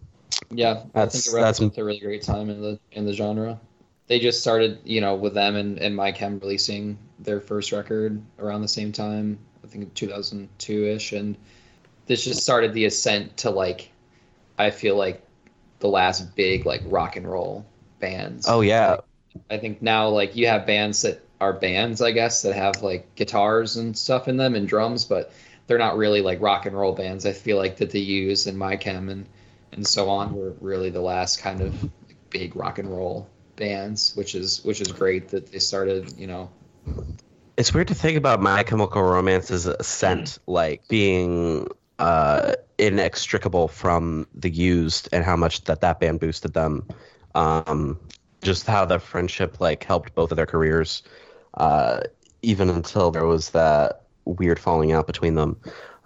Yeah, 0.51 0.85
That's- 0.95 1.17
I 1.17 1.21
think 1.21 1.27
it 1.27 1.41
that's- 1.41 1.79
a 1.79 1.85
really 1.85 2.01
great 2.01 2.23
time 2.23 2.51
in 2.51 2.61
the 2.61 2.79
in 2.93 3.05
the 3.05 3.13
genre. 3.13 3.61
They 4.07 4.19
just 4.21 4.41
started, 4.43 4.81
you 4.85 5.01
know, 5.01 5.15
with 5.15 5.33
them 5.33 5.57
and, 5.57 5.79
and 5.79 5.97
My 5.97 6.13
Chem 6.13 6.39
releasing 6.39 6.99
their 7.19 7.41
first 7.41 7.73
record 7.73 8.21
around 8.39 8.61
the 8.61 8.69
same 8.69 8.93
time. 8.93 9.39
I 9.63 9.67
think 9.67 9.95
2002 9.95 10.85
ish, 10.85 11.13
and 11.13 11.37
this 12.07 12.23
just 12.23 12.43
started 12.43 12.75
the 12.75 12.85
ascent 12.85 13.39
to 13.39 13.51
like, 13.51 13.91
I 14.59 14.71
feel 14.71 14.97
like 14.97 15.24
the 15.85 15.91
last 15.91 16.35
big 16.35 16.65
like 16.65 16.81
rock 16.87 17.17
and 17.17 17.31
roll 17.31 17.67
bands. 18.01 18.47
Oh 18.49 18.63
yeah, 18.63 18.97
I 19.51 19.59
think 19.59 19.83
now 19.83 20.09
like 20.09 20.35
you 20.35 20.47
have 20.47 20.67
bands 20.67 21.03
that 21.03 21.23
are 21.43 21.53
bands, 21.53 22.01
I 22.01 22.13
guess, 22.13 22.41
that 22.41 22.55
have 22.55 22.83
like 22.83 23.15
guitars 23.17 23.77
and 23.77 23.97
stuff 23.97 24.27
in 24.27 24.39
them 24.39 24.55
and 24.55 24.67
drums, 24.67 25.05
but 25.05 25.31
they're 25.67 25.77
not 25.77 25.99
really 25.99 26.23
like 26.23 26.41
rock 26.41 26.65
and 26.65 26.75
roll 26.75 26.95
bands. 26.95 27.27
I 27.27 27.33
feel 27.33 27.59
like 27.59 27.77
that 27.77 27.91
they 27.91 27.99
use 27.99 28.47
in 28.47 28.57
My 28.57 28.77
Chem 28.77 29.11
and 29.11 29.27
and 29.73 29.87
so 29.87 30.09
on 30.09 30.35
were 30.35 30.55
really 30.63 30.89
the 30.89 31.03
last 31.03 31.41
kind 31.41 31.61
of 31.61 31.83
like, 31.83 32.17
big 32.31 32.57
rock 32.57 32.79
and 32.79 32.89
roll 32.89 33.29
bands, 33.57 34.17
which 34.17 34.35
is 34.35 34.65
which 34.65 34.81
is 34.81 34.91
great 34.91 35.29
that 35.29 35.53
they 35.53 35.59
started, 35.59 36.15
you 36.17 36.27
know. 36.27 36.49
it's 37.59 37.75
weird 37.75 37.89
to 37.89 37.95
think 37.95 38.17
about 38.17 38.41
My 38.41 38.63
Chemical 38.63 39.03
Romance's 39.03 39.67
ascent 39.67 40.39
like 40.47 40.89
being 40.89 41.69
uh, 41.99 42.55
inextricable 42.79 43.69
from 43.69 44.27
the 44.35 44.51
used 44.51 45.09
and 45.13 45.25
how 45.25 45.37
much 45.37 45.65
that 45.65 45.81
that 45.81 46.01
band 46.01 46.21
boosted 46.21 46.55
them. 46.55 46.87
Um, 47.35 47.99
just 48.43 48.67
how 48.67 48.85
the 48.85 48.99
friendship 48.99 49.61
like 49.61 49.85
helped 49.85 50.15
both 50.15 50.31
of 50.31 50.37
their 50.37 50.47
careers, 50.47 51.03
uh, 51.55 52.01
even 52.43 52.69
until 52.69 53.11
there 53.11 53.27
was 53.27 53.51
that 53.51 54.03
weird 54.25 54.59
falling 54.59 54.93
out 54.93 55.07
between 55.07 55.35
them. 55.35 55.57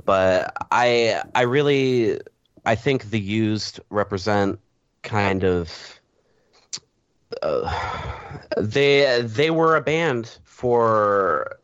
But 0.04 0.52
I 0.70 1.22
I 1.34 1.42
really 1.42 2.20
I 2.64 2.74
think 2.74 3.10
the 3.10 3.20
used 3.20 3.80
represent 3.90 4.58
kind 5.02 5.44
of 5.44 6.00
uh, 7.42 8.28
they 8.56 9.22
they 9.22 9.50
were 9.50 9.76
a 9.76 9.80
band 9.80 10.38
for 10.44 11.58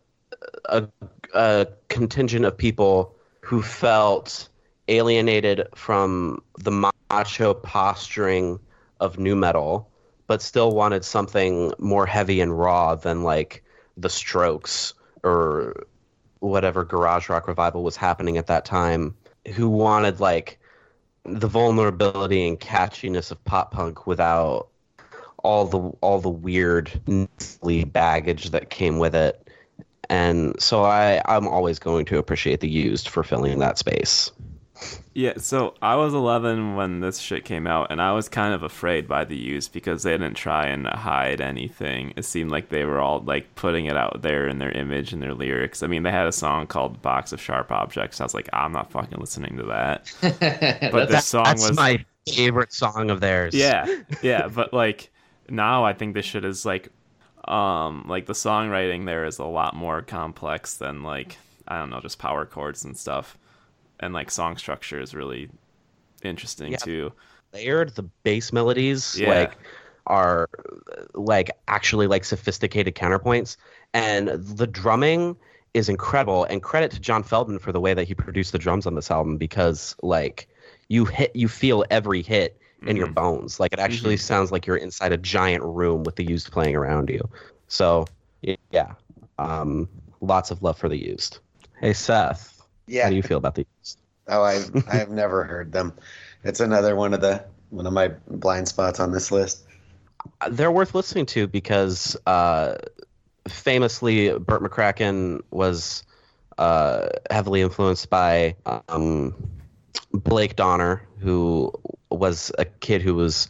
a, 0.66 0.86
a 1.34 1.68
contingent 1.88 2.44
of 2.44 2.56
people 2.56 3.13
who 3.44 3.60
felt 3.62 4.48
alienated 4.88 5.68
from 5.74 6.42
the 6.58 6.70
macho 7.10 7.52
posturing 7.52 8.58
of 9.00 9.18
nu 9.18 9.36
metal, 9.36 9.90
but 10.26 10.40
still 10.40 10.72
wanted 10.72 11.04
something 11.04 11.70
more 11.78 12.06
heavy 12.06 12.40
and 12.40 12.58
raw 12.58 12.94
than 12.94 13.22
like 13.22 13.62
the 13.98 14.08
Strokes 14.08 14.94
or 15.22 15.84
whatever 16.40 16.84
garage 16.84 17.28
rock 17.28 17.46
revival 17.46 17.82
was 17.82 17.96
happening 17.96 18.38
at 18.38 18.46
that 18.46 18.64
time. 18.64 19.14
Who 19.54 19.68
wanted 19.68 20.20
like 20.20 20.58
the 21.24 21.46
vulnerability 21.46 22.48
and 22.48 22.58
catchiness 22.58 23.30
of 23.30 23.44
pop 23.44 23.72
punk 23.72 24.06
without 24.06 24.68
all 25.42 25.66
the 25.66 25.78
all 26.00 26.18
the 26.18 26.30
weird 26.30 26.90
baggage 27.92 28.50
that 28.50 28.70
came 28.70 28.98
with 28.98 29.14
it. 29.14 29.43
And 30.10 30.60
so 30.60 30.84
I, 30.84 31.22
I'm 31.26 31.46
always 31.48 31.78
going 31.78 32.04
to 32.06 32.18
appreciate 32.18 32.60
the 32.60 32.68
used 32.68 33.08
for 33.08 33.22
filling 33.22 33.58
that 33.60 33.78
space. 33.78 34.30
Yeah, 35.14 35.34
so 35.36 35.74
I 35.80 35.94
was 35.94 36.12
11 36.12 36.74
when 36.74 36.98
this 36.98 37.18
shit 37.20 37.44
came 37.44 37.66
out, 37.68 37.92
and 37.92 38.02
I 38.02 38.12
was 38.12 38.28
kind 38.28 38.52
of 38.52 38.64
afraid 38.64 39.06
by 39.06 39.24
the 39.24 39.36
used 39.36 39.72
because 39.72 40.02
they 40.02 40.10
didn't 40.10 40.34
try 40.34 40.66
and 40.66 40.88
hide 40.88 41.40
anything. 41.40 42.12
It 42.16 42.24
seemed 42.24 42.50
like 42.50 42.68
they 42.70 42.84
were 42.84 43.00
all 43.00 43.20
like 43.20 43.54
putting 43.54 43.86
it 43.86 43.96
out 43.96 44.22
there 44.22 44.48
in 44.48 44.58
their 44.58 44.72
image 44.72 45.12
and 45.12 45.22
their 45.22 45.32
lyrics. 45.32 45.84
I 45.84 45.86
mean, 45.86 46.02
they 46.02 46.10
had 46.10 46.26
a 46.26 46.32
song 46.32 46.66
called 46.66 47.00
"Box 47.00 47.32
of 47.32 47.40
Sharp 47.40 47.70
Objects." 47.70 48.20
I 48.20 48.24
was 48.24 48.34
like, 48.34 48.48
I'm 48.52 48.72
not 48.72 48.90
fucking 48.90 49.18
listening 49.20 49.56
to 49.58 49.62
that. 49.64 50.12
But 50.20 51.06
the 51.06 51.06
That's- 51.06 51.26
song 51.26 51.44
That's 51.44 51.68
was 51.68 51.76
my 51.76 52.04
favorite 52.28 52.72
song 52.72 53.10
of 53.10 53.20
theirs. 53.20 53.54
yeah, 53.54 53.86
yeah, 54.22 54.48
but 54.48 54.74
like 54.74 55.12
now 55.48 55.84
I 55.84 55.92
think 55.92 56.14
this 56.14 56.26
shit 56.26 56.44
is 56.44 56.66
like, 56.66 56.88
um, 57.48 58.04
like 58.08 58.26
the 58.26 58.32
songwriting 58.32 59.06
there 59.06 59.24
is 59.24 59.38
a 59.38 59.44
lot 59.44 59.74
more 59.74 60.02
complex 60.02 60.76
than 60.76 61.02
like 61.02 61.36
I 61.66 61.78
don't 61.78 61.90
know, 61.90 62.00
just 62.00 62.18
power 62.18 62.44
chords 62.44 62.84
and 62.84 62.96
stuff, 62.96 63.38
and 64.00 64.12
like 64.12 64.30
song 64.30 64.56
structure 64.56 65.00
is 65.00 65.14
really 65.14 65.48
interesting 66.22 66.72
Yeah. 66.72 66.78
too. 66.78 67.12
layered. 67.52 67.94
The 67.94 68.02
bass 68.24 68.52
melodies 68.52 69.18
Yeah. 69.18 69.28
like 69.30 69.56
are 70.06 70.48
like 71.14 71.50
actually 71.68 72.06
like 72.06 72.24
sophisticated 72.24 72.94
counterpoints, 72.94 73.56
and 73.94 74.28
the 74.28 74.66
drumming 74.66 75.36
is 75.72 75.88
incredible. 75.88 76.44
And 76.44 76.62
credit 76.62 76.90
to 76.92 77.00
John 77.00 77.22
Feldmann 77.24 77.60
for 77.60 77.72
the 77.72 77.80
way 77.80 77.94
that 77.94 78.06
he 78.06 78.14
produced 78.14 78.52
the 78.52 78.58
drums 78.58 78.86
on 78.86 78.94
this 78.94 79.10
album 79.10 79.36
because 79.38 79.96
like 80.02 80.48
you 80.88 81.04
hit, 81.04 81.34
you 81.34 81.48
feel 81.48 81.84
every 81.90 82.22
hit 82.22 82.58
in 82.86 82.96
your 82.96 83.06
Mhm. 83.08 83.14
bones. 83.14 83.60
Like 83.60 83.72
it 83.72 83.78
actually 83.78 84.16
sounds 84.16 84.52
like 84.52 84.66
you're 84.66 84.76
inside 84.76 85.12
a 85.12 85.16
giant 85.16 85.62
room 85.64 86.04
with 86.04 86.16
the 86.16 86.24
used 86.24 86.50
playing 86.52 86.76
around 86.76 87.08
you. 87.10 87.28
So 87.68 88.06
yeah, 88.70 88.92
um, 89.38 89.88
lots 90.20 90.50
of 90.50 90.62
love 90.62 90.78
for 90.78 90.88
the 90.88 90.96
used. 90.98 91.38
Hey 91.80 91.92
Seth, 91.92 92.62
Yeah. 92.86 93.04
how 93.04 93.10
do 93.10 93.16
you 93.16 93.22
feel 93.22 93.38
about 93.38 93.54
the 93.54 93.66
used? 93.80 93.98
Oh, 94.28 94.42
I've 94.42 94.70
I've 94.88 95.10
never 95.10 95.44
heard 95.44 95.72
them. 95.72 95.92
It's 96.44 96.60
another 96.60 96.96
one 96.96 97.14
of 97.14 97.20
the 97.20 97.44
one 97.70 97.86
of 97.86 97.92
my 97.92 98.08
blind 98.28 98.68
spots 98.68 99.00
on 99.00 99.12
this 99.12 99.30
list. 99.32 99.64
they're 100.50 100.70
worth 100.72 100.94
listening 100.94 101.26
to 101.26 101.46
because 101.46 102.16
uh, 102.26 102.76
famously 103.48 104.36
Bert 104.38 104.62
McCracken 104.62 105.40
was 105.50 106.04
uh, 106.58 107.08
heavily 107.30 107.62
influenced 107.62 108.08
by 108.10 108.54
um, 108.88 109.34
Blake 110.12 110.56
Donner, 110.56 111.02
who 111.18 111.72
was 112.16 112.52
a 112.58 112.64
kid 112.64 113.02
who 113.02 113.14
was 113.14 113.48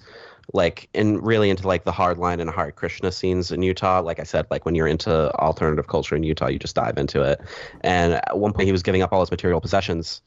like 0.52 0.88
and 0.94 1.24
really 1.24 1.50
into 1.50 1.66
like 1.66 1.84
the 1.84 1.92
hardline 1.92 2.40
and 2.40 2.50
Hare 2.50 2.72
Krishna 2.72 3.10
scenes 3.10 3.50
in 3.50 3.62
Utah. 3.62 4.00
Like 4.00 4.20
I 4.20 4.24
said, 4.24 4.46
like 4.50 4.64
when 4.64 4.74
you're 4.74 4.86
into 4.86 5.32
alternative 5.36 5.86
culture 5.86 6.16
in 6.16 6.22
Utah, 6.22 6.48
you 6.48 6.58
just 6.58 6.74
dive 6.74 6.98
into 6.98 7.22
it. 7.22 7.40
And 7.80 8.14
at 8.14 8.38
one 8.38 8.52
point, 8.52 8.66
he 8.66 8.72
was 8.72 8.82
giving 8.82 9.02
up 9.02 9.12
all 9.12 9.20
his 9.20 9.30
material 9.30 9.60
possessions, 9.60 10.20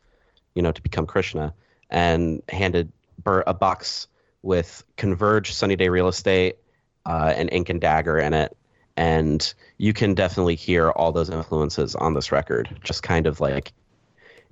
you 0.55 0.61
know, 0.61 0.71
to 0.71 0.81
become 0.81 1.05
Krishna, 1.05 1.53
and 1.89 2.41
handed 2.49 2.91
Bert 3.23 3.43
a 3.47 3.53
box 3.53 4.07
with 4.41 4.83
Converge, 4.95 5.53
Sunny 5.53 5.75
Day 5.75 5.89
Real 5.89 6.07
Estate, 6.07 6.57
uh, 7.05 7.33
and 7.35 7.49
Ink 7.51 7.69
and 7.69 7.81
Dagger 7.81 8.17
in 8.17 8.33
it. 8.33 8.55
And 8.95 9.53
you 9.77 9.93
can 9.93 10.15
definitely 10.15 10.55
hear 10.55 10.89
all 10.89 11.11
those 11.11 11.29
influences 11.29 11.95
on 11.95 12.15
this 12.15 12.31
record, 12.31 12.79
just 12.83 13.03
kind 13.03 13.27
of 13.27 13.39
like 13.39 13.71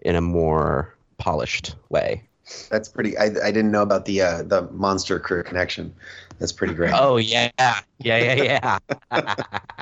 in 0.02 0.16
a 0.16 0.22
more 0.22 0.96
polished 1.18 1.76
way. 1.90 2.28
That's 2.70 2.88
pretty. 2.90 3.18
I, 3.18 3.26
I 3.26 3.52
didn't 3.52 3.72
know 3.72 3.82
about 3.82 4.06
the 4.06 4.22
uh, 4.22 4.44
the 4.44 4.70
Monster 4.72 5.20
Crew 5.20 5.42
connection. 5.44 5.94
That's 6.40 6.52
pretty 6.52 6.74
great. 6.74 6.92
Oh 6.94 7.18
yeah, 7.18 7.50
yeah, 7.58 7.80
yeah, 8.00 8.80
yeah. 9.12 9.20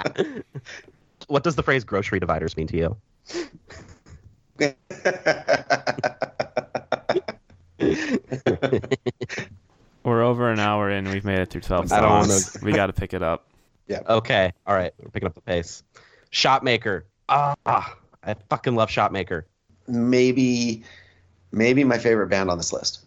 what 1.27 1.43
does 1.43 1.55
the 1.55 1.63
phrase 1.63 1.83
"grocery 1.83 2.19
dividers" 2.19 2.55
mean 2.55 2.67
to 2.67 2.77
you? 2.77 2.95
We're 10.03 10.21
over 10.23 10.51
an 10.51 10.59
hour 10.59 10.89
in. 10.89 11.09
We've 11.09 11.25
made 11.25 11.39
it 11.39 11.49
through 11.49 11.61
12 11.61 11.91
I 11.91 12.01
don't 12.01 12.25
songs. 12.25 12.61
we 12.61 12.71
got 12.75 12.87
to 12.87 12.93
pick 12.93 13.13
it 13.13 13.23
up. 13.23 13.47
Yeah. 13.87 14.01
Okay, 14.07 14.53
all 14.65 14.75
right, 14.75 14.93
we're 15.01 15.09
picking 15.09 15.27
up 15.27 15.33
the 15.33 15.41
pace. 15.41 15.83
Shotmaker. 16.31 17.03
Ah, 17.27 17.55
I 18.23 18.35
fucking 18.49 18.75
love 18.75 18.89
Shotmaker. 18.89 19.43
maybe 19.87 20.83
maybe 21.53 21.83
my 21.85 21.97
favorite 21.97 22.27
band 22.27 22.49
on 22.49 22.57
this 22.57 22.73
list. 22.73 23.05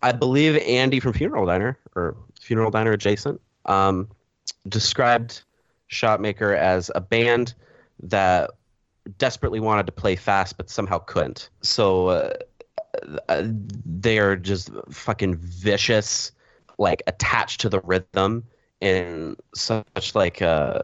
I 0.00 0.12
believe 0.12 0.56
Andy 0.62 1.00
from 1.00 1.12
Funeral 1.12 1.44
Diner 1.44 1.76
or 1.94 2.16
Funeral 2.40 2.70
Diner 2.70 2.92
adjacent 2.92 3.40
um, 3.66 4.08
described 4.68 5.42
Shotmaker 5.90 6.56
as 6.56 6.90
a 6.94 7.00
band 7.00 7.54
that 8.04 8.50
desperately 9.18 9.58
wanted 9.58 9.86
to 9.86 9.92
play 9.92 10.14
fast 10.14 10.56
but 10.56 10.70
somehow 10.70 10.98
couldn't. 10.98 11.50
So 11.62 12.08
uh, 12.08 12.34
uh, 13.28 13.42
they 13.84 14.18
are 14.18 14.36
just 14.36 14.70
fucking 14.90 15.36
vicious, 15.36 16.30
like 16.78 17.02
attached 17.08 17.60
to 17.62 17.68
the 17.68 17.80
rhythm 17.80 18.44
in 18.80 19.36
such 19.54 20.14
like 20.14 20.40
uh, 20.40 20.80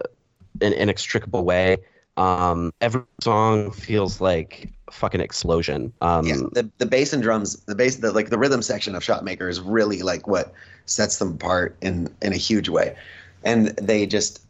an 0.60 0.72
inextricable 0.72 1.44
way. 1.44 1.78
Um, 2.16 2.72
every 2.80 3.02
song 3.20 3.70
feels 3.72 4.20
like 4.20 4.72
fucking 4.90 5.20
explosion. 5.20 5.92
Um, 6.00 6.26
Yeah, 6.26 6.36
the 6.52 6.70
the 6.78 6.86
bass 6.86 7.12
and 7.12 7.22
drums, 7.22 7.56
the 7.66 7.74
bass, 7.74 7.96
the 7.96 8.12
like 8.12 8.30
the 8.30 8.38
rhythm 8.38 8.62
section 8.62 8.94
of 8.94 9.02
Shotmaker 9.02 9.48
is 9.48 9.60
really 9.60 10.02
like 10.02 10.26
what 10.26 10.52
sets 10.86 11.18
them 11.18 11.32
apart 11.34 11.76
in 11.82 12.14
in 12.22 12.32
a 12.32 12.36
huge 12.36 12.68
way, 12.68 12.96
and 13.44 13.68
they 13.76 14.06
just 14.06 14.40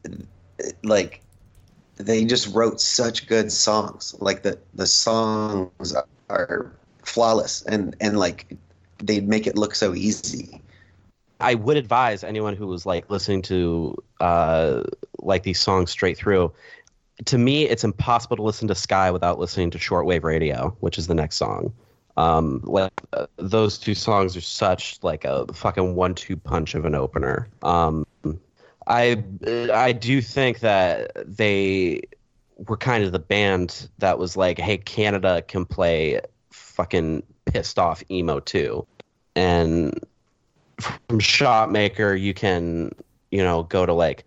like 0.85 1.21
they 1.97 2.25
just 2.25 2.55
wrote 2.55 2.81
such 2.81 3.27
good 3.27 3.51
songs. 3.53 4.15
Like 4.21 4.43
the 4.43 4.59
the 4.75 4.87
songs 4.87 5.95
are 6.31 6.73
flawless, 7.03 7.63
and 7.63 7.97
and 8.01 8.19
like 8.19 8.57
they 8.99 9.21
make 9.21 9.47
it 9.47 9.57
look 9.57 9.75
so 9.75 9.95
easy. 9.95 10.61
I 11.41 11.55
would 11.55 11.77
advise 11.77 12.25
anyone 12.25 12.57
who 12.57 12.67
was 12.67 12.87
like 12.87 13.11
listening 13.11 13.43
to 13.43 13.97
uh, 14.21 14.83
like 15.19 15.43
these 15.43 15.61
songs 15.61 15.91
straight 15.91 16.17
through. 16.17 16.53
To 17.27 17.39
me, 17.39 17.65
it's 17.69 17.85
impossible 17.85 18.37
to 18.37 18.43
listen 18.43 18.69
to 18.69 18.75
Sky 18.75 19.11
without 19.11 19.39
listening 19.39 19.71
to 19.71 19.79
Shortwave 19.79 20.25
Radio, 20.25 20.77
which 20.81 20.99
is 20.99 21.07
the 21.07 21.15
next 21.15 21.37
song. 21.37 21.73
Um, 22.17 22.61
like 22.65 22.93
uh, 23.13 23.27
those 23.37 23.79
two 23.79 23.95
songs 23.95 24.37
are 24.37 24.41
such 24.41 24.99
like 25.03 25.25
a 25.25 25.47
fucking 25.53 25.95
one-two 25.95 26.37
punch 26.37 26.75
of 26.75 26.85
an 26.85 26.95
opener. 26.95 27.49
Um, 27.63 28.07
I 28.87 29.23
I 29.73 29.93
do 29.93 30.21
think 30.21 30.61
that 30.61 31.13
they 31.25 32.03
were 32.69 32.77
kind 32.77 33.03
of 33.05 33.13
the 33.13 33.19
band 33.19 33.89
that 33.99 34.19
was 34.19 34.37
like, 34.37 34.59
hey, 34.59 34.79
Canada 34.79 35.43
can 35.43 35.65
play 35.65 36.21
fucking 36.51 37.23
pissed 37.47 37.79
off 37.79 38.03
emo 38.11 38.41
too, 38.41 38.87
and 39.35 39.99
from 40.79 41.21
Shotmaker, 41.21 42.21
you 42.21 42.35
can, 42.35 42.93
you 43.31 43.43
know, 43.43 43.63
go 43.65 43.87
to 43.87 43.93
like 43.93 44.25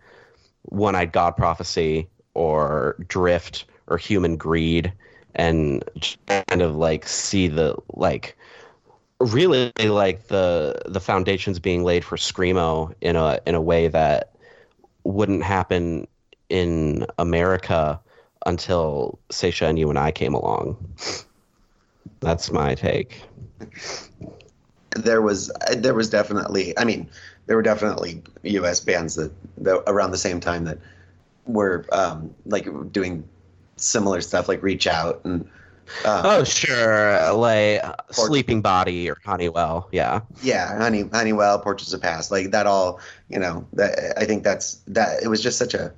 One 0.64 0.96
Eyed 0.96 1.12
God 1.12 1.38
Prophecy 1.38 2.08
or 2.38 2.96
Drift 3.08 3.66
or 3.88 3.98
Human 3.98 4.38
Greed 4.38 4.94
and 5.36 5.84
kind 6.28 6.62
of 6.62 6.76
like 6.76 7.08
see 7.08 7.48
the 7.48 7.76
like 7.94 8.38
really 9.20 9.72
like 9.80 10.28
the 10.28 10.80
the 10.86 11.00
foundations 11.00 11.60
being 11.60 11.84
laid 11.84 12.06
for 12.06 12.16
screamo 12.16 12.94
in 13.02 13.16
a 13.16 13.40
in 13.48 13.56
a 13.56 13.62
way 13.62 13.88
that 13.88 14.36
wouldn't 15.04 15.44
happen 15.44 16.08
in 16.50 17.06
America 17.18 18.00
until 18.46 19.18
Saetia 19.32 19.68
and 19.68 19.80
you 19.80 19.90
and 19.90 19.98
I 19.98 20.12
came 20.12 20.34
along. 20.34 20.78
That's 22.20 22.52
my 22.52 22.76
take. 22.76 23.22
there 24.96 25.22
was 25.22 25.52
there 25.76 25.96
was 25.96 26.10
definitely 26.10 26.78
I 26.78 26.86
mean 26.86 27.10
there 27.48 27.56
were 27.56 27.64
definitely 27.64 28.22
U.S. 28.44 28.80
bands 28.80 29.16
that, 29.16 29.32
that 29.58 29.82
around 29.88 30.12
the 30.12 30.18
same 30.18 30.40
time 30.40 30.66
that 30.66 30.78
were 31.48 31.86
um, 31.91 32.34
like 32.45 32.68
doing 32.91 33.28
similar 33.78 34.22
stuff 34.22 34.48
like 34.48 34.62
Reach 34.62 34.88
Out 34.88 35.22
and 35.24 35.48
uh, 36.06 36.22
Oh 36.26 36.43
sure, 36.43 37.32
like 37.34 37.84
uh, 37.84 37.95
Sleeping 38.12 38.62
Body 38.62 39.10
or 39.10 39.18
Honeywell, 39.26 39.88
yeah. 39.91 40.22
yeah 40.43 40.78
Honey 40.78 41.04
Honeywell 41.14 41.60
Portraits 41.60 41.93
of 41.93 42.02
Past 42.02 42.30
like 42.30 42.52
that 42.52 42.68
all 42.68 43.00
you 43.30 43.39
know 43.39 43.66
that 43.74 44.18
I 44.18 44.26
think 44.26 44.43
that's 44.43 44.82
that 44.88 45.24
it 45.24 45.28
was 45.28 45.41
just 45.41 45.58
such 45.58 45.74
a 45.74 45.93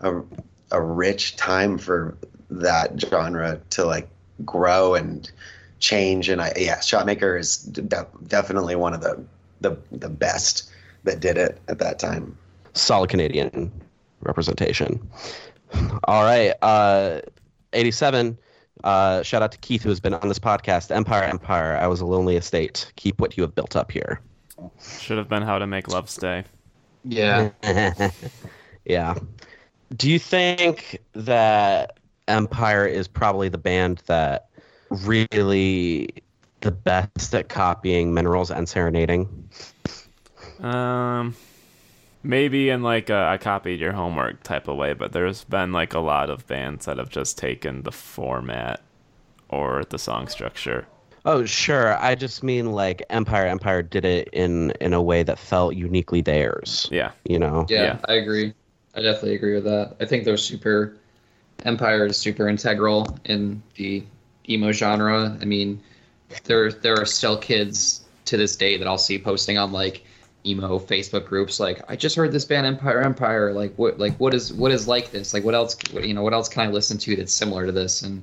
a, 0.00 0.22
a 0.70 0.80
rich 0.80 1.36
time 1.36 1.78
for 1.78 2.16
that 2.50 2.98
genre 2.98 3.60
to 3.70 3.84
like 3.84 4.08
grow 4.44 4.94
and 4.94 5.30
change 5.78 6.28
and 6.28 6.40
I 6.40 6.52
yeah 6.56 6.78
Shotmaker 6.78 7.38
is 7.38 7.58
de- 7.58 8.06
definitely 8.26 8.76
one 8.76 8.94
of 8.94 9.02
the 9.02 9.22
the 9.60 9.76
the 9.92 10.08
best 10.08 10.70
that 11.04 11.20
did 11.20 11.36
it 11.36 11.60
at 11.68 11.78
that 11.78 11.98
time. 11.98 12.36
solid 12.74 13.10
Canadian 13.10 13.70
representation. 14.26 15.08
All 16.04 16.24
right, 16.24 16.52
uh, 16.62 17.20
eighty-seven. 17.72 18.38
Uh, 18.84 19.22
shout 19.22 19.42
out 19.42 19.52
to 19.52 19.58
Keith, 19.58 19.82
who 19.82 19.88
has 19.88 20.00
been 20.00 20.14
on 20.14 20.28
this 20.28 20.38
podcast. 20.38 20.94
Empire, 20.94 21.24
Empire. 21.24 21.76
I 21.76 21.86
was 21.86 22.00
a 22.00 22.06
lonely 22.06 22.36
estate. 22.36 22.92
Keep 22.96 23.20
what 23.20 23.36
you 23.36 23.42
have 23.42 23.54
built 23.54 23.74
up 23.74 23.90
here. 23.90 24.20
Should 25.00 25.18
have 25.18 25.28
been 25.28 25.42
How 25.42 25.58
to 25.58 25.66
Make 25.66 25.88
Love 25.88 26.08
Stay. 26.08 26.44
Yeah. 27.04 27.50
yeah. 28.84 29.14
Do 29.96 30.10
you 30.10 30.18
think 30.18 31.00
that 31.14 31.98
Empire 32.28 32.86
is 32.86 33.08
probably 33.08 33.48
the 33.48 33.58
band 33.58 34.02
that 34.06 34.48
really 34.90 36.08
the 36.60 36.72
best 36.72 37.34
at 37.34 37.48
copying 37.48 38.12
minerals 38.12 38.50
and 38.50 38.68
serenading? 38.68 39.48
Um, 40.60 41.34
maybe 42.26 42.68
in 42.70 42.82
like 42.82 43.10
a 43.10 43.26
I 43.26 43.38
copied 43.38 43.80
your 43.80 43.92
homework 43.92 44.42
type 44.42 44.68
of 44.68 44.76
way, 44.76 44.92
but 44.92 45.12
there's 45.12 45.44
been 45.44 45.72
like 45.72 45.94
a 45.94 46.00
lot 46.00 46.30
of 46.30 46.46
bands 46.46 46.86
that 46.86 46.98
have 46.98 47.08
just 47.08 47.38
taken 47.38 47.82
the 47.82 47.92
format 47.92 48.82
or 49.48 49.84
the 49.88 49.98
song 49.98 50.28
structure. 50.28 50.86
Oh, 51.24 51.44
sure. 51.44 51.96
I 51.98 52.14
just 52.14 52.42
mean 52.42 52.72
like 52.72 53.02
Empire 53.10 53.46
Empire 53.46 53.82
did 53.82 54.04
it 54.04 54.28
in 54.32 54.72
in 54.80 54.92
a 54.92 55.02
way 55.02 55.22
that 55.22 55.38
felt 55.38 55.74
uniquely 55.74 56.20
theirs. 56.20 56.88
Yeah. 56.90 57.12
You 57.24 57.38
know. 57.38 57.66
Yeah, 57.68 57.82
Yeah. 57.82 57.98
I 58.08 58.14
agree. 58.14 58.54
I 58.94 59.02
definitely 59.02 59.34
agree 59.34 59.54
with 59.54 59.64
that. 59.64 59.96
I 60.00 60.04
think 60.04 60.24
they're 60.24 60.36
super. 60.36 60.96
Empire 61.64 62.06
is 62.06 62.16
super 62.18 62.48
integral 62.48 63.18
in 63.24 63.62
the 63.76 64.04
emo 64.48 64.72
genre. 64.72 65.36
I 65.40 65.44
mean, 65.44 65.82
there 66.44 66.70
there 66.70 66.96
are 66.96 67.06
still 67.06 67.36
kids 67.36 68.04
to 68.26 68.36
this 68.36 68.56
day 68.56 68.76
that 68.76 68.86
I'll 68.86 68.98
see 68.98 69.18
posting 69.18 69.58
on 69.58 69.72
like 69.72 70.04
emo 70.46 70.78
Facebook 70.78 71.26
groups. 71.26 71.58
Like, 71.58 71.82
I 71.88 71.96
just 71.96 72.16
heard 72.16 72.32
this 72.32 72.44
band 72.44 72.66
Empire 72.66 73.00
Empire. 73.00 73.52
Like, 73.52 73.74
what 73.76 73.98
like 73.98 74.16
what 74.18 74.34
is 74.34 74.52
what 74.52 74.72
is 74.72 74.86
like 74.86 75.10
this? 75.10 75.34
Like, 75.34 75.44
what 75.44 75.54
else? 75.54 75.76
You 75.92 76.14
know, 76.14 76.22
what 76.22 76.32
else 76.32 76.48
can 76.48 76.66
I 76.68 76.70
listen 76.70 76.98
to 76.98 77.16
that's 77.16 77.32
similar 77.32 77.66
to 77.66 77.72
this? 77.72 78.02
And 78.02 78.22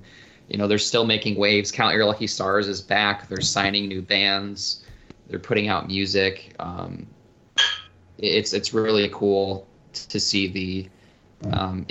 you 0.49 0.57
know, 0.57 0.67
they're 0.67 0.77
still 0.77 1.05
making 1.05 1.35
waves. 1.35 1.71
Count 1.71 1.95
Your 1.95 2.05
Lucky 2.05 2.27
Stars 2.27 2.67
is 2.67 2.81
back. 2.81 3.27
They're 3.27 3.41
signing 3.41 3.87
new 3.87 4.01
bands. 4.01 4.83
They're 5.27 5.39
putting 5.39 5.67
out 5.67 5.87
music. 5.87 6.53
Um, 6.59 7.07
it's 8.17 8.53
it's 8.53 8.73
really 8.73 9.09
cool 9.11 9.67
to 9.93 10.19
see 10.19 10.47
the 10.47 10.89
um, 11.51 11.85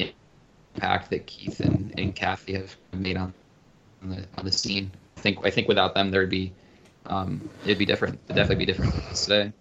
impact 0.76 1.10
that 1.10 1.26
Keith 1.26 1.60
and, 1.60 1.92
and 1.98 2.14
Kathy 2.14 2.54
have 2.54 2.76
made 2.92 3.16
on, 3.16 3.32
the 4.02 4.24
on 4.36 4.44
the 4.44 4.52
scene. 4.52 4.90
I 5.16 5.20
think 5.20 5.38
I 5.44 5.50
think 5.50 5.68
without 5.68 5.94
them 5.94 6.10
there'd 6.10 6.30
be 6.30 6.52
um, 7.06 7.48
it'd 7.64 7.78
be 7.78 7.86
different. 7.86 8.18
It'd 8.26 8.36
definitely 8.36 8.64
be 8.64 8.72
different 8.72 8.94
today. 9.14 9.52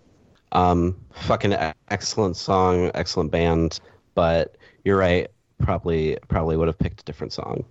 Um, 0.51 0.97
fucking 1.13 1.55
excellent 1.89 2.35
song, 2.35 2.91
excellent 2.93 3.31
band, 3.31 3.79
but 4.15 4.55
you're 4.83 4.97
right. 4.97 5.29
Probably 5.59 6.17
probably 6.27 6.57
would 6.57 6.67
have 6.67 6.79
picked 6.79 7.01
a 7.01 7.03
different 7.03 7.33
song. 7.33 7.63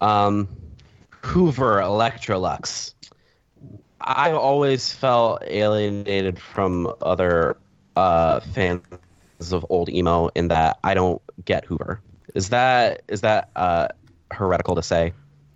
Um, 0.00 0.48
Hoover 1.22 1.80
Electrolux. 1.80 2.94
I've 4.00 4.36
always 4.36 4.92
felt 4.92 5.42
alienated 5.44 6.38
from 6.38 6.92
other 7.02 7.56
uh, 7.96 8.40
fans 8.40 8.82
of 9.50 9.66
old 9.68 9.88
emo 9.88 10.28
in 10.34 10.48
that 10.48 10.78
I 10.84 10.94
don't 10.94 11.20
get 11.44 11.64
Hoover. 11.64 12.00
Is 12.34 12.50
that 12.50 13.02
is 13.08 13.22
that 13.22 13.50
uh, 13.56 13.88
heretical 14.30 14.74
to 14.76 14.82
say? 14.82 15.12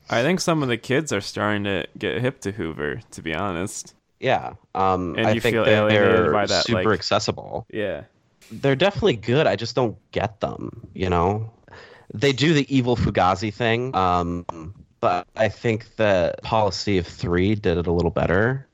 I 0.09 0.23
think 0.23 0.41
some 0.41 0.63
of 0.63 0.69
the 0.69 0.77
kids 0.77 1.13
are 1.13 1.21
starting 1.21 1.65
to 1.65 1.87
get 1.97 2.21
hip 2.21 2.41
to 2.41 2.53
Hoover, 2.53 3.01
to 3.13 3.23
be 3.23 3.33
honest. 3.33 3.95
Yeah, 4.21 4.53
um, 4.75 5.15
And 5.19 5.27
I 5.29 5.33
you 5.33 5.41
think 5.41 5.55
feel 5.55 5.65
that 5.65 5.89
they're 5.89 6.33
by 6.33 6.47
that, 6.47 6.65
super 6.67 6.85
like- 6.91 6.99
accessible. 6.99 7.67
Yeah. 7.73 8.03
They're 8.53 8.77
definitely 8.77 9.17
good. 9.17 9.47
I 9.47 9.57
just 9.57 9.75
don't 9.75 9.97
get 10.13 10.41
them. 10.41 10.87
You 10.95 11.09
know, 11.09 11.51
they 12.13 12.33
do 12.33 12.53
the 12.53 12.67
evil 12.75 12.97
Fugazi 12.97 13.55
thing, 13.55 13.95
um, 13.95 14.45
but 15.01 15.27
I 15.37 15.49
think 15.49 15.97
the 15.97 16.35
policy 16.43 16.99
of 16.99 17.07
three 17.07 17.55
did 17.55 17.79
it 17.79 17.87
a 17.87 17.93
little 17.93 18.11
better. 18.11 18.67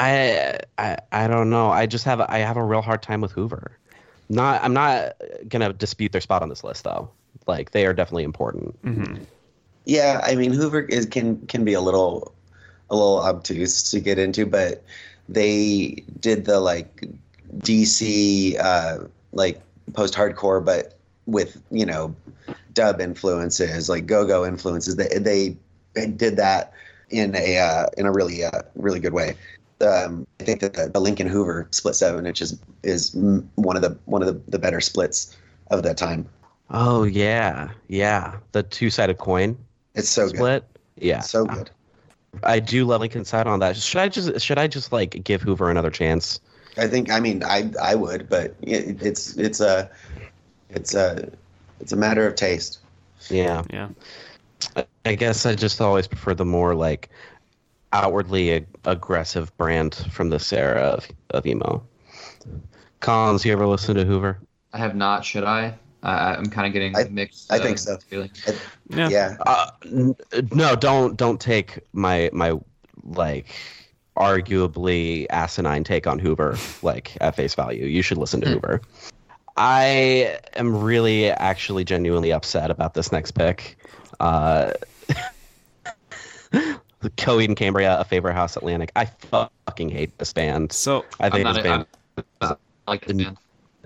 I, 0.00 0.58
I 0.76 0.98
I 1.12 1.28
don't 1.28 1.48
know. 1.48 1.70
I 1.70 1.86
just 1.86 2.04
have 2.04 2.18
a, 2.20 2.30
I 2.30 2.38
have 2.38 2.56
a 2.56 2.64
real 2.64 2.82
hard 2.82 3.02
time 3.02 3.20
with 3.20 3.30
Hoover. 3.32 3.78
Not 4.28 4.64
I'm 4.64 4.74
not 4.74 5.12
gonna 5.48 5.72
dispute 5.72 6.10
their 6.10 6.20
spot 6.20 6.42
on 6.42 6.48
this 6.48 6.64
list 6.64 6.82
though. 6.82 7.08
Like 7.46 7.70
they 7.70 7.86
are 7.86 7.92
definitely 7.92 8.24
important. 8.24 8.76
hmm 8.82 9.22
Yeah, 9.84 10.20
I 10.24 10.34
mean 10.34 10.52
Hoover 10.52 10.80
is 10.80 11.06
can 11.06 11.46
can 11.46 11.64
be 11.64 11.74
a 11.74 11.80
little 11.80 12.33
a 12.94 12.96
little 12.96 13.22
obtuse 13.22 13.90
to 13.90 14.00
get 14.00 14.18
into, 14.18 14.46
but 14.46 14.82
they 15.28 16.02
did 16.20 16.44
the 16.44 16.60
like 16.60 17.06
DC 17.58 18.58
uh, 18.58 19.04
like 19.32 19.60
post 19.92 20.14
hardcore, 20.14 20.64
but 20.64 20.94
with 21.26 21.60
you 21.70 21.86
know 21.86 22.14
dub 22.72 23.00
influences, 23.00 23.88
like 23.88 24.06
go 24.06 24.26
go 24.26 24.44
influences. 24.46 24.96
They 24.96 25.18
they 25.18 26.06
did 26.06 26.36
that 26.36 26.72
in 27.10 27.34
a 27.36 27.58
uh, 27.58 27.86
in 27.96 28.06
a 28.06 28.12
really 28.12 28.44
uh, 28.44 28.62
really 28.74 29.00
good 29.00 29.12
way. 29.12 29.36
Um, 29.80 30.26
I 30.40 30.44
think 30.44 30.60
that 30.60 30.74
the, 30.74 30.88
the 30.88 31.00
Lincoln 31.00 31.26
Hoover 31.26 31.68
split 31.70 31.94
seven 31.94 32.26
inch 32.26 32.40
is 32.40 32.58
is 32.82 33.14
one 33.14 33.76
of 33.76 33.82
the 33.82 33.96
one 34.04 34.22
of 34.22 34.28
the, 34.28 34.40
the 34.50 34.58
better 34.58 34.80
splits 34.80 35.36
of 35.70 35.82
that 35.82 35.96
time. 35.96 36.28
Oh 36.70 37.04
yeah, 37.04 37.70
yeah. 37.88 38.36
The 38.52 38.62
two 38.62 38.90
sided 38.90 39.18
coin 39.18 39.56
It's 39.94 40.08
so 40.08 40.26
good, 40.26 40.36
split. 40.36 40.64
Yeah, 40.96 41.20
so 41.20 41.44
good. 41.44 41.70
I 42.42 42.60
do 42.60 42.84
love 42.84 43.00
Lincoln 43.00 43.24
side 43.24 43.46
on 43.46 43.60
that. 43.60 43.76
Should 43.76 44.00
I 44.00 44.08
just 44.08 44.40
should 44.40 44.58
I 44.58 44.66
just 44.66 44.92
like 44.92 45.22
give 45.24 45.42
Hoover 45.42 45.70
another 45.70 45.90
chance? 45.90 46.40
I 46.76 46.88
think. 46.88 47.10
I 47.10 47.20
mean, 47.20 47.42
I 47.44 47.70
I 47.80 47.94
would, 47.94 48.28
but 48.28 48.54
it, 48.62 49.02
it's 49.02 49.36
it's 49.36 49.60
a 49.60 49.90
it's 50.70 50.94
a 50.94 51.30
it's 51.80 51.92
a 51.92 51.96
matter 51.96 52.26
of 52.26 52.34
taste. 52.34 52.78
Yeah, 53.30 53.62
Yeah. 53.72 53.88
I- 54.76 54.86
I 55.06 55.14
guess 55.14 55.44
I 55.46 55.54
just 55.54 55.80
always 55.80 56.06
prefer 56.06 56.34
the 56.34 56.44
more 56.46 56.74
like 56.74 57.10
outwardly 57.92 58.52
ag- 58.52 58.66
aggressive 58.86 59.54
brand 59.58 59.94
from 60.10 60.30
this 60.30 60.52
era 60.52 60.80
of, 60.80 61.06
of 61.30 61.46
emo. 61.46 61.82
Collins, 63.00 63.44
you 63.44 63.52
ever 63.52 63.66
listen 63.66 63.94
to 63.96 64.04
Hoover? 64.04 64.38
I 64.72 64.78
have 64.78 64.96
not. 64.96 65.24
Should 65.24 65.44
I? 65.44 65.74
I 66.04 66.34
I'm 66.34 66.46
kind 66.46 66.66
of 66.66 66.72
getting 66.72 66.94
I- 66.96 67.04
mixed. 67.10 67.52
I 67.52 67.58
uh, 67.58 67.62
think 67.62 67.78
so. 67.78 67.96
feeling. 67.98 68.30
Yeah. 68.90 69.08
Yeah, 69.08 69.36
Uh, 69.46 69.70
n- 69.84 70.14
no, 70.52 70.76
don't 70.76 71.16
don't 71.16 71.40
take 71.40 71.80
my 71.92 72.30
my 72.32 72.58
like 73.02 73.48
arguably 74.16 75.26
asinine 75.30 75.82
take 75.84 76.06
on 76.06 76.18
Hoover 76.18 76.56
like 76.82 77.16
at 77.20 77.34
face 77.34 77.54
value. 77.54 77.86
You 77.86 78.02
should 78.02 78.18
listen 78.18 78.40
to 78.42 78.48
Hoover. 78.48 78.80
I 79.56 80.38
am 80.54 80.76
really 80.82 81.30
actually 81.30 81.84
genuinely 81.84 82.32
upset 82.32 82.70
about 82.70 82.94
this 82.94 83.10
next 83.12 83.32
pick. 83.32 83.76
Uh, 84.20 84.72
Coheed 87.16 87.46
and 87.46 87.56
Cambria, 87.56 87.98
a 88.00 88.04
favorite 88.04 88.34
house 88.34 88.56
Atlantic. 88.56 88.90
I 88.96 89.04
fucking 89.06 89.90
hate 89.90 90.16
this 90.18 90.32
band. 90.32 90.72
So 90.72 91.04
I 91.20 91.26
I'm 91.26 91.32
think 91.32 91.46
this 91.48 91.58
a- 91.58 91.62
band 91.62 91.86
I 92.40 92.56
like 92.86 93.04
this 93.06 93.16
band. 93.16 93.36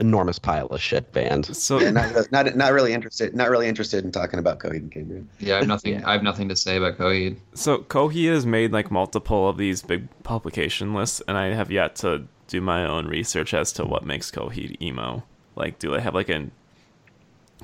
Enormous 0.00 0.38
pile 0.38 0.66
of 0.66 0.80
shit 0.80 1.12
band. 1.12 1.46
so 1.46 1.80
yeah 1.80 1.90
not, 1.90 2.30
not 2.32 2.56
not 2.56 2.72
really 2.72 2.92
interested. 2.92 3.34
Not 3.34 3.50
really 3.50 3.66
interested 3.68 4.04
in 4.04 4.12
talking 4.12 4.38
about 4.38 4.58
Coheed 4.60 4.76
and 4.78 4.92
Cambria. 4.92 5.22
Yeah, 5.40 5.54
I 5.54 5.58
have 5.58 5.66
nothing. 5.68 5.94
Yeah. 5.94 6.08
I 6.08 6.12
have 6.12 6.22
nothing 6.22 6.48
to 6.48 6.56
say 6.56 6.76
about 6.76 6.98
Coheed. 6.98 7.36
so 7.54 7.78
Coheed 7.78 8.32
has 8.32 8.46
made 8.46 8.72
like 8.72 8.90
multiple 8.90 9.48
of 9.48 9.56
these 9.56 9.82
big 9.82 10.08
publication 10.22 10.94
lists, 10.94 11.20
and 11.28 11.36
I 11.36 11.52
have 11.54 11.70
yet 11.70 11.96
to 11.96 12.24
do 12.46 12.60
my 12.60 12.84
own 12.86 13.06
research 13.06 13.52
as 13.54 13.72
to 13.72 13.84
what 13.84 14.04
makes 14.06 14.30
Coheed 14.30 14.80
emo. 14.80 15.22
Like, 15.56 15.78
do 15.78 15.90
they 15.90 16.00
have 16.00 16.14
like 16.14 16.28
a 16.28 16.46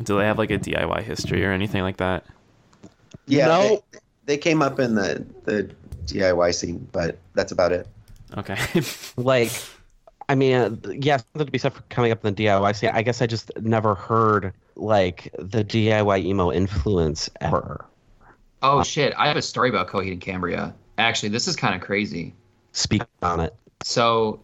do 0.02 0.18
they 0.18 0.24
have 0.24 0.38
like 0.38 0.50
a 0.50 0.58
DIY 0.58 1.02
history 1.04 1.44
or 1.44 1.52
anything 1.52 1.82
like 1.82 1.98
that? 1.98 2.24
Yeah, 3.26 3.46
No. 3.46 3.82
they, 3.92 3.98
they 4.26 4.36
came 4.38 4.60
up 4.60 4.80
in 4.80 4.94
the 4.96 5.24
the 5.44 5.70
DIY 6.06 6.54
scene, 6.54 6.86
but 6.92 7.18
that's 7.34 7.52
about 7.52 7.72
it. 7.72 7.86
Okay. 8.36 8.58
like 9.16 9.52
i 10.28 10.34
mean 10.34 10.54
uh, 10.54 10.76
yeah 10.90 11.16
something 11.16 11.46
to 11.46 11.52
be 11.52 11.58
said 11.58 11.72
for 11.72 11.82
coming 11.90 12.12
up 12.12 12.24
in 12.24 12.34
the 12.34 12.44
diy 12.44 12.76
scene 12.76 12.90
i 12.92 13.02
guess 13.02 13.22
i 13.22 13.26
just 13.26 13.50
never 13.60 13.94
heard 13.94 14.52
like 14.76 15.34
the 15.38 15.64
diy 15.64 16.24
emo 16.24 16.52
influence 16.52 17.30
ever 17.40 17.86
Oh 18.64 18.82
shit! 18.82 19.12
I 19.18 19.28
have 19.28 19.36
a 19.36 19.42
story 19.42 19.68
about 19.68 19.88
Coheed 19.88 20.12
and 20.12 20.20
Cambria. 20.22 20.74
Actually, 20.96 21.28
this 21.28 21.46
is 21.46 21.54
kind 21.54 21.74
of 21.74 21.82
crazy. 21.82 22.32
speak 22.72 23.02
on 23.20 23.40
it 23.40 23.54
So 23.82 24.40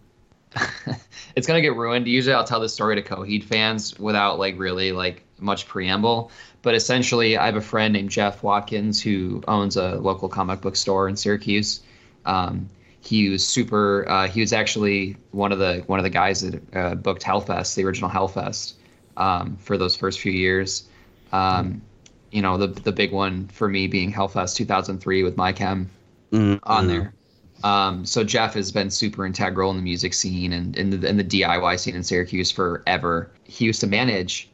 it's 1.36 1.46
gonna 1.46 1.62
get 1.62 1.74
ruined. 1.74 2.06
Usually, 2.06 2.34
I'll 2.34 2.44
tell 2.44 2.60
this 2.60 2.74
story 2.74 2.96
to 2.96 3.02
Coheed 3.02 3.44
fans 3.44 3.98
without 3.98 4.38
like 4.38 4.58
really 4.58 4.92
like 4.92 5.24
much 5.38 5.66
preamble. 5.66 6.30
But 6.60 6.74
essentially, 6.74 7.38
I 7.38 7.46
have 7.46 7.56
a 7.56 7.62
friend 7.62 7.94
named 7.94 8.10
Jeff 8.10 8.42
Watkins 8.42 9.02
who 9.02 9.42
owns 9.48 9.78
a 9.78 9.94
local 9.94 10.28
comic 10.28 10.60
book 10.60 10.76
store 10.76 11.08
in 11.08 11.16
Syracuse. 11.16 11.80
Um, 12.26 12.68
he 13.00 13.28
was 13.28 13.46
super. 13.46 14.08
Uh, 14.08 14.28
he 14.28 14.40
was 14.40 14.52
actually 14.52 15.16
one 15.32 15.52
of 15.52 15.58
the 15.58 15.82
one 15.86 15.98
of 15.98 16.04
the 16.04 16.10
guys 16.10 16.42
that 16.42 16.76
uh, 16.76 16.94
booked 16.94 17.22
Hellfest, 17.22 17.74
the 17.74 17.84
original 17.84 18.10
Hellfest, 18.10 18.74
um, 19.16 19.56
for 19.56 19.78
those 19.78 19.96
first 19.96 20.20
few 20.20 20.32
years. 20.32 20.84
Um, 21.32 21.82
you 22.30 22.42
know, 22.42 22.56
the 22.56 22.68
the 22.68 22.92
big 22.92 23.12
one 23.12 23.48
for 23.48 23.68
me 23.68 23.86
being 23.86 24.12
Hellfest 24.12 24.56
2003 24.56 25.22
with 25.22 25.36
MyChem 25.36 25.88
Mm, 26.32 26.60
on 26.62 26.84
mm. 26.84 26.88
there. 26.88 27.14
Um, 27.62 28.06
so 28.06 28.24
Jeff 28.24 28.54
has 28.54 28.72
been 28.72 28.90
super 28.90 29.26
integral 29.26 29.70
in 29.70 29.76
the 29.76 29.82
music 29.82 30.14
scene 30.14 30.52
and 30.52 30.76
in 30.76 30.90
the, 30.90 31.06
in 31.06 31.16
the 31.16 31.24
DIY 31.24 31.78
scene 31.78 31.94
in 31.94 32.02
Syracuse 32.02 32.50
forever. 32.50 33.30
He 33.44 33.66
used 33.66 33.80
to 33.80 33.86
manage 33.86 34.48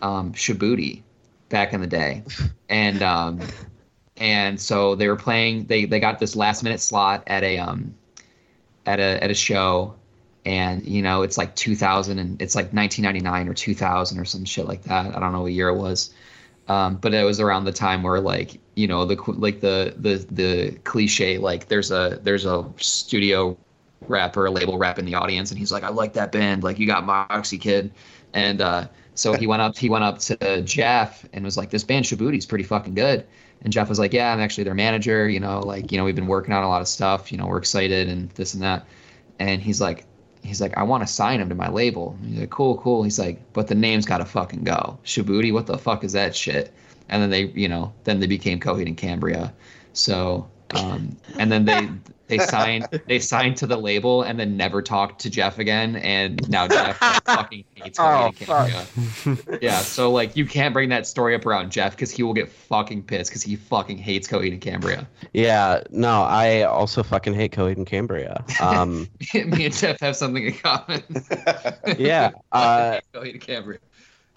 um, 0.00 0.32
Shabuti 0.32 1.02
back 1.48 1.72
in 1.72 1.80
the 1.80 1.86
day, 1.86 2.22
and 2.68 3.02
um, 3.02 3.40
and 4.16 4.60
so 4.60 4.94
they 4.94 5.08
were 5.08 5.16
playing. 5.16 5.66
They 5.66 5.84
they 5.84 6.00
got 6.00 6.18
this 6.18 6.36
last 6.36 6.62
minute 6.62 6.80
slot 6.80 7.22
at 7.26 7.42
a 7.42 7.58
um, 7.58 7.94
at 8.86 8.98
a 8.98 9.22
at 9.22 9.30
a 9.30 9.34
show, 9.34 9.94
and 10.44 10.84
you 10.86 11.02
know 11.02 11.22
it's 11.22 11.36
like 11.36 11.54
2000 11.56 12.18
and 12.18 12.40
it's 12.40 12.54
like 12.54 12.72
1999 12.72 13.48
or 13.48 13.54
2000 13.54 14.18
or 14.18 14.24
some 14.24 14.44
shit 14.44 14.66
like 14.66 14.82
that. 14.84 15.14
I 15.14 15.20
don't 15.20 15.32
know 15.32 15.42
what 15.42 15.52
year 15.52 15.68
it 15.68 15.76
was. 15.76 16.14
Um, 16.68 16.96
but 16.96 17.14
it 17.14 17.24
was 17.24 17.38
around 17.38 17.64
the 17.64 17.72
time 17.72 18.02
where 18.02 18.20
like 18.20 18.58
you 18.74 18.88
know 18.88 19.04
the 19.04 19.16
like 19.36 19.60
the 19.60 19.94
the 19.98 20.26
the 20.30 20.78
cliche 20.84 21.38
like 21.38 21.68
there's 21.68 21.90
a 21.90 22.18
there's 22.22 22.44
a 22.44 22.64
studio 22.78 23.56
rapper 24.08 24.46
a 24.46 24.50
label 24.50 24.76
rep 24.76 24.98
in 24.98 25.04
the 25.04 25.14
audience 25.14 25.50
and 25.50 25.58
he's 25.58 25.70
like 25.70 25.84
I 25.84 25.88
like 25.88 26.12
that 26.14 26.32
band 26.32 26.64
like 26.64 26.78
you 26.78 26.86
got 26.86 27.04
Moxie 27.04 27.58
kid 27.58 27.92
and 28.34 28.60
uh, 28.60 28.88
so 29.14 29.32
he 29.32 29.46
went 29.46 29.62
up 29.62 29.78
he 29.78 29.88
went 29.88 30.02
up 30.02 30.18
to 30.18 30.62
Jeff 30.62 31.24
and 31.32 31.44
was 31.44 31.56
like 31.56 31.70
this 31.70 31.84
band 31.84 32.04
Shabuti's 32.04 32.46
pretty 32.46 32.64
fucking 32.64 32.94
good 32.94 33.26
and 33.62 33.72
Jeff 33.72 33.88
was 33.88 33.98
like 33.98 34.12
yeah 34.12 34.32
I'm 34.32 34.40
actually 34.40 34.64
their 34.64 34.74
manager 34.74 35.28
you 35.28 35.40
know 35.40 35.60
like 35.60 35.92
you 35.92 35.98
know 35.98 36.04
we've 36.04 36.14
been 36.14 36.26
working 36.26 36.54
on 36.54 36.62
a 36.62 36.68
lot 36.68 36.80
of 36.80 36.88
stuff 36.88 37.32
you 37.32 37.38
know 37.38 37.46
we're 37.46 37.58
excited 37.58 38.08
and 38.08 38.30
this 38.30 38.54
and 38.54 38.62
that 38.62 38.86
and 39.38 39.60
he's 39.60 39.80
like 39.80 40.06
he's 40.46 40.60
like, 40.60 40.76
I 40.76 40.82
want 40.82 41.06
to 41.06 41.12
sign 41.12 41.40
him 41.40 41.48
to 41.48 41.54
my 41.54 41.68
label. 41.68 42.16
He's 42.24 42.38
like, 42.38 42.50
cool, 42.50 42.78
cool. 42.78 43.02
He's 43.02 43.18
like, 43.18 43.40
but 43.52 43.68
the 43.68 43.74
name's 43.74 44.06
got 44.06 44.18
to 44.18 44.24
fucking 44.24 44.64
go. 44.64 44.98
Shabuti, 45.04 45.52
what 45.52 45.66
the 45.66 45.76
fuck 45.76 46.04
is 46.04 46.12
that 46.12 46.34
shit? 46.34 46.72
And 47.08 47.22
then 47.22 47.30
they, 47.30 47.46
you 47.46 47.68
know, 47.68 47.92
then 48.04 48.20
they 48.20 48.26
became 48.26 48.60
Coheed 48.60 48.86
and 48.86 48.96
Cambria. 48.96 49.52
So, 49.92 50.48
um, 50.74 51.16
and 51.38 51.52
then 51.52 51.64
they 51.64 51.88
they 52.28 52.38
signed 52.38 52.88
they 53.06 53.18
signed 53.18 53.56
to 53.58 53.66
the 53.66 53.76
label 53.76 54.22
and 54.22 54.38
then 54.38 54.56
never 54.56 54.82
talked 54.82 55.20
to 55.22 55.30
Jeff 55.30 55.58
again. 55.58 55.96
And 55.96 56.48
now 56.48 56.66
Jeff 56.68 57.00
like, 57.00 57.24
fucking 57.26 57.64
hates 57.74 57.98
Coheed 57.98 58.26
and 58.26 58.36
Cambria. 58.36 59.58
Yeah, 59.62 59.78
so 59.78 60.10
like 60.10 60.36
you 60.36 60.46
can't 60.46 60.72
bring 60.74 60.88
that 60.90 61.06
story 61.06 61.34
up 61.34 61.46
around 61.46 61.70
Jeff 61.70 61.92
because 61.92 62.10
he 62.10 62.22
will 62.22 62.34
get 62.34 62.48
fucking 62.48 63.04
pissed 63.04 63.30
because 63.30 63.42
he 63.42 63.56
fucking 63.56 63.98
hates 63.98 64.26
Coheed 64.28 64.52
and 64.52 64.60
Cambria. 64.60 65.06
yeah 65.32 65.82
no 65.90 66.22
i 66.22 66.62
also 66.62 67.02
fucking 67.02 67.34
hate 67.34 67.52
coheed 67.52 67.76
and 67.76 67.86
cambria 67.86 68.44
um 68.60 69.08
Me 69.34 69.66
and 69.66 69.74
Jeff 69.74 69.98
have 70.00 70.16
something 70.16 70.46
in 70.46 70.52
common. 70.54 71.02
yeah 71.98 72.30
uh 72.52 73.00
Coheed 73.14 73.32
and 73.32 73.40
Cambria. 73.40 73.78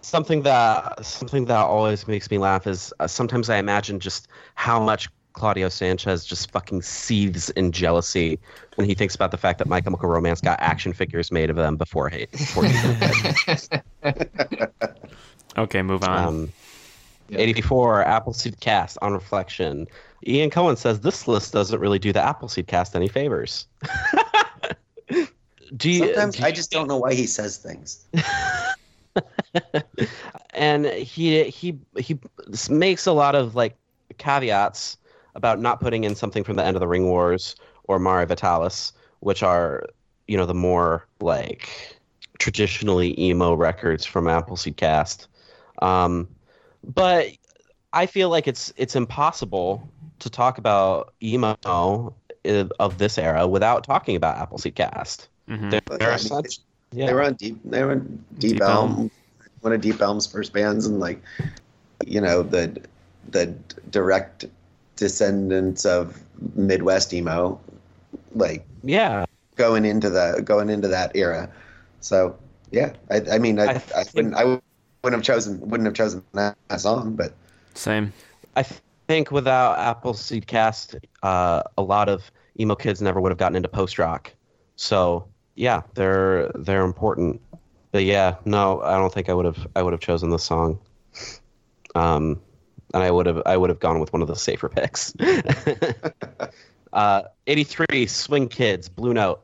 something 0.01 0.41
that 0.43 1.03
something 1.05 1.45
that 1.45 1.57
always 1.57 2.07
makes 2.07 2.29
me 2.31 2.37
laugh 2.37 2.67
is 2.67 2.93
uh, 2.99 3.07
sometimes 3.07 3.49
I 3.49 3.57
imagine 3.57 3.99
just 3.99 4.27
how 4.55 4.79
much 4.79 5.09
Claudio 5.33 5.69
Sanchez 5.69 6.25
just 6.25 6.51
fucking 6.51 6.81
seethes 6.81 7.49
in 7.51 7.71
jealousy 7.71 8.39
when 8.75 8.87
he 8.87 8.93
thinks 8.93 9.15
about 9.15 9.31
the 9.31 9.37
fact 9.37 9.59
that 9.59 9.67
My 9.67 9.81
Chemical 9.81 10.09
Romance 10.09 10.41
got 10.41 10.59
action 10.59 10.93
figures 10.93 11.31
made 11.31 11.49
of 11.49 11.55
them 11.55 11.75
before 11.75 12.09
he, 12.09 12.25
before 12.31 12.65
he 12.65 12.73
okay, 15.57 15.81
move 15.81 16.03
on. 16.03 16.27
um, 16.27 16.53
Yeah. 17.29 17.39
84 17.39 18.05
Appleseed 18.05 18.59
Cast 18.59 18.97
on 19.01 19.13
reflection. 19.13 19.87
Ian 20.25 20.49
Cohen 20.49 20.75
says 20.75 21.01
this 21.01 21.27
list 21.27 21.53
doesn't 21.53 21.79
really 21.79 21.99
do 21.99 22.11
the 22.11 22.21
Appleseed 22.21 22.67
Cast 22.67 22.95
any 22.95 23.07
favors. 23.07 23.67
do 25.77 25.89
you, 25.89 26.13
Sometimes 26.13 26.37
do 26.37 26.43
I 26.43 26.51
just 26.51 26.71
don't 26.71 26.87
know 26.87 26.97
why 26.97 27.13
he 27.13 27.27
says 27.27 27.57
things. 27.57 28.05
and 30.53 30.85
he 30.85 31.43
he 31.45 31.77
he 31.97 32.19
makes 32.69 33.05
a 33.05 33.11
lot 33.11 33.35
of 33.35 33.55
like 33.55 33.75
caveats 34.17 34.97
about 35.35 35.59
not 35.59 35.79
putting 35.79 36.03
in 36.03 36.15
something 36.15 36.43
from 36.43 36.55
the 36.55 36.65
end 36.65 36.75
of 36.75 36.79
the 36.79 36.87
Ring 36.87 37.05
Wars 37.05 37.55
or 37.85 37.99
Mare 37.99 38.25
Vitalis, 38.25 38.93
which 39.19 39.43
are 39.43 39.85
you 40.27 40.37
know 40.37 40.45
the 40.45 40.53
more 40.53 41.07
like 41.21 41.97
traditionally 42.37 43.19
emo 43.19 43.53
records 43.53 44.05
from 44.05 44.27
Appleseed 44.27 44.77
Cast. 44.77 45.27
Um, 45.81 46.27
but 46.83 47.27
I 47.93 48.05
feel 48.05 48.29
like 48.29 48.47
it's 48.47 48.73
it's 48.77 48.95
impossible 48.95 49.89
to 50.19 50.29
talk 50.29 50.57
about 50.57 51.13
emo 51.21 52.13
of 52.79 52.97
this 52.97 53.17
era 53.17 53.47
without 53.47 53.83
talking 53.83 54.15
about 54.15 54.37
Appleseed 54.37 54.75
Cast. 54.75 55.29
Mhm. 55.47 55.71
There, 55.71 55.97
there 55.97 56.11
are 56.11 56.17
such 56.17 56.59
yeah. 56.91 57.07
They 57.07 57.13
were 57.13 57.23
on 57.23 57.33
deep. 57.35 57.59
They 57.65 57.83
were 57.83 57.91
on 57.91 58.23
Deep, 58.39 58.53
Deep 58.53 58.61
Elm, 58.61 58.91
Elm. 58.91 59.11
one 59.61 59.73
of 59.73 59.81
Deep 59.81 60.01
Elm's 60.01 60.25
first 60.25 60.53
bands, 60.53 60.85
and 60.85 60.99
like, 60.99 61.21
you 62.05 62.21
know, 62.21 62.43
the 62.43 62.81
the 63.29 63.47
direct 63.91 64.45
descendants 64.99 65.85
of 65.85 66.21
Midwest 66.55 67.13
emo, 67.13 67.59
like 68.35 68.65
yeah. 68.83 69.25
going 69.55 69.85
into 69.85 70.09
the 70.09 70.41
going 70.43 70.69
into 70.69 70.87
that 70.87 71.15
era. 71.15 71.49
So 72.01 72.37
yeah, 72.71 72.93
I, 73.09 73.21
I 73.31 73.39
mean, 73.39 73.59
I, 73.59 73.65
I 73.65 73.81
I, 73.95 74.03
wouldn't 74.13 74.35
I 74.35 74.43
wouldn't 74.43 74.61
have 75.03 75.23
chosen 75.23 75.59
wouldn't 75.61 75.85
have 75.85 75.95
chosen 75.95 76.23
that, 76.33 76.57
that 76.67 76.81
song, 76.81 77.15
but 77.15 77.33
Same. 77.73 78.13
I 78.55 78.63
think 79.07 79.31
without 79.31 79.79
Appleseed 79.79 80.47
Cast, 80.47 80.95
uh, 81.23 81.63
a 81.77 81.81
lot 81.81 82.09
of 82.09 82.31
emo 82.59 82.75
kids 82.75 83.01
never 83.01 83.19
would 83.21 83.31
have 83.31 83.39
gotten 83.39 83.55
into 83.55 83.69
post 83.69 83.97
rock. 83.97 84.33
So 84.75 85.27
yeah, 85.55 85.81
they're 85.95 86.51
they're 86.55 86.83
important. 86.83 87.41
But 87.91 88.03
yeah, 88.03 88.35
no, 88.45 88.81
I 88.81 88.97
don't 88.97 89.11
think 89.11 89.29
I 89.29 89.33
would 89.33 89.45
have 89.45 89.67
I 89.75 89.81
would 89.81 89.93
have 89.93 90.01
chosen 90.01 90.29
this 90.29 90.43
song. 90.43 90.79
Um, 91.95 92.39
and 92.93 93.03
I 93.03 93.11
would 93.11 93.25
have 93.25 93.41
I 93.45 93.57
would 93.57 93.69
have 93.69 93.79
gone 93.79 93.99
with 93.99 94.13
one 94.13 94.21
of 94.21 94.27
the 94.27 94.35
safer 94.35 94.69
picks. 94.69 95.13
uh, 96.93 97.23
83 97.47 98.07
Swing 98.07 98.47
Kids 98.47 98.89
Blue 98.89 99.13
Note, 99.13 99.41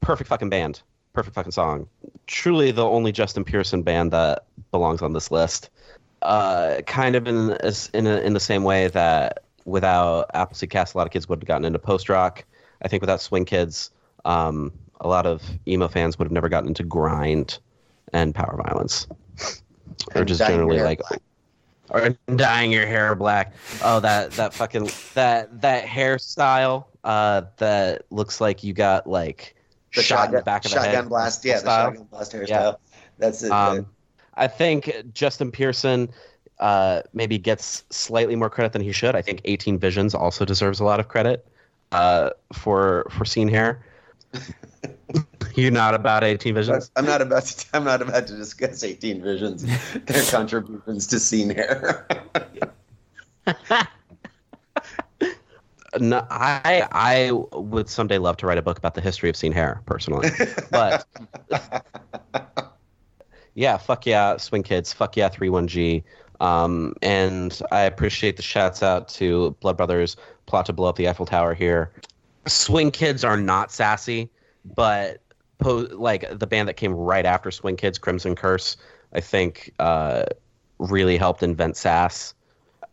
perfect 0.00 0.28
fucking 0.28 0.50
band, 0.50 0.82
perfect 1.12 1.34
fucking 1.34 1.52
song. 1.52 1.88
Truly 2.26 2.70
the 2.70 2.84
only 2.84 3.12
Justin 3.12 3.44
Pearson 3.44 3.82
band 3.82 4.12
that 4.12 4.44
belongs 4.70 5.02
on 5.02 5.12
this 5.12 5.30
list 5.30 5.70
uh, 6.22 6.80
kind 6.86 7.16
of 7.16 7.26
in 7.26 7.56
in 7.94 8.06
a, 8.06 8.20
in 8.20 8.32
the 8.32 8.40
same 8.40 8.64
way 8.64 8.88
that 8.88 9.44
without 9.64 10.30
Appleseed 10.34 10.70
Cast, 10.70 10.94
a 10.94 10.98
lot 10.98 11.06
of 11.06 11.12
kids 11.12 11.28
would 11.28 11.40
have 11.40 11.46
gotten 11.46 11.64
into 11.64 11.78
post 11.78 12.08
rock. 12.08 12.44
I 12.82 12.88
think 12.88 13.02
without 13.02 13.20
Swing 13.20 13.44
Kids, 13.44 13.90
um, 14.24 14.72
a 15.00 15.08
lot 15.08 15.26
of 15.26 15.42
emo 15.66 15.88
fans 15.88 16.18
would 16.18 16.24
have 16.26 16.32
never 16.32 16.48
gotten 16.48 16.68
into 16.68 16.82
grind 16.82 17.58
and 18.12 18.34
power 18.34 18.60
violence, 18.64 19.06
or 20.14 20.24
just 20.24 20.40
generally 20.40 20.80
like. 20.80 21.00
Or 21.90 22.16
dyeing 22.36 22.72
your 22.72 22.86
hair 22.86 23.14
black. 23.14 23.54
Oh, 23.82 24.00
that 24.00 24.32
that 24.32 24.54
fucking 24.54 24.90
that 25.14 25.60
that 25.60 25.84
hairstyle 25.84 26.86
uh, 27.04 27.42
that 27.56 28.02
looks 28.10 28.40
like 28.40 28.62
you 28.62 28.72
got 28.72 29.06
like 29.06 29.56
the 29.94 30.02
shot 30.02 30.14
in 30.14 30.18
shotgun, 30.18 30.34
the 30.34 30.44
back 30.44 30.64
of 30.64 30.70
the 30.70 30.76
shotgun 30.76 30.94
head 30.94 31.08
blast, 31.08 31.44
yeah, 31.44 31.60
the 31.60 31.66
shotgun 31.66 32.04
blast 32.04 32.32
hairstyle. 32.32 32.48
Yeah. 32.48 32.72
That's 33.18 33.42
it. 33.42 33.50
Um, 33.50 33.86
I 34.34 34.46
think 34.46 34.92
Justin 35.12 35.50
Pearson 35.50 36.08
uh, 36.60 37.02
maybe 37.12 37.38
gets 37.38 37.84
slightly 37.90 38.36
more 38.36 38.50
credit 38.50 38.72
than 38.72 38.82
he 38.82 38.92
should. 38.92 39.14
I 39.14 39.22
think 39.22 39.40
18 39.44 39.78
Visions 39.78 40.14
also 40.14 40.44
deserves 40.44 40.80
a 40.80 40.84
lot 40.84 41.00
of 41.00 41.08
credit 41.08 41.46
uh, 41.92 42.30
for 42.52 43.06
for 43.10 43.24
Scene 43.24 43.48
Hair. 43.48 43.84
You're 45.54 45.70
not 45.70 45.94
about 45.94 46.24
18 46.24 46.54
Visions. 46.54 46.90
I'm 46.96 47.04
not 47.06 47.22
about 47.22 47.44
to. 47.44 47.66
I'm 47.74 47.84
not 47.84 48.02
about 48.02 48.26
to 48.26 48.36
discuss 48.36 48.82
18 48.82 49.22
Visions, 49.22 49.64
their 50.06 50.22
contributions 50.30 51.06
to 51.08 51.20
scene 51.20 51.50
hair. 51.50 52.06
No, 55.98 56.26
I 56.30 56.86
I 56.92 57.30
would 57.32 57.88
someday 57.88 58.18
love 58.18 58.36
to 58.38 58.46
write 58.46 58.58
a 58.58 58.62
book 58.62 58.78
about 58.78 58.94
the 58.94 59.00
history 59.00 59.30
of 59.30 59.36
Scene 59.36 59.52
Hair 59.52 59.82
personally, 59.86 60.28
but 60.70 61.06
yeah, 63.54 63.78
fuck 63.78 64.04
yeah, 64.04 64.36
Swing 64.36 64.62
Kids, 64.62 64.92
fuck 64.92 65.16
yeah, 65.16 65.30
31G. 65.30 66.02
Um, 66.40 66.94
and 67.02 67.60
I 67.72 67.80
appreciate 67.80 68.36
the 68.36 68.42
shouts 68.42 68.82
out 68.82 69.08
to 69.10 69.56
Blood 69.60 69.76
Brothers, 69.76 70.16
plot 70.46 70.66
to 70.66 70.72
blow 70.72 70.88
up 70.88 70.96
the 70.96 71.08
Eiffel 71.08 71.26
Tower 71.26 71.54
here. 71.54 71.90
Swing 72.46 72.90
Kids 72.90 73.24
are 73.24 73.36
not 73.36 73.72
sassy, 73.72 74.30
but 74.76 75.20
po- 75.58 75.86
like 75.92 76.38
the 76.38 76.46
band 76.46 76.68
that 76.68 76.74
came 76.74 76.92
right 76.92 77.26
after 77.26 77.50
Swing 77.50 77.76
Kids, 77.76 77.98
Crimson 77.98 78.34
Curse, 78.34 78.76
I 79.12 79.20
think 79.20 79.72
uh, 79.78 80.24
really 80.78 81.16
helped 81.16 81.42
invent 81.42 81.76
sass. 81.76 82.34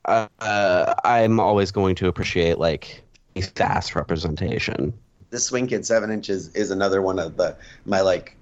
Uh, 0.05 0.93
I'm 1.03 1.39
always 1.39 1.71
going 1.71 1.95
to 1.95 2.07
appreciate 2.07 2.57
like 2.59 3.01
a 3.35 3.41
sass 3.41 3.95
representation. 3.95 4.93
the 5.31 5.39
Swing 5.39 5.67
Kids 5.67 5.87
Seven 5.87 6.11
Inches 6.11 6.49
is 6.55 6.71
another 6.71 7.01
one 7.01 7.17
of 7.19 7.37
the 7.37 7.55
my 7.85 8.01
like 8.01 8.35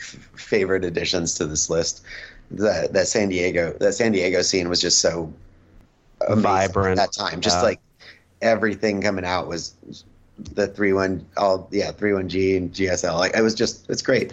f- 0.00 0.28
favorite 0.36 0.84
additions 0.84 1.34
to 1.34 1.46
this 1.46 1.70
list. 1.70 2.02
That 2.50 2.92
that 2.92 3.08
San 3.08 3.28
Diego 3.30 3.72
that 3.80 3.94
San 3.94 4.12
Diego 4.12 4.42
scene 4.42 4.68
was 4.68 4.80
just 4.80 5.00
so 5.00 5.32
Vibrant. 6.28 6.98
at 7.00 7.06
that 7.06 7.12
time. 7.12 7.40
Just 7.40 7.56
Yeah. 7.58 7.62
like 7.62 7.80
everything 8.42 9.00
coming 9.02 9.24
out 9.24 9.48
was 9.48 9.74
the 10.38 10.66
three 10.66 10.92
one 10.92 11.24
all 11.36 11.68
yeah 11.72 11.90
three 11.92 12.12
one 12.12 12.28
G 12.28 12.56
and 12.56 12.72
GSL. 12.72 13.18
Like 13.18 13.36
it 13.36 13.42
was 13.42 13.54
just 13.54 13.88
it's 13.90 14.02
great. 14.02 14.32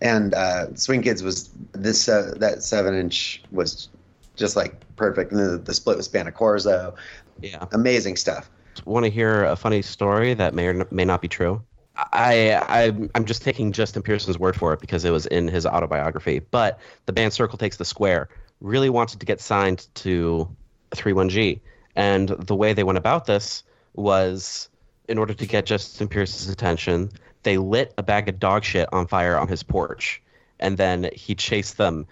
And 0.00 0.34
uh, 0.34 0.74
Swing 0.74 1.00
Kids 1.02 1.22
was 1.22 1.50
this 1.72 2.08
uh, 2.08 2.34
that 2.38 2.62
seven 2.62 2.94
inch 2.94 3.42
was 3.52 3.88
just 4.36 4.56
like 4.56 4.74
perfect. 4.96 5.32
And 5.32 5.40
the, 5.40 5.58
the 5.58 5.74
split 5.74 5.96
with 5.96 6.10
Spanakorzo, 6.10 6.94
Yeah. 7.40 7.66
amazing 7.72 8.16
stuff. 8.16 8.50
Want 8.84 9.04
to 9.04 9.10
hear 9.10 9.44
a 9.44 9.54
funny 9.54 9.82
story 9.82 10.34
that 10.34 10.54
may 10.54 10.66
or 10.66 10.86
may 10.90 11.04
not 11.04 11.20
be 11.20 11.28
true? 11.28 11.62
I, 11.94 12.54
I 12.54 13.08
I'm 13.14 13.24
just 13.26 13.42
taking 13.42 13.70
Justin 13.70 14.02
Pearson's 14.02 14.38
word 14.38 14.56
for 14.56 14.72
it 14.72 14.80
because 14.80 15.04
it 15.04 15.10
was 15.10 15.26
in 15.26 15.46
his 15.46 15.66
autobiography. 15.66 16.38
But 16.40 16.80
the 17.06 17.12
band 17.12 17.32
Circle 17.34 17.58
Takes 17.58 17.76
the 17.76 17.84
Square 17.84 18.30
really 18.60 18.88
wanted 18.90 19.20
to 19.20 19.26
get 19.26 19.40
signed 19.40 19.86
to 19.96 20.48
31G, 20.92 21.60
and 21.94 22.28
the 22.30 22.54
way 22.56 22.72
they 22.72 22.82
went 22.82 22.96
about 22.98 23.26
this 23.26 23.62
was 23.94 24.68
in 25.08 25.18
order 25.18 25.34
to 25.34 25.46
get 25.46 25.66
Justin 25.66 26.08
Pierce's 26.08 26.48
attention, 26.48 27.10
they 27.42 27.58
lit 27.58 27.92
a 27.98 28.02
bag 28.02 28.28
of 28.28 28.38
dog 28.38 28.64
shit 28.64 28.88
on 28.92 29.06
fire 29.06 29.36
on 29.36 29.48
his 29.48 29.62
porch, 29.62 30.22
and 30.60 30.78
then 30.78 31.10
he 31.12 31.34
chased 31.34 31.76
them 31.76 32.06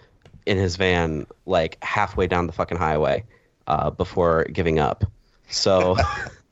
in 0.45 0.57
his 0.57 0.75
van 0.75 1.25
like 1.45 1.77
halfway 1.83 2.27
down 2.27 2.47
the 2.47 2.53
fucking 2.53 2.77
highway 2.77 3.23
uh, 3.67 3.89
before 3.89 4.45
giving 4.45 4.79
up. 4.79 5.05
So. 5.49 5.97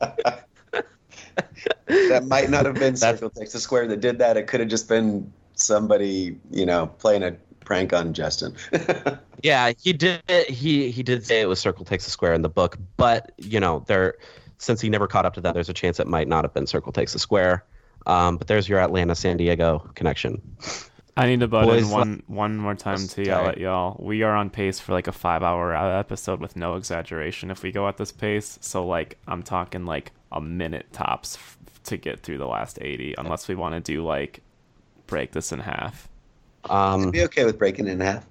that 1.86 2.24
might 2.26 2.50
not 2.50 2.66
have 2.66 2.76
been 2.76 2.96
Circle 2.96 3.30
Takes 3.30 3.52
the 3.52 3.60
Square 3.60 3.88
that 3.88 4.00
did 4.00 4.18
that. 4.18 4.36
It 4.36 4.46
could 4.46 4.60
have 4.60 4.68
just 4.68 4.88
been 4.88 5.32
somebody, 5.54 6.38
you 6.50 6.64
know, 6.64 6.86
playing 6.98 7.22
a 7.22 7.36
prank 7.64 7.92
on 7.92 8.14
Justin. 8.14 8.54
Yeah, 9.42 9.72
he 9.80 9.92
did. 9.92 10.20
He 10.48 10.90
he 10.90 11.02
did 11.02 11.24
say 11.24 11.40
it 11.40 11.46
was 11.46 11.58
Circle 11.58 11.86
Takes 11.86 12.04
the 12.04 12.10
Square 12.10 12.34
in 12.34 12.42
the 12.42 12.48
book, 12.48 12.76
but 12.98 13.32
you 13.38 13.58
know, 13.58 13.84
there 13.86 14.16
since 14.60 14.80
he 14.80 14.88
never 14.88 15.06
caught 15.08 15.24
up 15.26 15.34
to 15.34 15.40
that, 15.40 15.54
there's 15.54 15.68
a 15.68 15.74
chance 15.74 15.98
it 15.98 16.06
might 16.06 16.28
not 16.28 16.44
have 16.44 16.54
been 16.54 16.66
Circle 16.66 16.92
Takes 16.92 17.14
the 17.14 17.18
Square. 17.18 17.64
Um, 18.06 18.36
but 18.36 18.46
there's 18.46 18.68
your 18.68 18.78
Atlanta 18.78 19.14
San 19.14 19.36
Diego 19.36 19.90
connection. 19.94 20.40
I 21.16 21.26
need 21.26 21.40
to 21.40 21.48
butt 21.48 21.66
Boys 21.66 21.82
in 21.82 21.90
one 21.90 22.22
one 22.28 22.56
more 22.56 22.74
time 22.74 23.06
to 23.08 23.24
yell 23.24 23.46
at 23.48 23.58
y'all. 23.58 23.96
We 23.98 24.22
are 24.22 24.34
on 24.34 24.48
pace 24.48 24.78
for 24.80 24.92
like 24.92 25.06
a 25.06 25.12
five 25.12 25.42
hour 25.42 25.74
episode 25.74 26.40
with 26.40 26.56
no 26.56 26.76
exaggeration. 26.76 27.50
If 27.50 27.62
we 27.62 27.72
go 27.72 27.88
at 27.88 27.96
this 27.96 28.12
pace, 28.12 28.58
so 28.62 28.86
like 28.86 29.18
I'm 29.26 29.42
talking 29.42 29.84
like 29.84 30.12
a 30.32 30.40
minute 30.40 30.86
tops 30.92 31.36
f- 31.36 31.58
to 31.84 31.96
get 31.96 32.20
through 32.20 32.38
the 32.38 32.46
last 32.46 32.78
eighty, 32.80 33.14
unless 33.18 33.48
we 33.48 33.54
want 33.54 33.74
to 33.74 33.80
do 33.80 34.04
like 34.04 34.40
break 35.06 35.32
this 35.32 35.52
in 35.52 35.58
half. 35.58 36.08
Um, 36.70 37.08
I'd 37.08 37.12
be 37.12 37.22
okay 37.24 37.44
with 37.44 37.58
breaking 37.58 37.86
it 37.88 37.92
in 37.92 38.00
half. 38.00 38.26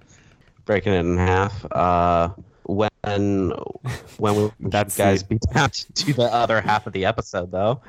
breaking 0.64 0.92
it 0.92 1.00
in 1.00 1.16
half. 1.16 1.64
Uh, 1.70 2.30
when 3.02 3.50
when 4.18 4.34
will 4.34 4.54
That's 4.60 4.98
you 4.98 5.04
guys 5.04 5.22
the- 5.22 5.34
be 5.36 5.38
down 5.54 5.70
to 5.70 5.92
do 5.92 6.12
the 6.12 6.32
other 6.32 6.60
half 6.60 6.86
of 6.86 6.92
the 6.92 7.04
episode 7.04 7.50
though? 7.50 7.80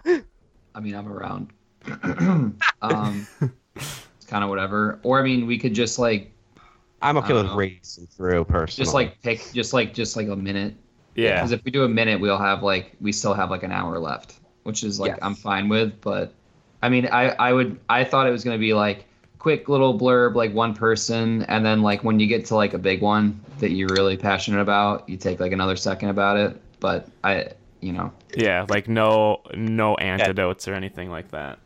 I 0.73 0.79
mean, 0.79 0.95
I'm 0.95 1.07
around. 1.07 1.51
um, 2.81 3.27
it's 3.75 4.25
kind 4.27 4.43
of 4.43 4.49
whatever. 4.49 4.99
Or 5.03 5.19
I 5.19 5.23
mean, 5.23 5.45
we 5.47 5.57
could 5.57 5.73
just 5.73 5.99
like 5.99 6.31
I'm 7.01 7.17
okay 7.17 7.25
I 7.25 7.29
don't 7.29 7.37
with 7.43 7.45
know. 7.47 7.55
racing 7.57 8.07
through 8.07 8.45
personally. 8.45 8.85
just 8.85 8.93
like 8.93 9.21
pick 9.21 9.41
just 9.53 9.73
like 9.73 9.93
just 9.93 10.15
like 10.15 10.27
a 10.27 10.35
minute. 10.35 10.75
Yeah, 11.15 11.35
Because 11.35 11.51
if 11.51 11.63
we 11.65 11.71
do 11.71 11.83
a 11.83 11.89
minute, 11.89 12.21
we'll 12.21 12.37
have 12.37 12.63
like 12.63 12.95
we 13.01 13.11
still 13.11 13.33
have 13.33 13.49
like 13.49 13.63
an 13.63 13.71
hour 13.71 13.99
left, 13.99 14.39
which 14.63 14.83
is 14.83 14.97
like 14.99 15.09
Yes. 15.11 15.19
I'm 15.21 15.35
fine 15.35 15.67
with. 15.67 15.99
But 15.99 16.33
I 16.81 16.87
mean, 16.89 17.07
I 17.11 17.29
I 17.31 17.51
would 17.53 17.79
I 17.89 18.03
thought 18.05 18.27
it 18.27 18.31
was 18.31 18.43
gonna 18.45 18.57
be 18.57 18.73
like 18.73 19.05
quick 19.41 19.67
little 19.67 19.97
blurb, 19.97 20.35
like 20.35 20.53
one 20.53 20.75
person, 20.75 21.41
and 21.43 21.65
then 21.65 21.81
like 21.81 22.03
when 22.03 22.19
you 22.19 22.27
get 22.27 22.45
to 22.45 22.55
like 22.55 22.75
a 22.75 22.77
big 22.77 23.01
one 23.01 23.43
that 23.57 23.71
you're 23.71 23.89
really 23.89 24.15
passionate 24.15 24.61
about, 24.61 25.09
you 25.09 25.17
take 25.17 25.39
like 25.39 25.51
another 25.51 25.75
second 25.75 26.09
about 26.09 26.37
it. 26.37 26.61
But 26.79 27.07
I, 27.23 27.47
you 27.79 27.91
know, 27.91 28.13
yeah, 28.35 28.67
like 28.69 28.87
no 28.87 29.41
no 29.55 29.95
antidotes 29.95 30.67
or 30.67 30.75
anything 30.75 31.09
like 31.09 31.31
that. 31.31 31.57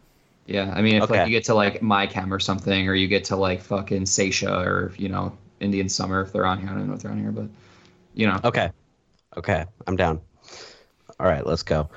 Yeah, 0.46 0.72
I 0.74 0.82
mean, 0.82 0.96
if 0.96 1.04
Okay. 1.04 1.20
like 1.20 1.28
you 1.28 1.32
get 1.36 1.44
to 1.46 1.54
like 1.54 1.82
My 1.82 2.08
Chem 2.08 2.34
or 2.34 2.40
something, 2.40 2.88
or 2.88 2.94
you 2.94 3.10
get 3.10 3.26
to 3.26 3.36
like 3.36 3.62
fucking 3.62 4.06
Saetia 4.06 4.66
or 4.66 4.94
you 4.98 5.10
know 5.10 5.38
Indian 5.60 5.90
Summer 5.90 6.22
if 6.22 6.32
they're 6.32 6.46
on 6.46 6.60
here. 6.60 6.70
I 6.70 6.76
don't 6.76 6.88
know 6.88 6.94
if 6.94 7.02
they're 7.02 7.12
on 7.12 7.20
here, 7.20 7.34
but 7.34 7.50
you 8.14 8.26
know. 8.26 8.40
Okay. 8.46 8.72
Okay. 9.36 9.66
I'm 9.86 9.98
down. 9.98 10.22
All 11.20 11.28
right, 11.28 11.46
let's 11.46 11.64
go. 11.64 11.90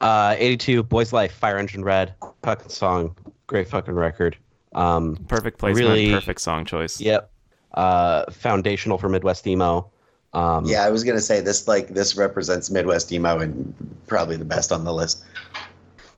Uh, 0.00 0.36
82, 0.38 0.82
Boys 0.84 1.12
Life, 1.12 1.32
Fire 1.32 1.58
Engine 1.58 1.84
Red, 1.84 2.14
fucking 2.42 2.68
song, 2.70 3.14
great 3.46 3.68
fucking 3.68 3.94
record. 3.94 4.36
Um, 4.78 5.16
Perfect 5.28 5.58
placement, 5.58 5.88
Really- 5.88 6.12
perfect 6.12 6.40
song 6.40 6.64
choice. 6.64 7.00
yep. 7.00 7.30
Uh, 7.74 8.24
foundational 8.30 8.96
for 8.96 9.08
Midwest 9.08 9.46
emo. 9.46 9.90
Um, 10.32 10.64
Yeah, 10.66 10.84
I 10.84 10.90
was 10.90 11.04
gonna 11.04 11.20
say 11.20 11.40
this 11.40 11.66
like 11.66 11.88
this 11.88 12.16
represents 12.16 12.70
Midwest 12.70 13.10
emo 13.12 13.38
and 13.40 13.74
probably 14.06 14.36
the 14.36 14.44
best 14.44 14.72
on 14.72 14.84
the 14.84 14.92
list. 14.92 15.22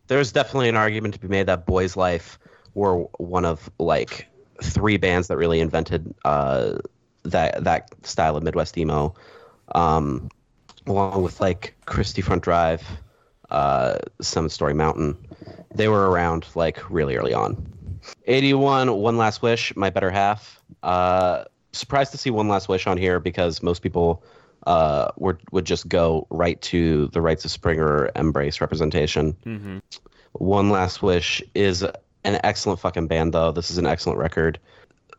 there's 0.09 0.33
definitely 0.33 0.69
an 0.69 0.77
argument 0.77 1.15
to 1.15 1.21
be 1.21 1.29
made 1.29 1.47
that 1.47 1.65
Boys 1.67 1.97
Life 1.97 2.39
were 2.75 3.03
one 3.19 3.45
of 3.45 3.71
like 3.79 4.27
three 4.63 4.97
bands 4.97 5.29
that 5.29 5.37
really 5.37 5.61
invented 5.61 6.13
uh, 6.25 6.73
that 7.23 7.63
that 7.65 7.89
style 8.03 8.37
of 8.37 8.43
Midwest 8.43 8.77
emo, 8.77 9.15
um, 9.75 10.29
along 10.87 11.23
with 11.23 11.41
like 11.41 11.75
Christie 11.87 12.23
Front 12.23 12.43
Drive, 12.43 12.83
uh, 13.51 13.99
Summit 14.21 14.51
Story 14.51 14.75
Mountain. 14.75 15.17
They 15.75 15.89
were 15.89 16.11
around 16.11 16.47
like 16.55 16.91
really 16.91 17.17
early 17.17 17.33
on. 17.35 17.57
81, 18.27 18.93
One 18.93 19.17
Last 19.17 19.43
Wish, 19.43 19.75
My 19.77 19.91
Better 19.91 20.11
Half. 20.11 20.61
Uh, 20.83 21.45
surprised 21.73 22.13
to 22.13 22.19
see 22.19 22.31
One 22.31 22.49
Last 22.49 22.69
Wish 22.69 22.87
on 22.87 22.97
here 22.97 23.21
because 23.21 23.63
most 23.63 23.83
people 23.83 24.23
uh, 24.67 25.11
would 25.17 25.39
would 25.53 25.65
just 25.65 25.89
go 25.89 26.27
right 26.31 26.61
to 26.63 27.07
the 27.09 27.21
Rites 27.21 27.45
of 27.45 27.51
Spring 27.51 27.81
or 27.81 28.11
Embrace 28.17 28.61
representation. 28.61 29.33
hmm 29.45 29.79
One 30.33 30.71
Last 30.71 31.03
Wish 31.03 31.43
is 31.55 31.83
an 31.83 32.39
excellent 32.45 32.81
fucking 32.81 33.07
band, 33.07 33.33
though. 33.33 33.53
This 33.53 33.71
is 33.71 33.79
an 33.79 33.87
excellent 33.87 34.19
record. 34.19 34.59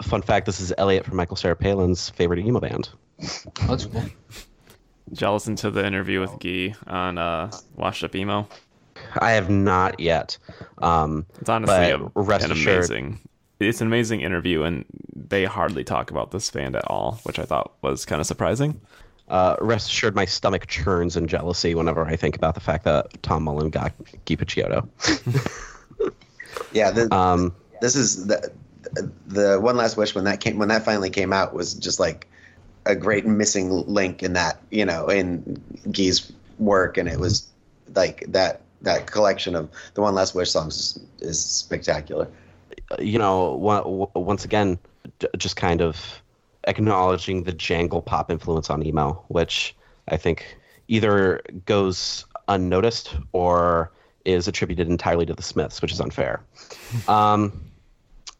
Fun 0.04 0.22
fact: 0.22 0.46
This 0.46 0.60
is 0.60 0.74
Elliot 0.78 1.06
from 1.06 1.18
Michael 1.18 1.36
Cera 1.36 1.56
Palin's 1.56 2.10
favorite 2.12 2.40
emo 2.40 2.60
band. 2.60 2.90
That's 3.20 3.86
cool. 3.86 4.04
Did 5.10 5.22
y'all 5.22 5.34
listen 5.34 5.56
to 5.58 5.70
the 5.72 5.86
interview 5.86 6.22
with 6.22 6.40
Guy 6.40 6.74
on 6.88 7.18
uh, 7.18 7.52
Washed 7.76 8.04
Up 8.04 8.16
Emo? 8.16 8.48
I 9.20 9.32
have 9.32 9.50
not 9.50 10.00
yet. 10.00 10.38
Um, 10.80 11.26
It's 11.40 11.50
honestly 11.50 11.92
a, 11.92 11.98
rest 12.16 12.46
an 12.46 12.52
assured- 12.52 12.78
amazing. 12.78 13.20
It's 13.60 13.80
an 13.80 13.86
amazing 13.88 14.22
interview, 14.22 14.64
and 14.64 14.86
they 15.16 15.46
hardly 15.46 15.84
talk 15.84 16.10
about 16.10 16.32
this 16.32 16.50
band 16.50 16.76
at 16.76 16.84
all, 16.88 17.20
which 17.24 17.38
I 17.38 17.44
thought 17.44 17.74
was 17.84 18.06
kind 18.06 18.20
of 18.20 18.26
surprising. 18.26 18.82
uh, 19.28 19.56
rest 19.62 19.88
assured, 19.90 20.16
my 20.16 20.26
stomach 20.26 20.66
churns 20.68 21.16
in 21.16 21.28
jealousy 21.28 21.76
whenever 21.76 22.04
I 22.06 22.16
think 22.16 22.36
about 22.36 22.56
the 22.56 22.60
fact 22.60 22.84
that 22.86 23.22
Tom 23.22 23.44
Mullen 23.44 23.70
got 23.70 23.94
Guy 24.26 24.36
Picciotto. 24.36 24.88
Yeah, 26.74 26.92
the, 26.92 27.14
Um, 27.14 27.54
this 27.82 27.96
is 27.96 28.28
the 28.28 28.52
the 29.28 29.60
one 29.60 29.78
last 29.78 29.96
wish 29.96 30.14
when 30.16 30.26
that 30.26 30.40
came 30.42 30.58
when 30.58 30.68
that 30.70 30.84
finally 30.84 31.10
came 31.10 31.32
out 31.32 31.54
was 31.54 31.74
just 31.74 32.00
like 32.00 32.28
a 32.86 32.96
great 32.96 33.26
missing 33.26 33.70
link 33.88 34.22
in 34.24 34.34
that 34.34 34.60
you 34.70 34.86
know 34.86 35.08
in 35.08 35.62
Guy's 35.92 36.32
work, 36.60 36.98
and 36.98 37.08
it 37.08 37.20
was 37.20 37.48
like 37.96 38.26
that 38.30 38.62
that 38.82 39.08
collection 39.08 39.56
of 39.56 39.70
the 39.94 40.02
one 40.02 40.14
last 40.16 40.34
wish 40.36 40.50
songs 40.52 40.76
is, 40.78 41.00
is 41.30 41.40
spectacular. 41.44 42.28
you 43.00 43.18
know, 43.20 43.54
once 44.16 44.46
again, 44.46 44.78
just 45.38 45.56
kind 45.56 45.82
of 45.82 46.22
acknowledging 46.66 47.44
the 47.44 47.52
jangle 47.52 48.02
pop 48.02 48.30
influence 48.32 48.70
on 48.70 48.86
emo, 48.86 49.24
which 49.30 49.76
I 50.10 50.18
think 50.18 50.58
either 50.88 51.42
goes 51.66 52.26
unnoticed 52.48 53.16
or 53.32 53.92
is 54.26 54.48
attributed 54.48 54.88
entirely 54.88 55.26
to 55.26 55.34
the 55.34 55.42
Smiths, 55.42 55.82
which 55.82 55.92
is 55.92 56.00
unfair. 56.02 56.42
Um, 57.08 57.62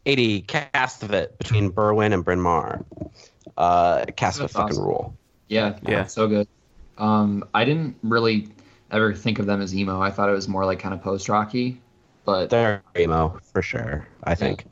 80 0.04 0.42
Castevet 0.42 1.38
between 1.38 1.70
Berwyn 1.70 2.12
and 2.12 2.24
Bryn 2.24 2.40
Mawr. 2.40 2.84
Uh, 3.56 4.04
Castevet 4.06 4.50
fucking 4.50 4.70
awesome. 4.76 4.84
rule. 4.84 5.16
Yeah, 5.48 5.78
Yeah. 5.86 6.06
so 6.06 6.26
good. 6.28 6.48
Um, 6.98 7.44
I 7.54 7.64
didn't 7.64 7.96
really 8.02 8.48
ever 8.92 9.14
think 9.14 9.38
of 9.38 9.46
them 9.46 9.60
as 9.62 9.74
emo. 9.74 10.00
I 10.00 10.10
thought 10.10 10.28
it 10.28 10.32
was 10.32 10.48
more 10.48 10.64
like 10.64 10.78
kind 10.78 10.94
of 10.94 11.02
post 11.02 11.28
rocky, 11.28 11.80
but 12.24 12.50
They're 12.50 12.82
emo 12.96 13.38
for 13.52 13.62
sure. 13.62 14.08
I 14.24 14.34
think. 14.34 14.66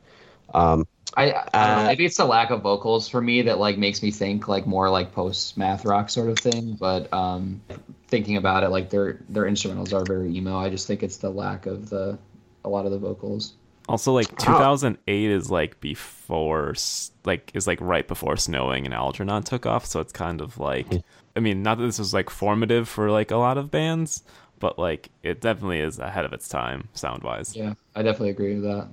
Um, 0.55 0.87
I, 1.17 1.33
I 1.55 1.59
don't 1.59 1.77
know, 1.77 1.83
Uh, 1.83 1.85
maybe 1.85 2.05
it's 2.05 2.17
the 2.17 2.25
lack 2.25 2.51
of 2.51 2.63
vocals 2.63 3.09
for 3.09 3.21
me 3.21 3.43
that 3.43 3.59
like 3.59 3.79
makes 3.79 4.03
me 4.03 4.11
think 4.11 4.49
like 4.49 4.67
more 4.67 4.89
like 4.91 5.13
post 5.13 5.57
math 5.59 5.85
rock 5.85 6.11
sort 6.11 6.29
of 6.31 6.39
thing. 6.39 6.75
But 6.75 7.13
um, 7.13 7.63
thinking 8.09 8.37
about 8.37 8.63
it, 8.65 8.69
like 8.71 8.91
their 8.91 9.21
their 9.29 9.45
instrumentals 9.45 9.93
are 9.93 10.05
very 10.05 10.35
emo. 10.37 10.57
I 10.59 10.71
just 10.71 10.87
think 10.87 11.03
it's 11.03 11.17
the 11.19 11.31
lack 11.31 11.67
of 11.67 11.91
the 11.91 12.19
a 12.65 12.69
lot 12.69 12.87
of 12.87 12.93
the 12.93 12.99
vocals. 12.99 13.55
Also, 13.89 14.13
like 14.13 14.37
2008 14.39 15.31
is 15.31 15.51
like 15.51 15.81
before, 15.81 16.75
like 17.25 17.51
is 17.55 17.67
like 17.67 17.81
right 17.81 18.07
before 18.07 18.37
Snowing 18.37 18.85
and 18.85 18.95
Algernon 18.95 19.43
took 19.43 19.67
off. 19.67 19.85
So 19.85 19.99
it's 20.01 20.13
kind 20.13 20.41
of 20.41 20.59
like, 20.59 21.03
I 21.37 21.41
mean, 21.41 21.63
not 21.63 21.79
that 21.79 21.85
this 21.85 21.99
was 21.99 22.13
like 22.13 22.31
formative 22.31 22.89
for 22.89 23.11
like 23.11 23.31
a 23.31 23.37
lot 23.37 23.59
of 23.59 23.71
bands, 23.71 24.23
but 24.59 24.79
like 24.79 25.11
it 25.23 25.41
definitely 25.41 25.81
is 25.81 25.99
ahead 25.99 26.25
of 26.25 26.33
its 26.33 26.49
time 26.49 26.89
sound 26.95 27.23
wise. 27.23 27.57
Yeah, 27.57 27.75
I 27.95 28.03
definitely 28.03 28.31
agree 28.31 28.55
with 28.55 28.65
that. 28.65 28.89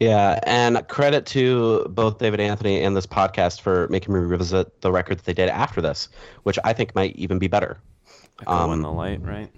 Yeah, 0.00 0.40
and 0.44 0.86
credit 0.88 1.26
to 1.26 1.86
both 1.90 2.18
David 2.18 2.40
Anthony 2.40 2.82
and 2.82 2.96
this 2.96 3.06
podcast 3.06 3.60
for 3.60 3.86
making 3.88 4.12
me 4.12 4.20
revisit 4.20 4.80
the 4.80 4.90
record 4.90 5.18
that 5.18 5.24
they 5.24 5.34
did 5.34 5.48
after 5.48 5.80
this, 5.80 6.08
which 6.42 6.58
I 6.64 6.72
think 6.72 6.94
might 6.94 7.14
even 7.16 7.38
be 7.38 7.46
better. 7.46 7.78
Echo 8.40 8.64
in 8.64 8.72
Um, 8.72 8.82
the 8.82 8.90
light, 8.90 9.22
right? 9.22 9.50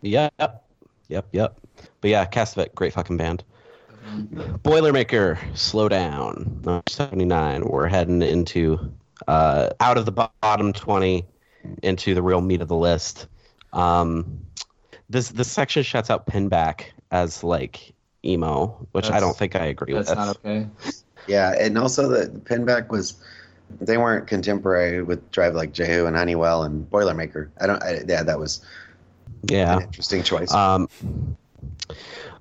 Yep, 0.00 0.32
yep, 1.08 1.26
yep. 1.32 1.60
But 2.00 2.10
yeah, 2.10 2.24
Cast 2.24 2.58
great 2.74 2.94
fucking 2.94 3.16
band. 3.18 3.44
Boilermaker, 4.62 5.38
slow 5.56 5.88
down. 5.88 6.60
Number 6.64 6.82
79. 6.88 7.64
We're 7.64 7.88
heading 7.88 8.22
into 8.22 8.92
uh, 9.28 9.70
out 9.80 9.98
of 9.98 10.06
the 10.06 10.12
bottom 10.42 10.72
20 10.72 11.24
into 11.82 12.14
the 12.14 12.22
real 12.22 12.40
meat 12.40 12.60
of 12.60 12.68
the 12.68 12.76
list. 12.76 13.26
Um, 13.72 14.40
this 15.08 15.30
this 15.30 15.50
section 15.50 15.82
shuts 15.82 16.10
out 16.10 16.26
Pinback 16.26 16.86
as 17.10 17.44
like 17.44 17.92
emo, 18.24 18.86
which 18.92 19.10
I 19.10 19.20
don't 19.20 19.36
think 19.36 19.56
I 19.56 19.66
agree 19.66 19.94
with. 19.94 20.06
That's 20.06 20.16
not 20.16 20.36
okay. 20.38 20.66
Yeah, 21.26 21.54
and 21.58 21.78
also 21.78 22.08
the 22.08 22.28
Pinback 22.40 22.88
was 22.88 23.14
they 23.80 23.96
weren't 23.96 24.26
contemporary 24.26 25.02
with 25.02 25.30
Drive 25.30 25.54
Like 25.54 25.72
Jehu 25.72 26.06
and 26.06 26.16
Honeywell 26.16 26.64
and 26.64 26.88
Boilermaker. 26.90 27.48
I 27.60 27.66
don't. 27.66 27.82
I, 27.82 28.02
yeah, 28.06 28.22
that 28.22 28.38
was 28.38 28.64
yeah. 29.44 29.76
an 29.76 29.82
interesting 29.82 30.22
choice. 30.22 30.52
Um, 30.52 30.88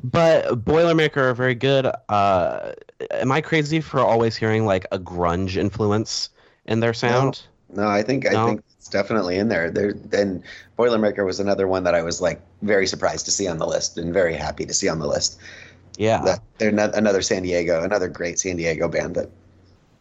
but 0.04 0.66
Boilermaker 0.66 1.18
are 1.18 1.34
very 1.34 1.56
good. 1.56 1.92
Uh, 2.10 2.74
am 3.12 3.32
I 3.32 3.42
crazy 3.42 3.82
for 3.82 4.00
always 4.00 4.36
hearing 4.36 4.66
like 4.66 4.86
a 4.92 5.00
grunge 5.00 5.58
influence 5.58 6.30
in 6.66 6.80
their 6.80 6.94
sound? 6.94 7.44
no, 7.70 7.88
I 7.88 8.04
think 8.04 8.26
I 8.26 8.38
think 8.38 8.62
it's 8.78 8.90
definitely 8.90 9.38
in 9.38 9.48
there. 9.48 9.72
There 9.72 9.92
and 10.14 10.44
Boilermaker 10.78 11.26
was 11.26 11.40
another 11.40 11.68
one 11.68 11.84
that 11.84 11.96
I 11.96 12.02
was 12.04 12.22
like 12.22 12.42
very 12.62 12.88
surprised 12.88 13.26
to 13.26 13.32
see 13.32 13.48
on 13.48 13.58
the 13.58 13.68
list 13.68 13.98
and 13.98 14.14
very 14.14 14.36
happy 14.36 14.66
to 14.66 14.74
see 14.74 14.90
on 14.90 15.00
the 15.00 15.08
list. 15.08 15.40
Yeah, 15.98 16.20
That 16.20 16.42
they're 16.60 16.72
not, 16.72 16.96
another 16.96 17.22
San 17.22 17.44
Diego, 17.44 17.84
another 17.84 18.10
great 18.10 18.40
San 18.40 18.58
Diego 18.58 18.88
band 18.90 19.16
that 19.16 19.30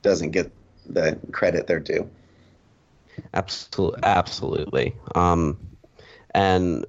doesn't 0.03 0.31
get 0.33 0.53
the 0.87 1.19
credit 1.33 1.67
they're 1.67 1.81
due. 1.81 2.11
absolutely, 3.35 4.01
absolutely. 4.03 4.97
Um, 5.15 5.59
and 6.35 6.87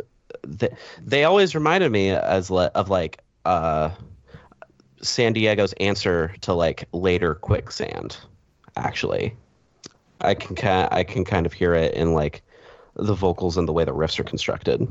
they, 0.48 0.70
they 1.06 1.24
always 1.24 1.56
reminded 1.56 1.92
me 1.92 2.12
as 2.12 2.50
le- 2.52 2.72
of 2.76 2.90
like 2.90 3.24
uh, 3.46 3.92
San 5.02 5.34
Diego's 5.34 5.74
answer 5.74 6.34
to 6.42 6.54
like 6.54 6.88
later 6.92 7.36
Quicksand. 7.36 8.18
Actually, 8.76 9.36
I 10.22 10.34
can 10.34 10.56
ki- 10.56 10.68
I 10.68 11.04
can 11.04 11.26
kind 11.26 11.46
of 11.46 11.54
hear 11.54 11.74
it 11.74 11.94
in 11.94 12.14
like 12.14 12.42
the 12.96 13.14
vocals 13.14 13.58
and 13.58 13.68
the 13.68 13.74
way 13.74 13.84
the 13.84 13.94
riffs 13.94 14.20
are 14.20 14.24
constructed. 14.24 14.88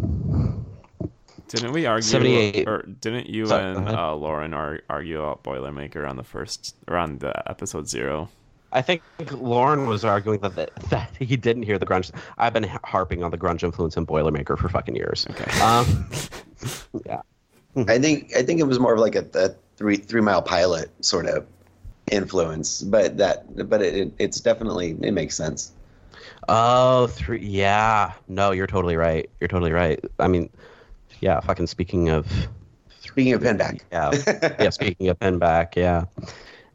Didn't 1.48 1.72
we 1.72 1.86
argue? 1.86 2.02
78. 2.02 2.68
Or 2.68 2.82
didn't 2.82 3.28
you 3.28 3.46
Sorry, 3.46 3.76
and 3.76 3.88
uh, 3.88 4.14
Lauren 4.14 4.54
ar- 4.54 4.82
argue 4.88 5.20
about 5.20 5.42
Boilermaker 5.42 6.08
on 6.08 6.16
the 6.16 6.22
first 6.22 6.76
or 6.86 6.96
on 6.96 7.18
the 7.18 7.48
episode 7.50 7.88
zero? 7.88 8.28
I 8.72 8.82
think 8.82 9.02
Lauren 9.32 9.86
was 9.86 10.04
arguing 10.04 10.38
that, 10.40 10.54
that 10.54 10.70
that 10.90 11.10
he 11.18 11.36
didn't 11.36 11.64
hear 11.64 11.76
the 11.76 11.86
grunge. 11.86 12.12
I've 12.38 12.52
been 12.52 12.70
harping 12.84 13.24
on 13.24 13.32
the 13.32 13.38
grunge 13.38 13.64
influence 13.64 13.96
in 13.96 14.06
Boilermaker 14.06 14.56
for 14.56 14.68
fucking 14.68 14.94
years. 14.94 15.26
Okay. 15.30 15.60
Um, 15.60 16.08
yeah. 17.06 17.22
I 17.88 17.98
think 17.98 18.32
I 18.36 18.42
think 18.42 18.60
it 18.60 18.64
was 18.64 18.78
more 18.78 18.94
of 18.94 19.00
like 19.00 19.16
a, 19.16 19.26
a 19.34 19.50
three 19.76 19.96
three 19.96 20.20
mile 20.20 20.42
pilot 20.42 20.90
sort 21.04 21.26
of 21.26 21.46
influence, 22.10 22.82
but 22.82 23.16
that 23.18 23.68
but 23.68 23.82
it, 23.82 24.12
it's 24.18 24.40
definitely 24.40 24.96
it 25.00 25.12
makes 25.12 25.36
sense. 25.36 25.72
Oh, 26.48 27.06
three. 27.08 27.44
Yeah. 27.44 28.12
No, 28.28 28.50
you're 28.50 28.66
totally 28.66 28.96
right. 28.96 29.28
You're 29.40 29.48
totally 29.48 29.72
right. 29.72 30.02
I 30.18 30.28
mean, 30.28 30.50
yeah. 31.20 31.40
Fucking 31.40 31.66
speaking 31.66 32.08
of, 32.08 32.26
Speaking 33.00 33.32
of 33.32 33.42
Pinback, 33.42 33.80
yeah, 33.92 34.54
yeah. 34.60 34.70
Speaking 34.70 35.08
of 35.08 35.18
Pinback, 35.18 35.74
yeah. 35.76 36.04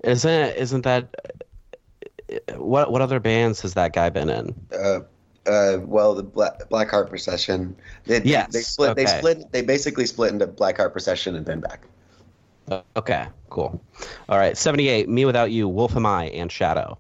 Isn't 0.04 0.56
isn't 0.56 0.82
that 0.82 1.16
what 2.56 2.92
what 2.92 3.02
other 3.02 3.20
bands 3.20 3.62
has 3.62 3.74
that 3.76 3.94
guy 3.94 4.10
been 4.10 4.30
in? 4.30 4.56
uh, 4.78 5.00
uh, 5.48 5.78
well, 5.84 6.16
the 6.16 6.24
Black, 6.24 6.70
Black 6.70 6.90
Heart 6.90 7.10
Procession. 7.10 7.76
They, 8.06 8.22
Yes, 8.24 8.52
they 8.52 8.62
split. 8.62 8.96
They 8.96 9.06
split. 9.06 9.52
They 9.52 9.62
basically 9.62 10.06
split 10.06 10.34
into 10.34 10.48
Black 10.48 10.78
Heart 10.78 10.92
Procession 10.92 11.36
and 11.36 11.46
Pinback. 11.46 11.80
Okay, 12.96 13.28
cool. 13.50 13.82
All 14.30 14.38
right, 14.38 14.58
78, 14.58 15.08
Me 15.08 15.26
Without 15.26 15.52
You, 15.52 15.68
Wolf 15.68 15.96
Am 15.96 16.06
I, 16.06 16.26
and 16.26 16.52
Shadow. 16.52 16.98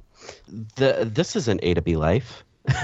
The, 0.75 1.09
this 1.11 1.35
is 1.35 1.47
an 1.47 1.59
A 1.63 1.73
to 1.73 1.81
B 1.81 1.95
life. 1.95 2.43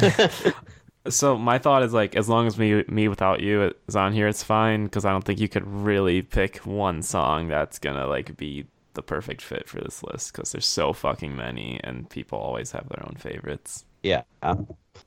So 1.10 1.36
my 1.36 1.58
thought 1.58 1.82
is 1.82 1.94
like, 1.94 2.16
as 2.16 2.30
long 2.30 2.46
as 2.46 2.60
me 2.60 2.84
me 2.88 3.08
without 3.08 3.42
you 3.42 3.74
is 3.88 3.96
on 3.96 4.14
here, 4.14 4.28
it's 4.28 4.44
fine 4.44 4.84
because 4.84 5.04
I 5.04 5.12
don't 5.12 5.24
think 5.24 5.40
you 5.40 5.50
could 5.50 5.66
really 5.66 6.22
pick 6.22 6.58
one 6.58 7.02
song 7.02 7.48
that's 7.48 7.80
gonna 7.80 8.06
like 8.06 8.38
be 8.38 8.68
the 8.94 9.02
perfect 9.02 9.42
fit 9.42 9.68
for 9.68 9.80
this 9.82 10.04
list 10.04 10.32
because 10.32 10.52
there's 10.52 10.68
so 10.68 10.94
fucking 10.94 11.36
many 11.36 11.80
and 11.84 12.10
people 12.10 12.38
always 12.38 12.72
have 12.72 12.88
their 12.90 13.04
own 13.08 13.16
favorites. 13.18 13.86
Yeah. 14.04 14.24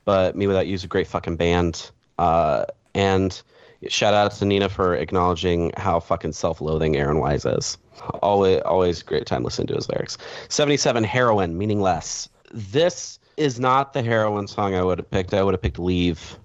But 0.05 0.37
Me 0.37 0.47
Without 0.47 0.67
You 0.67 0.75
is 0.75 0.85
a 0.85 0.89
great 0.89 1.07
fucking 1.07 1.37
band. 1.37 1.91
Uh, 2.19 2.65
and 2.95 3.41
shout 3.89 4.15
out 4.15 4.33
to 4.33 4.45
Nina 4.45 4.69
for 4.69 4.95
acknowledging 4.95 5.73
how 5.77 6.01
fucking 6.01 6.33
self 6.33 6.61
loathing 6.61 6.97
Aaron 6.97 7.19
Weiss 7.21 7.45
is. 7.45 7.79
Always, 8.23 8.61
always 8.63 9.03
great 9.03 9.27
time 9.27 9.45
listening 9.45 9.69
to 9.69 9.75
his 9.75 9.89
lyrics. 9.89 10.19
77, 10.49 11.05
Heroin, 11.05 11.57
Meaningless. 11.57 12.29
This 12.53 13.19
is 13.37 13.59
not 13.61 13.93
the 13.93 14.03
Heroin 14.03 14.47
song 14.47 14.75
I 14.75 14.83
would 14.83 14.99
have 14.99 15.11
picked. 15.11 15.33
I 15.35 15.43
would 15.43 15.55
have 15.55 15.63
picked 15.63 15.79
Leave, 15.79 16.37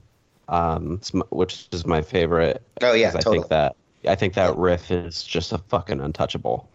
um, 0.48 1.02
which 1.30 1.68
is 1.72 1.86
my 1.86 2.02
favorite. 2.02 2.62
Oh 2.82 2.94
yeah, 2.94 3.08
'cause 3.08 3.16
I 3.16 3.20
totally. 3.20 3.40
think 3.40 3.50
that 3.50 3.76
I 4.08 4.16
think 4.16 4.34
that 4.36 4.56
riff 4.56 4.90
is 4.92 5.24
just 5.24 5.52
a 5.52 5.58
fucking 5.58 6.00
untouchable. 6.00 6.70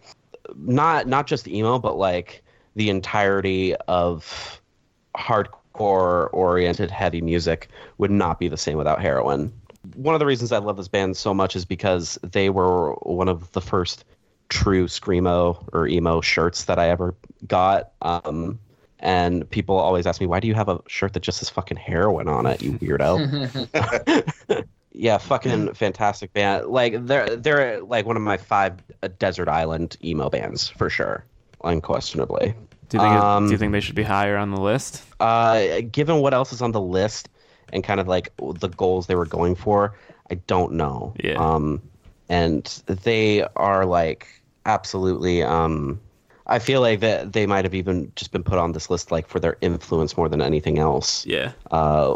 Not 0.55 1.07
not 1.07 1.25
just 1.27 1.47
emo, 1.47 1.79
but 1.79 1.97
like 1.97 2.43
the 2.75 2.89
entirety 2.89 3.75
of 3.87 4.61
hardcore 5.17 6.29
oriented 6.33 6.91
heavy 6.91 7.21
music 7.21 7.69
would 7.97 8.11
not 8.11 8.39
be 8.39 8.47
the 8.47 8.57
same 8.57 8.77
without 8.77 9.01
heroin. 9.01 9.51
One 9.95 10.15
of 10.15 10.19
the 10.19 10.25
reasons 10.25 10.51
I 10.51 10.57
love 10.57 10.77
this 10.77 10.87
band 10.87 11.17
so 11.17 11.33
much 11.33 11.55
is 11.55 11.65
because 11.65 12.17
they 12.23 12.49
were 12.49 12.93
one 12.95 13.29
of 13.29 13.51
the 13.51 13.61
first 13.61 14.05
true 14.49 14.85
screamo 14.85 15.67
or 15.73 15.87
emo 15.87 16.21
shirts 16.21 16.65
that 16.65 16.79
I 16.79 16.89
ever 16.89 17.15
got. 17.47 17.91
Um, 18.01 18.59
and 18.99 19.49
people 19.49 19.77
always 19.77 20.05
ask 20.07 20.21
me, 20.21 20.27
"Why 20.27 20.39
do 20.39 20.47
you 20.47 20.53
have 20.53 20.69
a 20.69 20.79
shirt 20.87 21.13
that 21.13 21.21
just 21.21 21.39
says 21.39 21.49
fucking 21.49 21.77
heroin 21.77 22.27
on 22.27 22.45
it, 22.45 22.61
you 22.61 22.73
weirdo?" 22.73 24.65
yeah, 24.93 25.17
fucking 25.17 25.73
fantastic 25.73 26.33
band. 26.33 26.67
Like 26.67 27.05
they're 27.05 27.35
they're 27.35 27.81
like 27.81 28.05
one 28.05 28.15
of 28.15 28.21
my 28.23 28.37
five 28.37 28.81
uh, 29.03 29.09
desert 29.19 29.47
island 29.47 29.97
emo 30.03 30.29
bands 30.29 30.69
for 30.69 30.89
sure, 30.89 31.25
unquestionably. 31.63 32.55
Do 32.89 32.97
you 32.97 33.03
think 33.03 33.13
Um, 33.15 33.45
do 33.47 33.51
you 33.51 33.57
think 33.57 33.71
they 33.71 33.81
should 33.81 33.95
be 33.95 34.03
higher 34.03 34.37
on 34.37 34.51
the 34.51 34.61
list? 34.61 35.03
Uh, 35.19 35.81
given 35.91 36.17
what 36.17 36.33
else 36.33 36.53
is 36.53 36.61
on 36.61 36.71
the 36.71 36.81
list 36.81 37.29
and 37.75 37.83
kind 37.83 37.99
of 37.99 38.07
like 38.07 38.31
the 38.37 38.69
goals 38.69 39.05
they 39.05 39.15
were 39.15 39.25
going 39.27 39.53
for, 39.53 39.93
I 40.31 40.35
don't 40.47 40.73
know. 40.73 41.13
Yeah. 41.23 41.33
Um, 41.35 41.81
and 42.29 42.63
they 42.87 43.43
are 43.55 43.85
like 43.85 44.27
absolutely. 44.65 45.43
Um, 45.43 45.99
I 46.47 46.59
feel 46.59 46.81
like 46.81 46.99
that 47.01 47.33
they 47.33 47.45
might 47.45 47.65
have 47.65 47.75
even 47.75 48.11
just 48.15 48.31
been 48.31 48.43
put 48.43 48.57
on 48.57 48.71
this 48.71 48.89
list 48.89 49.11
like 49.11 49.27
for 49.27 49.39
their 49.39 49.57
influence 49.61 50.15
more 50.17 50.29
than 50.29 50.41
anything 50.41 50.77
else 50.79 51.25
Yeah. 51.25 51.51
uh, 51.71 52.15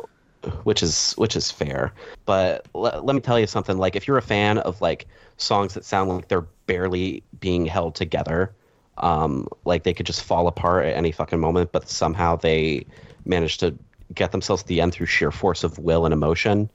which 0.63 0.81
is 0.81 1.13
which 1.17 1.35
is 1.35 1.51
fair. 1.51 1.91
But 2.25 2.65
le- 2.73 3.01
let 3.01 3.13
me 3.13 3.21
tell 3.21 3.39
you 3.39 3.47
something. 3.47 3.77
Like, 3.77 3.95
if 3.95 4.07
you're 4.07 4.17
a 4.17 4.21
fan 4.21 4.57
of 4.59 4.81
like 4.81 5.05
songs 5.37 5.73
that 5.73 5.83
sound 5.85 6.09
like 6.09 6.27
they're 6.29 6.47
barely 6.65 7.21
being 7.39 7.65
held 7.65 7.95
together, 7.95 8.51
um, 8.97 9.47
like 9.65 9.83
they 9.83 9.93
could 9.93 10.05
just 10.05 10.23
fall 10.23 10.47
apart 10.47 10.85
at 10.85 10.95
any 10.95 11.11
fucking 11.11 11.39
moment, 11.39 11.71
but 11.71 11.89
somehow 11.89 12.35
they 12.35 12.85
manage 13.25 13.57
to 13.57 13.75
get 14.13 14.31
themselves 14.31 14.63
to 14.63 14.67
the 14.67 14.81
end 14.81 14.93
through 14.93 15.05
sheer 15.05 15.31
force 15.31 15.63
of 15.63 15.77
will 15.79 16.05
and 16.05 16.13
emotion, 16.13 16.69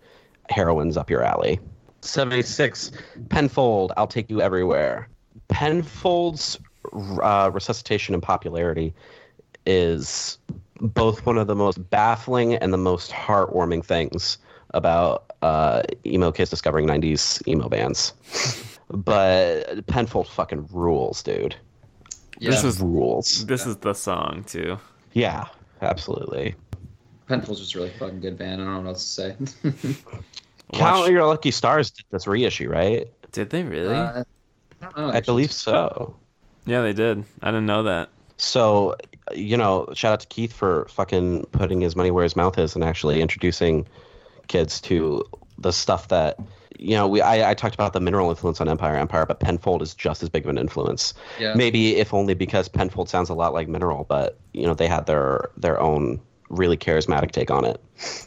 heroin's 0.51 0.97
up 0.97 1.11
your 1.11 1.23
alley. 1.23 1.59
76, 2.03 2.93
Penfold, 3.31 3.93
I'll 3.97 4.07
Take 4.07 4.29
You 4.31 4.41
Everywhere. 4.43 5.09
Penfold's 5.49 6.59
uh, 6.93 7.51
resuscitation 7.53 8.15
and 8.15 8.23
popularity 8.23 8.93
is 9.67 10.39
both 10.81 11.25
one 11.25 11.39
of 11.39 11.47
the 11.47 11.55
most 11.55 11.89
baffling 11.91 12.55
and 12.57 12.73
the 12.73 12.79
most 12.79 13.11
heartwarming 13.11 13.85
things 13.85 14.39
about 14.75 15.33
uh, 15.43 15.83
emo 16.05 16.31
kids 16.33 16.51
discovering 16.51 16.87
90s 16.87 17.47
emo 17.49 17.69
bands. 17.69 18.13
but 18.91 19.87
Penfold 19.87 20.29
fucking 20.29 20.69
rules, 20.73 21.23
dude. 21.23 21.57
Yeah, 22.39 22.51
This 22.51 22.65
is 22.65 22.81
Rules. 22.81 23.47
this 23.47 23.65
is 23.65 23.77
the 23.79 23.95
song 23.95 24.45
too. 24.47 24.77
Yeah, 25.13 25.47
absolutely. 25.81 26.57
Penfold's 27.29 27.61
was 27.61 27.75
a 27.75 27.79
really 27.79 27.91
fucking 27.91 28.21
good 28.21 28.37
band. 28.37 28.61
I 28.61 28.65
don't 28.65 28.75
know 28.75 28.81
what 28.81 28.89
else 28.89 29.17
to 29.17 29.35
say. 29.73 29.95
Count 30.73 31.11
Your 31.11 31.27
Lucky 31.27 31.51
Stars 31.51 31.91
did 31.91 32.05
this 32.11 32.27
reissue, 32.27 32.69
right? 32.69 33.09
Did 33.33 33.51
they 33.51 33.63
really? 33.63 33.95
Uh, 33.95 34.25
I 34.81 34.85
don't 34.85 34.97
know. 34.97 35.11
I 35.11 35.21
believe 35.21 35.53
so. 35.53 36.17
yeah, 36.67 36.83
they 36.83 36.93
did. 36.93 37.25
I 37.43 37.51
didn't 37.51 37.67
know 37.67 37.83
that. 37.85 38.11
So, 38.37 38.97
you 39.33 39.57
know, 39.57 39.89
shout 39.95 40.13
out 40.13 40.21
to 40.21 40.27
Keith 40.27 40.53
for 40.53 40.87
fucking 40.91 41.45
putting 41.53 41.81
his 41.81 41.97
money 41.97 42.11
where 42.11 42.25
his 42.25 42.37
mouth 42.37 42.59
is 42.59 42.75
and 42.75 42.85
actually 42.85 43.21
introducing 43.21 43.87
kids 44.49 44.81
to 44.83 45.25
the 45.59 45.73
stuff 45.73 46.09
that 46.09 46.39
you 46.79 46.95
know. 46.95 47.07
We 47.07 47.21
I, 47.21 47.51
I 47.51 47.55
talked 47.55 47.75
about 47.75 47.93
the 47.93 48.01
mineral 48.01 48.29
influence 48.31 48.61
on 48.61 48.69
Empire 48.69 48.97
Empire, 48.97 49.25
but 49.25 49.41
Penfold 49.41 49.83
is 49.83 49.95
just 49.95 50.23
as 50.23 50.29
big 50.29 50.45
of 50.45 50.51
an 50.51 50.59
influence. 50.59 51.15
Yeah. 51.39 51.55
Maybe 51.55 51.97
if 51.97 52.13
only 52.13 52.35
because 52.35 52.69
Penfold 52.69 53.09
sounds 53.09 53.31
a 53.31 53.35
lot 53.35 53.55
like 53.55 53.69
Mineral, 53.69 54.05
but 54.09 54.39
you 54.53 54.67
know 54.67 54.75
they 54.75 54.89
had 54.89 55.07
their 55.07 55.51
their 55.57 55.81
own 55.81 56.21
really 56.55 56.77
charismatic 56.77 57.31
take 57.33 57.51
on 57.51 57.65
it. 57.65 57.81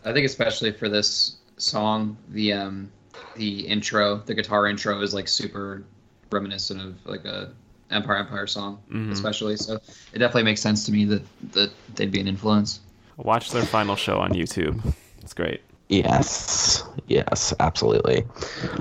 I 0.06 0.14
think 0.14 0.26
especially 0.26 0.72
for 0.72 0.90
this 0.90 1.38
song, 1.58 2.18
the 2.30 2.54
um, 2.54 2.91
the 3.36 3.68
intro, 3.68 4.18
the 4.18 4.34
guitar 4.34 4.68
intro 4.68 5.02
is 5.02 5.14
like 5.14 5.28
super 5.28 5.84
reminiscent 6.32 6.82
of 6.82 6.95
like 7.06 7.26
a 7.26 7.52
Empire 7.90 8.18
Empire 8.18 8.48
song, 8.48 8.80
Mhm. 8.91 9.12
especially. 9.12 9.56
So 9.58 9.76
it 10.14 10.20
definitely 10.20 10.44
makes 10.44 10.62
sense 10.62 10.86
to 10.86 10.91
me 10.91 11.06
that 11.06 11.24
that 11.54 11.72
they'd 11.95 12.12
be 12.12 12.20
an 12.20 12.28
influence. 12.28 12.82
Watch 13.18 13.52
their 13.52 13.64
final 13.66 13.95
show 13.95 14.20
on 14.20 14.32
YouTube. 14.32 14.94
It's 15.22 15.34
great. 15.34 15.62
Yes, 15.90 16.84
yes, 17.08 17.54
absolutely. 17.62 18.26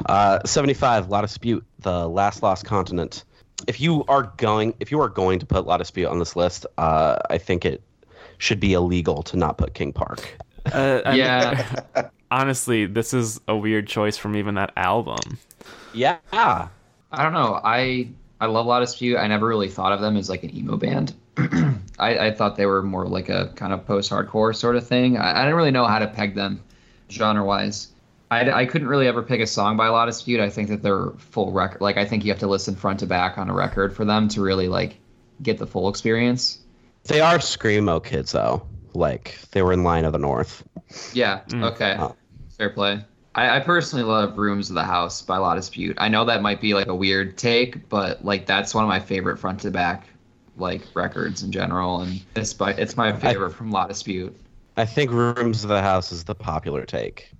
Uh, 0.06 0.40
Seventy-five, 0.44 1.08
La 1.08 1.20
Dispute, 1.22 1.64
the 1.80 2.08
last 2.08 2.42
lost 2.42 2.64
continent. 2.64 3.24
If 3.66 3.80
you 3.80 4.04
are 4.08 4.24
going, 4.36 4.74
if 4.80 4.90
you 4.90 5.00
are 5.00 5.08
going 5.08 5.38
to 5.38 5.46
put 5.46 5.66
La 5.66 5.76
Dispute 5.78 6.06
on 6.08 6.18
this 6.18 6.34
list, 6.36 6.66
uh, 6.78 7.16
I 7.30 7.38
think 7.38 7.64
it 7.64 7.80
should 8.38 8.60
be 8.60 8.72
illegal 8.72 9.22
to 9.24 9.36
not 9.36 9.58
put 9.58 9.74
King 9.74 9.92
Park. 9.92 10.36
Uh, 10.72 11.00
I- 11.04 11.14
Yeah, 11.14 12.08
honestly, 12.30 12.86
this 12.86 13.14
is 13.14 13.40
a 13.48 13.56
weird 13.56 13.86
choice 13.86 14.16
from 14.16 14.36
even 14.36 14.54
that 14.56 14.72
album. 14.76 15.38
Yeah, 15.94 16.18
I 16.32 16.68
don't 17.22 17.32
know. 17.32 17.60
I 17.64 18.08
I 18.40 18.46
love 18.46 18.66
La 18.66 18.80
Dispute. 18.80 19.16
I 19.16 19.26
never 19.28 19.46
really 19.46 19.68
thought 19.68 19.92
of 19.92 20.00
them 20.00 20.16
as 20.16 20.28
like 20.28 20.42
an 20.44 20.54
emo 20.54 20.76
band. 20.76 21.14
I, 21.98 22.18
I 22.26 22.30
thought 22.34 22.56
they 22.56 22.66
were 22.66 22.82
more 22.82 23.06
like 23.06 23.28
a 23.28 23.52
kind 23.56 23.72
of 23.72 23.86
post-hardcore 23.86 24.54
sort 24.54 24.76
of 24.76 24.86
thing. 24.86 25.16
I, 25.16 25.40
I 25.40 25.42
didn't 25.44 25.56
really 25.56 25.70
know 25.70 25.86
how 25.86 25.98
to 25.98 26.06
peg 26.06 26.34
them 26.34 26.62
genre-wise. 27.10 27.88
I, 28.30 28.50
I 28.50 28.66
couldn't 28.66 28.88
really 28.88 29.06
ever 29.06 29.22
pick 29.22 29.40
a 29.40 29.46
song 29.46 29.76
by 29.76 29.88
La 29.88 30.04
Dispute. 30.04 30.40
I 30.40 30.50
think 30.50 30.68
that 30.68 30.82
they're 30.82 31.10
full 31.18 31.52
record. 31.52 31.80
Like 31.80 31.96
I 31.96 32.04
think 32.04 32.24
you 32.24 32.32
have 32.32 32.40
to 32.40 32.46
listen 32.48 32.74
front 32.74 33.00
to 33.00 33.06
back 33.06 33.38
on 33.38 33.48
a 33.48 33.54
record 33.54 33.94
for 33.94 34.04
them 34.04 34.28
to 34.28 34.40
really 34.42 34.68
like 34.68 34.96
get 35.42 35.58
the 35.58 35.66
full 35.66 35.88
experience. 35.88 36.58
They 37.08 37.20
are 37.20 37.38
screamo 37.38 38.02
kids 38.02 38.32
though. 38.32 38.66
Like 38.94 39.38
they 39.50 39.62
were 39.62 39.72
in 39.72 39.82
Line 39.82 40.04
of 40.04 40.12
the 40.12 40.18
North. 40.18 40.64
Yeah. 41.12 41.40
Mm. 41.48 41.64
Okay. 41.72 41.96
Oh. 41.98 42.16
Fair 42.56 42.70
play. 42.70 43.04
I, 43.34 43.56
I 43.56 43.60
personally 43.60 44.04
love 44.04 44.38
Rooms 44.38 44.70
of 44.70 44.74
the 44.74 44.84
House 44.84 45.20
by 45.20 45.36
La 45.36 45.54
Dispute. 45.54 45.96
I 46.00 46.08
know 46.08 46.24
that 46.24 46.40
might 46.40 46.60
be 46.60 46.72
like 46.72 46.86
a 46.86 46.94
weird 46.94 47.36
take, 47.36 47.88
but 47.88 48.24
like 48.24 48.46
that's 48.46 48.74
one 48.74 48.82
of 48.82 48.88
my 48.88 49.00
favorite 49.00 49.38
front 49.38 49.60
to 49.60 49.70
back 49.70 50.06
like 50.56 50.82
records 50.94 51.42
in 51.42 51.52
general, 51.52 52.00
and 52.00 52.22
it's 52.34 52.54
by 52.54 52.72
it's 52.72 52.96
my 52.96 53.12
favorite 53.12 53.50
from 53.50 53.70
La 53.70 53.86
Dispute. 53.86 54.34
I 54.76 54.84
think 54.84 55.10
Rooms 55.10 55.64
of 55.64 55.68
the 55.68 55.82
House 55.82 56.12
is 56.12 56.24
the 56.24 56.34
popular 56.34 56.84
take. 56.84 57.30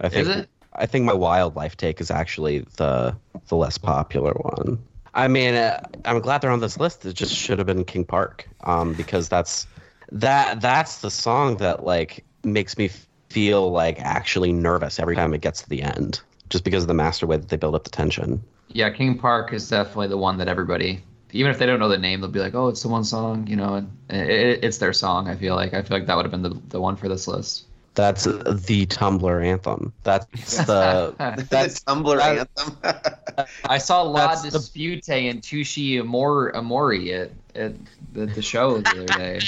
I 0.00 0.08
think 0.08 0.28
Is 0.28 0.36
it? 0.36 0.48
I 0.72 0.86
think 0.86 1.04
my 1.04 1.12
wildlife 1.12 1.76
take 1.76 2.00
is 2.00 2.10
actually 2.10 2.60
the 2.76 3.16
the 3.48 3.56
less 3.56 3.78
popular 3.78 4.32
one. 4.32 4.82
I 5.14 5.28
mean, 5.28 5.54
uh, 5.54 5.80
I'm 6.04 6.20
glad 6.20 6.40
they're 6.40 6.50
on 6.50 6.60
this 6.60 6.78
list. 6.78 7.06
It 7.06 7.14
just 7.14 7.34
should 7.34 7.58
have 7.58 7.66
been 7.66 7.84
King 7.84 8.04
Park, 8.04 8.48
um, 8.64 8.94
because 8.94 9.28
that's 9.28 9.66
that 10.10 10.60
that's 10.60 11.00
the 11.00 11.10
song 11.10 11.56
that 11.58 11.84
like 11.84 12.24
makes 12.42 12.76
me 12.76 12.90
feel 13.30 13.70
like 13.70 14.00
actually 14.00 14.52
nervous 14.52 14.98
every 14.98 15.16
time 15.16 15.32
it 15.32 15.40
gets 15.40 15.62
to 15.62 15.68
the 15.68 15.82
end, 15.82 16.20
just 16.50 16.64
because 16.64 16.84
of 16.84 16.88
the 16.88 16.94
master 16.94 17.26
way 17.26 17.36
that 17.36 17.48
they 17.48 17.56
build 17.56 17.74
up 17.74 17.84
the 17.84 17.90
tension. 17.90 18.42
Yeah, 18.68 18.90
King 18.90 19.18
Park 19.18 19.52
is 19.52 19.68
definitely 19.68 20.08
the 20.08 20.18
one 20.18 20.38
that 20.38 20.48
everybody, 20.48 21.02
even 21.32 21.50
if 21.50 21.58
they 21.58 21.66
don't 21.66 21.78
know 21.78 21.88
the 21.88 21.98
name, 21.98 22.20
they'll 22.20 22.30
be 22.30 22.40
like, 22.40 22.54
"Oh, 22.54 22.68
it's 22.68 22.82
the 22.82 22.88
one 22.88 23.04
song," 23.04 23.46
you 23.46 23.56
know, 23.56 23.74
and 23.74 23.90
it, 24.10 24.28
it, 24.28 24.64
it's 24.64 24.78
their 24.78 24.92
song. 24.92 25.28
I 25.28 25.36
feel 25.36 25.54
like 25.54 25.74
I 25.74 25.82
feel 25.82 25.96
like 25.96 26.06
that 26.06 26.16
would 26.16 26.24
have 26.24 26.32
been 26.32 26.42
the, 26.42 26.60
the 26.68 26.80
one 26.80 26.96
for 26.96 27.08
this 27.08 27.28
list. 27.28 27.66
That's 27.94 28.24
the 28.24 28.86
Tumblr 28.86 29.44
anthem. 29.44 29.92
That's 30.02 30.26
the 30.66 31.14
That's 31.48 31.80
the 31.80 31.90
Tumblr 31.92 32.16
that- 32.18 32.48
anthem. 32.84 33.46
I 33.64 33.78
saw 33.78 34.02
La 34.02 34.28
That's 34.28 34.42
the- 34.42 34.50
Dispute 34.50 35.08
and 35.08 35.40
Touché 35.42 36.00
Amor 36.00 36.54
Amori 36.56 37.12
at, 37.14 37.30
at 37.54 37.74
the, 38.12 38.26
the 38.26 38.42
show 38.42 38.78
the 38.78 38.90
other 38.90 39.06
day. 39.06 39.40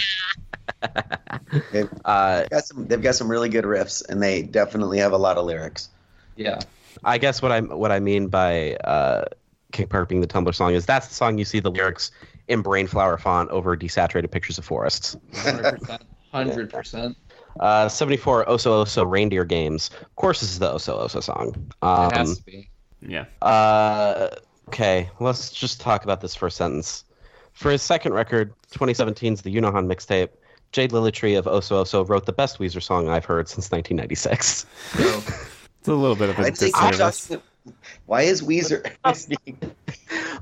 they've, 1.73 1.91
uh, 2.05 2.45
got 2.51 2.65
some, 2.65 2.87
they've 2.87 3.03
got 3.03 3.15
some 3.15 3.31
really 3.31 3.49
good 3.49 3.65
riffs, 3.65 4.07
and 4.09 4.23
they 4.23 4.43
definitely 4.43 4.99
have 4.99 5.13
a 5.13 5.17
lot 5.19 5.37
of 5.39 5.45
lyrics. 5.45 5.89
Yeah. 6.37 6.61
I 7.05 7.19
guess 7.19 7.43
what 7.43 7.53
I 7.53 7.61
what 7.61 7.93
I 7.93 8.01
mean 8.01 8.29
by 8.29 8.75
uh, 8.77 9.25
King 9.73 9.87
Park 9.89 10.09
being 10.09 10.21
the 10.21 10.27
Tumblr 10.27 10.55
song 10.55 10.75
is 10.75 10.87
that's 10.87 11.09
the 11.09 11.15
song 11.15 11.39
you 11.39 11.45
see 11.45 11.61
the 11.61 11.71
lyrics 11.71 12.11
in 12.49 12.63
brain 12.63 12.87
flower 12.87 13.19
font 13.19 13.51
over 13.51 13.77
desaturated 13.77 14.31
pictures 14.31 14.57
of 14.59 14.65
forests. 14.65 15.17
Hundred 15.35 15.79
percent. 15.79 16.03
Hundred 16.33 16.71
percent. 16.73 17.17
Uh, 17.61 17.89
74 17.89 18.47
Oso 18.47 18.85
Oso 18.85 19.09
Reindeer 19.11 19.45
Games. 19.45 19.91
Of 20.03 20.15
course, 20.17 20.41
this 20.41 20.51
is 20.51 20.59
the 20.59 20.69
Oso 20.73 20.99
Oso 20.99 21.23
song. 21.23 21.55
It 21.57 21.75
Um, 21.87 22.11
has 22.13 22.39
to 22.39 22.45
be. 22.45 22.69
Yeah. 23.01 23.25
uh, 23.43 24.29
okay, 24.69 25.09
let's 25.21 25.51
just 25.51 25.81
talk 25.81 26.05
about 26.05 26.21
this 26.21 26.35
first 26.35 26.57
sentence. 26.57 27.05
For 27.53 27.71
his 27.71 27.83
second 27.83 28.13
record, 28.15 28.53
2017's 28.73 29.43
The 29.43 29.55
Yunahon 29.55 29.87
mixtape, 29.87 30.29
Jade 30.73 30.91
Lilitri 30.91 31.39
of 31.39 31.45
Oso 31.47 31.83
Oso 31.83 32.07
wrote 32.09 32.27
the 32.27 32.33
best 32.33 32.59
Weezer 32.59 32.83
song 32.83 33.09
I've 33.09 33.25
heard 33.25 33.49
since 33.49 33.71
1996. 33.71 34.67
So, 34.93 35.23
It's 35.81 35.89
a 35.89 35.95
little 35.95 36.17
bit 36.17 36.31
of 36.31 36.39
a 36.39 36.43
I'd 36.43 36.59
say 36.59 36.71
disservice. 36.73 37.31
Why 38.07 38.23
is 38.23 38.43
Weezer? 38.43 38.91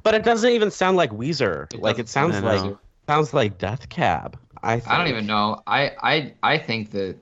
But 0.03 0.15
it 0.15 0.23
doesn't 0.24 0.51
even 0.51 0.70
sound 0.70 0.97
like 0.99 1.11
Weezer. 1.12 1.73
It 1.73 1.81
like 1.81 1.99
it 1.99 2.09
sounds 2.09 2.35
like 2.43 2.61
like 2.62 2.77
sounds 3.09 3.32
like 3.32 3.57
Death 3.59 3.89
Cab. 3.89 4.39
I 4.65 4.81
think. 4.81 4.91
I 4.91 4.99
don't 4.99 5.09
even 5.09 5.27
know. 5.27 5.62
I, 5.66 5.93
I 6.03 6.32
I 6.43 6.59
think 6.59 6.91
that 6.93 7.16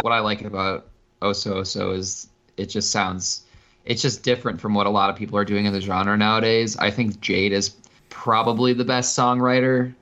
what 0.00 0.12
I 0.12 0.20
like 0.20 0.42
about 0.42 0.88
Oso 1.20 1.56
Oso 1.56 1.96
is 1.96 2.28
it 2.56 2.66
just 2.66 2.90
sounds 2.90 3.44
it's 3.84 4.00
just 4.00 4.22
different 4.22 4.60
from 4.60 4.74
what 4.74 4.86
a 4.86 4.90
lot 4.90 5.10
of 5.10 5.16
people 5.16 5.36
are 5.36 5.44
doing 5.44 5.66
in 5.66 5.72
the 5.72 5.80
genre 5.80 6.16
nowadays. 6.16 6.76
I 6.76 6.90
think 6.90 7.20
Jade 7.20 7.52
is 7.52 7.76
probably 8.08 8.72
the 8.72 8.84
best 8.84 9.18
songwriter 9.18 9.92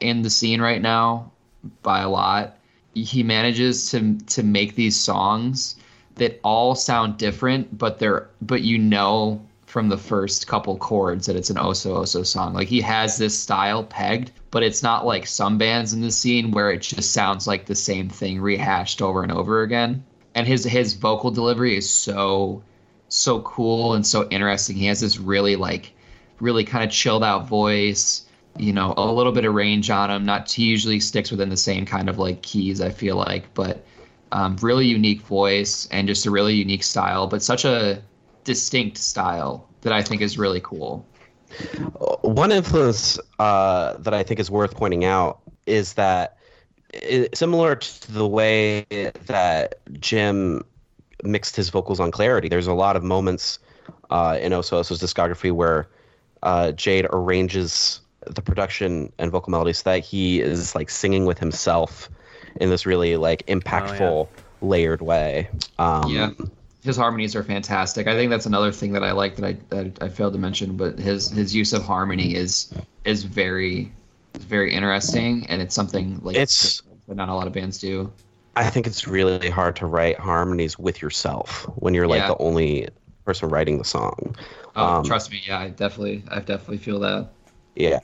in 0.00 0.22
the 0.22 0.30
scene 0.30 0.60
right 0.60 0.82
now 0.82 1.30
by 1.82 2.00
a 2.00 2.10
lot. 2.10 2.58
He 2.94 3.22
manages 3.22 3.90
to 3.92 4.18
to 4.18 4.42
make 4.42 4.74
these 4.74 4.98
songs 4.98 5.76
that 6.16 6.40
all 6.42 6.74
sound 6.74 7.18
different, 7.18 7.78
but 7.78 8.00
they're 8.00 8.28
but 8.42 8.62
you 8.62 8.78
know 8.78 9.40
from 9.66 9.88
the 9.88 9.96
first 9.96 10.46
couple 10.48 10.76
chords 10.76 11.24
that 11.26 11.36
it's 11.36 11.50
an 11.50 11.56
Oso 11.56 12.02
Oso 12.02 12.26
song. 12.26 12.52
Like 12.52 12.68
he 12.68 12.80
has 12.80 13.16
this 13.16 13.38
style 13.38 13.84
pegged, 13.84 14.32
but 14.52 14.62
it's 14.62 14.82
not 14.82 15.06
like 15.06 15.26
some 15.26 15.56
bands 15.58 15.94
in 15.94 16.02
the 16.02 16.10
scene 16.10 16.50
where 16.52 16.70
it 16.70 16.82
just 16.82 17.12
sounds 17.12 17.46
like 17.48 17.64
the 17.64 17.74
same 17.74 18.08
thing 18.08 18.40
rehashed 18.40 19.00
over 19.02 19.22
and 19.22 19.32
over 19.32 19.62
again. 19.62 20.04
And 20.34 20.46
his 20.46 20.62
his 20.62 20.94
vocal 20.94 21.32
delivery 21.32 21.76
is 21.76 21.88
so 21.90 22.62
so 23.08 23.40
cool 23.40 23.94
and 23.94 24.06
so 24.06 24.28
interesting. 24.28 24.76
He 24.76 24.86
has 24.86 25.00
this 25.00 25.18
really 25.18 25.56
like 25.56 25.92
really 26.38 26.64
kind 26.64 26.84
of 26.84 26.90
chilled 26.90 27.24
out 27.24 27.48
voice, 27.48 28.26
you 28.58 28.74
know, 28.74 28.92
a 28.96 29.10
little 29.10 29.32
bit 29.32 29.46
of 29.46 29.54
range 29.54 29.88
on 29.88 30.10
him. 30.10 30.26
Not 30.26 30.50
he 30.52 30.64
usually 30.64 31.00
sticks 31.00 31.30
within 31.30 31.48
the 31.48 31.56
same 31.56 31.86
kind 31.86 32.10
of 32.10 32.18
like 32.18 32.42
keys, 32.42 32.82
I 32.82 32.90
feel 32.90 33.16
like, 33.16 33.52
but 33.54 33.84
um, 34.32 34.56
really 34.60 34.86
unique 34.86 35.22
voice 35.22 35.88
and 35.90 36.06
just 36.06 36.26
a 36.26 36.30
really 36.30 36.54
unique 36.54 36.82
style, 36.82 37.26
but 37.26 37.42
such 37.42 37.64
a 37.64 38.02
distinct 38.44 38.98
style 38.98 39.66
that 39.80 39.94
I 39.94 40.02
think 40.02 40.20
is 40.20 40.36
really 40.36 40.60
cool. 40.62 41.06
One 42.22 42.52
influence 42.52 43.18
uh, 43.38 43.96
that 43.98 44.14
I 44.14 44.22
think 44.22 44.40
is 44.40 44.50
worth 44.50 44.74
pointing 44.74 45.04
out 45.04 45.40
is 45.66 45.94
that 45.94 46.36
i 46.94 47.28
similar 47.32 47.76
to 47.76 48.12
the 48.12 48.26
way 48.26 48.84
that 49.26 49.80
Jim 49.98 50.62
mixed 51.22 51.56
his 51.56 51.70
vocals 51.70 52.00
on 52.00 52.10
Clarity, 52.10 52.48
there's 52.48 52.66
a 52.66 52.74
lot 52.74 52.96
of 52.96 53.02
moments 53.02 53.58
uh, 54.10 54.38
in 54.40 54.52
Oso 54.52 54.80
Oso's 54.80 55.00
discography 55.00 55.52
where 55.52 55.88
uh, 56.42 56.72
Jade 56.72 57.06
arranges 57.10 58.00
the 58.26 58.42
production 58.42 59.12
and 59.18 59.30
vocal 59.30 59.50
melodies 59.50 59.78
so 59.78 59.90
that 59.90 60.00
he 60.00 60.40
is 60.40 60.74
like 60.74 60.90
singing 60.90 61.24
with 61.24 61.38
himself 61.38 62.10
in 62.60 62.70
this 62.70 62.86
really 62.86 63.16
like 63.16 63.46
impactful, 63.46 64.28
layered 64.60 65.02
way. 65.02 65.48
Um, 65.78 66.08
Yeah. 66.08 66.30
His 66.82 66.96
harmonies 66.96 67.36
are 67.36 67.44
fantastic. 67.44 68.06
I 68.08 68.14
think 68.14 68.30
that's 68.30 68.46
another 68.46 68.72
thing 68.72 68.92
that 68.92 69.04
I 69.04 69.12
like 69.12 69.36
that 69.36 69.44
I 69.44 69.52
that 69.68 70.02
I 70.02 70.08
failed 70.08 70.32
to 70.32 70.38
mention, 70.38 70.76
but 70.76 70.98
his 70.98 71.30
his 71.30 71.54
use 71.54 71.72
of 71.72 71.84
harmony 71.84 72.34
is 72.34 72.72
is 73.04 73.22
very 73.24 73.92
is 74.34 74.44
very 74.44 74.72
interesting, 74.74 75.46
and 75.48 75.62
it's 75.62 75.74
something 75.74 76.20
like 76.22 76.36
It's- 76.36 76.82
that 77.08 77.16
not 77.16 77.28
a 77.28 77.34
lot 77.34 77.46
of 77.46 77.52
bands 77.52 77.78
do. 77.78 78.10
I 78.54 78.68
think 78.68 78.86
it's 78.86 79.06
really 79.08 79.48
hard 79.50 79.76
to 79.76 79.86
write 79.86 80.18
harmonies 80.18 80.78
with 80.78 81.00
yourself 81.02 81.64
when 81.76 81.94
you're 81.94 82.06
like 82.06 82.20
Yeah. 82.20 82.28
the 82.28 82.38
only 82.38 82.88
person 83.24 83.48
writing 83.48 83.78
the 83.78 83.84
song. 83.84 84.36
Oh, 84.76 84.84
Um, 84.98 85.04
trust 85.04 85.30
me, 85.30 85.40
yeah, 85.46 85.58
I 85.58 85.68
definitely 85.70 86.22
I 86.30 86.40
definitely 86.40 86.78
feel 86.78 86.98
that. 87.00 87.28
Yeah. 87.76 88.00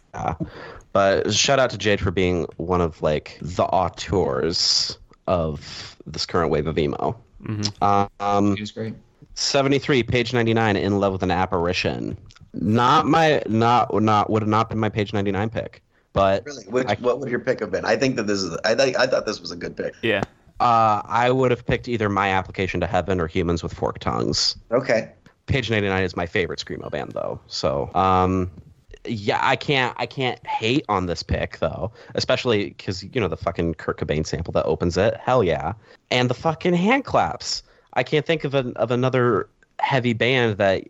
But 0.93 1.33
shout 1.35 1.59
out 1.59 1.71
to 1.71 1.79
Jade 1.79 2.01
for 2.01 2.11
being 2.11 2.47
one 2.57 2.81
of 2.81 3.03
like 3.03 3.39
the 3.43 3.65
auteurs 3.65 4.99
of 5.27 5.97
this 6.07 6.25
current 6.27 6.51
wave 6.51 6.67
of 6.67 6.79
emo. 6.79 7.17
Mhm. 7.43 8.11
Um, 8.21 8.55
He 8.57 8.63
was 8.63 8.73
great. 8.73 8.95
73, 9.35 10.03
page 10.03 10.33
99, 10.33 10.77
In 10.77 10.99
Love 10.99 11.13
with 11.13 11.23
an 11.23 11.31
Apparition. 11.31 12.17
Not 12.55 13.07
my, 13.07 13.43
not, 13.49 13.93
not, 14.03 14.31
would 14.31 14.43
have 14.43 14.49
not 14.49 14.69
been 14.69 14.79
my 14.79 14.89
page 14.89 15.13
99 15.13 15.51
pick. 15.51 15.83
But 16.13 16.45
Really, 16.47 16.65
Which, 16.65 16.89
I- 16.89 16.97
what 17.01 17.21
would 17.21 17.29
your 17.31 17.39
pick 17.39 17.61
have 17.61 17.71
been? 17.71 17.85
I 17.85 17.95
think 17.97 18.17
that 18.17 18.27
this 18.27 18.43
is. 18.43 18.57
I 18.65 18.75
think 18.75 18.99
I 18.99 19.07
thought 19.07 19.27
this 19.27 19.41
was 19.41 19.51
a 19.53 19.57
good 19.57 19.77
pick. 19.77 19.95
Yeah. 20.03 20.23
uh, 20.61 21.03
I 21.05 21.31
would 21.31 21.53
have 21.53 21.65
picked 21.65 21.87
either 21.87 22.09
My 22.09 22.31
Application 22.31 22.81
to 22.81 22.87
Heaven 22.89 23.21
or 23.21 23.29
Humans 23.29 23.63
with 23.63 23.73
Forked 23.73 24.03
Tongues. 24.03 24.57
Okay. 24.73 25.13
Page 25.47 25.71
99 25.71 26.03
is 26.03 26.17
my 26.17 26.27
favorite 26.27 26.59
screamo 26.59 26.91
band 26.91 27.13
though. 27.13 27.39
So, 27.47 27.91
um 27.95 28.51
yeah, 29.09 29.41
I 29.43 29.57
can't 29.57 29.95
I 29.99 30.07
can't 30.07 30.45
hate 30.47 30.85
on 30.89 31.07
this 31.07 31.23
pick 31.23 31.59
though, 31.59 31.93
especially 32.15 32.71
cuz 32.73 33.03
you 33.03 33.21
know 33.21 33.29
the 33.29 33.37
fucking 33.37 33.75
Kurt 33.75 33.99
Cobain 33.99 34.27
sample 34.27 34.53
that 34.53 34.65
opens 34.65 34.97
it. 34.97 35.17
Hell 35.17 35.43
yeah. 35.43 35.73
And 36.11 36.31
the 36.31 36.35
fucking 36.35 36.75
hand 36.75 37.05
claps. 37.05 37.63
I 37.95 38.03
can't 38.03 38.27
think 38.27 38.45
of 38.45 38.55
an, 38.55 38.75
of 38.77 38.91
another 38.91 39.49
heavy 39.81 40.13
band 40.13 40.59
that 40.59 40.85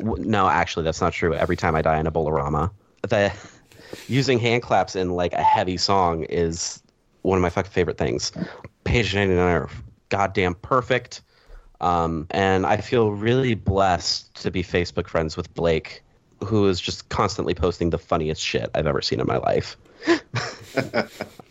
no, 0.00 0.48
actually 0.48 0.84
that's 0.84 1.00
not 1.00 1.12
true. 1.12 1.34
Every 1.34 1.56
time 1.56 1.74
I 1.74 1.82
die 1.82 1.98
in 1.98 2.06
Ebolarama, 2.06 2.70
that 3.08 3.36
using 4.08 4.38
hand 4.38 4.62
claps 4.62 4.96
in 4.96 5.10
like 5.10 5.32
a 5.32 5.42
heavy 5.42 5.76
song 5.76 6.24
is 6.24 6.82
one 7.22 7.36
of 7.36 7.42
my 7.42 7.50
fucking 7.50 7.70
favorite 7.70 7.98
things. 7.98 8.32
Page 8.84 9.14
99 9.14 9.38
are 9.38 9.68
goddamn 10.08 10.54
perfect. 10.54 11.22
Um, 11.80 12.26
and 12.30 12.66
I 12.66 12.76
feel 12.78 13.12
really 13.12 13.54
blessed 13.54 14.34
to 14.42 14.50
be 14.50 14.62
Facebook 14.62 15.08
friends 15.08 15.36
with 15.36 15.52
Blake, 15.54 16.02
who 16.44 16.68
is 16.68 16.80
just 16.80 17.08
constantly 17.08 17.54
posting 17.54 17.90
the 17.90 17.98
funniest 17.98 18.40
shit 18.42 18.70
I've 18.74 18.86
ever 18.86 19.02
seen 19.02 19.20
in 19.20 19.26
my 19.26 19.36
life. 19.38 19.76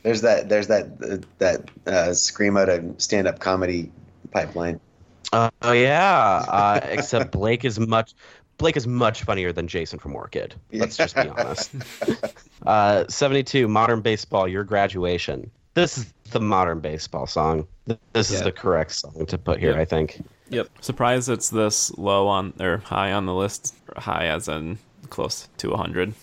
There's 0.03 0.21
that. 0.21 0.45
There's 0.49 0.67
that. 0.67 0.85
Uh, 1.03 1.17
that 1.39 1.69
uh, 1.85 2.09
screamo 2.11 2.65
to 2.65 3.01
stand 3.01 3.27
up 3.27 3.39
comedy 3.39 3.91
pipeline. 4.31 4.79
Uh, 5.33 5.49
oh 5.61 5.73
yeah, 5.73 6.43
uh, 6.47 6.79
except 6.83 7.31
Blake 7.31 7.63
is 7.65 7.79
much 7.79 8.13
Blake 8.57 8.75
is 8.77 8.87
much 8.87 9.23
funnier 9.23 9.51
than 9.51 9.67
Jason 9.67 9.99
from 9.99 10.15
Orchid. 10.15 10.55
Let's 10.71 10.97
just 10.97 11.15
be 11.15 11.27
honest. 11.29 11.71
Uh, 12.65 13.05
Seventy-two, 13.07 13.69
modern 13.69 14.01
baseball, 14.01 14.45
your 14.45 14.65
graduation. 14.65 15.49
This 15.75 15.97
is 15.97 16.13
the 16.31 16.41
modern 16.41 16.81
baseball 16.81 17.25
song. 17.25 17.65
This 18.11 18.29
is 18.29 18.39
Yeah. 18.39 18.43
the 18.43 18.51
correct 18.51 18.91
song 18.91 19.25
to 19.27 19.37
put 19.37 19.59
here, 19.59 19.71
Yep. 19.71 19.79
I 19.79 19.85
think. 19.85 20.21
Yep. 20.49 20.67
Surprised 20.81 21.29
it's 21.29 21.49
this 21.49 21.95
low 21.97 22.27
on 22.27 22.53
or 22.59 22.77
high 22.77 23.11
on 23.13 23.25
the 23.25 23.33
list. 23.33 23.75
High 23.97 24.27
as 24.27 24.47
in 24.47 24.77
close 25.09 25.47
to 25.57 25.69
100. 25.71 26.13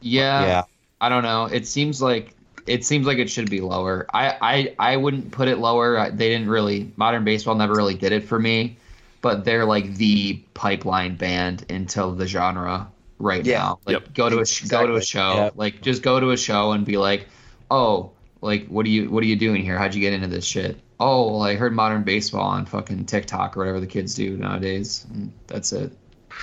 Yeah, 0.00 0.44
yeah, 0.44 0.62
I 1.00 1.08
don't 1.08 1.22
know. 1.22 1.44
It 1.46 1.66
seems 1.66 2.02
like 2.02 2.34
it 2.66 2.84
seems 2.84 3.06
like 3.06 3.18
it 3.18 3.28
should 3.30 3.50
be 3.50 3.60
lower. 3.60 4.06
I 4.12 4.36
I, 4.78 4.92
I 4.92 4.96
wouldn't 4.96 5.30
put 5.32 5.48
it 5.48 5.58
lower. 5.58 6.10
They 6.10 6.28
didn't 6.30 6.48
really 6.48 6.92
modern 6.96 7.24
baseball 7.24 7.54
never 7.54 7.74
really 7.74 7.94
did 7.94 8.12
it 8.12 8.24
for 8.24 8.38
me, 8.38 8.76
but 9.20 9.44
they're 9.44 9.64
like 9.64 9.94
the 9.96 10.42
pipeline 10.54 11.16
band 11.16 11.64
into 11.68 12.14
the 12.14 12.26
genre 12.26 12.88
right 13.18 13.44
Yeah. 13.44 13.58
now. 13.58 13.78
Like 13.86 13.94
Yep. 13.94 14.14
go 14.14 14.28
to 14.28 14.38
a 14.40 14.46
sh- 14.46 14.62
go 14.64 14.86
to 14.86 14.94
a 14.96 15.02
show. 15.02 15.34
Yep. 15.34 15.52
Like 15.56 15.80
just 15.82 16.02
go 16.02 16.18
to 16.20 16.30
a 16.30 16.36
show 16.36 16.72
and 16.72 16.84
be 16.84 16.96
like, 16.98 17.28
"Oh, 17.70 18.10
like 18.40 18.66
what 18.66 18.84
are 18.86 18.90
you 18.90 19.08
what 19.10 19.22
are 19.22 19.26
you 19.28 19.36
doing 19.36 19.62
here? 19.62 19.78
How'd 19.78 19.94
you 19.94 20.00
get 20.00 20.12
into 20.12 20.26
this 20.28 20.44
shit?" 20.44 20.78
Oh, 21.04 21.32
well, 21.32 21.42
I 21.42 21.56
heard 21.56 21.74
modern 21.74 22.04
baseball 22.04 22.46
on 22.46 22.64
fucking 22.64 23.06
TikTok 23.06 23.56
or 23.56 23.60
whatever 23.60 23.80
the 23.80 23.88
kids 23.88 24.14
do 24.14 24.36
nowadays. 24.36 25.04
That's 25.48 25.72
it. 25.72 25.92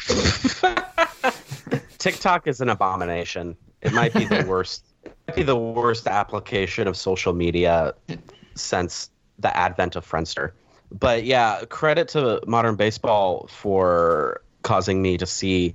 TikTok 1.97 2.45
is 2.45 2.59
an 2.59 2.67
abomination. 2.67 3.55
It 3.81 3.93
might 3.93 4.13
be 4.13 4.25
the 4.25 4.45
worst. 4.49 4.83
It 5.05 5.13
might 5.29 5.35
be 5.37 5.43
the 5.43 5.55
worst 5.55 6.07
application 6.07 6.89
of 6.89 6.97
social 6.97 7.31
media 7.31 7.93
since 8.55 9.09
the 9.37 9.55
advent 9.55 9.95
of 9.95 10.05
Friendster. 10.05 10.51
But 10.91 11.23
yeah, 11.23 11.63
credit 11.69 12.09
to 12.09 12.41
modern 12.45 12.75
baseball 12.75 13.47
for 13.49 14.41
causing 14.63 15.01
me 15.01 15.17
to 15.19 15.25
see 15.25 15.73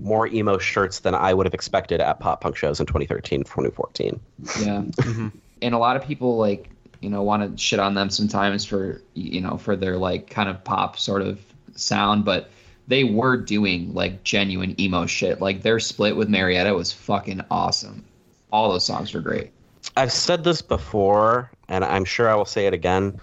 more 0.00 0.28
emo 0.28 0.58
shirts 0.58 1.00
than 1.00 1.16
I 1.16 1.34
would 1.34 1.46
have 1.46 1.54
expected 1.54 2.00
at 2.00 2.20
pop 2.20 2.40
punk 2.40 2.54
shows 2.54 2.78
in 2.78 2.86
2013, 2.86 3.40
2014. 3.40 4.20
Yeah. 4.38 4.46
Mm-hmm. 4.46 5.28
And 5.60 5.74
a 5.74 5.78
lot 5.78 5.96
of 5.96 6.04
people 6.04 6.36
like, 6.36 6.70
you 7.02 7.10
know, 7.10 7.22
want 7.22 7.56
to 7.56 7.62
shit 7.62 7.80
on 7.80 7.94
them 7.94 8.10
sometimes 8.10 8.64
for, 8.64 9.02
you 9.14 9.40
know, 9.40 9.56
for 9.56 9.76
their 9.76 9.96
like 9.98 10.30
kind 10.30 10.48
of 10.48 10.62
pop 10.64 10.98
sort 10.98 11.22
of 11.22 11.40
sound, 11.74 12.24
but 12.24 12.50
they 12.88 13.04
were 13.04 13.36
doing 13.36 13.92
like 13.92 14.22
genuine 14.24 14.80
emo 14.80 15.06
shit. 15.06 15.40
Like 15.40 15.62
their 15.62 15.80
split 15.80 16.16
with 16.16 16.28
Marietta 16.28 16.74
was 16.74 16.92
fucking 16.92 17.42
awesome. 17.50 18.04
All 18.52 18.70
those 18.70 18.86
songs 18.86 19.12
were 19.12 19.20
great. 19.20 19.50
I've 19.96 20.12
said 20.12 20.44
this 20.44 20.62
before, 20.62 21.50
and 21.68 21.84
I'm 21.84 22.04
sure 22.04 22.28
I 22.28 22.34
will 22.34 22.44
say 22.44 22.66
it 22.66 22.74
again. 22.74 23.20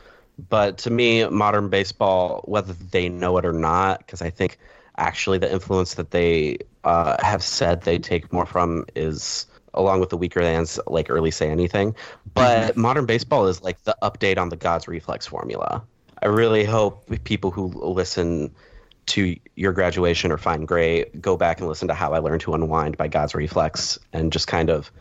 But 0.49 0.77
to 0.79 0.89
me, 0.89 1.27
modern 1.27 1.69
baseball, 1.69 2.41
whether 2.45 2.73
they 2.73 3.09
know 3.09 3.37
it 3.37 3.45
or 3.45 3.53
not, 3.53 3.99
because 3.99 4.21
I 4.21 4.29
think 4.29 4.57
actually 4.97 5.37
the 5.37 5.51
influence 5.51 5.95
that 5.95 6.11
they 6.11 6.57
uh, 6.83 7.17
have 7.23 7.43
said 7.43 7.81
they 7.81 7.97
take 7.97 8.31
more 8.31 8.45
from 8.45 8.85
is 8.95 9.45
along 9.73 9.99
with 9.99 10.09
the 10.09 10.17
Weakerthans 10.17 10.79
like 10.87 11.09
early 11.09 11.31
say 11.31 11.49
anything. 11.49 11.95
But 12.33 12.75
modern 12.77 13.05
baseball 13.05 13.47
is 13.47 13.61
like 13.61 13.83
the 13.83 13.95
update 14.01 14.37
on 14.37 14.49
the 14.49 14.57
god's 14.57 14.87
reflex 14.87 15.27
formula. 15.27 15.83
I 16.21 16.27
really 16.27 16.65
hope 16.65 17.09
people 17.23 17.51
who 17.51 17.67
listen 17.67 18.53
to 19.07 19.35
your 19.55 19.71
graduation 19.71 20.31
or 20.31 20.37
fine 20.37 20.65
gray 20.65 21.05
go 21.19 21.35
back 21.35 21.59
and 21.59 21.67
listen 21.67 21.87
to 21.87 21.95
how 21.95 22.13
i 22.13 22.19
learned 22.19 22.41
to 22.41 22.53
unwind 22.53 22.95
by 22.95 23.07
god's 23.07 23.33
reflex 23.33 23.97
and 24.13 24.31
just 24.31 24.45
kind 24.45 24.69
of 24.69 24.91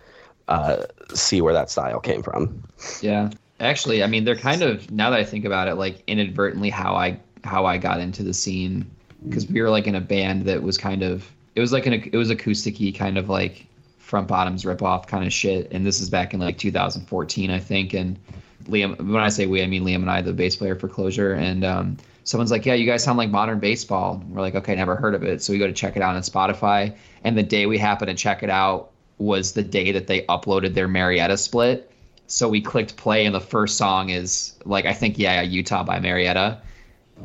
uh, 0.49 0.85
see 1.15 1.41
where 1.41 1.53
that 1.53 1.71
style 1.71 2.01
came 2.01 2.23
from. 2.23 2.63
Yeah. 3.01 3.31
Actually, 3.61 4.03
I 4.03 4.07
mean, 4.07 4.25
they're 4.25 4.37
kind 4.37 4.63
of 4.63 4.91
now 4.91 5.11
that 5.11 5.19
I 5.19 5.25
think 5.25 5.45
about 5.45 5.69
it, 5.69 5.75
like 5.75 6.03
inadvertently 6.07 6.71
how 6.71 6.95
I 6.95 7.19
how 7.45 7.67
I 7.67 7.79
got 7.79 8.01
into 8.01 8.23
the 8.23 8.35
scene. 8.35 8.91
Because 9.29 9.47
we 9.47 9.61
were 9.61 9.71
like 9.71 9.87
in 9.87 9.95
a 9.95 10.01
band 10.01 10.47
that 10.47 10.63
was 10.63 10.79
kind 10.79 11.03
of 11.03 11.31
it 11.55 11.61
was 11.61 11.73
like 11.73 11.87
an 11.87 11.95
it 11.95 12.15
was 12.15 12.31
acousticy 12.31 12.95
kind 12.95 13.19
of 13.19 13.29
like 13.29 13.67
front 14.09 14.27
bottoms 14.27 14.65
rip 14.65 14.83
off 14.83 15.07
kind 15.07 15.27
of 15.27 15.33
shit, 15.33 15.71
and 15.71 15.85
this 15.85 16.01
is 16.01 16.09
back 16.09 16.33
in 16.33 16.41
like 16.41 16.57
2014, 16.57 17.51
I 17.51 17.59
think. 17.59 17.93
And 17.93 18.19
Liam, 18.65 18.97
when 18.97 19.23
I 19.23 19.29
say 19.29 19.45
we, 19.45 19.63
I 19.63 19.67
mean 19.67 19.85
Liam 19.85 19.97
and 19.97 20.11
I, 20.11 20.23
the 20.23 20.33
bass 20.33 20.57
player 20.57 20.75
for 20.75 20.89
Closure, 20.89 21.35
and 21.35 21.63
um, 21.63 21.99
someone's 22.25 22.51
like, 22.51 22.65
"Yeah, 22.65 22.73
you 22.73 22.87
guys 22.87 23.05
sound 23.05 23.19
like 23.19 23.29
modern 23.29 23.59
baseball." 23.61 24.25
We're 24.31 24.41
like, 24.41 24.55
"Okay, 24.55 24.75
never 24.75 24.97
heard 24.97 25.15
of 25.15 25.25
it." 25.25 25.43
So 25.43 25.53
we 25.53 25.59
go 25.59 25.67
to 25.67 25.75
check 25.75 25.95
it 25.95 26.03
out 26.03 26.17
on 26.17 26.23
Spotify, 26.23 26.97
and 27.23 27.37
the 27.37 27.43
day 27.43 27.67
we 27.67 27.77
happen 27.77 28.09
to 28.09 28.15
check 28.15 28.43
it 28.43 28.49
out 28.49 28.93
was 29.19 29.53
the 29.53 29.63
day 29.63 29.93
that 29.93 30.07
they 30.07 30.23
uploaded 30.23 30.73
their 30.73 30.89
Marietta 30.89 31.37
split. 31.37 31.93
So 32.29 32.49
we 32.49 32.63
clicked 32.63 32.97
play, 32.97 33.27
and 33.27 33.35
the 33.35 33.41
first 33.41 33.77
song 33.77 34.09
is 34.09 34.55
like 34.65 34.87
I 34.87 34.95
think 34.95 35.19
yeah, 35.19 35.43
Utah 35.43 35.85
by 35.85 36.01
Marietta, 36.01 36.63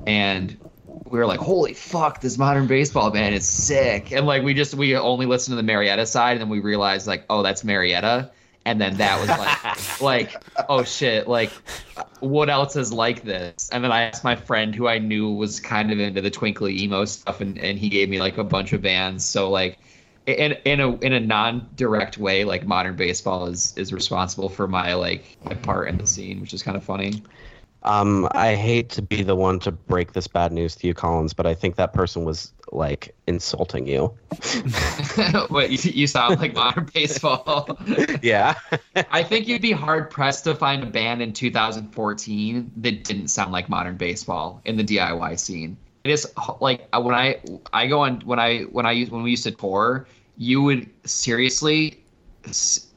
and 0.06 0.58
we 1.06 1.18
were 1.20 1.26
like, 1.26 1.40
holy 1.40 1.74
fuck, 1.74 2.22
this 2.22 2.38
modern 2.38 2.68
baseball 2.68 3.10
band 3.12 3.36
is 3.36 3.48
sick. 3.48 4.12
And 4.12 4.26
like 4.26 4.44
we 4.44 4.54
just 4.54 4.76
we 4.76 4.96
only 4.96 5.26
listened 5.26 5.54
to 5.54 5.56
the 5.56 5.64
Marietta 5.64 6.06
side, 6.06 6.34
and 6.34 6.42
then 6.42 6.50
we 6.50 6.60
realized 6.60 7.08
like, 7.08 7.26
oh, 7.30 7.44
that's 7.44 7.64
Marietta. 7.64 8.32
And 8.66 8.80
then 8.80 8.96
that 8.96 9.20
was 9.20 9.30
like, 9.30 10.02
like, 10.02 10.44
oh 10.70 10.84
shit, 10.84 11.28
like, 11.28 11.52
what 12.22 12.50
else 12.50 12.78
is 12.78 12.94
like 12.94 13.24
this? 13.24 13.70
And 13.74 13.84
then 13.84 13.92
I 13.92 14.04
asked 14.04 14.24
my 14.24 14.38
friend 14.38 14.74
who 14.74 14.88
I 14.88 15.00
knew 15.00 15.34
was 15.34 15.60
kind 15.60 15.92
of 15.92 16.00
into 16.00 16.22
the 16.22 16.30
twinkly 16.30 16.82
emo 16.82 17.06
stuff, 17.06 17.42
and, 17.42 17.58
and 17.58 17.78
he 17.78 17.90
gave 17.90 18.08
me 18.10 18.20
like 18.20 18.38
a 18.38 18.44
bunch 18.44 18.72
of 18.72 18.82
bands. 18.82 19.26
So 19.26 19.50
like, 19.50 19.78
in 20.26 20.54
in 20.64 20.80
a 20.80 20.96
in 21.00 21.12
a 21.12 21.20
non-direct 21.20 22.18
way, 22.18 22.46
like 22.46 22.66
modern 22.66 22.96
baseball 22.96 23.48
is 23.48 23.74
is 23.78 23.92
responsible 23.92 24.48
for 24.48 24.68
my 24.68 24.94
like 24.94 25.38
my 25.44 25.54
part 25.56 25.90
in 25.90 25.98
the 25.98 26.08
scene, 26.08 26.40
which 26.40 26.54
is 26.54 26.64
kind 26.64 26.78
of 26.78 26.84
funny. 26.84 27.22
Um, 27.84 28.28
I 28.32 28.56
hate 28.56 28.90
to 28.92 29.02
be 29.02 29.24
the 29.24 29.36
one 29.36 29.60
to 29.60 29.72
break 29.72 30.14
this 30.14 30.28
bad 30.28 30.52
news 30.52 30.76
to 30.78 30.88
you, 30.88 30.94
Collins, 30.94 31.34
but 31.34 31.46
I 31.46 31.54
think 31.54 31.76
that 31.76 31.94
person 31.94 32.24
was 32.24 32.54
like 32.72 33.14
insulting 33.28 33.88
you. 33.88 34.14
Wait, 35.50 35.86
you, 35.86 35.92
you 35.92 36.08
sound 36.08 36.40
like 36.40 36.54
modern 36.54 36.90
baseball. 36.94 37.78
yeah. 38.22 38.56
I 39.12 39.22
think 39.24 39.48
you'd 39.48 39.62
be 39.62 39.72
hard 39.72 40.10
pressed 40.10 40.46
to 40.46 40.56
find 40.56 40.82
a 40.84 40.88
band 40.88 41.22
in 41.22 41.34
2014 41.34 42.72
that 42.78 43.04
didn't 43.04 43.28
sound 43.28 43.52
like 43.52 43.70
modern 43.70 43.98
baseball 43.98 44.62
in 44.66 44.78
the 44.78 44.84
DIY 44.84 45.38
scene. 45.40 45.78
It 46.04 46.12
is 46.12 46.32
like 46.60 46.88
uh, 46.92 47.02
when 47.02 47.16
I 47.16 47.40
I 47.72 47.88
go 47.88 48.02
on 48.02 48.22
when 48.22 48.40
I 48.40 48.62
when 48.64 48.86
I 48.86 48.92
use 48.92 49.10
when 49.10 49.24
we 49.24 49.32
used 49.32 49.44
to 49.44 49.52
tour, 49.52 50.06
you 50.36 50.62
would 50.62 50.90
seriously 51.06 52.04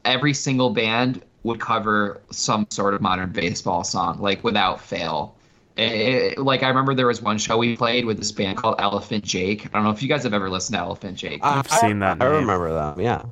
every 0.03 0.33
single 0.33 0.71
band 0.71 1.23
would 1.47 1.59
cover 1.59 2.21
some 2.31 2.67
sort 2.69 2.93
of 2.93 3.01
modern 3.01 3.31
baseball 3.31 3.83
song 3.83 4.19
like 4.19 4.43
without 4.43 4.79
fail. 4.81 5.35
It- 5.75 5.91
it- 6.37 6.37
like 6.39 6.63
I 6.63 6.69
remember 6.69 6.93
there 6.95 7.07
was 7.07 7.21
one 7.21 7.37
show 7.37 7.57
we 7.57 7.75
played 7.75 8.05
with 8.05 8.17
this 8.17 8.31
band 8.31 8.57
called 8.57 8.75
Elephant 8.79 9.23
Jake. 9.23 9.65
I 9.65 9.69
don't 9.69 9.83
know 9.83 9.91
if 9.91 10.01
you 10.01 10.09
guys 10.09 10.23
have 10.23 10.33
ever 10.33 10.49
listened 10.49 10.75
to 10.75 10.79
Elephant 10.81 11.17
Jake. 11.17 11.39
I've 11.43 11.69
seen 11.69 11.99
that 11.99 12.17
I 12.21 12.25
name. 12.29 12.33
remember 12.41 12.73
that. 12.73 12.99
Yeah. 12.99 13.23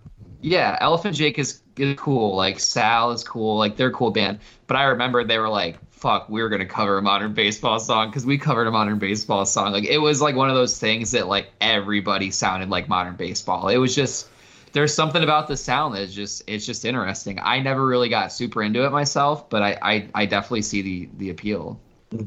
Yeah, 0.42 0.78
Elephant 0.80 1.16
Jake 1.16 1.40
is, 1.40 1.62
is 1.78 1.96
cool. 1.98 2.36
Like 2.36 2.60
Sal 2.60 3.12
is 3.12 3.24
cool. 3.24 3.58
Like 3.58 3.78
they're 3.78 3.88
a 3.88 3.92
cool 3.94 4.12
band. 4.12 4.40
But 4.68 4.78
I 4.78 4.84
remember 4.84 5.24
they 5.24 5.40
were 5.40 5.50
like, 5.50 5.78
"Fuck, 5.90 6.30
we 6.30 6.42
were 6.44 6.50
gonna 6.50 6.68
cover 6.68 7.00
a 7.00 7.02
modern 7.02 7.34
baseball 7.34 7.80
song 7.80 8.10
because 8.10 8.28
we 8.28 8.38
covered 8.38 8.68
a 8.68 8.72
modern 8.72 9.00
baseball 9.00 9.46
song." 9.48 9.72
Like 9.74 9.86
it 9.86 9.98
was 9.98 10.22
like 10.22 10.36
one 10.36 10.50
of 10.50 10.56
those 10.56 10.78
things 10.78 11.12
that 11.12 11.28
like 11.28 11.50
everybody 11.62 12.30
sounded 12.30 12.70
like 12.70 12.88
modern 12.88 13.16
baseball. 13.16 13.70
It 13.70 13.78
was 13.78 13.96
just 13.96 14.28
there's 14.76 14.94
something 14.94 15.24
about 15.24 15.48
the 15.48 15.56
sound 15.56 15.96
that's 15.96 16.14
just 16.14 16.44
it's 16.48 16.66
just 16.66 16.84
interesting. 16.84 17.40
I 17.42 17.60
never 17.60 17.88
really 17.88 18.10
got 18.10 18.32
super 18.34 18.62
into 18.62 18.86
it 18.86 18.92
myself, 18.92 19.50
but 19.50 19.64
I 19.64 19.78
I, 19.82 20.10
I 20.14 20.26
definitely 20.26 20.64
see 20.64 20.82
the 20.82 21.10
the 21.18 21.30
appeal. 21.30 21.80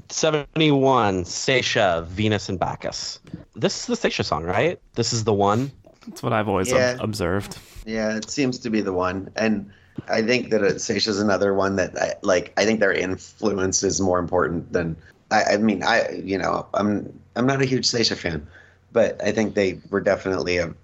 71, 0.08 1.24
Saetia, 1.24 2.04
Venus 2.08 2.48
and 2.48 2.58
Bacchus. 2.58 3.20
This 3.54 3.80
is 3.80 3.86
the 3.86 3.96
Saetia 3.96 4.24
song, 4.24 4.44
right? 4.44 4.80
This 4.94 5.12
is 5.12 5.24
the 5.24 5.32
one. 5.32 5.70
That's 6.06 6.22
what 6.22 6.32
I've 6.32 6.48
always 6.48 6.70
Yeah. 6.70 6.94
ob- 6.94 7.04
observed. 7.04 7.58
Yeah, 7.86 8.16
it 8.16 8.28
seems 8.30 8.58
to 8.60 8.70
be 8.70 8.80
the 8.80 8.92
one, 8.92 9.30
and 9.36 9.70
I 10.08 10.22
think 10.22 10.50
that 10.50 10.60
Saetia's 10.80 11.20
another 11.20 11.52
one 11.52 11.76
that 11.76 11.96
I 11.98 12.14
like. 12.22 12.52
I 12.56 12.64
think 12.64 12.80
their 12.80 12.92
influence 12.92 13.82
is 13.82 14.00
more 14.00 14.18
important 14.18 14.72
than 14.72 14.96
I. 15.30 15.42
I 15.52 15.56
mean, 15.58 15.82
I 15.82 16.10
you 16.24 16.38
know, 16.38 16.66
I'm 16.72 17.12
I'm 17.36 17.46
not 17.46 17.60
a 17.60 17.66
huge 17.66 17.86
Saetia 17.86 18.16
fan, 18.16 18.46
but 18.92 19.22
I 19.22 19.32
think 19.32 19.54
they 19.54 19.80
were 19.90 20.00
definitely 20.00 20.56
a 20.56 20.74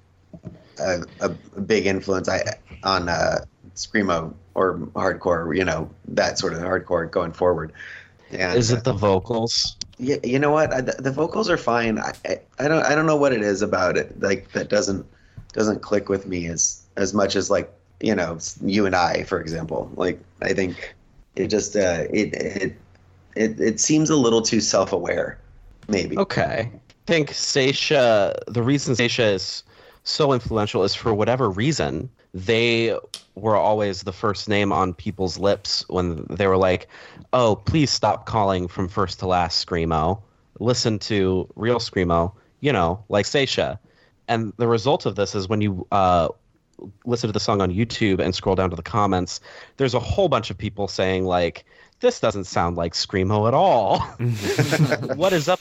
a, 0.79 1.05
a 1.21 1.29
big 1.61 1.87
influence 1.87 2.29
I 2.29 2.43
on 2.83 3.09
uh, 3.09 3.45
screamo 3.75 4.35
or 4.55 4.79
hardcore. 4.95 5.57
You 5.57 5.65
know, 5.65 5.91
that 6.09 6.39
sort 6.39 6.53
of 6.53 6.61
hardcore 6.61 7.11
going 7.11 7.33
forward. 7.33 7.73
And, 8.31 8.57
Is 8.59 8.71
it 8.71 8.85
the 8.85 8.93
vocals? 8.93 9.77
yeah, 9.99 10.17
you 10.25 10.39
know 10.39 10.51
what? 10.51 10.73
I, 10.73 10.81
the, 10.81 10.93
the 10.93 11.13
vocals 11.13 11.49
are 11.49 11.57
fine. 11.57 11.99
I, 11.99 12.13
I, 12.25 12.41
I 12.59 12.69
don't 12.69 12.85
I 12.85 12.95
don't 12.95 13.07
know 13.07 13.17
what 13.17 13.33
it 13.33 13.43
is 13.43 13.63
about 13.63 13.97
it 13.97 14.21
like 14.21 14.51
that 14.53 14.69
doesn't 14.69 15.07
doesn't 15.53 15.83
click 15.83 16.09
with 16.09 16.27
me 16.27 16.47
as 16.47 16.83
as 16.97 17.15
much 17.15 17.37
as 17.37 17.51
like 17.51 17.73
you 18.01 18.15
know 18.15 18.39
you 18.63 18.87
and 18.87 18.97
I, 18.97 19.25
for 19.25 19.41
example. 19.41 19.91
Like 19.95 20.21
I 20.43 20.53
think 20.53 20.95
it 21.37 21.49
just 21.49 21.77
uh, 21.77 22.05
it 22.11 22.35
it 22.35 22.77
it 23.37 23.61
it 23.61 23.81
seems 23.81 24.11
a 24.11 24.17
little 24.17 24.43
too 24.43 24.61
self 24.61 24.93
aware, 24.93 25.39
maybe. 25.89 26.19
Okay. 26.19 26.71
I 26.73 27.07
think 27.07 27.31
Saetia, 27.31 28.35
the 28.47 28.63
reason 28.63 28.95
Saetia 28.95 29.35
is 29.35 29.63
so 30.05 30.33
influential 30.33 30.85
is 30.85 30.95
for 30.95 31.15
whatever 31.15 31.51
reason, 31.51 32.11
they 32.33 32.97
were 33.35 33.57
always 33.57 34.03
the 34.03 34.13
first 34.13 34.49
name 34.49 34.73
on 34.73 34.95
people's 34.95 35.39
lips 35.39 35.85
when 35.89 36.27
they 36.31 36.47
were 36.47 36.57
like, 36.57 36.89
oh, 37.33 37.57
please 37.57 37.91
stop 37.91 38.27
calling 38.27 38.69
from 38.69 38.89
first 38.89 39.19
to 39.21 39.27
last 39.27 39.67
Screamo. 39.67 40.21
Listen 40.61 40.99
to 41.01 41.49
real 41.57 41.79
Screamo, 41.79 42.33
you 42.61 42.73
know, 42.73 43.03
like 43.09 43.27
Saetia. 43.27 43.79
And 44.29 44.53
the 44.59 44.69
result 44.69 45.07
of 45.07 45.17
this 45.17 45.35
is 45.35 45.49
when 45.49 45.61
you 45.61 45.87
uh, 45.91 46.29
listen 47.05 47.29
to 47.29 47.33
the 47.33 47.41
song 47.41 47.61
on 47.61 47.71
YouTube 47.71 48.21
and 48.21 48.35
scroll 48.35 48.55
down 48.55 48.71
to 48.71 48.77
the 48.77 48.83
comments, 48.83 49.41
there's 49.79 49.95
a 49.95 50.01
whole 50.01 50.29
bunch 50.29 50.51
of 50.51 50.59
people 50.59 50.87
saying, 50.87 51.25
like, 51.25 51.65
this 52.05 52.21
doesn't 52.21 52.45
sound 52.45 52.77
like 52.77 52.93
Screamo 52.93 53.49
at 53.49 53.55
all. 53.55 53.99
what 55.17 55.33
is 55.33 55.49
up? 55.49 55.59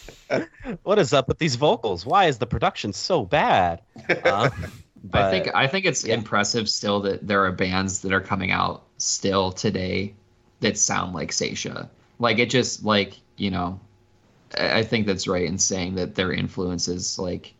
What 0.84 1.00
is 1.00 1.14
up 1.14 1.30
with 1.30 1.40
these 1.40 1.56
vocals? 1.56 2.06
Why 2.06 2.26
is 2.26 2.38
the 2.38 2.46
production 2.46 2.92
so 2.92 3.24
bad? 3.24 3.82
Uh, 4.10 4.50
I 5.14 5.32
think 5.32 5.56
I 5.56 5.68
think 5.68 5.86
it's 5.86 6.04
yeah. 6.04 6.16
impressive 6.16 6.68
still 6.68 7.00
that 7.02 7.26
there 7.26 7.46
are 7.46 7.52
bands 7.54 8.02
that 8.02 8.12
are 8.12 8.20
coming 8.20 8.52
out 8.52 8.84
still 8.98 9.54
today 9.54 10.14
that 10.60 10.78
sound 10.78 11.14
like 11.14 11.32
Saetia. 11.32 11.90
Like 12.20 12.40
it 12.40 12.50
just 12.50 12.84
like 12.84 13.14
you 13.38 13.50
know, 13.50 13.80
I 14.58 14.80
I 14.80 14.84
think 14.84 15.08
that's 15.08 15.30
right 15.30 15.46
in 15.46 15.58
saying 15.58 15.96
that 15.96 16.16
their 16.16 16.34
influence 16.34 16.90
is 16.90 17.18
like 17.18 17.54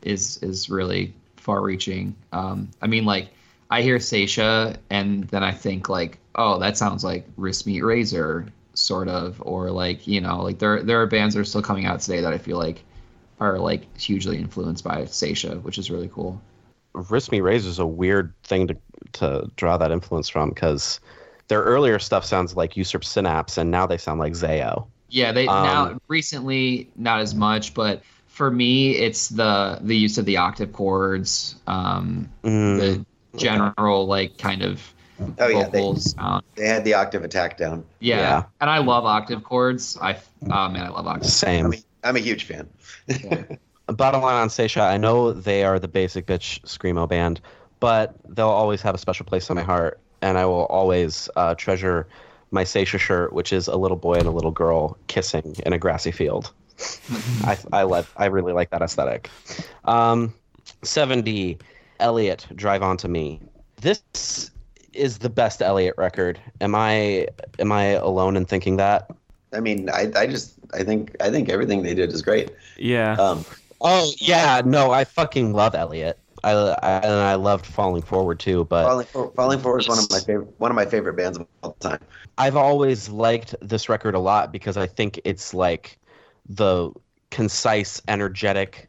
is 0.00 0.38
is 0.42 0.70
really 0.70 1.12
far 1.36 1.60
reaching. 1.60 2.16
Um, 2.32 2.70
I 2.80 2.86
mean, 2.86 3.04
like 3.04 3.28
I 3.70 3.82
hear 3.82 3.98
Saetia 3.98 4.78
and 4.88 5.24
then 5.24 5.42
I 5.42 5.52
think 5.52 5.90
like, 5.90 6.18
oh, 6.38 6.58
that 6.60 6.78
sounds 6.78 7.04
like 7.04 7.28
Wristmeetrazor 7.36 8.50
sort 8.74 9.08
of, 9.08 9.42
or 9.44 9.70
like 9.70 10.06
you 10.06 10.20
know, 10.22 10.42
like 10.42 10.58
there 10.58 10.82
there 10.82 11.02
are 11.02 11.06
bands 11.06 11.34
that 11.34 11.40
are 11.40 11.44
still 11.44 11.62
coming 11.62 11.84
out 11.86 12.00
today 12.00 12.20
that 12.22 12.32
I 12.32 12.38
feel 12.38 12.58
like 12.58 12.84
are 13.40 13.58
like 13.58 13.96
hugely 13.98 14.38
influenced 14.38 14.84
by 14.84 15.04
Saetia, 15.04 15.62
which 15.62 15.78
is 15.78 15.90
really 15.90 16.08
cool. 16.12 16.40
Wristmeetrazor 16.94 17.66
is 17.66 17.78
a 17.78 17.86
weird 17.86 18.34
thing 18.44 18.68
to 18.68 18.76
to 19.12 19.50
draw 19.56 19.76
that 19.76 19.90
influence 19.92 20.28
from 20.28 20.50
because 20.50 21.00
their 21.48 21.62
earlier 21.62 21.98
stuff 21.98 22.24
sounds 22.24 22.56
like 22.56 22.76
Usurp 22.76 23.04
Synapse, 23.04 23.58
and 23.58 23.70
now 23.70 23.86
they 23.86 23.98
sound 23.98 24.20
like 24.20 24.32
Zao. 24.34 24.86
Yeah, 25.08 25.32
they 25.32 25.46
Um, 25.46 25.62
now 25.62 25.98
recently 26.08 26.90
not 26.96 27.20
as 27.20 27.34
much, 27.34 27.74
but 27.74 28.02
for 28.26 28.50
me, 28.50 28.92
it's 28.96 29.28
the 29.28 29.78
the 29.82 29.96
use 29.96 30.18
of 30.18 30.24
the 30.26 30.36
octave 30.36 30.72
chords, 30.72 31.56
um, 31.66 32.28
Mm, 32.44 32.76
the 32.76 33.06
general 33.36 34.06
like 34.06 34.38
kind 34.38 34.62
of 34.62 34.94
Oh 35.38 35.48
yeah, 35.48 35.68
they, 35.68 35.78
vocals 35.80 36.12
sound. 36.12 36.44
they 36.54 36.66
had 36.66 36.84
the 36.84 36.94
octave 36.94 37.24
attack 37.24 37.56
down. 37.56 37.84
Yeah. 38.00 38.16
Yeah. 38.18 38.44
and 38.60 38.70
I 38.70 38.78
love 38.78 39.04
octave 39.04 39.44
chords. 39.44 39.96
I 40.00 40.18
oh 40.50 40.68
man, 40.68 40.84
I 40.84 40.88
love 40.88 41.06
octave. 41.06 41.24
I 41.24 41.28
same. 41.28 41.70
mean, 41.70 41.82
I'm 42.04 42.16
a 42.16 42.20
huge 42.20 42.44
fan. 42.44 42.68
Bottom 43.86 44.22
line 44.22 44.34
on 44.34 44.48
Saetia, 44.48 44.82
I 44.82 44.98
know 44.98 45.32
they 45.32 45.64
are 45.64 45.78
the 45.78 45.88
basic 45.88 46.26
bitch 46.26 46.60
screamo 46.62 47.08
band, 47.08 47.40
but 47.80 48.14
they'll 48.28 48.48
always 48.48 48.82
have 48.82 48.94
a 48.94 48.98
special 48.98 49.24
place 49.24 49.48
in 49.48 49.56
my 49.56 49.62
heart, 49.62 49.98
and 50.20 50.36
I 50.36 50.44
will 50.44 50.66
always 50.66 51.28
uh, 51.36 51.54
treasure 51.54 52.06
my 52.50 52.64
Saetia 52.64 52.98
shirt, 52.98 53.32
which 53.32 53.52
is 53.52 53.66
a 53.66 53.76
little 53.76 53.96
boy 53.96 54.14
and 54.14 54.26
a 54.26 54.30
little 54.30 54.50
girl 54.50 54.96
kissing 55.06 55.56
in 55.64 55.72
a 55.72 55.78
grassy 55.78 56.12
field. 56.12 56.52
I 57.44 57.58
I 57.72 57.82
like 57.84 58.06
I 58.16 58.26
really 58.26 58.52
like 58.52 58.70
that 58.70 58.82
aesthetic. 58.82 59.30
Um, 59.84 60.34
70, 60.82 61.58
Elliott, 61.98 62.46
Drive 62.54 62.82
On 62.82 62.96
to 62.98 63.08
Me. 63.08 63.40
This 63.80 64.50
is 64.92 65.18
the 65.18 65.30
best 65.30 65.62
Elliott 65.62 65.94
record. 65.98 66.40
Am 66.60 66.74
I 66.74 67.28
am 67.58 67.72
I 67.72 67.84
alone 67.90 68.36
in 68.36 68.44
thinking 68.44 68.76
that? 68.76 69.10
I 69.52 69.60
mean, 69.60 69.88
I, 69.90 70.10
I 70.14 70.26
just 70.26 70.54
I 70.74 70.84
think 70.84 71.16
I 71.20 71.30
think 71.30 71.48
everything 71.48 71.82
they 71.82 71.94
did 71.94 72.12
is 72.12 72.22
great. 72.22 72.50
Yeah. 72.76 73.12
Um, 73.18 73.44
Oh 73.80 74.12
yeah, 74.18 74.62
no, 74.64 74.90
I 74.90 75.04
fucking 75.04 75.52
love 75.52 75.74
Elliott. 75.74 76.18
I, 76.42 76.52
I 76.52 76.96
and 76.98 77.12
I 77.12 77.34
loved 77.34 77.66
Falling 77.66 78.02
Forward 78.02 78.40
too, 78.40 78.64
but 78.64 78.84
Falling, 78.84 79.06
For- 79.06 79.32
Falling 79.32 79.58
Forward 79.60 79.80
is 79.80 79.88
one 79.88 79.98
of 79.98 80.10
my 80.10 80.20
favorite 80.20 80.48
one 80.58 80.70
of 80.70 80.74
my 80.74 80.86
favorite 80.86 81.14
bands 81.14 81.38
of 81.38 81.46
all 81.62 81.76
time. 81.80 82.00
I've 82.38 82.56
always 82.56 83.08
liked 83.08 83.54
this 83.60 83.88
record 83.88 84.14
a 84.14 84.18
lot 84.18 84.52
because 84.52 84.76
I 84.76 84.86
think 84.86 85.20
it's 85.24 85.54
like 85.54 85.98
the 86.48 86.90
concise, 87.30 88.00
energetic 88.08 88.88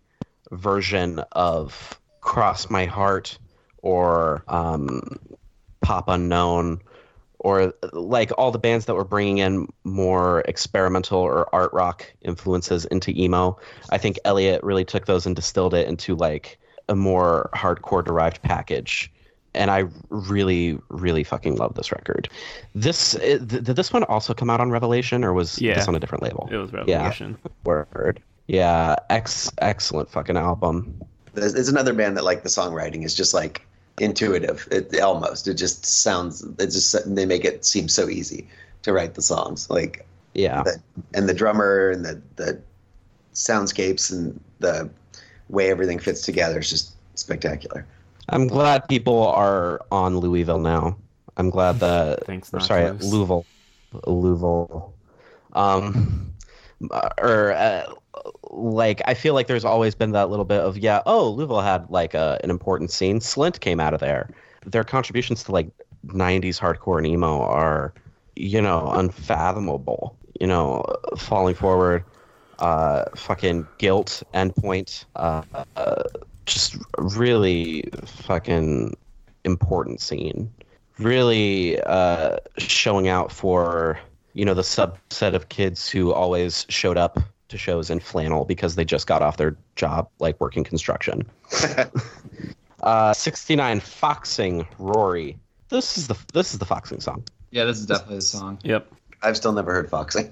version 0.52 1.20
of 1.34 2.00
Cross 2.22 2.70
My 2.70 2.86
Heart 2.86 3.38
or 3.82 4.44
um, 4.48 5.20
Pop 5.90 6.08
Unknown 6.08 6.80
or 7.40 7.74
like 7.94 8.32
all 8.38 8.52
the 8.52 8.60
bands 8.60 8.86
that 8.86 8.94
were 8.94 9.04
bringing 9.04 9.40
in 9.40 9.68
more 9.86 10.42
experimental 10.42 11.18
or 11.18 11.50
art 11.56 11.74
rock 11.74 12.06
influences 12.22 12.86
into 12.86 13.10
emo. 13.20 13.58
I 13.90 13.98
think 13.98 14.20
Elliott 14.24 14.64
really 14.64 14.86
took 14.86 15.08
those 15.08 15.26
and 15.26 15.36
distilled 15.36 15.74
it 15.74 15.88
into 15.88 16.16
like 16.16 16.60
a 16.90 16.96
more 16.96 17.50
hardcore 17.56 18.06
derived 18.06 18.40
package. 18.44 19.12
And 19.56 19.72
I 19.72 19.86
really, 20.10 20.78
really 20.90 21.24
fucking 21.24 21.56
love 21.56 21.74
this 21.74 21.92
record. 21.92 22.30
This 22.76 23.14
th- 23.16 23.40
did 23.48 23.66
this 23.66 23.92
one 23.92 24.04
also 24.04 24.36
come 24.36 24.52
out 24.52 24.62
on 24.62 24.70
Revelation, 24.70 25.24
or 25.24 25.34
was 25.34 25.60
Yeah. 25.60 25.74
this 25.74 25.88
on 25.88 25.96
a 25.96 26.00
different 26.00 26.22
label? 26.24 26.48
it 26.52 26.58
was 26.58 26.72
Revolution. 26.72 27.36
Word. 27.64 28.22
Yeah, 28.46 28.96
ex 29.10 29.52
excellent 29.58 30.12
fucking 30.12 30.38
album. 30.38 31.02
There's, 31.34 31.56
it's 31.56 31.70
another 31.70 31.94
band 31.94 32.16
that 32.18 32.26
like 32.26 32.44
the 32.44 32.50
songwriting 32.50 33.04
is 33.06 33.16
just 33.16 33.34
like 33.34 33.66
intuitive. 34.02 34.68
It 34.72 35.00
almost 35.00 35.48
it 35.48 35.56
just 35.56 35.86
sounds. 35.86 36.44
It 36.44 36.68
just 36.72 36.96
they 37.16 37.26
make 37.26 37.46
it 37.46 37.66
seem 37.66 37.88
so 37.90 38.10
easy 38.10 38.48
to 38.84 38.94
write 38.94 39.14
the 39.16 39.22
songs. 39.22 39.70
Like 39.70 40.06
Yeah. 40.34 40.64
the, 40.64 40.82
and 41.14 41.28
the 41.28 41.34
drummer 41.34 41.90
and 41.90 42.06
the 42.06 42.22
the 42.36 42.60
soundscapes 43.34 44.12
and 44.12 44.40
the 44.60 44.90
way 45.50 45.70
everything 45.72 46.00
fits 46.00 46.22
together 46.22 46.60
is 46.60 46.70
just 46.70 46.94
spectacular. 47.16 47.86
I'm 48.30 48.48
glad 48.48 48.88
people 48.88 49.26
are 49.28 49.82
on 49.92 50.18
Louisville 50.18 50.60
now. 50.60 50.96
I'm 51.38 51.50
glad 51.50 51.80
that 51.80 52.26
Thanks, 52.26 52.54
or 52.54 52.60
sorry, 52.60 52.84
Nachos. 52.84 53.12
Louisville. 53.12 53.46
Louisville. 54.06 54.94
Um 55.54 56.34
or 57.18 57.52
uh, 57.54 57.94
like 58.52 59.02
I 59.06 59.14
feel 59.14 59.34
like 59.34 59.48
there's 59.48 59.66
always 59.66 59.96
been 59.96 60.12
that 60.12 60.30
little 60.30 60.46
bit 60.46 60.62
of 60.62 60.78
yeah, 60.78 61.02
oh, 61.06 61.30
Louisville 61.30 61.62
had 61.62 61.90
like 61.90 62.14
a, 62.14 62.40
an 62.44 62.50
important 62.50 62.92
scene. 62.92 63.20
Slint 63.20 63.60
came 63.60 63.80
out 63.80 63.94
of 63.94 64.00
there. 64.00 64.30
Their 64.66 64.84
contributions 64.84 65.44
to 65.46 65.52
like 65.52 65.70
90s 66.08 66.60
hardcore 66.60 66.98
and 66.98 67.08
emo 67.08 67.42
are 67.42 67.94
you 68.40 68.62
know, 68.62 68.88
unfathomable. 68.92 70.16
You 70.40 70.48
know, 70.48 70.86
falling 71.18 71.54
forward 71.54 72.06
uh, 72.60 73.06
fucking 73.16 73.68
guilt 73.78 74.24
endpoint, 74.34 75.04
uh, 75.18 75.44
uh, 75.76 76.04
just 76.46 76.78
really 76.98 77.90
fucking 78.06 78.96
important 79.44 80.00
scene. 80.00 80.50
Really 80.98 81.82
uh, 81.82 82.38
showing 82.58 83.10
out 83.10 83.32
for 83.32 84.00
you 84.34 84.46
know 84.46 84.54
the 84.54 84.62
subset 84.62 85.34
of 85.34 85.50
kids 85.50 85.90
who 85.90 86.14
always 86.14 86.66
showed 86.70 86.98
up 86.98 87.20
to 87.50 87.58
shows 87.58 87.90
in 87.90 88.00
flannel 88.00 88.46
because 88.46 88.76
they 88.76 88.86
just 88.86 89.08
got 89.08 89.22
off 89.22 89.38
their 89.38 89.56
job, 89.76 90.10
like 90.20 90.40
working 90.40 90.64
construction. 90.64 91.30
uh, 92.84 93.14
Sixty 93.14 93.56
nine 93.56 93.80
Foxing 93.80 94.66
Rory. 94.78 95.38
This 95.70 95.98
is 95.98 96.08
the 96.08 96.16
this 96.34 96.54
is 96.54 96.60
the 96.60 96.66
Foxing 96.66 97.00
song. 97.02 97.24
Yeah, 97.52 97.66
this 97.66 97.78
is 97.80 97.86
definitely 97.86 98.16
the 98.18 98.22
song. 98.22 98.60
Yep. 98.64 98.88
I've 99.22 99.36
still 99.36 99.52
never 99.52 99.74
heard 99.74 99.90
Foxing. 99.90 100.32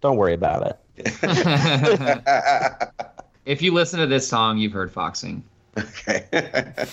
Don't 0.00 0.16
worry 0.16 0.34
about 0.34 0.78
it. 0.96 1.12
if 3.44 3.62
you 3.62 3.72
listen 3.72 4.00
to 4.00 4.06
this 4.06 4.26
song, 4.26 4.58
you've 4.58 4.72
heard 4.72 4.90
Foxing. 4.92 5.42
okay. 5.78 6.26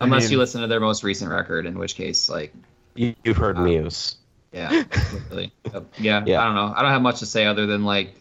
Unless 0.00 0.24
mean- 0.24 0.32
you 0.32 0.38
listen 0.38 0.60
to 0.60 0.66
their 0.66 0.80
most 0.80 1.02
recent 1.02 1.30
record, 1.30 1.66
in 1.66 1.78
which 1.78 1.94
case, 1.96 2.28
like, 2.28 2.54
You, 2.94 3.14
you've 3.24 3.36
heard 3.36 3.56
Uh, 3.58 3.62
Muse. 3.62 4.16
yeah, 4.52 4.84
really. 5.30 5.52
yeah, 5.98 6.22
Yeah. 6.24 6.40
I 6.40 6.44
don't 6.46 6.54
know. 6.54 6.72
I 6.76 6.82
don't 6.82 6.90
have 6.92 7.02
much 7.02 7.18
to 7.18 7.26
say 7.26 7.46
other 7.46 7.66
than 7.66 7.84
like 7.84 8.14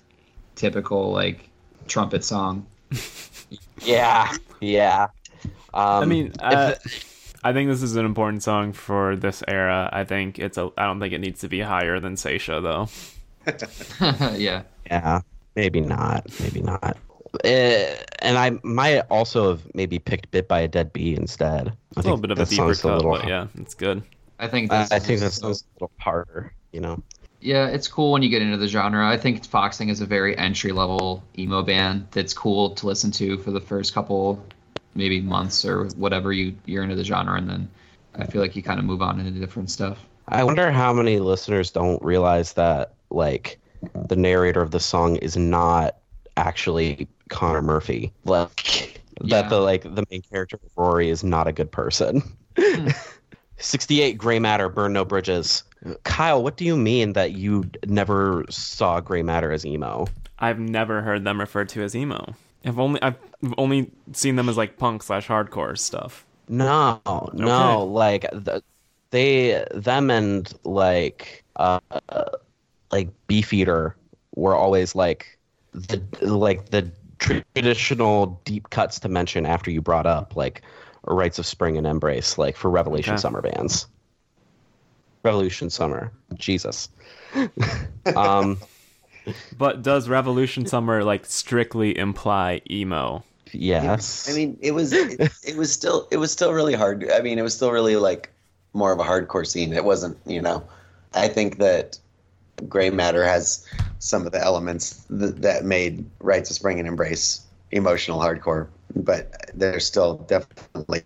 typical 0.58 1.12
like 1.14 1.48
trumpet 1.88 2.24
song. 2.26 2.66
Yeah, 3.86 4.36
yeah. 4.60 5.08
Um, 5.74 6.04
I 6.04 6.06
mean, 6.06 6.28
if- 6.28 6.42
uh, 6.42 6.76
I 7.44 7.54
think 7.54 7.70
this 7.70 7.82
is 7.84 7.96
an 7.96 8.06
important 8.06 8.44
song 8.44 8.74
for 8.74 9.16
this 9.16 9.44
era. 9.48 9.88
I 9.94 10.04
think 10.04 10.38
it's 10.40 10.58
a. 10.58 10.70
I 10.78 10.86
don't 10.86 11.00
think 11.00 11.14
it 11.14 11.20
needs 11.20 11.40
to 11.42 11.48
be 11.48 11.62
higher 11.62 12.00
than 12.00 12.18
Saetia 12.18 12.60
though. 12.62 12.90
yeah. 14.36 14.64
yeah, 14.88 15.22
maybe 15.56 15.80
not, 15.80 16.26
maybe 16.42 16.62
not. 16.62 16.98
Uh, 17.46 17.96
and 18.20 18.38
I 18.38 18.58
might 18.64 19.02
also 19.12 19.50
have 19.52 19.62
maybe 19.76 20.00
picked 20.00 20.32
"Bit 20.32 20.48
by 20.50 20.62
a 20.62 20.68
Dead 20.68 20.92
Bee" 20.92 21.16
instead. 21.16 21.70
I 21.96 22.00
A 22.00 22.02
little 22.02 22.18
bit 22.18 22.32
of 22.32 22.40
a 22.40 22.46
deeper 22.46 22.74
song's 22.74 22.82
cut, 22.82 22.96
little- 22.98 23.12
but 23.12 23.28
yeah, 23.28 23.48
it's 23.60 23.76
good. 23.76 24.02
I 24.40 24.48
think 24.48 24.72
I, 24.74 24.80
this 24.82 24.92
I 24.92 25.00
think 25.00 25.20
that 25.22 25.28
is- 25.28 25.36
sounds 25.36 25.64
a 25.64 25.74
little 25.76 25.92
harder. 26.00 26.52
You 26.74 26.82
know. 26.82 27.04
Yeah, 27.40 27.68
it's 27.68 27.88
cool 27.88 28.12
when 28.12 28.24
you 28.24 28.30
get 28.30 28.42
into 28.42 28.58
the 28.58 28.68
genre. 28.68 29.08
I 29.08 29.18
think 29.18 29.46
Foxing 29.46 29.90
is 29.90 30.02
a 30.02 30.06
very 30.06 30.38
entry 30.38 30.72
level 30.72 31.24
emo 31.38 31.62
band 31.62 32.08
that's 32.12 32.34
cool 32.34 32.72
to 32.72 32.88
listen 32.88 33.12
to 33.12 33.38
for 33.38 33.52
the 33.52 33.62
first 33.62 33.94
couple 33.94 34.44
maybe 34.96 35.22
months 35.22 35.64
or 35.64 35.86
whatever 35.90 36.34
you 36.34 36.56
you're 36.66 36.82
into 36.82 36.96
the 36.96 37.04
genre 37.04 37.38
and 37.38 37.48
then 37.48 37.70
I 38.16 38.26
feel 38.26 38.42
like 38.42 38.56
you 38.56 38.64
kind 38.64 38.80
of 38.80 38.86
move 38.86 39.04
on 39.04 39.20
into 39.20 39.40
different 39.40 39.70
stuff. 39.70 40.00
I 40.28 40.44
wonder 40.44 40.72
how 40.72 40.92
many 40.92 41.20
listeners 41.20 41.70
don't 41.70 42.02
realize 42.02 42.54
that 42.54 42.96
like 43.12 43.60
the 44.08 44.16
narrator 44.16 44.62
of 44.62 44.72
the 44.72 44.80
song 44.80 45.18
is 45.18 45.38
not 45.38 45.98
actually 46.36 47.08
Connor 47.30 47.62
Murphy. 47.62 48.12
Like 48.26 49.00
Yeah. 49.22 49.42
that 49.44 49.50
the 49.50 49.60
like 49.60 49.84
the 49.84 50.04
main 50.10 50.24
character 50.24 50.60
Rory 50.76 51.10
is 51.10 51.24
not 51.24 51.48
a 51.48 51.52
good 51.52 51.72
person. 51.72 52.24
Hmm. 52.58 52.88
68 53.58 54.18
Gray 54.18 54.40
Matter 54.40 54.70
Burn 54.70 54.94
No 54.94 55.04
Bridges. 55.06 55.64
Kyle, 56.04 56.44
what 56.44 56.58
do 56.58 56.66
you 56.66 56.76
mean 56.76 57.14
that 57.14 57.34
you 57.34 57.70
never 57.86 58.46
saw 58.50 59.00
Gray 59.00 59.22
Matter 59.24 59.52
as 59.52 59.66
emo? 59.66 60.08
I've 60.40 60.60
never 60.60 61.02
heard 61.02 61.24
them 61.24 61.40
referred 61.40 61.70
to 61.70 61.84
as 61.84 61.96
emo. 61.96 62.36
I've 62.66 62.80
only 62.80 63.02
I've 63.02 63.16
only 63.58 63.92
seen 64.14 64.36
them 64.36 64.50
as 64.50 64.58
like 64.58 64.78
punk 64.78 65.04
slash 65.04 65.28
hardcore 65.28 65.78
stuff. 65.78 66.26
No, 66.50 67.02
no, 67.34 67.82
Okay. 67.82 67.92
like 67.92 68.22
the, 68.32 68.64
they 69.12 69.66
them 69.74 70.10
and 70.12 70.52
like 70.64 71.44
uh 71.56 71.80
like 72.92 73.10
Beefeater 73.28 73.96
were 74.36 74.56
always 74.56 74.96
like 74.96 75.38
the 75.74 76.02
like 76.22 76.70
the 76.70 76.90
traditional 77.20 78.40
deep 78.46 78.70
cuts 78.70 79.00
to 79.00 79.10
mention 79.10 79.46
after 79.46 79.72
you 79.72 79.82
brought 79.82 80.06
up 80.06 80.36
like 80.36 80.62
Rites 81.04 81.40
of 81.40 81.46
Spring 81.46 81.78
and 81.78 81.88
Embrace 81.88 82.38
like 82.38 82.56
for 82.56 82.70
Revelation 82.70 83.14
Okay. 83.14 83.22
Summer 83.22 83.42
bands. 83.42 83.88
Revolution 85.24 85.70
Summer. 85.70 86.12
Jesus. 86.36 86.90
um 88.16 88.58
But 89.58 89.82
does 89.82 90.08
Revolution 90.08 90.66
Summer 90.66 91.04
like 91.04 91.26
strictly 91.26 91.98
imply 91.98 92.62
emo? 92.70 93.24
yes. 93.52 94.30
I 94.30 94.34
mean, 94.34 94.58
it 94.62 94.72
was 94.72 94.94
it, 94.94 95.20
it 95.44 95.56
was 95.58 95.72
still 95.72 96.08
it 96.12 96.18
was 96.18 96.32
still 96.32 96.54
really 96.54 96.74
hard. 96.74 97.10
I 97.12 97.22
mean, 97.22 97.38
it 97.40 97.42
was 97.42 97.54
still 97.54 97.72
really 97.72 97.96
like 97.96 98.30
more 98.74 98.92
of 98.92 99.00
a 99.00 99.04
hardcore 99.04 99.46
scene. 99.46 99.74
It 99.74 99.84
wasn't, 99.84 100.18
you 100.26 100.42
know. 100.42 100.64
I 101.14 101.28
think 101.28 101.58
that 101.58 101.98
Gray 102.68 102.90
Matter 102.90 103.24
has 103.24 103.66
some 104.00 104.26
of 104.26 104.32
the 104.32 104.42
elements 104.42 105.06
that, 105.10 105.42
that 105.42 105.66
made 105.66 106.06
Rites 106.20 106.50
of 106.50 106.56
Spring 106.56 106.80
and 106.80 106.88
Embrace 106.88 107.42
emotional 107.72 108.20
hardcore, 108.20 108.68
but 108.96 109.34
they're 109.54 109.80
still 109.80 110.18
definitely 110.18 111.04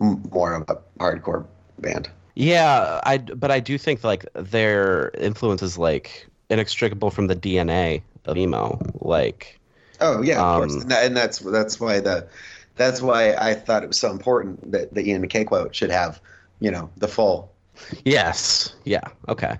more 0.00 0.54
of 0.54 0.68
a 0.68 0.76
hardcore 0.98 1.46
band. 1.78 2.10
Yeah, 2.34 3.00
I 3.04 3.18
but 3.18 3.50
I 3.50 3.60
do 3.60 3.78
think 3.78 4.04
like 4.04 4.26
their 4.34 5.10
influence 5.18 5.62
is 5.62 5.78
like 5.78 6.28
inextricable 6.50 7.10
from 7.10 7.28
the 7.28 7.34
DNA 7.36 8.02
of 8.26 8.36
emo. 8.36 8.78
Like, 9.00 9.58
Oh 10.00 10.22
yeah, 10.22 10.40
of 10.40 10.50
course, 10.52 10.76
Um, 10.76 10.82
and, 10.82 10.92
and 10.92 11.16
that's 11.16 11.38
that's 11.38 11.80
why 11.80 12.00
the 12.00 12.28
that's 12.76 13.00
why 13.00 13.34
I 13.34 13.54
thought 13.54 13.82
it 13.82 13.86
was 13.88 13.98
so 13.98 14.10
important 14.10 14.72
that 14.72 14.92
the 14.94 15.08
Ian 15.08 15.26
MacKaye 15.26 15.46
quote 15.46 15.74
should 15.74 15.90
have, 15.90 16.20
you 16.60 16.70
know, 16.70 16.90
the 16.96 17.08
full. 17.08 17.50
yes, 18.04 18.74
yeah, 18.84 19.00
okay. 19.28 19.56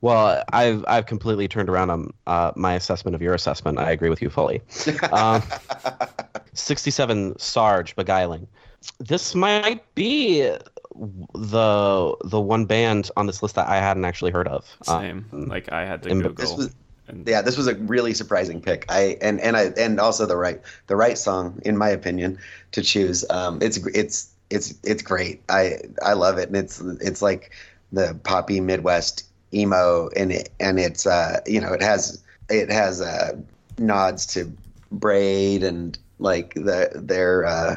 Well, 0.00 0.44
I've 0.52 0.84
I've 0.88 1.06
completely 1.06 1.48
turned 1.48 1.68
around 1.68 1.90
on 1.90 2.12
uh, 2.26 2.52
my 2.56 2.74
assessment 2.74 3.14
of 3.14 3.22
your 3.22 3.34
assessment. 3.34 3.78
I 3.78 3.90
agree 3.90 4.10
with 4.10 4.22
you 4.22 4.30
fully. 4.30 4.62
Um, 5.12 5.42
Sixty-seven 6.58 7.38
Sarge 7.38 7.94
beguiling. 7.96 8.46
This 8.98 9.34
might 9.34 9.82
be 9.94 10.42
the 11.34 12.16
the 12.24 12.40
one 12.40 12.64
band 12.64 13.10
on 13.16 13.26
this 13.26 13.42
list 13.42 13.54
that 13.54 13.68
I 13.68 13.76
hadn't 13.76 14.04
actually 14.04 14.30
heard 14.30 14.48
of. 14.48 14.64
Uh, 14.86 15.00
Same. 15.00 15.26
like 15.32 15.70
I 15.72 15.84
had 15.84 16.02
to 16.04 16.08
in- 16.08 16.20
Google. 16.20 16.34
This 16.34 16.56
was 16.56 16.74
yeah, 17.26 17.40
this 17.40 17.56
was 17.56 17.66
a 17.66 17.74
really 17.74 18.12
surprising 18.12 18.60
pick. 18.60 18.84
I 18.88 19.16
and 19.22 19.40
and 19.40 19.56
I 19.56 19.72
and 19.78 19.98
also 19.98 20.26
the 20.26 20.36
right 20.36 20.60
the 20.88 20.96
right 20.96 21.16
song 21.16 21.60
in 21.64 21.76
my 21.76 21.88
opinion 21.88 22.38
to 22.72 22.82
choose. 22.82 23.24
Um, 23.30 23.60
it's 23.62 23.78
it's 23.88 24.30
it's 24.50 24.74
it's 24.82 25.02
great. 25.02 25.42
I 25.48 25.78
I 26.04 26.12
love 26.12 26.38
it, 26.38 26.48
and 26.48 26.56
it's 26.56 26.80
it's 26.80 27.22
like 27.22 27.52
the 27.92 28.18
poppy 28.24 28.60
Midwest 28.60 29.24
emo, 29.54 30.10
and 30.16 30.32
it 30.32 30.50
and 30.60 30.78
it's 30.78 31.06
uh 31.06 31.40
you 31.46 31.60
know 31.60 31.72
it 31.72 31.82
has 31.82 32.22
it 32.50 32.70
has 32.70 33.00
uh 33.00 33.36
nods 33.78 34.26
to 34.26 34.52
Braid 34.90 35.62
and 35.62 35.98
like 36.18 36.54
the 36.54 36.90
their 36.94 37.44
uh 37.46 37.76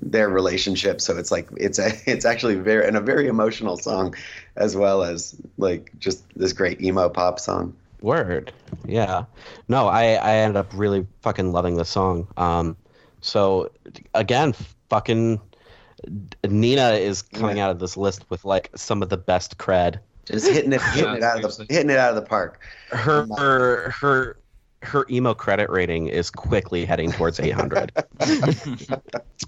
their 0.00 0.28
relationship 0.28 1.00
so 1.00 1.16
it's 1.16 1.30
like 1.32 1.48
it's 1.56 1.78
a 1.78 1.90
it's 2.10 2.24
actually 2.24 2.54
very 2.54 2.86
and 2.86 2.96
a 2.96 3.00
very 3.00 3.26
emotional 3.26 3.76
song 3.76 4.14
as 4.56 4.76
well 4.76 5.02
as 5.02 5.34
like 5.58 5.90
just 5.98 6.22
this 6.38 6.52
great 6.52 6.80
emo 6.80 7.08
pop 7.08 7.38
song 7.40 7.74
Word. 8.00 8.52
Yeah. 8.86 9.24
No, 9.66 9.88
I 9.88 10.12
I 10.12 10.34
ended 10.36 10.56
up 10.56 10.70
really 10.72 11.04
fucking 11.22 11.50
loving 11.50 11.74
the 11.74 11.84
song. 11.84 12.28
Um, 12.36 12.76
so 13.22 13.72
again, 14.14 14.54
fucking 14.88 15.40
Nina 16.46 16.90
is 16.92 17.22
coming 17.22 17.56
Yeah. 17.56 17.64
out 17.66 17.70
of 17.72 17.80
this 17.80 17.96
list 17.96 18.24
with 18.30 18.44
like 18.44 18.70
some 18.76 19.02
of 19.02 19.08
the 19.08 19.16
best 19.16 19.58
cred. 19.58 19.98
just 20.26 20.46
hitting 20.48 20.72
it 20.72 20.80
hitting 20.80 21.14
it 21.14 21.22
out 21.24 21.44
of 21.44 21.56
the 21.56 21.66
hitting 21.68 21.90
it 21.90 21.98
out 21.98 22.10
of 22.10 22.14
the 22.14 22.22
park 22.28 22.60
Her 22.90 23.26
her 23.36 23.90
her 24.00 24.36
her 24.82 25.06
emo 25.10 25.34
credit 25.34 25.68
rating 25.70 26.06
is 26.08 26.30
quickly 26.30 26.84
heading 26.84 27.10
towards 27.12 27.40
800. 27.40 27.92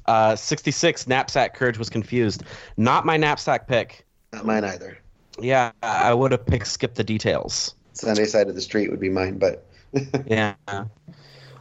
uh, 0.07 0.37
66 0.37 1.07
knapsack 1.07 1.55
courage 1.55 1.79
was 1.79 1.89
confused. 1.89 2.43
Not 2.77 3.07
my 3.07 3.17
knapsack 3.17 3.69
pick. 3.69 4.05
not 4.33 4.45
mine 4.45 4.65
either 4.65 4.99
Yeah, 5.39 5.73
I 5.83 6.13
would 6.15 6.33
have 6.33 6.45
picked 6.47 6.67
skip 6.67 6.95
the 6.95 7.05
details. 7.05 7.75
sunday 7.93 8.25
side 8.25 8.49
of 8.49 8.55
the 8.55 8.61
street 8.61 8.91
would 8.91 9.01
be 9.01 9.09
mine 9.11 9.39
but 9.39 9.67
Yeah. 10.27 10.55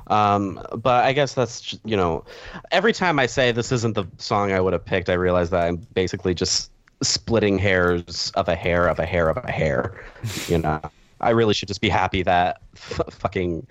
Um, 0.07 0.59
but 0.77 1.03
I 1.05 1.13
guess 1.13 1.33
that's 1.35 1.77
you 1.85 1.95
know, 1.95 2.25
every 2.71 2.93
time 2.93 3.19
I 3.19 3.27
say 3.27 3.51
this 3.51 3.71
isn't 3.71 3.93
the 3.93 4.05
song 4.17 4.51
I 4.51 4.59
would 4.59 4.73
have 4.73 4.83
picked, 4.85 5.09
I 5.09 5.13
realize 5.13 5.51
that 5.51 5.67
I'm 5.67 5.77
basically 5.93 6.33
just 6.33 6.71
splitting 7.03 7.59
hairs 7.59 8.31
of 8.35 8.47
a 8.49 8.55
hair 8.55 8.87
of 8.87 8.97
a 8.99 9.05
hair 9.05 9.29
of 9.29 9.37
a 9.37 9.51
hair. 9.51 10.03
You 10.47 10.57
know, 10.59 10.81
I 11.21 11.31
really 11.31 11.53
should 11.53 11.67
just 11.67 11.81
be 11.81 11.89
happy 11.89 12.23
that 12.23 12.61
f- 12.75 13.01
fucking 13.11 13.65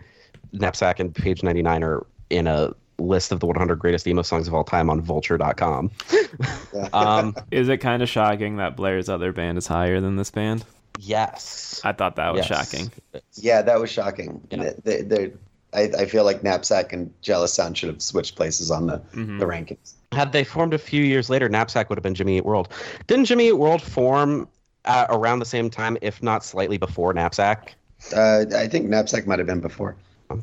knapsack 0.52 1.00
and 1.00 1.14
page 1.14 1.42
99 1.42 1.82
are 1.84 2.06
in 2.30 2.46
a 2.46 2.72
list 2.98 3.30
of 3.32 3.40
the 3.40 3.46
100 3.46 3.76
greatest 3.78 4.06
emo 4.06 4.22
songs 4.22 4.48
of 4.48 4.54
all 4.54 4.64
time 4.64 4.90
on 4.90 5.00
Vulture.com. 5.00 5.90
um, 6.92 7.34
Is 7.50 7.68
it 7.68 7.78
kind 7.78 8.02
of 8.02 8.08
shocking 8.08 8.56
that 8.56 8.76
Blair's 8.76 9.08
other 9.08 9.32
band 9.32 9.58
is 9.58 9.66
higher 9.66 10.00
than 10.00 10.16
this 10.16 10.30
band? 10.30 10.64
yes. 11.00 11.80
I 11.84 11.92
thought 11.92 12.16
that 12.16 12.34
was 12.34 12.48
Yes. 12.50 12.70
shocking. 12.70 12.90
yeah 13.34 13.62
that 13.62 13.78
was 13.78 13.88
shocking 13.90 14.40
Yeah. 14.50 14.72
They- 14.84 15.02
they- 15.02 15.32
I, 15.72 15.82
I 15.82 16.06
feel 16.06 16.24
like 16.24 16.42
knapsack 16.42 16.92
and 16.94 17.12
jealous 17.20 17.52
sound 17.52 17.76
should 17.76 17.90
have 17.90 18.00
switched 18.02 18.36
places 18.36 18.70
on 18.70 18.86
the, 18.86 18.98
Mhm. 19.14 19.38
the 19.38 19.44
rankings 19.44 19.92
Had 20.12 20.32
they 20.32 20.42
formed 20.42 20.72
a 20.72 20.78
few 20.78 21.02
years 21.04 21.28
later, 21.28 21.46
Knapsack 21.50 21.90
would 21.90 21.98
have 21.98 22.02
been 22.02 22.14
Jimmy 22.14 22.38
Eat 22.38 22.46
World. 22.46 22.70
Didn't 23.06 23.26
Jimmy 23.26 23.48
Eat 23.48 23.52
World 23.52 23.82
form 23.82 24.48
uh, 24.88 25.06
around 25.10 25.38
the 25.38 25.44
same 25.46 25.70
time, 25.70 25.96
if 26.02 26.22
not 26.22 26.44
slightly 26.44 26.78
before 26.78 27.12
Knapsack? 27.14 27.74
uh, 28.14 28.44
i 28.56 28.68
think 28.68 28.88
knapsack 28.88 29.26
might 29.26 29.38
have 29.38 29.46
been 29.46 29.60
before 29.60 29.96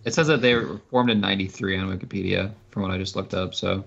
It 0.03 0.13
says 0.13 0.27
that 0.27 0.41
they 0.41 0.55
were 0.55 0.81
formed 0.89 1.09
in 1.11 1.21
'93 1.21 1.77
on 1.77 1.87
Wikipedia, 1.95 2.51
from 2.71 2.81
what 2.81 2.91
I 2.91 2.97
just 2.97 3.15
looked 3.15 3.33
up. 3.33 3.53
So 3.53 3.83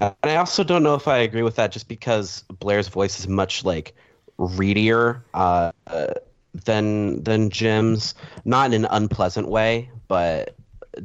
Uh, 0.00 0.10
and 0.22 0.32
I 0.32 0.36
also 0.36 0.64
don't 0.64 0.82
know 0.82 0.94
if 0.94 1.06
I 1.06 1.18
agree 1.18 1.42
with 1.42 1.56
that, 1.56 1.72
just 1.72 1.88
because 1.88 2.42
Blair's 2.58 2.88
voice 2.88 3.18
is 3.20 3.28
much 3.28 3.64
like 3.64 3.94
readier 4.38 5.22
uh, 5.34 5.70
uh, 5.86 6.14
than 6.64 7.22
than 7.22 7.50
Jim's. 7.50 8.14
Not 8.44 8.72
in 8.72 8.84
an 8.84 8.88
unpleasant 8.90 9.48
way, 9.48 9.90
but 10.08 10.56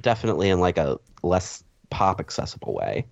definitely 0.01 0.49
in 0.49 0.59
like 0.59 0.77
a 0.77 0.97
less 1.21 1.63
pop 1.89 2.19
accessible 2.19 2.73
way. 2.73 3.05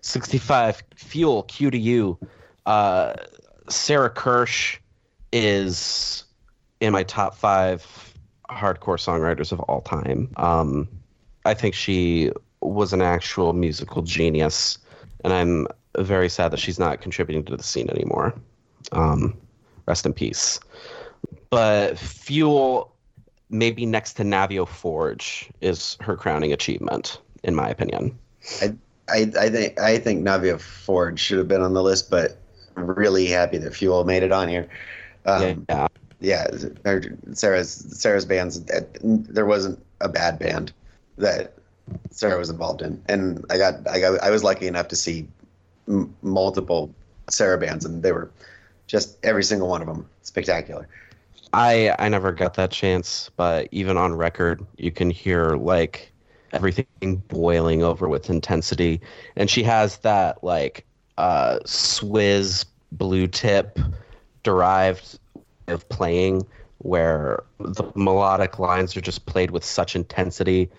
Sixty-five 0.00 0.82
fuel 0.94 1.42
Q 1.44 1.70
to 1.70 1.78
you. 1.78 2.18
Uh, 2.66 3.14
Sarah 3.68 4.10
Kirsch 4.10 4.78
is 5.32 6.24
in 6.80 6.92
my 6.92 7.02
top 7.02 7.34
five 7.34 8.14
hardcore 8.50 8.98
songwriters 8.98 9.52
of 9.52 9.60
all 9.60 9.80
time. 9.80 10.30
Um, 10.36 10.88
I 11.44 11.54
think 11.54 11.74
she 11.74 12.30
was 12.60 12.92
an 12.92 13.02
actual 13.02 13.52
musical 13.52 14.02
genius, 14.02 14.78
and 15.24 15.32
I'm 15.32 15.66
very 15.98 16.28
sad 16.28 16.50
that 16.52 16.58
she's 16.58 16.78
not 16.78 17.00
contributing 17.00 17.44
to 17.44 17.56
the 17.56 17.62
scene 17.62 17.88
anymore. 17.90 18.34
Um, 18.92 19.36
rest 19.86 20.06
in 20.06 20.12
peace. 20.12 20.60
But 21.50 21.98
Fuel, 21.98 22.92
maybe 23.50 23.86
next 23.86 24.14
to 24.14 24.22
Navio 24.22 24.66
Forge, 24.66 25.50
is 25.60 25.96
her 26.00 26.16
crowning 26.16 26.52
achievement, 26.52 27.20
in 27.42 27.54
my 27.54 27.68
opinion. 27.68 28.18
I, 29.08 29.30
I 29.38 29.48
think 29.48 29.80
I 29.80 29.98
think 29.98 30.24
Navio 30.24 30.60
Forge 30.60 31.20
should 31.20 31.38
have 31.38 31.48
been 31.48 31.62
on 31.62 31.74
the 31.74 31.82
list, 31.82 32.10
but 32.10 32.38
really 32.76 33.26
happy 33.26 33.58
that 33.58 33.74
Fuel 33.74 34.04
made 34.04 34.22
it 34.22 34.32
on 34.32 34.48
here. 34.48 34.68
Um, 35.24 35.66
yeah, 35.68 35.88
yeah, 36.20 36.46
Sarah's 37.32 37.70
Sarah's 37.70 38.24
bands. 38.24 38.64
There 39.02 39.46
wasn't 39.46 39.84
a 40.00 40.08
bad 40.08 40.38
band 40.38 40.72
that 41.18 41.54
Sarah 42.10 42.38
was 42.38 42.50
involved 42.50 42.82
in, 42.82 43.02
and 43.08 43.44
I 43.50 43.58
got 43.58 43.86
I 43.88 44.00
got 44.00 44.20
I 44.20 44.30
was 44.30 44.44
lucky 44.44 44.66
enough 44.66 44.88
to 44.88 44.96
see 44.96 45.26
m- 45.88 46.14
multiple 46.22 46.94
Sarah 47.28 47.58
bands, 47.58 47.84
and 47.84 48.02
they 48.02 48.12
were 48.12 48.30
just 48.86 49.18
every 49.24 49.44
single 49.44 49.68
one 49.68 49.80
of 49.80 49.88
them 49.88 50.08
spectacular. 50.22 50.88
I 51.52 51.94
I 51.98 52.08
never 52.08 52.32
got 52.32 52.54
that 52.54 52.70
chance, 52.70 53.30
but 53.36 53.68
even 53.70 53.96
on 53.96 54.14
record, 54.14 54.64
you 54.76 54.90
can 54.90 55.10
hear 55.10 55.50
like 55.56 56.12
everything 56.52 57.22
boiling 57.28 57.82
over 57.82 58.08
with 58.08 58.30
intensity, 58.30 59.00
and 59.36 59.48
she 59.50 59.62
has 59.62 59.98
that 59.98 60.42
like 60.42 60.86
uh, 61.18 61.58
Swizz 61.64 62.66
blue 62.92 63.26
tip 63.26 63.78
derived 64.42 65.18
of 65.68 65.88
playing 65.88 66.46
where 66.78 67.42
the 67.58 67.84
melodic 67.94 68.58
lines 68.58 68.96
are 68.96 69.00
just 69.00 69.26
played 69.26 69.50
with 69.50 69.64
such 69.64 69.96
intensity 69.96 70.70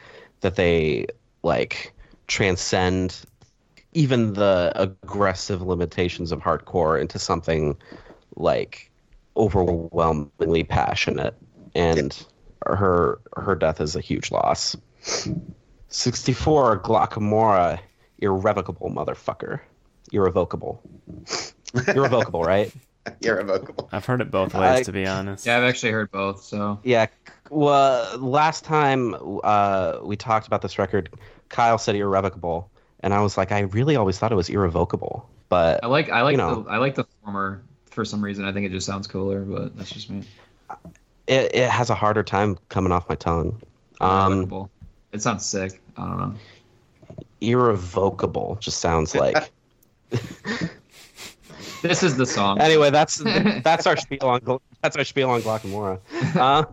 that 0.41 0.55
they 0.55 1.05
like 1.43 1.93
transcend 2.27 3.21
even 3.93 4.33
the 4.33 4.71
aggressive 4.75 5.61
limitations 5.61 6.31
of 6.31 6.39
hardcore 6.39 6.99
into 6.99 7.17
something 7.17 7.75
like 8.35 8.91
overwhelmingly 9.35 10.63
passionate. 10.63 11.35
And 11.73 12.25
her 12.65 13.19
her 13.35 13.55
death 13.55 13.81
is 13.81 13.95
a 13.95 14.01
huge 14.01 14.31
loss. 14.31 14.75
64 15.89 16.79
Glocca 16.81 17.21
Morra 17.21 17.79
irrevocable 18.19 18.89
motherfucker 18.89 19.61
irrevocable 20.11 20.81
irrevocable 21.87 22.43
right 22.43 22.71
Irrevocable. 23.21 23.87
I've 23.93 24.05
heard 24.05 24.19
it 24.19 24.29
both 24.29 24.53
ways, 24.53 24.79
I- 24.79 24.83
to 24.83 24.91
be 24.91 25.05
honest. 25.07 25.45
yeah, 25.45 25.55
I've 25.57 25.63
actually 25.63 25.93
heard 25.93 26.11
both. 26.11 26.43
So 26.43 26.77
yeah 26.83 27.07
well 27.49 28.17
last 28.19 28.65
time 28.65 29.15
uh, 29.45 29.99
we 30.03 30.17
talked 30.17 30.45
about 30.47 30.61
this 30.61 30.77
record 30.77 31.09
kyle 31.47 31.77
said 31.77 31.95
irrevocable 31.95 32.69
and 32.99 33.13
i 33.13 33.21
was 33.21 33.37
like 33.37 33.53
i 33.53 33.61
really 33.61 33.95
always 33.95 34.19
thought 34.19 34.33
it 34.33 34.35
was 34.35 34.49
irrevocable 34.49 35.29
but 35.47 35.81
I 35.81 35.87
like 35.87 36.09
I 36.09 36.21
like 36.23 36.33
You 36.33 36.37
know. 36.39 36.63
the 36.63 36.69
I 36.69 36.75
like 36.77 36.95
the 36.95 37.05
former 37.23 37.63
for 37.89 38.03
some 38.03 38.21
reason. 38.21 38.43
I 38.43 38.51
think 38.51 38.65
it 38.65 38.71
just 38.73 38.85
sounds 38.85 39.07
cooler, 39.07 39.39
but 39.45 39.77
that's 39.77 39.89
just 39.91 40.09
me. 40.09 40.23
it, 41.27 41.55
it 41.55 41.69
has 41.69 41.89
a 41.89 41.95
harder 41.95 42.21
time 42.23 42.57
coming 42.67 42.91
off 42.91 43.07
my 43.07 43.15
tongue 43.15 43.57
um, 44.01 44.09
Irrevocable. 44.33 44.69
it 45.13 45.21
sounds 45.21 45.45
sick. 45.45 45.81
I 45.95 46.01
don't 46.05 46.17
know. 46.17 46.33
irrevocable 47.39 48.57
just 48.59 48.79
sounds 48.79 49.15
like 49.15 49.49
This 51.81 52.01
is 52.03 52.17
the 52.17 52.25
song. 52.25 52.59
anyway, 52.59 52.89
that's 52.89 53.17
that's 53.63 53.85
our 53.85 53.95
spiel 53.97 54.23
on 54.23 54.59
that's 54.81 54.97
our 54.97 55.03
spiel 55.03 55.29
on 55.29 55.41
Glocca 55.41 55.69
Morra. 55.69 55.99
Uh, 56.35 56.65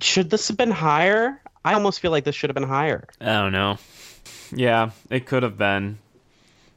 should 0.00 0.30
this 0.30 0.48
have 0.48 0.56
been 0.56 0.70
higher? 0.70 1.40
I 1.64 1.74
almost 1.74 2.00
feel 2.00 2.10
like 2.10 2.24
this 2.24 2.34
should 2.34 2.50
have 2.50 2.54
been 2.54 2.68
higher. 2.68 3.06
I 3.20 3.26
don't 3.26 3.52
know. 3.52 3.78
Yeah, 4.52 4.90
it 5.10 5.26
could 5.26 5.42
have 5.42 5.58
been. 5.58 5.98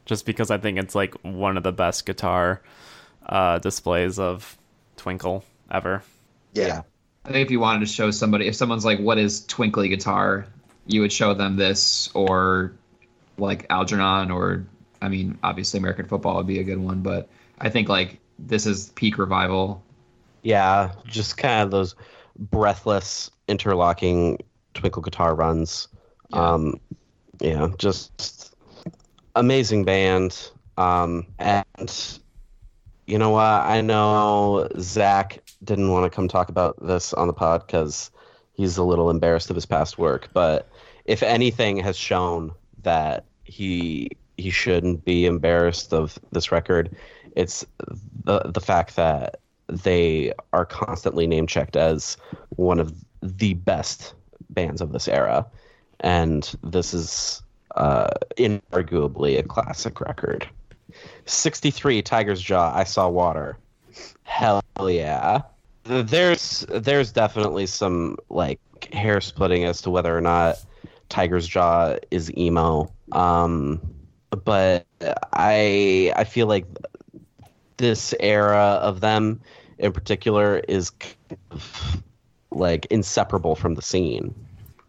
Just 0.04 0.24
because 0.24 0.50
I 0.50 0.56
think 0.56 0.78
it's 0.78 0.94
like 0.94 1.14
one 1.22 1.56
of 1.58 1.62
the 1.62 1.72
best 1.72 2.06
guitar 2.06 2.62
uh, 3.26 3.58
displays 3.58 4.18
of 4.18 4.56
Twinkle 4.96 5.44
ever. 5.70 6.02
Yeah. 6.54 6.82
I 7.26 7.32
think 7.32 7.44
if 7.44 7.50
you 7.50 7.60
wanted 7.60 7.80
to 7.80 7.86
show 7.86 8.10
somebody, 8.10 8.46
if 8.46 8.54
someone's 8.56 8.86
like, 8.86 8.98
"What 9.00 9.18
is 9.18 9.44
twinkly 9.46 9.88
guitar?" 9.88 10.46
you 10.86 11.02
would 11.02 11.12
show 11.12 11.34
them 11.34 11.56
this, 11.56 12.08
or 12.14 12.72
like 13.36 13.66
Algernon, 13.68 14.30
or 14.30 14.64
I 15.00 15.08
mean, 15.08 15.38
obviously 15.42 15.78
American 15.78 16.06
football 16.06 16.36
would 16.36 16.46
be 16.46 16.58
a 16.58 16.64
good 16.64 16.78
one, 16.78 17.02
but 17.02 17.28
I 17.58 17.68
think 17.68 17.88
like 17.88 18.18
this 18.38 18.66
is 18.66 18.90
peak 18.90 19.18
revival. 19.18 19.82
Yeah, 20.42 20.92
just 21.06 21.36
kind 21.36 21.62
of 21.62 21.70
those 21.70 21.94
breathless 22.38 23.30
interlocking 23.48 24.38
twinkle 24.74 25.02
guitar 25.02 25.34
runs. 25.34 25.88
Yeah. 26.30 26.52
Um, 26.52 26.80
yeah, 27.40 27.68
just 27.78 28.54
amazing 29.34 29.84
band. 29.84 30.50
Um, 30.76 31.26
and 31.38 32.18
you 33.06 33.18
know 33.18 33.30
what? 33.30 33.42
I 33.42 33.80
know 33.80 34.68
Zach 34.78 35.42
didn't 35.64 35.90
want 35.90 36.10
to 36.10 36.14
come 36.14 36.28
talk 36.28 36.48
about 36.48 36.84
this 36.84 37.12
on 37.12 37.26
the 37.26 37.32
pod 37.32 37.66
because 37.66 38.10
he's 38.52 38.76
a 38.76 38.84
little 38.84 39.10
embarrassed 39.10 39.50
of 39.50 39.56
his 39.56 39.66
past 39.66 39.98
work. 39.98 40.28
But 40.32 40.68
if 41.04 41.22
anything 41.22 41.78
has 41.78 41.96
shown 41.96 42.52
that 42.82 43.24
he 43.44 44.10
he 44.38 44.50
shouldn't 44.50 45.04
be 45.04 45.26
embarrassed 45.26 45.92
of 45.92 46.18
this 46.32 46.50
record, 46.50 46.96
it's 47.36 47.66
the 48.24 48.40
the 48.40 48.60
fact 48.60 48.96
that 48.96 49.40
they 49.68 50.32
are 50.52 50.64
constantly 50.64 51.26
name 51.26 51.46
checked 51.46 51.76
as 51.76 52.16
one 52.50 52.78
of 52.78 52.94
the 53.22 53.54
best 53.54 54.14
bands 54.50 54.80
of 54.80 54.92
this 54.92 55.08
era, 55.08 55.46
and 56.00 56.54
this 56.62 56.94
is 56.94 57.42
uh, 57.76 58.10
inarguably 58.38 59.38
a 59.38 59.42
classic 59.42 60.00
record. 60.00 60.48
63 61.26 62.00
Tiger's 62.02 62.40
Jaw, 62.40 62.74
I 62.74 62.84
Saw 62.84 63.08
Water. 63.08 63.58
Hell 64.22 64.62
yeah. 64.80 65.42
There's 65.84 66.64
there's 66.68 67.12
definitely 67.12 67.66
some 67.66 68.16
like 68.30 68.60
hair 68.92 69.20
splitting 69.20 69.64
as 69.64 69.82
to 69.82 69.90
whether 69.90 70.16
or 70.16 70.20
not 70.20 70.56
Tiger's 71.08 71.46
Jaw 71.46 71.96
is 72.10 72.34
emo. 72.36 72.92
Um, 73.12 73.80
but 74.44 74.86
I 75.32 76.12
I 76.16 76.24
feel 76.24 76.46
like 76.46 76.66
this 77.76 78.14
era 78.20 78.78
of 78.82 79.00
them 79.00 79.40
in 79.78 79.92
particular 79.92 80.58
is 80.68 80.90
like 82.50 82.86
inseparable 82.86 83.54
from 83.54 83.74
the 83.74 83.82
scene. 83.82 84.34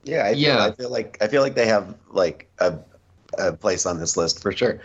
Yeah, 0.04 0.26
I 0.26 0.30
feel, 0.34 0.40
Yeah. 0.40 0.66
I 0.66 0.72
feel 0.72 0.90
like 0.90 1.18
I 1.22 1.28
feel 1.28 1.42
like 1.42 1.56
they 1.56 1.68
have 1.68 1.96
like 2.12 2.50
a, 2.60 2.78
a 3.38 3.54
place 3.54 3.86
on 3.86 4.00
this 4.00 4.18
list 4.18 4.42
for 4.42 4.52
sure. 4.52 4.80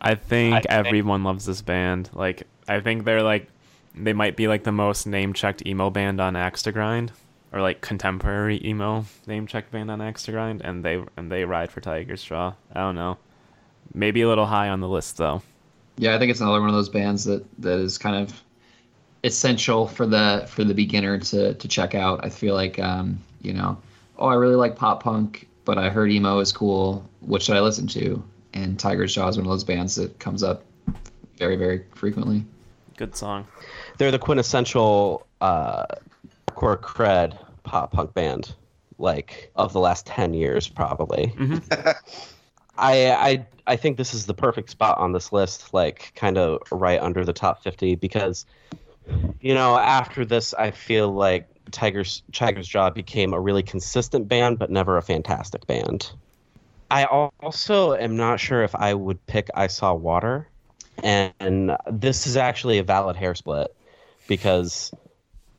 I 0.00 0.14
think 0.14 0.54
I 0.54 0.60
think- 0.60 0.70
everyone 0.86 1.24
loves 1.24 1.46
this 1.46 1.62
band. 1.62 2.10
Like, 2.12 2.44
I 2.68 2.80
think 2.80 3.04
they're 3.04 3.22
like, 3.22 3.48
they 3.94 4.12
might 4.12 4.36
be 4.36 4.48
like 4.48 4.64
the 4.64 4.72
most 4.72 5.06
name 5.06 5.32
checked 5.32 5.66
emo 5.66 5.88
band 5.90 6.20
on 6.20 6.36
Axe 6.36 6.62
to 6.62 6.72
Grind, 6.72 7.10
or 7.52 7.62
like 7.62 7.80
contemporary 7.80 8.60
emo 8.64 9.06
name 9.26 9.46
checked 9.46 9.72
band 9.72 9.90
on 9.90 10.00
Axe 10.00 10.24
to 10.24 10.32
Grind, 10.32 10.60
and 10.62 10.84
they 10.84 11.02
and 11.16 11.32
they 11.32 11.44
ride 11.44 11.70
for 11.72 11.80
Tiger's 11.80 12.22
Jaw. 12.22 12.52
I 12.72 12.80
don't 12.80 12.94
know, 12.96 13.16
maybe 13.92 14.22
a 14.22 14.28
little 14.28 14.46
high 14.46 14.68
on 14.68 14.80
the 14.80 14.88
list 14.88 15.16
though. 15.16 15.42
Yeah, 15.96 16.14
I 16.14 16.18
think 16.18 16.30
it's 16.30 16.40
another 16.40 16.60
one 16.60 16.68
of 16.68 16.74
those 16.74 16.88
bands 16.88 17.24
that 17.24 17.44
that 17.60 17.78
is 17.78 17.98
kind 17.98 18.16
of 18.16 18.42
essential 19.22 19.86
for 19.86 20.06
the 20.06 20.44
for 20.48 20.64
the 20.64 20.74
beginner 20.74 21.18
to 21.18 21.54
to 21.54 21.68
check 21.68 21.94
out. 21.94 22.24
I 22.24 22.28
feel 22.28 22.54
like 22.54 22.78
um, 22.78 23.18
you 23.42 23.52
know, 23.52 23.76
oh, 24.18 24.26
I 24.26 24.34
really 24.34 24.56
like 24.56 24.76
pop 24.76 25.02
punk, 25.02 25.48
but 25.64 25.78
I 25.78 25.88
heard 25.88 26.10
emo 26.10 26.38
is 26.40 26.52
cool. 26.52 27.08
What 27.20 27.42
should 27.42 27.56
I 27.56 27.60
listen 27.60 27.86
to? 27.88 28.22
And 28.52 28.78
Tiger's 28.78 29.14
Jaw 29.14 29.28
is 29.28 29.36
one 29.36 29.46
of 29.46 29.50
those 29.50 29.64
bands 29.64 29.96
that 29.96 30.18
comes 30.18 30.42
up 30.42 30.62
very 31.38 31.56
very 31.56 31.84
frequently. 31.94 32.44
Good 32.96 33.16
song. 33.16 33.46
They're 33.98 34.12
the 34.12 34.18
quintessential 34.18 35.26
uh, 35.40 35.86
core 36.54 36.78
cred 36.78 37.36
pop 37.64 37.92
punk 37.92 38.14
band, 38.14 38.54
like 38.98 39.50
of 39.56 39.72
the 39.72 39.80
last 39.80 40.06
ten 40.06 40.34
years, 40.34 40.68
probably. 40.68 41.34
I 42.76 43.10
I 43.10 43.46
I 43.66 43.76
think 43.76 43.96
this 43.96 44.14
is 44.14 44.26
the 44.26 44.34
perfect 44.34 44.70
spot 44.70 44.98
on 44.98 45.12
this 45.12 45.32
list, 45.32 45.72
like 45.72 46.12
kind 46.14 46.38
of 46.38 46.60
right 46.70 47.00
under 47.00 47.24
the 47.24 47.32
top 47.32 47.62
fifty, 47.62 47.94
because 47.94 48.46
you 49.40 49.54
know 49.54 49.78
after 49.78 50.24
this, 50.24 50.54
I 50.54 50.70
feel 50.70 51.12
like 51.12 51.48
Tiger's 51.70 52.22
Tiger's 52.32 52.68
Jaw 52.68 52.90
became 52.90 53.32
a 53.32 53.40
really 53.40 53.62
consistent 53.62 54.28
band, 54.28 54.58
but 54.58 54.70
never 54.70 54.96
a 54.96 55.02
fantastic 55.02 55.66
band. 55.66 56.10
I 56.90 57.04
also 57.04 57.94
am 57.94 58.16
not 58.16 58.38
sure 58.38 58.62
if 58.62 58.74
I 58.74 58.94
would 58.94 59.24
pick 59.26 59.48
I 59.54 59.66
Saw 59.68 59.94
Water, 59.94 60.48
and 61.02 61.76
this 61.90 62.26
is 62.26 62.36
actually 62.36 62.78
a 62.78 62.82
valid 62.84 63.16
hair 63.16 63.34
split 63.34 63.74
because 64.28 64.92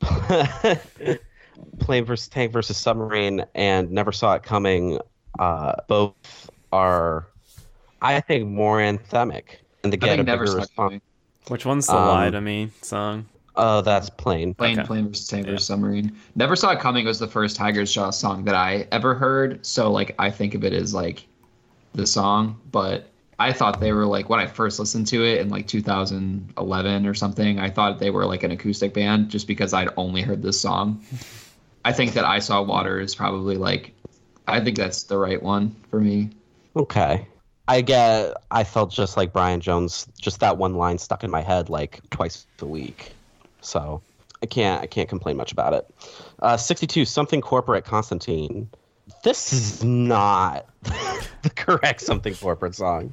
Plane 1.78 2.04
versus 2.04 2.28
Tank 2.28 2.52
versus 2.52 2.76
Submarine 2.76 3.44
and 3.54 3.90
Never 3.90 4.12
Saw 4.12 4.34
It 4.34 4.42
Coming 4.42 4.98
uh, 5.38 5.74
both 5.88 6.50
are, 6.72 7.26
I 8.02 8.20
think, 8.20 8.48
more 8.48 8.78
anthemic 8.78 9.44
and 9.82 9.92
they 9.92 9.96
get 9.96 10.18
a 10.18 10.22
never 10.22 10.44
bigger 10.44 10.56
response. 10.56 11.02
Which 11.48 11.64
one's 11.64 11.86
the 11.86 11.94
Um, 11.96 12.08
Lie 12.08 12.30
to 12.30 12.40
Me 12.40 12.70
song? 12.82 13.26
Oh, 13.54 13.80
that's 13.80 14.10
plain. 14.10 14.52
Plane, 14.52 14.78
Okay. 14.78 14.86
Plane 14.86 15.08
versus 15.08 15.28
Tank 15.28 15.46
versus 15.46 15.66
Submarine. 15.66 16.14
Never 16.34 16.56
Saw 16.56 16.72
It 16.72 16.80
Coming 16.80 17.06
was 17.06 17.18
the 17.18 17.28
first 17.28 17.56
Tiger's 17.56 17.92
Jaw 17.92 18.10
song 18.10 18.44
that 18.44 18.54
I 18.54 18.86
ever 18.92 19.14
heard. 19.14 19.64
So 19.64 19.90
like 19.90 20.14
I 20.18 20.30
think 20.30 20.54
of 20.54 20.64
it 20.64 20.72
as 20.72 20.92
like 20.92 21.26
the 21.94 22.06
song, 22.06 22.60
but 22.70 23.08
I 23.38 23.52
thought 23.52 23.80
they 23.80 23.92
were 23.92 24.06
like 24.06 24.28
when 24.28 24.40
I 24.40 24.46
first 24.46 24.78
listened 24.78 25.06
to 25.08 25.24
it 25.24 25.40
in 25.40 25.48
like 25.48 25.66
2011 25.68 27.06
or 27.06 27.14
something. 27.14 27.58
I 27.58 27.70
thought 27.70 27.98
they 27.98 28.10
were 28.10 28.26
like 28.26 28.42
an 28.42 28.50
acoustic 28.50 28.92
band 28.92 29.30
just 29.30 29.46
because 29.46 29.72
I'd 29.72 29.88
only 29.96 30.22
heard 30.22 30.42
this 30.42 30.60
song. 30.60 31.02
I 31.84 31.92
think 31.92 32.14
that 32.14 32.24
I 32.24 32.40
Saw 32.40 32.60
Water 32.62 32.98
is 32.98 33.14
probably 33.14 33.56
like 33.56 33.92
I 34.48 34.60
think 34.60 34.76
that's 34.76 35.04
the 35.04 35.16
right 35.16 35.42
one 35.42 35.74
for 35.90 36.00
me. 36.00 36.30
Okay. 36.76 37.26
I 37.68 37.80
get. 37.80 38.34
I 38.50 38.64
felt 38.64 38.92
just 38.92 39.16
like 39.16 39.32
Brian 39.32 39.60
Jones. 39.60 40.06
Just 40.20 40.40
that 40.40 40.58
one 40.58 40.74
line 40.74 40.98
stuck 40.98 41.24
in 41.24 41.30
my 41.30 41.42
head 41.42 41.68
like 41.68 42.00
twice 42.10 42.46
a 42.60 42.66
week. 42.66 43.12
So 43.60 44.02
I 44.42 44.46
can't. 44.46 44.82
I 44.82 44.86
can't 44.86 45.08
complain 45.08 45.36
much 45.36 45.52
about 45.52 45.72
it. 45.74 45.90
Uh, 46.38 46.56
Sixty-two. 46.56 47.04
Something 47.04 47.40
corporate. 47.40 47.84
Constantine. 47.84 48.68
This 49.24 49.52
is 49.52 49.82
not 49.84 50.66
the 50.82 51.50
correct 51.56 52.02
something 52.02 52.34
corporate 52.34 52.74
song. 52.74 53.12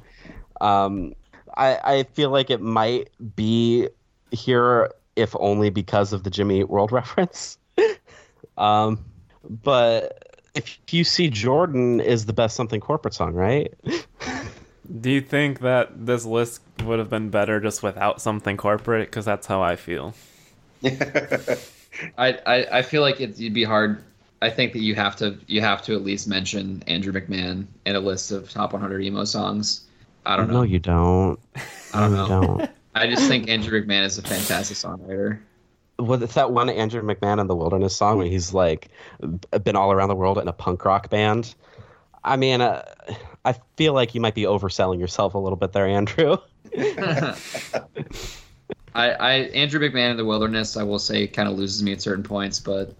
Um, 0.60 1.14
I 1.56 1.78
I 1.82 2.02
feel 2.12 2.30
like 2.30 2.50
it 2.50 2.60
might 2.60 3.10
be 3.34 3.88
here 4.30 4.92
if 5.16 5.34
only 5.38 5.70
because 5.70 6.12
of 6.12 6.22
the 6.22 6.30
Jimmy 6.30 6.60
Eat 6.60 6.68
World 6.68 6.92
reference. 6.92 7.58
um, 8.56 9.04
but 9.42 10.23
if 10.54 10.78
you 10.90 11.04
see 11.04 11.28
Jordan 11.28 12.00
is 12.00 12.26
the 12.26 12.32
best 12.32 12.56
something 12.56 12.80
corporate 12.80 13.14
song, 13.14 13.34
right? 13.34 13.72
Do 15.00 15.10
you 15.10 15.20
think 15.20 15.60
that 15.60 16.06
this 16.06 16.24
list 16.24 16.60
would 16.84 16.98
have 16.98 17.08
been 17.08 17.30
better 17.30 17.58
just 17.60 17.82
without 17.82 18.20
something 18.20 18.56
corporate? 18.56 19.08
Because 19.08 19.24
that's 19.24 19.46
how 19.46 19.62
I 19.62 19.76
feel. 19.76 20.14
I, 20.84 22.38
I, 22.46 22.66
I 22.70 22.82
feel 22.82 23.02
like 23.02 23.20
it, 23.20 23.30
it'd 23.30 23.54
be 23.54 23.64
hard. 23.64 24.04
I 24.42 24.50
think 24.50 24.74
that 24.74 24.80
you 24.80 24.94
have 24.94 25.16
to 25.16 25.38
you 25.46 25.62
have 25.62 25.80
to 25.82 25.94
at 25.94 26.02
least 26.02 26.28
mention 26.28 26.82
Andrew 26.86 27.12
McMahon 27.12 27.66
in 27.86 27.96
a 27.96 28.00
list 28.00 28.30
of 28.30 28.50
top 28.50 28.72
100 28.72 29.00
emo 29.02 29.24
songs. 29.24 29.84
I 30.26 30.36
don't 30.36 30.48
know. 30.48 30.54
No, 30.54 30.62
you 30.62 30.78
don't. 30.78 31.40
I 31.94 32.00
don't 32.00 32.12
know. 32.12 32.22
you 32.22 32.28
don't. 32.28 32.70
I 32.94 33.08
just 33.08 33.26
think 33.26 33.48
Andrew 33.48 33.82
McMahon 33.82 34.04
is 34.04 34.18
a 34.18 34.22
fantastic 34.22 34.76
songwriter. 34.76 35.40
Well, 35.98 36.22
it's 36.22 36.34
that 36.34 36.50
one 36.50 36.68
Andrew 36.68 37.02
McMahon 37.02 37.40
in 37.40 37.46
the 37.46 37.54
Wilderness 37.54 37.96
song 37.96 38.18
where 38.18 38.26
he's 38.26 38.52
like 38.52 38.88
been 39.62 39.76
all 39.76 39.92
around 39.92 40.08
the 40.08 40.16
world 40.16 40.38
in 40.38 40.48
a 40.48 40.52
punk 40.52 40.84
rock 40.84 41.10
band. 41.10 41.54
I 42.24 42.36
mean, 42.36 42.60
uh, 42.60 42.82
I 43.44 43.54
feel 43.76 43.92
like 43.92 44.14
you 44.14 44.20
might 44.20 44.34
be 44.34 44.42
overselling 44.42 44.98
yourself 44.98 45.34
a 45.34 45.38
little 45.38 45.56
bit 45.56 45.72
there, 45.72 45.86
Andrew. 45.86 46.36
I, 48.94 49.10
I 49.10 49.32
Andrew 49.54 49.80
McMahon 49.80 50.12
in 50.12 50.16
the 50.16 50.24
Wilderness, 50.24 50.76
I 50.76 50.82
will 50.82 50.98
say, 50.98 51.26
kind 51.26 51.48
of 51.48 51.56
loses 51.56 51.82
me 51.82 51.92
at 51.92 52.00
certain 52.00 52.24
points, 52.24 52.58
but 52.58 52.94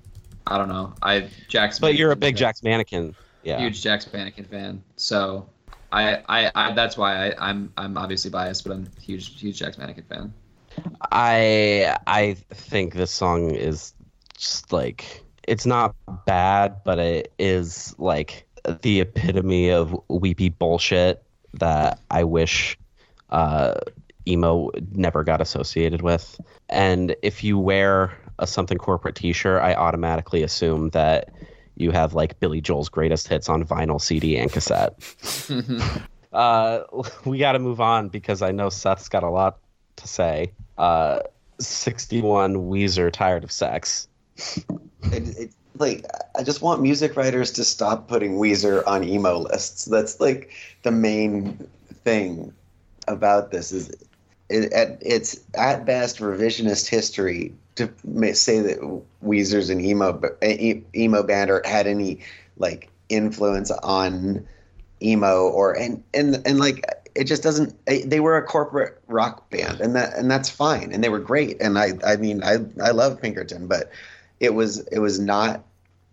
I 0.46 0.58
don't 0.58 0.68
know. 0.68 0.92
I 1.02 1.28
Jack's. 1.48 1.78
But 1.78 1.96
you're 1.96 2.12
a 2.12 2.16
big 2.16 2.36
Jack's 2.36 2.62
mannequin. 2.62 3.14
Yeah. 3.42 3.58
huge 3.58 3.82
Jack's 3.82 4.10
Mannequin 4.10 4.46
fan, 4.46 4.82
so 4.96 5.46
I, 5.92 6.22
I, 6.28 6.50
I 6.54 6.72
that's 6.72 6.96
why 6.96 7.28
I, 7.28 7.34
I'm 7.38 7.72
I'm 7.76 7.98
obviously 7.98 8.30
biased, 8.30 8.64
but 8.64 8.72
I'm 8.72 8.88
a 8.96 9.00
huge 9.00 9.38
huge 9.38 9.58
Jack's 9.58 9.76
Mannequin 9.76 10.04
fan. 10.04 10.32
I 11.12 11.96
I 12.06 12.34
think 12.50 12.94
this 12.94 13.10
song 13.10 13.50
is 13.50 13.94
just 14.36 14.72
like 14.72 15.22
it's 15.46 15.66
not 15.66 15.94
bad, 16.26 16.82
but 16.84 16.98
it 16.98 17.32
is 17.38 17.94
like 17.98 18.46
the 18.82 19.00
epitome 19.00 19.70
of 19.70 19.98
weepy 20.08 20.48
bullshit 20.48 21.22
that 21.54 22.00
I 22.10 22.24
wish 22.24 22.78
uh, 23.30 23.74
emo 24.26 24.70
never 24.92 25.22
got 25.24 25.40
associated 25.40 26.02
with. 26.02 26.40
And 26.68 27.14
if 27.22 27.44
you 27.44 27.58
wear 27.58 28.16
a 28.38 28.46
something 28.46 28.78
corporate 28.78 29.14
T-shirt, 29.14 29.62
I 29.62 29.74
automatically 29.74 30.42
assume 30.42 30.90
that 30.90 31.30
you 31.76 31.90
have 31.90 32.14
like 32.14 32.40
Billy 32.40 32.60
Joel's 32.60 32.88
greatest 32.88 33.28
hits 33.28 33.48
on 33.48 33.64
vinyl, 33.64 34.00
CD, 34.00 34.36
and 34.36 34.50
cassette. 34.50 34.94
uh, 36.32 36.80
we 37.24 37.38
got 37.38 37.52
to 37.52 37.58
move 37.58 37.80
on 37.80 38.08
because 38.08 38.42
I 38.42 38.52
know 38.52 38.70
Seth's 38.70 39.08
got 39.08 39.22
a 39.22 39.30
lot 39.30 39.58
to 39.96 40.08
say. 40.08 40.52
Uh, 40.78 41.20
61 41.58 42.54
Weezer, 42.54 43.12
tired 43.12 43.44
of 43.44 43.52
sex. 43.52 44.08
it, 44.36 45.38
it, 45.38 45.50
like 45.78 46.04
I 46.36 46.42
just 46.42 46.62
want 46.62 46.82
music 46.82 47.16
writers 47.16 47.52
to 47.52 47.64
stop 47.64 48.08
putting 48.08 48.36
Weezer 48.36 48.86
on 48.86 49.04
emo 49.04 49.38
lists. 49.38 49.84
That's 49.84 50.20
like 50.20 50.50
the 50.82 50.90
main 50.90 51.68
thing 52.04 52.52
about 53.08 53.50
this 53.50 53.72
is 53.72 53.90
it, 54.48 54.72
at, 54.72 54.98
it's 55.00 55.40
at 55.54 55.84
best 55.84 56.18
revisionist 56.18 56.88
history 56.88 57.54
to 57.76 57.88
say 58.34 58.60
that 58.60 59.02
Weezer's 59.24 59.70
an 59.70 59.80
emo 59.80 60.20
emo 60.94 61.22
band 61.22 61.50
or 61.50 61.62
had 61.64 61.86
any 61.86 62.20
like 62.56 62.88
influence 63.08 63.70
on 63.70 64.46
emo 65.02 65.48
or 65.48 65.76
and 65.76 66.02
and 66.12 66.40
and 66.46 66.58
like 66.58 66.84
it 67.14 67.24
just 67.24 67.42
doesn't. 67.42 67.74
They 67.86 68.20
were 68.20 68.36
a 68.36 68.42
corporate 68.42 69.00
rock 69.06 69.48
band, 69.50 69.80
and 69.80 69.94
that 69.94 70.14
and 70.14 70.30
that's 70.30 70.48
fine, 70.48 70.92
and 70.92 71.02
they 71.02 71.08
were 71.08 71.20
great. 71.20 71.60
And 71.60 71.78
I 71.78 71.92
I 72.04 72.16
mean 72.16 72.42
I 72.42 72.58
I 72.82 72.90
love 72.90 73.20
Pinkerton, 73.20 73.66
but 73.66 73.90
it 74.40 74.54
was 74.54 74.80
it 74.88 74.98
was 74.98 75.18
not 75.18 75.64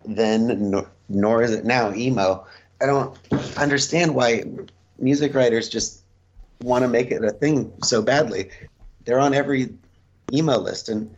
then, 0.04 0.70
nor, 0.70 0.90
nor 1.08 1.42
is 1.42 1.52
it 1.52 1.64
now 1.64 1.92
emo. 1.92 2.46
I 2.80 2.86
don't 2.86 3.16
understand 3.56 4.14
why 4.14 4.44
music 4.98 5.34
writers 5.34 5.68
just 5.68 6.02
want 6.62 6.82
to 6.82 6.88
make 6.88 7.10
it 7.10 7.24
a 7.24 7.30
thing 7.30 7.72
so 7.82 8.02
badly. 8.02 8.50
They're 9.04 9.20
on 9.20 9.34
every 9.34 9.70
emo 10.32 10.58
list, 10.58 10.88
and 10.88 11.14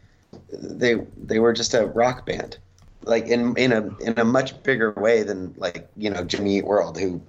they 0.51 0.95
they 1.23 1.39
were 1.39 1.53
just 1.53 1.75
a 1.75 1.87
rock 1.87 2.25
band, 2.25 2.59
like 3.03 3.27
in 3.27 3.55
in 3.57 3.73
a 3.73 3.87
in 3.99 4.19
a 4.19 4.25
much 4.25 4.63
bigger 4.63 4.93
way 4.93 5.23
than 5.23 5.55
like 5.59 5.89
you 5.97 6.09
know 6.09 6.25
Jimmy 6.25 6.59
Eat 6.59 6.65
World, 6.65 6.99
who 6.99 7.21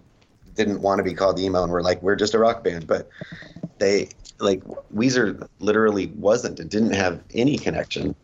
didn't 0.56 0.82
want 0.82 1.00
to 1.00 1.04
be 1.04 1.14
called 1.14 1.40
emo 1.40 1.64
and 1.64 1.72
were 1.72 1.84
like 1.84 2.02
we're 2.02 2.16
just 2.16 2.34
a 2.34 2.40
rock 2.40 2.64
band, 2.64 2.88
but 2.88 3.10
they 3.78 4.10
like 4.40 4.64
Weezer 4.94 5.48
literally 5.60 6.08
wasn't. 6.08 6.60
It 6.60 6.70
didn't 6.70 6.94
have 6.94 7.22
any 7.34 7.58
connection. 7.58 8.16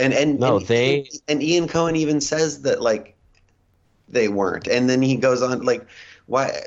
And 0.00 0.12
and 0.12 0.40
No, 0.40 0.56
and, 0.56 0.66
they- 0.66 1.10
and 1.28 1.42
Ian 1.42 1.68
Cohen 1.68 1.96
even 1.96 2.20
says 2.20 2.62
that 2.62 2.80
like 2.82 3.14
they 4.08 4.28
weren't, 4.28 4.66
and 4.66 4.88
then 4.88 5.02
he 5.02 5.16
goes 5.16 5.42
on 5.42 5.62
like 5.62 5.86
why 6.26 6.60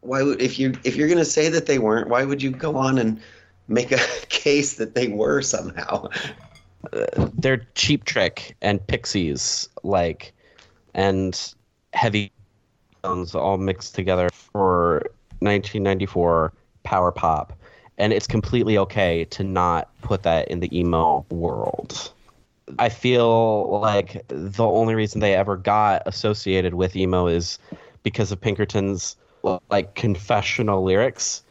why 0.00 0.22
would 0.22 0.40
if 0.40 0.58
you 0.58 0.74
if 0.84 0.96
you're 0.96 1.08
gonna 1.08 1.24
say 1.24 1.48
that 1.48 1.66
they 1.66 1.78
weren't, 1.78 2.08
why 2.08 2.24
would 2.24 2.42
you 2.42 2.50
go 2.50 2.76
on 2.76 2.98
and 2.98 3.20
make 3.68 3.92
a 3.92 3.98
case 4.28 4.76
that 4.76 4.94
they 4.94 5.08
were 5.08 5.42
somehow? 5.42 6.08
they're 7.38 7.66
cheap 7.74 8.04
trick 8.04 8.56
and 8.62 8.86
pixies 8.86 9.68
like 9.82 10.32
and 10.94 11.52
heavy 11.92 12.30
tones 13.06 13.34
all 13.34 13.58
mixed 13.58 13.94
together 13.94 14.28
for 14.30 15.10
1994 15.40 16.52
power 16.82 17.12
pop 17.12 17.52
and 17.98 18.12
it's 18.12 18.26
completely 18.26 18.78
okay 18.78 19.24
to 19.26 19.42
not 19.42 19.90
put 20.02 20.22
that 20.22 20.48
in 20.48 20.60
the 20.60 20.78
emo 20.78 21.24
world 21.30 22.12
i 22.78 22.88
feel 22.88 23.80
like 23.80 24.22
the 24.28 24.64
only 24.64 24.94
reason 24.94 25.20
they 25.20 25.34
ever 25.34 25.56
got 25.56 26.02
associated 26.06 26.74
with 26.74 26.96
emo 26.96 27.26
is 27.26 27.58
because 28.02 28.30
of 28.32 28.40
pinkerton's 28.40 29.16
like 29.70 29.94
confessional 29.94 30.82
lyrics 30.82 31.42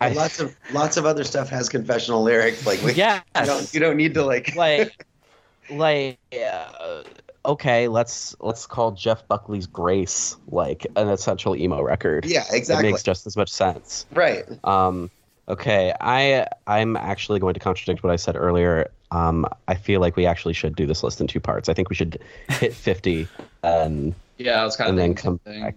I, 0.00 0.10
lots 0.12 0.40
of 0.40 0.54
lots 0.72 0.96
of 0.96 1.06
other 1.06 1.24
stuff 1.24 1.48
has 1.48 1.68
confessional 1.68 2.22
lyrics. 2.22 2.66
Like 2.66 2.80
yes. 2.96 3.22
you 3.36 3.46
don't 3.46 3.74
you 3.74 3.80
don't 3.80 3.96
need 3.96 4.14
to 4.14 4.24
like 4.24 4.54
like 4.54 5.06
like 5.70 6.18
uh, 6.32 7.02
okay 7.44 7.88
let's 7.88 8.36
let's 8.40 8.66
call 8.66 8.92
jeff 8.92 9.26
buckley's 9.28 9.66
grace 9.66 10.36
like 10.48 10.86
an 10.96 11.08
essential 11.08 11.56
emo 11.56 11.82
record 11.82 12.24
yeah 12.24 12.40
exactly. 12.40 12.56
it 12.56 12.58
exactly 12.58 12.90
makes 12.92 13.02
just 13.02 13.26
as 13.26 13.36
much 13.36 13.50
sense 13.50 14.06
right. 14.12 14.44
um 14.64 15.10
okay 15.48 15.92
i 16.00 16.46
i'm 16.66 16.96
actually 16.96 17.40
going 17.40 17.54
to 17.54 17.60
contradict 17.60 18.02
what 18.04 18.12
i 18.12 18.16
said 18.16 18.36
earlier 18.36 18.88
um 19.10 19.44
i 19.66 19.74
feel 19.74 20.00
like 20.00 20.14
we 20.16 20.24
actually 20.24 20.54
should 20.54 20.76
do 20.76 20.86
this 20.86 21.02
list 21.02 21.20
in 21.20 21.26
two 21.26 21.40
parts 21.40 21.68
i 21.68 21.74
think 21.74 21.88
we 21.90 21.96
should 21.96 22.22
hit 22.48 22.72
50 22.72 23.26
and 23.64 24.14
Yeah, 24.38 24.60
I 24.60 24.64
was 24.64 24.76
kind 24.76 24.88
of 24.88 24.92
and 24.92 24.98
then 24.98 25.14
come 25.14 25.40
the 25.44 25.50
back 25.50 25.76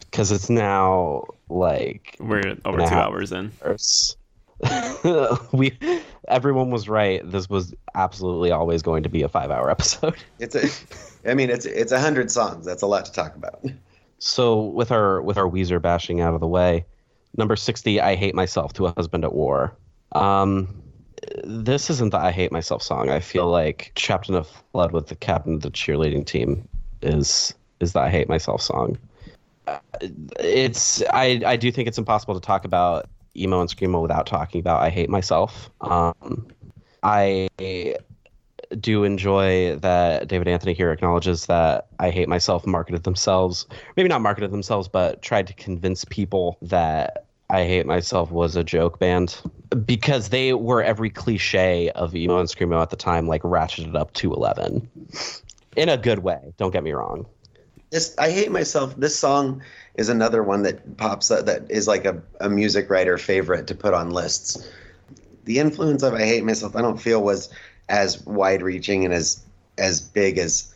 because 0.00 0.32
it's 0.32 0.50
now 0.50 1.24
like 1.48 2.16
We're 2.18 2.56
over 2.64 2.78
two 2.78 2.84
hours 2.94 3.30
in. 3.32 3.52
hours. 3.64 4.16
we 5.52 5.76
everyone 6.28 6.70
was 6.70 6.88
right. 6.88 7.28
This 7.30 7.48
was 7.48 7.74
absolutely 7.94 8.50
always 8.50 8.82
going 8.82 9.02
to 9.02 9.08
be 9.08 9.22
a 9.22 9.28
five 9.28 9.50
hour 9.50 9.70
episode. 9.70 10.16
It's 10.38 10.54
a, 10.54 11.30
I 11.30 11.34
mean, 11.34 11.50
it's 11.50 11.66
it's 11.66 11.92
a 11.92 12.00
hundred 12.00 12.30
songs. 12.30 12.64
That's 12.64 12.82
a 12.82 12.86
lot 12.86 13.04
to 13.06 13.12
talk 13.12 13.34
about. 13.36 13.64
So 14.18 14.60
with 14.60 14.90
our 14.90 15.22
with 15.22 15.36
our 15.38 15.48
Weezer 15.48 15.80
bashing 15.80 16.20
out 16.20 16.34
of 16.34 16.40
the 16.40 16.46
way, 16.46 16.84
number 17.36 17.56
sixty, 17.56 18.00
I 18.00 18.14
hate 18.16 18.34
myself 18.34 18.72
to 18.74 18.86
a 18.86 18.94
husband 18.96 19.24
at 19.24 19.34
war. 19.34 19.76
Um, 20.12 20.82
this 21.44 21.90
isn't 21.90 22.10
the 22.10 22.18
I 22.18 22.30
hate 22.30 22.52
myself 22.52 22.82
song. 22.82 23.10
I 23.10 23.20
feel 23.20 23.48
like 23.48 23.92
trapped 23.94 24.28
in 24.28 24.34
a 24.34 24.44
flood 24.44 24.92
with 24.92 25.08
the 25.08 25.16
captain 25.16 25.54
of 25.54 25.60
the 25.62 25.70
cheerleading 25.70 26.26
team 26.26 26.66
is 27.02 27.54
is 27.80 27.92
the 27.92 28.00
I 28.00 28.10
hate 28.10 28.28
myself 28.28 28.62
song. 28.62 28.98
Uh, 29.66 29.78
It's 30.38 31.02
I 31.12 31.40
I 31.46 31.56
do 31.56 31.70
think 31.70 31.88
it's 31.88 31.98
impossible 31.98 32.34
to 32.34 32.40
talk 32.40 32.64
about 32.64 33.08
emo 33.36 33.60
and 33.60 33.70
screamo 33.70 34.02
without 34.02 34.26
talking 34.26 34.60
about 34.60 34.82
I 34.82 34.90
hate 34.90 35.08
myself. 35.08 35.70
Um, 35.80 36.46
I 37.02 37.48
do 38.78 39.04
enjoy 39.04 39.76
that 39.76 40.28
David 40.28 40.48
Anthony 40.48 40.74
here 40.74 40.92
acknowledges 40.92 41.46
that 41.46 41.88
I 41.98 42.10
Hate 42.10 42.28
Myself 42.28 42.66
marketed 42.66 43.04
themselves, 43.04 43.66
maybe 43.96 44.08
not 44.08 44.20
marketed 44.20 44.52
themselves, 44.52 44.88
but 44.88 45.22
tried 45.22 45.46
to 45.48 45.54
convince 45.54 46.04
people 46.04 46.56
that 46.62 47.26
I 47.48 47.64
Hate 47.64 47.86
Myself 47.86 48.30
was 48.30 48.54
a 48.54 48.62
joke 48.62 48.98
band 48.98 49.40
because 49.84 50.28
they 50.28 50.52
were 50.52 50.82
every 50.82 51.10
cliche 51.10 51.90
of 51.90 52.14
emo 52.14 52.38
and 52.38 52.48
screamo 52.48 52.80
at 52.80 52.90
the 52.90 52.96
time, 52.96 53.26
like 53.26 53.42
ratcheted 53.42 53.96
up 53.96 54.12
to 54.14 54.32
11 54.32 54.88
in 55.76 55.88
a 55.88 55.96
good 55.96 56.20
way. 56.20 56.52
Don't 56.56 56.70
get 56.70 56.84
me 56.84 56.92
wrong. 56.92 57.26
This 57.90 58.14
I 58.18 58.30
hate 58.30 58.52
myself. 58.52 58.94
This 58.96 59.18
song 59.18 59.62
is 60.00 60.08
another 60.08 60.42
one 60.42 60.62
that 60.62 60.96
pops 60.96 61.30
up 61.30 61.44
that 61.44 61.70
is 61.70 61.86
like 61.86 62.06
a, 62.06 62.22
a 62.40 62.48
music 62.48 62.88
writer 62.88 63.18
favorite 63.18 63.66
to 63.66 63.74
put 63.74 63.92
on 63.92 64.10
lists. 64.10 64.66
The 65.44 65.58
influence 65.58 66.02
of 66.02 66.14
I 66.14 66.24
hate 66.24 66.42
myself, 66.42 66.74
I 66.74 66.80
don't 66.80 66.96
feel 66.96 67.22
was 67.22 67.50
as 67.90 68.24
wide 68.24 68.62
reaching 68.62 69.04
and 69.04 69.12
as 69.12 69.44
as 69.76 70.00
big 70.00 70.38
as 70.38 70.74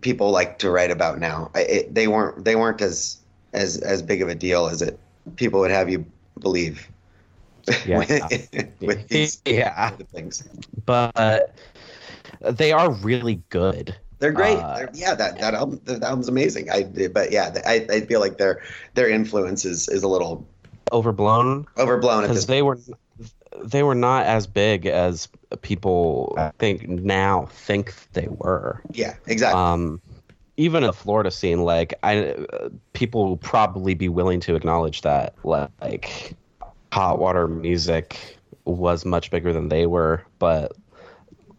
people 0.00 0.30
like 0.30 0.58
to 0.60 0.70
write 0.70 0.90
about 0.90 1.18
now. 1.18 1.50
It, 1.54 1.94
they 1.94 2.08
weren't 2.08 2.46
they 2.46 2.56
weren't 2.56 2.80
as 2.80 3.18
as 3.52 3.76
as 3.76 4.00
big 4.00 4.22
of 4.22 4.28
a 4.30 4.34
deal 4.34 4.68
as 4.68 4.80
it 4.80 4.98
people 5.36 5.60
would 5.60 5.70
have 5.70 5.90
you 5.90 6.06
believe. 6.38 6.88
Yeah. 7.84 7.98
with 8.80 9.08
these 9.08 9.42
Yeah. 9.44 9.90
things. 10.14 10.48
But 10.86 11.54
they 12.40 12.72
are 12.72 12.90
really 12.90 13.42
good. 13.50 13.94
They're 14.18 14.32
great. 14.32 14.58
Uh, 14.58 14.76
They're- 14.76 14.90
yeah, 14.94 15.14
that 15.14 15.38
that 15.40 15.54
album 15.54 15.80
that 15.84 16.02
album's 16.02 16.28
amazing. 16.28 16.70
I 16.70 16.84
but 17.08 17.32
yeah, 17.32 17.54
I, 17.66 17.86
I 17.90 18.00
feel 18.00 18.20
like 18.20 18.38
their 18.38 18.62
their 18.94 19.08
influence 19.08 19.64
is, 19.64 19.88
is 19.88 20.02
a 20.02 20.08
little 20.08 20.46
Overblown 20.92 21.66
overblown 21.76 22.22
because 22.22 22.46
they 22.46 22.62
were 22.62 22.78
they 23.62 23.82
were 23.82 23.94
not 23.94 24.24
as 24.26 24.46
big 24.46 24.86
as 24.86 25.28
people 25.62 26.34
I 26.38 26.52
think 26.58 26.88
now 26.88 27.46
think 27.46 27.92
they 28.12 28.28
were. 28.28 28.80
Yeah, 28.92 29.14
exactly. 29.26 29.60
Um, 29.60 30.00
even 30.56 30.84
in 30.84 30.86
the 30.86 30.92
Florida 30.92 31.30
scene, 31.30 31.62
like 31.64 31.94
I, 32.02 32.36
people 32.92 33.26
will 33.26 33.36
probably 33.36 33.94
be 33.94 34.08
willing 34.08 34.40
to 34.40 34.54
acknowledge 34.54 35.02
that 35.02 35.34
like 35.42 36.34
hot 36.92 37.18
water 37.18 37.48
music 37.48 38.36
was 38.64 39.04
much 39.04 39.30
bigger 39.30 39.52
than 39.52 39.68
they 39.68 39.86
were, 39.86 40.22
but 40.38 40.72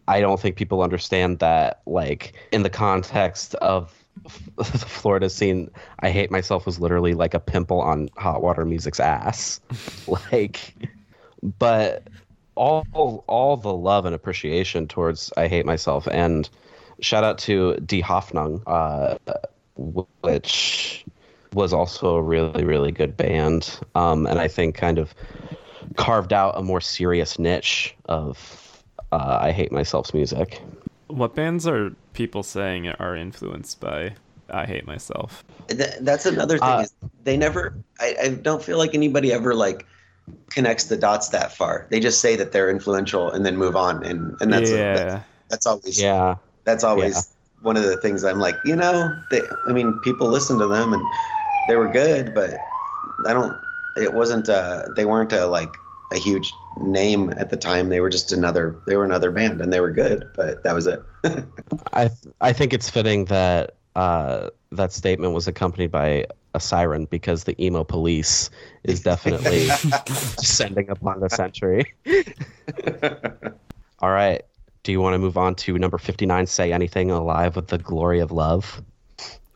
I 0.08 0.22
don't 0.22 0.40
think 0.40 0.56
people 0.56 0.82
understand 0.82 1.40
that 1.40 1.82
like 1.86 2.34
in 2.52 2.64
the 2.64 2.70
context 2.70 3.56
of 3.56 3.94
the 4.56 4.64
Florida 4.64 5.30
scene, 5.30 5.70
I 6.00 6.10
hate 6.10 6.32
myself 6.32 6.66
was 6.66 6.80
literally 6.80 7.14
like 7.14 7.34
a 7.34 7.40
pimple 7.40 7.82
on 7.82 8.10
hot 8.18 8.42
water 8.42 8.66
music's 8.66 9.00
ass. 9.00 9.60
like 10.32 10.74
but 11.60 12.08
all 12.56 13.24
all 13.28 13.58
the 13.58 13.74
love 13.74 14.06
and 14.06 14.16
appreciation 14.16 14.88
towards 14.88 15.32
I 15.38 15.48
hate 15.48 15.66
myself 15.66 16.08
and 16.08 16.50
shout 17.00 17.24
out 17.24 17.38
to 17.40 17.76
Die 17.86 18.02
Hoffnung, 18.02 18.64
uh, 18.66 19.18
which 20.24 21.06
was 21.54 21.74
also 21.74 22.16
a 22.16 22.22
really 22.22 22.64
really 22.64 22.92
good 22.92 23.16
band 23.16 23.80
um, 23.96 24.26
and 24.26 24.40
I 24.40 24.48
think 24.48 24.76
kind 24.76 24.98
of 24.98 25.14
carved 25.96 26.34
out 26.34 26.58
a 26.58 26.64
more 26.64 26.82
serious 26.82 27.40
niche 27.40 27.96
of 28.06 28.66
uh, 29.12 29.40
I 29.42 29.52
hate 29.52 29.72
myself's 29.72 30.14
music. 30.14 30.62
What 31.08 31.36
bands 31.36 31.66
are 31.68 31.92
people 32.14 32.44
saying 32.44 32.88
are 32.90 33.16
influenced 33.16 33.80
by 33.80 34.16
I 34.50 34.66
Hate 34.66 34.86
Myself? 34.86 35.44
Th- 35.70 35.96
that's 36.02 36.26
another 36.26 36.58
thing. 36.58 36.68
Uh, 36.68 36.80
is 36.80 36.94
they 37.24 37.38
never. 37.38 37.76
I, 38.00 38.16
I 38.24 38.30
don't 38.30 38.64
feel 38.64 38.78
like 38.78 38.94
anybody 38.94 39.32
ever 39.32 39.54
like 39.54 39.86
connects 40.50 40.86
the 40.86 40.98
dots 40.98 41.30
that 41.30 41.52
far. 41.54 41.88
They 41.90 42.00
just 42.00 42.20
say 42.20 42.36
that 42.36 42.52
they're 42.52 42.70
influential 42.70 43.32
and 43.32 43.46
then 43.46 43.58
move 43.58 43.76
on, 43.76 44.04
and 44.04 44.36
and 44.42 44.52
that's 44.52 44.72
yeah. 44.72 44.94
that's, 44.94 45.26
that's 45.50 45.66
always 45.66 46.02
Yeah, 46.02 46.36
that's 46.66 46.84
always 46.84 47.16
Yeah. 47.16 47.22
one 47.62 47.78
of 47.78 47.84
the 47.84 47.98
things 47.98 48.24
I'm 48.24 48.40
like, 48.40 48.56
you 48.66 48.76
know, 48.76 49.18
they, 49.32 49.42
I 49.68 49.72
mean, 49.72 49.98
people 50.04 50.28
listen 50.28 50.60
to 50.60 50.68
them 50.68 50.94
and 50.94 51.04
they 51.68 51.76
were 51.76 51.88
good, 51.88 52.34
but 52.34 52.54
I 53.26 53.34
don't. 53.34 53.56
It 53.96 54.14
wasn't. 54.14 54.50
Uh, 54.50 54.84
they 54.96 55.06
weren't 55.06 55.32
a 55.34 55.46
like 55.48 55.74
a 56.12 56.18
huge 56.18 56.54
name 56.80 57.34
at 57.38 57.50
the 57.50 57.58
time. 57.58 57.90
They 57.90 58.00
were 58.00 58.10
just 58.10 58.32
another. 58.32 58.80
They 58.88 58.96
were 58.96 59.06
another 59.06 59.32
band, 59.32 59.62
and 59.62 59.72
they 59.72 59.80
were 59.80 59.92
good, 59.92 60.30
but 60.36 60.64
that 60.64 60.74
was 60.74 60.88
it. 60.88 61.04
I 61.94 62.10
I 62.42 62.54
think 62.54 62.74
it's 62.74 62.90
fitting 62.90 63.26
that 63.26 63.76
uh, 63.96 64.50
that 64.72 64.94
statement 64.94 65.34
was 65.34 65.48
accompanied 65.48 65.92
by 65.92 66.26
a 66.54 66.60
siren 66.60 67.06
because 67.06 67.44
the 67.44 67.62
emo 67.64 67.84
police 67.84 68.50
is 68.84 69.02
definitely 69.02 69.68
descending 70.06 70.90
upon 70.90 71.20
the 71.20 71.30
century. 71.30 71.94
All 74.00 74.12
right. 74.12 74.44
Do 74.84 74.92
you 74.92 75.02
want 75.02 75.16
to 75.16 75.20
move 75.20 75.38
on 75.38 75.56
to 75.56 75.78
number 75.78 75.98
59, 75.98 76.46
Say 76.46 76.72
Anything 76.72 77.12
Alive 77.12 77.56
with 77.56 77.68
the 77.68 77.78
Glory 77.78 78.20
of 78.20 78.32
Love? 78.32 78.82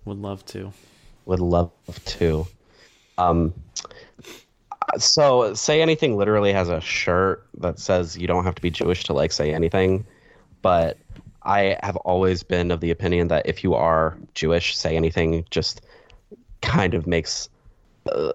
Would 0.05 0.17
love 0.17 0.45
to. 0.47 0.73
Would 1.25 1.39
love 1.39 1.71
to. 2.05 2.45
Um, 3.17 3.53
So, 4.97 5.53
Say 5.53 5.81
Anything 5.81 6.17
literally 6.17 6.53
has 6.53 6.69
a 6.69 6.81
shirt 6.81 7.45
that 7.57 7.79
says 7.79 8.17
you 8.17 8.27
don't 8.27 8.43
have 8.43 8.55
to 8.55 8.61
be 8.61 8.69
Jewish 8.69 9.03
to 9.05 9.13
like 9.13 9.31
Say 9.31 9.53
Anything. 9.53 10.05
But 10.61 10.97
I 11.43 11.77
have 11.83 11.95
always 11.97 12.43
been 12.43 12.71
of 12.71 12.81
the 12.81 12.91
opinion 12.91 13.27
that 13.29 13.45
if 13.45 13.63
you 13.63 13.73
are 13.73 14.17
Jewish, 14.33 14.77
Say 14.77 14.95
Anything 14.95 15.45
just 15.49 15.81
kind 16.61 16.93
of 16.93 17.07
makes 17.07 17.49
uh, 18.11 18.31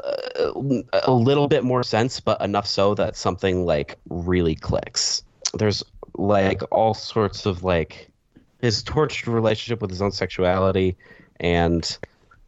a 0.54 1.12
little 1.12 1.48
bit 1.48 1.64
more 1.64 1.82
sense, 1.82 2.20
but 2.20 2.40
enough 2.40 2.66
so 2.66 2.94
that 2.94 3.16
something 3.16 3.66
like 3.66 3.96
really 4.08 4.54
clicks. 4.54 5.22
There's 5.54 5.82
like 6.14 6.62
all 6.70 6.94
sorts 6.94 7.46
of 7.46 7.62
like 7.62 8.08
his 8.60 8.82
tortured 8.82 9.28
relationship 9.28 9.80
with 9.80 9.90
his 9.90 10.02
own 10.02 10.12
sexuality 10.12 10.96
and 11.40 11.98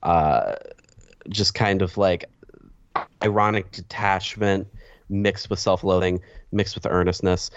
uh, 0.03 0.55
just 1.29 1.55
kind 1.55 1.83
of 1.83 1.97
like 1.97 2.25
ironic 3.23 3.71
detachment 3.71 4.67
mixed 5.09 5.51
with 5.51 5.59
self-loathing 5.59 6.21
mixed 6.53 6.75
with 6.75 6.87
earnestness. 6.87 7.51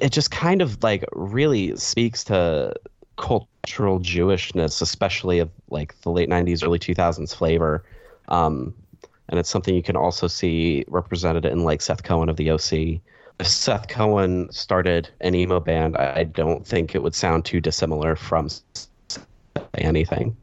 It 0.00 0.10
just 0.10 0.30
kind 0.30 0.62
of 0.62 0.82
like 0.82 1.04
really 1.12 1.76
speaks 1.76 2.24
to 2.24 2.74
cultural 3.16 3.98
jewishness 3.98 4.80
especially 4.80 5.40
of 5.40 5.50
like 5.70 6.00
the 6.02 6.10
late 6.10 6.28
90s 6.28 6.64
early 6.64 6.78
2000s 6.78 7.34
flavor. 7.34 7.84
Um, 8.28 8.74
and 9.28 9.38
it's 9.38 9.50
something 9.50 9.74
you 9.74 9.82
can 9.82 9.96
also 9.96 10.26
see 10.26 10.84
represented 10.88 11.44
in 11.44 11.64
like 11.64 11.82
seth 11.82 12.02
cohen 12.02 12.28
of 12.28 12.36
the 12.36 12.50
oc 12.50 12.72
if 12.72 13.46
seth 13.46 13.88
cohen 13.88 14.50
started 14.50 15.10
an 15.20 15.34
emo 15.34 15.60
band 15.60 15.96
i 15.96 16.24
don't 16.24 16.66
think 16.66 16.94
it 16.94 17.02
would 17.02 17.14
sound 17.14 17.44
too 17.44 17.60
dissimilar 17.60 18.16
from 18.16 18.48
anything. 19.74 20.36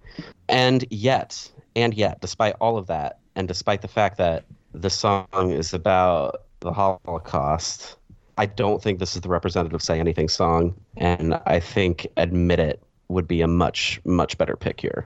And 0.49 0.85
yet 0.89 1.51
and 1.75 1.93
yet 1.93 2.21
despite 2.21 2.55
all 2.61 2.77
of 2.77 2.87
that 2.87 3.19
and 3.35 3.47
despite 3.47 3.81
the 3.81 3.87
fact 3.87 4.17
that 4.17 4.45
the 4.73 4.89
song 4.89 5.51
is 5.51 5.73
about 5.73 6.43
the 6.59 6.71
Holocaust, 6.71 7.97
I 8.37 8.45
don't 8.45 8.81
think 8.81 8.99
this 8.99 9.15
is 9.15 9.21
the 9.21 9.29
representative 9.29 9.81
Say 9.81 9.99
Anything 9.99 10.29
song. 10.29 10.75
And 10.97 11.39
I 11.45 11.59
think 11.59 12.07
Admit 12.17 12.59
It 12.59 12.83
would 13.07 13.27
be 13.27 13.41
a 13.41 13.47
much, 13.47 14.01
much 14.05 14.37
better 14.37 14.55
pick 14.55 14.81
here. 14.81 15.05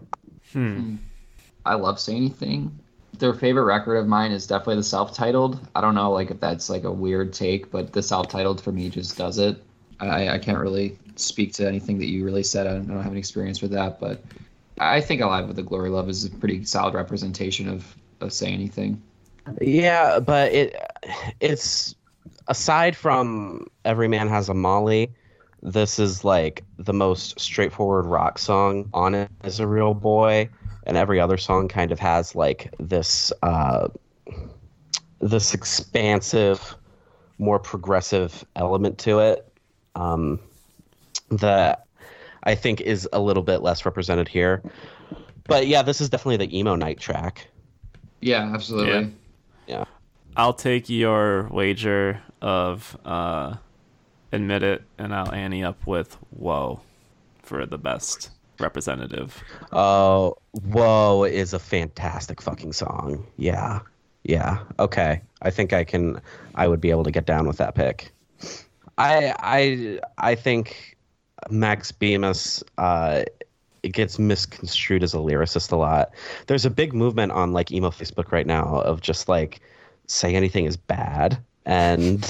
Hmm. 0.53 0.95
I 1.65 1.75
love 1.75 1.99
Say 1.99 2.15
Anything. 2.15 2.77
Their 3.17 3.33
favorite 3.33 3.65
record 3.65 3.97
of 3.97 4.07
mine 4.07 4.31
is 4.31 4.47
definitely 4.47 4.77
the 4.77 4.83
self-titled. 4.83 5.59
I 5.75 5.81
don't 5.81 5.95
know, 5.95 6.11
like 6.11 6.31
if 6.31 6.39
that's 6.39 6.69
like 6.69 6.85
a 6.85 6.91
weird 6.91 7.33
take, 7.33 7.69
but 7.69 7.91
the 7.91 8.01
self-titled 8.01 8.61
for 8.61 8.71
me 8.71 8.89
just 8.89 9.17
does 9.17 9.37
it. 9.37 9.61
I, 9.99 10.29
I 10.29 10.37
can't 10.39 10.59
really 10.59 10.97
speak 11.17 11.53
to 11.55 11.67
anything 11.67 11.97
that 11.99 12.05
you 12.05 12.23
really 12.23 12.43
said. 12.43 12.65
I 12.65 12.71
don't, 12.71 12.89
I 12.89 12.93
don't 12.93 13.03
have 13.03 13.11
any 13.11 13.19
experience 13.19 13.61
with 13.61 13.71
that, 13.71 13.99
but 13.99 14.23
I 14.79 15.01
think 15.01 15.19
Alive 15.21 15.47
with 15.47 15.57
the 15.57 15.63
Glory 15.63 15.89
Love 15.89 16.07
is 16.07 16.23
a 16.23 16.29
pretty 16.29 16.63
solid 16.63 16.93
representation 16.93 17.67
of, 17.67 17.79
of 17.79 17.97
Say 18.27 18.51
Anything. 18.51 19.01
Yeah, 19.61 20.19
but 20.19 20.51
it 20.51 20.75
it's 21.39 21.95
aside 22.47 22.95
from 22.95 23.67
Every 23.85 24.07
Man 24.07 24.27
Has 24.27 24.49
a 24.49 24.53
Molly, 24.53 25.11
this 25.61 25.99
is 25.99 26.23
like 26.23 26.63
the 26.77 26.93
most 26.93 27.39
straightforward 27.39 28.05
rock 28.05 28.37
song 28.37 28.89
on 28.93 29.15
it 29.15 29.29
as 29.41 29.59
a 29.59 29.67
real 29.67 29.93
boy, 29.93 30.49
and 30.85 30.97
every 30.97 31.19
other 31.19 31.37
song 31.37 31.67
kind 31.67 31.91
of 31.91 31.99
has 31.99 32.35
like 32.35 32.73
this 32.79 33.33
uh, 33.43 33.87
this 35.19 35.53
expansive, 35.53 36.75
more 37.37 37.59
progressive 37.59 38.45
element 38.55 38.97
to 38.99 39.19
it 39.19 39.51
um, 39.95 40.39
that 41.29 41.85
I 42.43 42.55
think 42.55 42.81
is 42.81 43.07
a 43.11 43.19
little 43.19 43.43
bit 43.43 43.61
less 43.61 43.85
represented 43.85 44.27
here. 44.27 44.63
But 45.45 45.67
yeah, 45.67 45.81
this 45.81 45.99
is 45.99 46.09
definitely 46.09 46.45
the 46.45 46.57
emo 46.57 46.75
night 46.75 46.99
track. 46.99 47.49
Yeah, 48.21 48.51
absolutely. 48.53 49.13
Yeah. 49.67 49.85
I'll 50.35 50.53
take 50.53 50.89
your 50.89 51.47
wager 51.49 52.21
of 52.41 52.97
uh, 53.05 53.55
admit 54.31 54.63
it, 54.63 54.83
and 54.97 55.13
I'll 55.13 55.31
ante 55.33 55.63
up 55.63 55.85
with 55.85 56.17
whoa 56.31 56.81
for 57.41 57.65
the 57.65 57.77
best 57.77 58.31
representative. 58.59 59.41
Oh, 59.71 60.37
whoa 60.51 61.23
is 61.23 61.53
a 61.53 61.59
fantastic 61.59 62.41
fucking 62.41 62.73
song. 62.73 63.25
Yeah. 63.37 63.79
Yeah. 64.23 64.59
Okay. 64.79 65.21
I 65.41 65.49
think 65.49 65.73
I 65.73 65.83
can 65.83 66.21
I 66.55 66.67
would 66.67 66.81
be 66.81 66.89
able 66.91 67.03
to 67.05 67.11
get 67.11 67.25
down 67.25 67.47
with 67.47 67.57
that 67.57 67.75
pick. 67.75 68.11
I 68.97 69.33
I 69.39 69.99
I 70.17 70.35
think 70.35 70.97
Max 71.49 71.91
Bemis 71.91 72.63
uh 72.77 73.23
it 73.83 73.89
gets 73.93 74.19
misconstrued 74.19 75.03
as 75.03 75.13
a 75.13 75.17
lyricist 75.17 75.71
a 75.71 75.75
lot. 75.75 76.11
There's 76.47 76.65
a 76.65 76.69
big 76.69 76.93
movement 76.93 77.31
on 77.31 77.53
like 77.53 77.71
emo 77.71 77.89
Facebook 77.89 78.31
right 78.31 78.47
now 78.47 78.81
of 78.81 79.01
just 79.01 79.27
like 79.29 79.61
say 80.07 80.35
anything 80.35 80.65
is 80.65 80.75
bad 80.77 81.37
and 81.65 82.27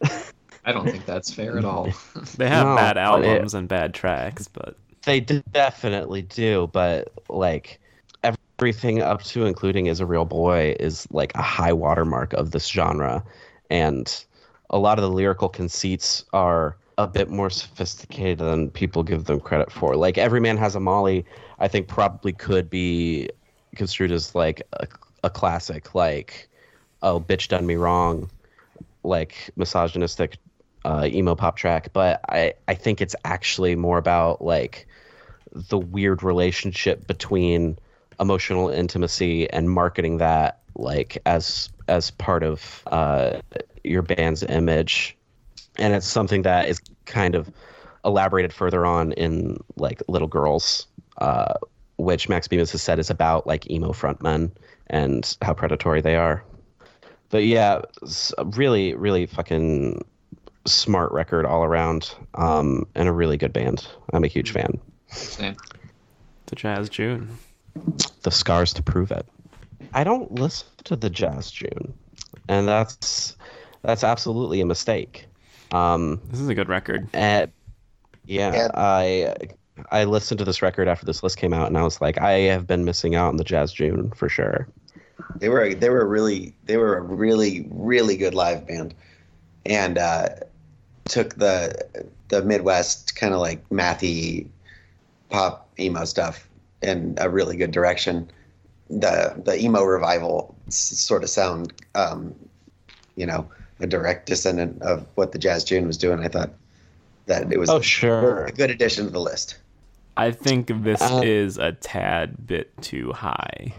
I 0.64 0.72
don't 0.72 0.90
think 0.90 1.06
that's 1.06 1.32
fair 1.32 1.58
at 1.58 1.64
all. 1.64 1.88
They 2.36 2.48
have 2.48 2.66
No, 2.66 2.76
bad 2.76 2.94
but 2.94 3.22
it- 3.24 3.26
albums 3.28 3.54
and 3.54 3.68
bad 3.68 3.94
tracks, 3.94 4.48
but 4.48 4.76
They 5.04 5.20
definitely 5.20 6.22
do, 6.22 6.68
but 6.72 7.12
like 7.28 7.80
everything 8.22 9.00
up 9.00 9.22
to 9.22 9.46
including 9.46 9.86
is 9.86 10.00
a 10.00 10.06
real 10.06 10.24
boy 10.24 10.74
is 10.80 11.06
like 11.10 11.32
a 11.34 11.42
high 11.42 11.72
watermark 11.72 12.32
of 12.34 12.50
this 12.50 12.66
genre, 12.68 13.24
and 13.70 14.24
a 14.70 14.78
lot 14.78 14.98
of 14.98 15.02
the 15.02 15.10
lyrical 15.10 15.48
conceits 15.48 16.24
are 16.32 16.76
a 16.98 17.06
bit 17.06 17.30
more 17.30 17.48
sophisticated 17.48 18.38
than 18.38 18.70
people 18.70 19.02
give 19.02 19.24
them 19.24 19.40
credit 19.40 19.72
for. 19.72 19.96
Like 19.96 20.18
every 20.18 20.40
man 20.40 20.56
has 20.58 20.74
a 20.74 20.80
Molly, 20.80 21.24
I 21.58 21.68
think 21.68 21.88
probably 21.88 22.32
could 22.32 22.68
be 22.68 23.30
construed 23.76 24.12
as 24.12 24.34
like 24.34 24.62
a, 24.74 24.86
a 25.24 25.30
classic, 25.30 25.94
like 25.94 26.48
oh 27.02 27.20
bitch 27.20 27.48
done 27.48 27.64
me 27.64 27.76
wrong, 27.76 28.28
like 29.04 29.50
misogynistic 29.56 30.36
uh, 30.84 31.08
emo 31.10 31.34
pop 31.34 31.56
track, 31.56 31.92
but 31.92 32.20
I, 32.28 32.54
I 32.66 32.74
think 32.74 33.00
it's 33.00 33.14
actually 33.24 33.76
more 33.76 33.98
about 33.98 34.42
like 34.42 34.86
the 35.52 35.78
weird 35.78 36.22
relationship 36.22 37.06
between 37.06 37.78
emotional 38.20 38.68
intimacy 38.68 39.48
and 39.50 39.70
marketing 39.70 40.18
that 40.18 40.60
like 40.74 41.18
as 41.26 41.70
as 41.86 42.10
part 42.10 42.42
of 42.42 42.82
uh, 42.88 43.40
your 43.84 44.02
band's 44.02 44.42
image, 44.42 45.16
and 45.76 45.94
it's 45.94 46.06
something 46.06 46.42
that 46.42 46.68
is 46.68 46.80
kind 47.08 47.34
of 47.34 47.50
elaborated 48.04 48.52
further 48.52 48.86
on 48.86 49.12
in 49.12 49.58
like 49.76 50.02
Little 50.08 50.28
Girls, 50.28 50.86
uh, 51.18 51.54
which 51.96 52.28
Max 52.28 52.46
Bemis 52.46 52.70
has 52.72 52.82
said 52.82 52.98
is 52.98 53.10
about 53.10 53.46
like 53.46 53.68
emo 53.70 53.90
frontmen 53.92 54.50
and 54.86 55.36
how 55.42 55.52
predatory 55.52 56.00
they 56.00 56.14
are. 56.16 56.44
But 57.30 57.44
yeah, 57.44 57.82
s- 58.02 58.32
really, 58.54 58.94
really 58.94 59.26
fucking 59.26 60.04
smart 60.66 61.12
record 61.12 61.44
all 61.44 61.64
around, 61.64 62.14
um, 62.34 62.86
and 62.94 63.08
a 63.08 63.12
really 63.12 63.36
good 63.36 63.52
band. 63.52 63.86
I'm 64.12 64.24
a 64.24 64.28
huge 64.28 64.50
fan. 64.52 64.78
Same. 65.08 65.56
the 66.46 66.56
Jazz 66.56 66.88
June. 66.88 67.36
The 68.22 68.30
scars 68.30 68.72
to 68.74 68.82
prove 68.82 69.10
it. 69.10 69.26
I 69.92 70.04
don't 70.04 70.32
listen 70.32 70.66
to 70.84 70.96
the 70.96 71.10
Jazz 71.10 71.50
June, 71.50 71.92
and 72.48 72.66
that's 72.66 73.36
that's 73.82 74.02
absolutely 74.04 74.60
a 74.60 74.66
mistake. 74.66 75.26
Um, 75.72 76.20
This 76.30 76.40
is 76.40 76.48
a 76.48 76.54
good 76.54 76.68
record. 76.68 77.08
and 77.12 77.50
yeah, 78.26 78.54
Yeah. 78.54 78.68
I 78.74 79.34
I 79.90 80.04
listened 80.04 80.38
to 80.38 80.44
this 80.44 80.60
record 80.60 80.88
after 80.88 81.06
this 81.06 81.22
list 81.22 81.36
came 81.38 81.52
out, 81.54 81.68
and 81.68 81.78
I 81.78 81.82
was 81.82 82.00
like, 82.00 82.18
I 82.20 82.32
have 82.50 82.66
been 82.66 82.84
missing 82.84 83.14
out 83.14 83.28
on 83.28 83.36
the 83.36 83.44
Jazz 83.44 83.72
June 83.72 84.10
for 84.10 84.28
sure. 84.28 84.66
They 85.36 85.48
were 85.48 85.74
they 85.74 85.88
were 85.90 86.06
really 86.06 86.54
they 86.64 86.76
were 86.76 86.96
a 86.96 87.00
really 87.02 87.66
really 87.70 88.16
good 88.16 88.34
live 88.34 88.66
band, 88.66 88.94
and 89.66 89.98
uh, 89.98 90.28
took 91.04 91.34
the 91.36 91.86
the 92.28 92.42
Midwest 92.42 93.14
kind 93.16 93.34
of 93.34 93.40
like 93.40 93.66
mathy 93.68 94.48
pop 95.30 95.68
emo 95.78 96.04
stuff 96.04 96.48
in 96.82 97.14
a 97.18 97.28
really 97.28 97.56
good 97.56 97.70
direction. 97.70 98.30
The 98.90 99.40
the 99.44 99.58
emo 99.62 99.84
revival 99.84 100.54
s- 100.68 100.98
sort 100.98 101.22
of 101.22 101.30
sound, 101.30 101.72
um, 101.94 102.34
you 103.16 103.26
know, 103.26 103.48
a 103.80 103.86
direct 103.86 104.26
descendant 104.26 104.82
of 104.82 105.06
what 105.14 105.32
the 105.32 105.38
Jazz 105.38 105.64
June 105.64 105.86
was 105.86 105.96
doing. 105.96 106.20
I 106.20 106.28
thought 106.28 106.50
that 107.26 107.52
it 107.52 107.58
was 107.58 107.70
Oh 107.70 107.80
sure, 107.80 108.46
a 108.46 108.52
good 108.52 108.70
addition 108.70 109.04
to 109.04 109.10
the 109.10 109.20
list. 109.20 109.58
I 110.16 110.30
think 110.32 110.66
this 110.82 111.00
Uh, 111.00 111.20
is 111.24 111.58
a 111.58 111.72
tad 111.72 112.46
bit 112.46 112.72
too 112.82 113.12
high. 113.12 113.72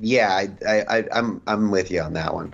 Yeah, 0.00 0.30
I, 0.34 0.48
I, 0.68 0.98
I, 0.98 1.04
I'm 1.12 1.40
I'm 1.46 1.70
with 1.70 1.90
you 1.90 2.00
on 2.02 2.12
that 2.14 2.34
one. 2.34 2.52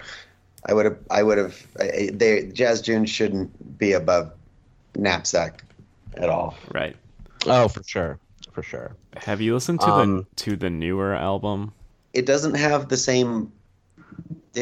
I 0.67 0.75
would 0.75 0.85
have 0.85 0.99
I 1.11 1.23
would 1.23 1.39
have 1.39 1.67
they 2.13 2.51
Jazz 2.53 2.81
June 2.83 3.07
shouldn't 3.07 3.79
be 3.79 3.93
above 3.93 4.33
knapsack 4.97 5.65
at 6.17 6.29
all. 6.29 6.55
Right. 6.73 6.97
oh 7.47 7.69
for 7.69 7.83
sure, 7.85 8.19
for 8.53 8.63
sure. 8.63 8.97
Have 9.17 9.41
you 9.41 9.55
listened 9.55 9.81
to 9.81 9.87
Um, 9.91 10.17
the 10.19 10.27
to 10.45 10.57
the 10.57 10.71
newer 10.71 11.15
album? 11.15 11.73
It 12.13 12.27
doesn't 12.27 12.55
have 12.55 12.89
the 12.89 12.97
same. 12.97 13.53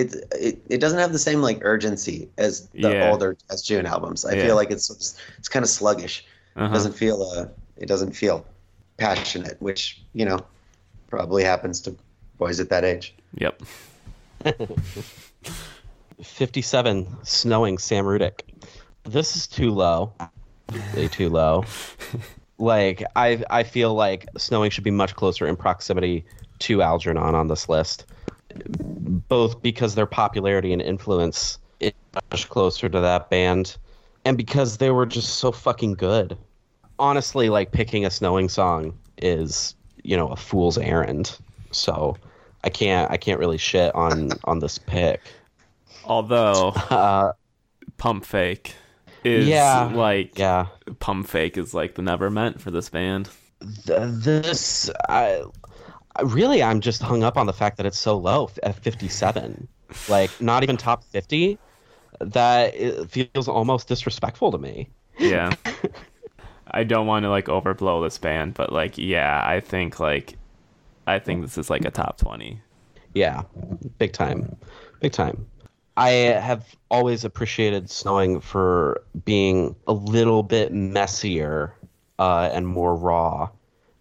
It, 0.01 0.15
it 0.33 0.59
it 0.69 0.79
doesn't 0.79 0.99
have 0.99 1.13
the 1.13 1.19
same 1.19 1.41
like 1.41 1.59
urgency 1.63 2.29
as 2.37 2.69
the 2.69 2.91
Yeah. 2.93 3.11
older 3.11 3.37
Jazz 3.49 3.63
June 3.63 3.87
albums. 3.87 4.25
I 4.25 4.35
Yeah. 4.35 4.47
feel 4.47 4.57
like 4.57 4.71
it's 4.71 4.91
it's, 4.91 5.19
it's 5.39 5.49
kind 5.49 5.63
of 5.65 5.71
sluggish. 5.71 6.25
It 6.57 6.61
Uh-huh. 6.61 6.75
doesn't 6.75 6.93
feel 6.93 7.23
uh 7.23 7.47
it 7.77 7.87
doesn't 7.87 8.13
feel 8.13 8.45
passionate, 8.99 9.57
which 9.61 10.03
you 10.13 10.25
know 10.27 10.39
probably 11.09 11.45
happens 11.45 11.81
to 11.83 11.95
boys 12.39 12.61
at 12.61 12.69
that 12.71 12.85
age. 12.85 13.15
Yep. 13.39 13.63
57, 16.23 17.07
snowing 17.23 17.79
Sam 17.79 18.05
Rudich. 18.05 18.41
This 19.05 19.37
is 19.37 19.47
too 19.47 19.71
low. 19.71 20.13
Way 20.95 21.09
too 21.09 21.29
low. 21.31 21.65
like 22.59 23.03
I 23.15 23.43
I 23.51 23.63
feel 23.63 23.95
like 23.95 24.27
snowing 24.37 24.71
should 24.71 24.85
be 24.85 24.91
much 24.91 25.15
closer 25.15 25.47
in 25.47 25.57
proximity 25.57 26.25
to 26.61 26.83
Algernon 26.83 27.35
on 27.35 27.49
this 27.49 27.69
list. 27.69 28.07
Both 29.29 29.63
because 29.63 29.95
their 29.95 30.07
popularity 30.07 30.73
and 30.73 30.81
influence 30.83 31.59
is 31.81 31.93
much 32.31 32.49
closer 32.49 32.89
to 32.89 33.01
that 33.01 33.31
band, 33.31 33.77
and 34.25 34.37
because 34.37 34.79
they 34.79 34.91
were 34.91 35.07
just 35.07 35.35
so 35.39 35.53
fucking 35.53 35.95
good. 35.95 36.37
Honestly, 36.99 37.49
like 37.49 37.73
picking 37.73 38.07
a 38.07 38.11
snowing 38.11 38.49
song 38.49 38.97
is, 39.19 39.75
you 40.03 40.17
know, 40.17 40.29
a 40.29 40.37
fool's 40.37 40.79
errand. 40.79 41.37
So 41.71 42.17
I 42.65 42.71
can't 42.71 43.11
I 43.11 43.17
can't 43.19 43.39
really 43.39 43.59
shit 43.59 43.95
on 43.95 44.33
on 44.45 44.61
this 44.61 44.79
pick. 44.79 45.21
Although 46.05 46.69
Uh, 46.91 47.33
Pump 47.99 48.25
Fake 48.25 48.75
is 49.25 49.47
Yeah. 49.49 49.91
like 49.95 50.39
yeah. 50.39 50.67
Pump 51.01 51.29
Fake 51.29 51.59
is 51.59 51.75
like 51.75 51.95
the 51.97 52.03
never 52.03 52.31
meant 52.31 52.61
for 52.61 52.71
this 52.71 52.89
band. 52.89 53.29
Th- 53.87 53.99
this 54.11 54.91
I 55.09 55.43
really 56.25 56.63
I'm 56.63 56.81
just 56.81 57.03
hung 57.03 57.23
up 57.23 57.37
on 57.37 57.47
the 57.47 57.53
fact 57.53 57.77
that 57.77 57.87
it's 57.87 57.99
so 57.99 58.17
low 58.17 58.51
at 58.63 58.77
57 58.77 59.69
like 60.09 60.31
not 60.41 60.63
even 60.63 60.77
top 60.77 61.05
50 61.05 61.59
that 62.21 62.75
it 62.75 63.11
feels 63.11 63.49
almost 63.49 63.89
disrespectful 63.89 64.51
to 64.53 64.59
me. 64.59 64.89
Yeah. 65.19 65.55
I 66.71 66.85
don't 66.85 67.07
want 67.07 67.25
to 67.25 67.31
like 67.31 67.47
overblow 67.47 68.05
this 68.05 68.19
band, 68.19 68.55
but 68.55 68.73
like 68.73 68.99
yeah, 68.99 69.43
I 69.45 69.61
think 69.61 70.01
like 70.01 70.37
I 71.07 71.19
think 71.19 71.43
this 71.43 71.57
is 71.57 71.71
like 71.71 71.85
a 71.85 71.91
top 71.91 72.19
20. 72.19 72.61
yeah. 73.15 73.43
Big 73.99 74.13
time. 74.13 74.57
Big 75.01 75.13
time. 75.13 75.47
I 75.97 76.11
have 76.11 76.77
always 76.91 77.25
appreciated 77.25 77.89
snowing 77.89 78.41
for 78.41 79.03
being 79.25 79.75
a 79.87 79.93
little 79.93 80.43
bit 80.43 80.73
messier 80.73 81.75
uh, 82.19 82.51
and 82.53 82.67
more 82.67 82.95
raw 82.95 83.49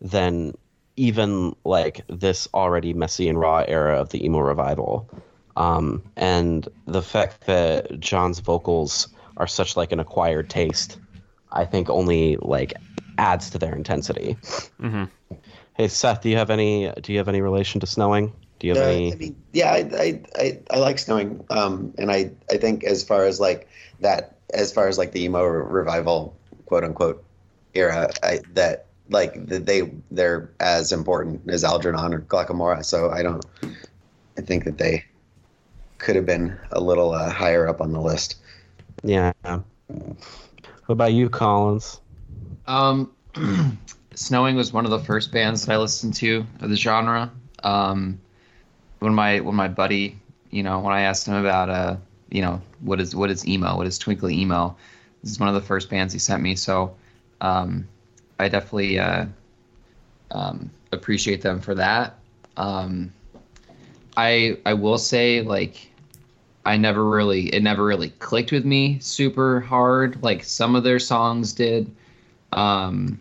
than 0.01 0.53
even 0.97 1.55
like 1.63 2.01
this 2.07 2.47
already 2.53 2.93
messy 2.93 3.27
and 3.29 3.39
raw 3.39 3.63
era 3.67 3.99
of 3.99 4.09
the 4.09 4.23
emo 4.25 4.39
revival. 4.39 5.09
Um, 5.57 6.03
and 6.15 6.67
the 6.85 7.01
fact 7.01 7.45
that 7.47 7.99
John's 7.99 8.39
vocals 8.39 9.07
are 9.37 9.47
such 9.47 9.77
like 9.77 9.91
an 9.91 9.99
acquired 9.99 10.49
taste, 10.49 10.99
I 11.51 11.65
think 11.65 11.89
only 11.89 12.37
like 12.37 12.73
adds 13.17 13.49
to 13.51 13.57
their 13.57 13.75
intensity. 13.75 14.37
Mhm. 14.81 15.09
Hey 15.73 15.87
Seth, 15.87 16.21
do 16.21 16.29
you 16.29 16.37
have 16.37 16.49
any 16.49 16.91
do 17.01 17.11
you 17.11 17.17
have 17.17 17.27
any 17.27 17.41
relation 17.41 17.79
to 17.81 17.87
snowing? 17.87 18.33
Do 18.59 18.67
you 18.67 18.75
have 18.75 18.83
Uh, 18.83 18.89
any? 18.91 19.13
I 19.13 19.15
mean, 19.15 19.35
yeah, 19.51 19.71
I, 19.71 19.77
I, 19.77 20.21
I, 20.37 20.59
I 20.71 20.77
like 20.79 20.99
snowing, 20.99 21.45
um, 21.49 21.93
and 21.97 22.09
I, 22.09 22.31
I 22.49 22.57
think 22.57 22.85
as 22.85 23.03
far 23.03 23.25
as 23.25 23.39
like 23.39 23.67
that, 23.99 24.37
as 24.53 24.71
far 24.71 24.87
as 24.87 24.97
like 24.97 25.11
the 25.11 25.23
emo 25.23 25.43
revival, 25.43 26.37
quote 26.65 26.85
unquote, 26.85 27.23
era, 27.73 28.09
I, 28.23 28.39
that 28.53 28.85
like 29.09 29.45
they 29.47 29.91
they're 30.11 30.49
as 30.59 30.91
important 30.91 31.49
as 31.49 31.63
Algernon 31.63 32.13
or 32.13 32.21
Glocca 32.21 32.53
Morra. 32.53 32.83
So 32.83 33.11
I 33.11 33.23
don't, 33.23 33.45
I 34.37 34.41
think 34.41 34.65
that 34.65 34.77
they 34.77 35.05
could 35.97 36.15
have 36.15 36.25
been 36.25 36.57
a 36.71 36.79
little 36.79 37.11
uh, 37.11 37.29
higher 37.29 37.67
up 37.67 37.81
on 37.81 37.91
the 37.91 38.01
list. 38.01 38.37
Yeah. 39.03 39.31
What 39.43 40.93
about 40.93 41.13
you, 41.13 41.29
Collins? 41.29 41.99
Um, 42.67 43.11
Snowing 44.15 44.55
was 44.55 44.71
one 44.71 44.85
of 44.85 44.91
the 44.91 44.99
first 44.99 45.31
bands 45.31 45.65
that 45.65 45.73
I 45.73 45.77
listened 45.77 46.13
to 46.15 46.45
of 46.61 46.69
the 46.69 46.75
genre. 46.75 47.31
Um, 47.63 48.19
when 48.99 49.13
my 49.13 49.39
when 49.39 49.55
my 49.55 49.67
buddy, 49.67 50.19
you 50.51 50.63
know, 50.63 50.79
when 50.79 50.93
I 50.93 51.01
asked 51.01 51.27
him 51.27 51.35
about 51.35 51.69
uh, 51.69 51.97
you 52.29 52.41
know, 52.41 52.61
what 52.81 52.99
is 52.99 53.15
what 53.15 53.29
is 53.29 53.47
emo, 53.47 53.77
what 53.77 53.87
is 53.87 53.97
twinkly 53.97 54.35
emo, 54.39 54.75
this 55.21 55.31
is 55.31 55.39
one 55.39 55.49
of 55.49 55.55
the 55.55 55.61
first 55.61 55.89
bands 55.89 56.13
he 56.13 56.19
sent 56.19 56.41
me. 56.41 56.55
So, 56.55 56.95
um, 57.41 57.87
I 58.39 58.49
definitely 58.49 58.99
uh, 58.99 59.25
um, 60.31 60.69
appreciate 60.91 61.41
them 61.41 61.61
for 61.61 61.75
that. 61.75 62.19
Um, 62.57 63.13
I 64.17 64.57
I 64.65 64.73
will 64.73 64.97
say 64.97 65.41
like 65.41 65.89
I 66.65 66.77
never 66.77 67.05
really 67.05 67.47
it 67.47 67.61
never 67.61 67.85
really 67.85 68.09
clicked 68.09 68.51
with 68.51 68.65
me 68.65 68.99
super 68.99 69.59
hard. 69.61 70.21
Like 70.23 70.43
some 70.43 70.75
of 70.75 70.83
their 70.83 70.99
songs 70.99 71.53
did 71.53 71.93
um, 72.51 73.19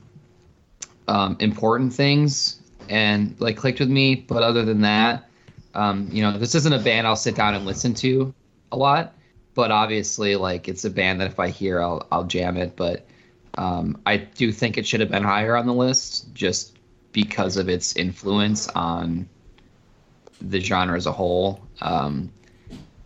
um, 1.09 1.37
important 1.41 1.93
things 1.93 2.61
and 2.89 3.35
like 3.41 3.57
clicked 3.57 3.81
with 3.81 3.91
me, 3.91 4.15
but 4.15 4.43
other 4.43 4.65
than 4.65 4.83
that, 4.83 5.29
um, 5.75 6.09
you 6.13 6.23
know, 6.23 6.39
this 6.39 6.55
isn't 6.55 6.73
a 6.73 6.79
band 6.79 7.07
I'll 7.07 7.17
sit 7.17 7.35
down 7.35 7.55
and 7.55 7.67
listen 7.67 7.95
to 7.95 8.33
a 8.73 8.77
lot. 8.77 9.15
But 9.55 9.71
obviously, 9.71 10.37
like 10.37 10.69
it's 10.69 10.85
a 10.85 10.91
band 10.91 11.21
that 11.21 11.29
if 11.29 11.39
I 11.39 11.49
hear, 11.49 11.81
I'll 11.81 12.07
I'll 12.11 12.25
jam 12.25 12.57
it. 12.57 12.77
But 12.77 13.07
um, 13.57 14.01
I 14.07 14.17
do 14.19 14.53
think 14.53 14.79
it 14.79 14.87
should 14.87 15.01
have 15.01 15.11
been 15.11 15.23
higher 15.23 15.57
on 15.57 15.67
the 15.67 15.75
list 15.75 16.33
just 16.35 16.79
because 17.13 17.57
of 17.57 17.69
its 17.69 17.95
influence 17.97 18.69
on 18.69 19.29
the 20.41 20.61
genre 20.61 20.97
as 20.97 21.07
a 21.07 21.13
whole. 21.13 21.63
Um, 21.81 22.33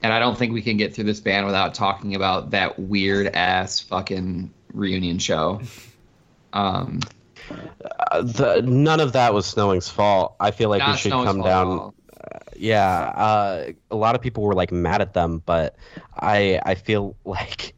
and 0.03 0.13
I 0.13 0.19
don't 0.19 0.39
think 0.39 0.53
we 0.53 0.63
can 0.63 0.77
get 0.77 0.95
through 0.95 1.05
this 1.05 1.21
band 1.21 1.47
without 1.47 1.75
talking 1.75 2.15
about 2.15 2.51
that 2.51 2.79
weird 2.79 3.29
ass 3.35 3.81
fucking 3.81 4.53
reunion 4.73 5.19
show. 5.19 5.61
Um, 6.53 7.01
Uh, 8.11 8.23
the, 8.23 8.63
none 8.63 9.01
of 9.01 9.13
that 9.13 9.33
was 9.33 9.47
Snowing's 9.47 9.89
fault. 9.89 10.35
I 10.41 10.51
feel 10.51 10.69
like 10.69 10.87
we 10.87 10.97
should 10.97 11.11
Snow's 11.13 11.27
come 11.27 11.43
down. 11.43 11.67
all. 11.67 11.95
Yeah, 12.57 12.85
uh, 13.17 13.73
a 13.91 13.97
lot 13.97 14.15
of 14.15 14.21
people 14.21 14.43
were 14.43 14.55
like 14.55 14.71
mad 14.73 15.01
at 15.01 15.15
them, 15.15 15.43
but 15.47 15.77
I 16.17 16.61
I 16.65 16.75
feel 16.75 17.17
like 17.25 17.75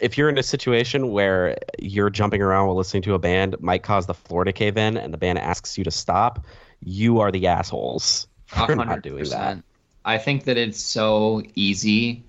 if 0.00 0.16
you're 0.18 0.28
in 0.28 0.38
a 0.38 0.42
situation 0.42 1.10
where 1.10 1.56
you're 1.78 2.10
jumping 2.10 2.42
around 2.42 2.66
while 2.66 2.76
listening 2.76 3.02
to 3.04 3.14
a 3.14 3.18
band 3.18 3.56
might 3.60 3.82
cause 3.82 4.06
the 4.06 4.14
floor 4.14 4.44
to 4.44 4.52
cave 4.52 4.76
in, 4.76 4.96
and 4.96 5.12
the 5.12 5.18
band 5.18 5.38
asks 5.38 5.76
you 5.78 5.84
to 5.84 5.90
stop, 5.90 6.44
you 6.82 7.20
are 7.20 7.30
the 7.30 7.46
assholes 7.46 8.26
for 8.46 8.74
not 8.74 9.02
doing 9.02 9.24
that. 9.24 9.58
I 10.04 10.18
think 10.18 10.44
that 10.44 10.56
it's 10.56 10.80
so 10.80 11.42
easy 11.54 12.24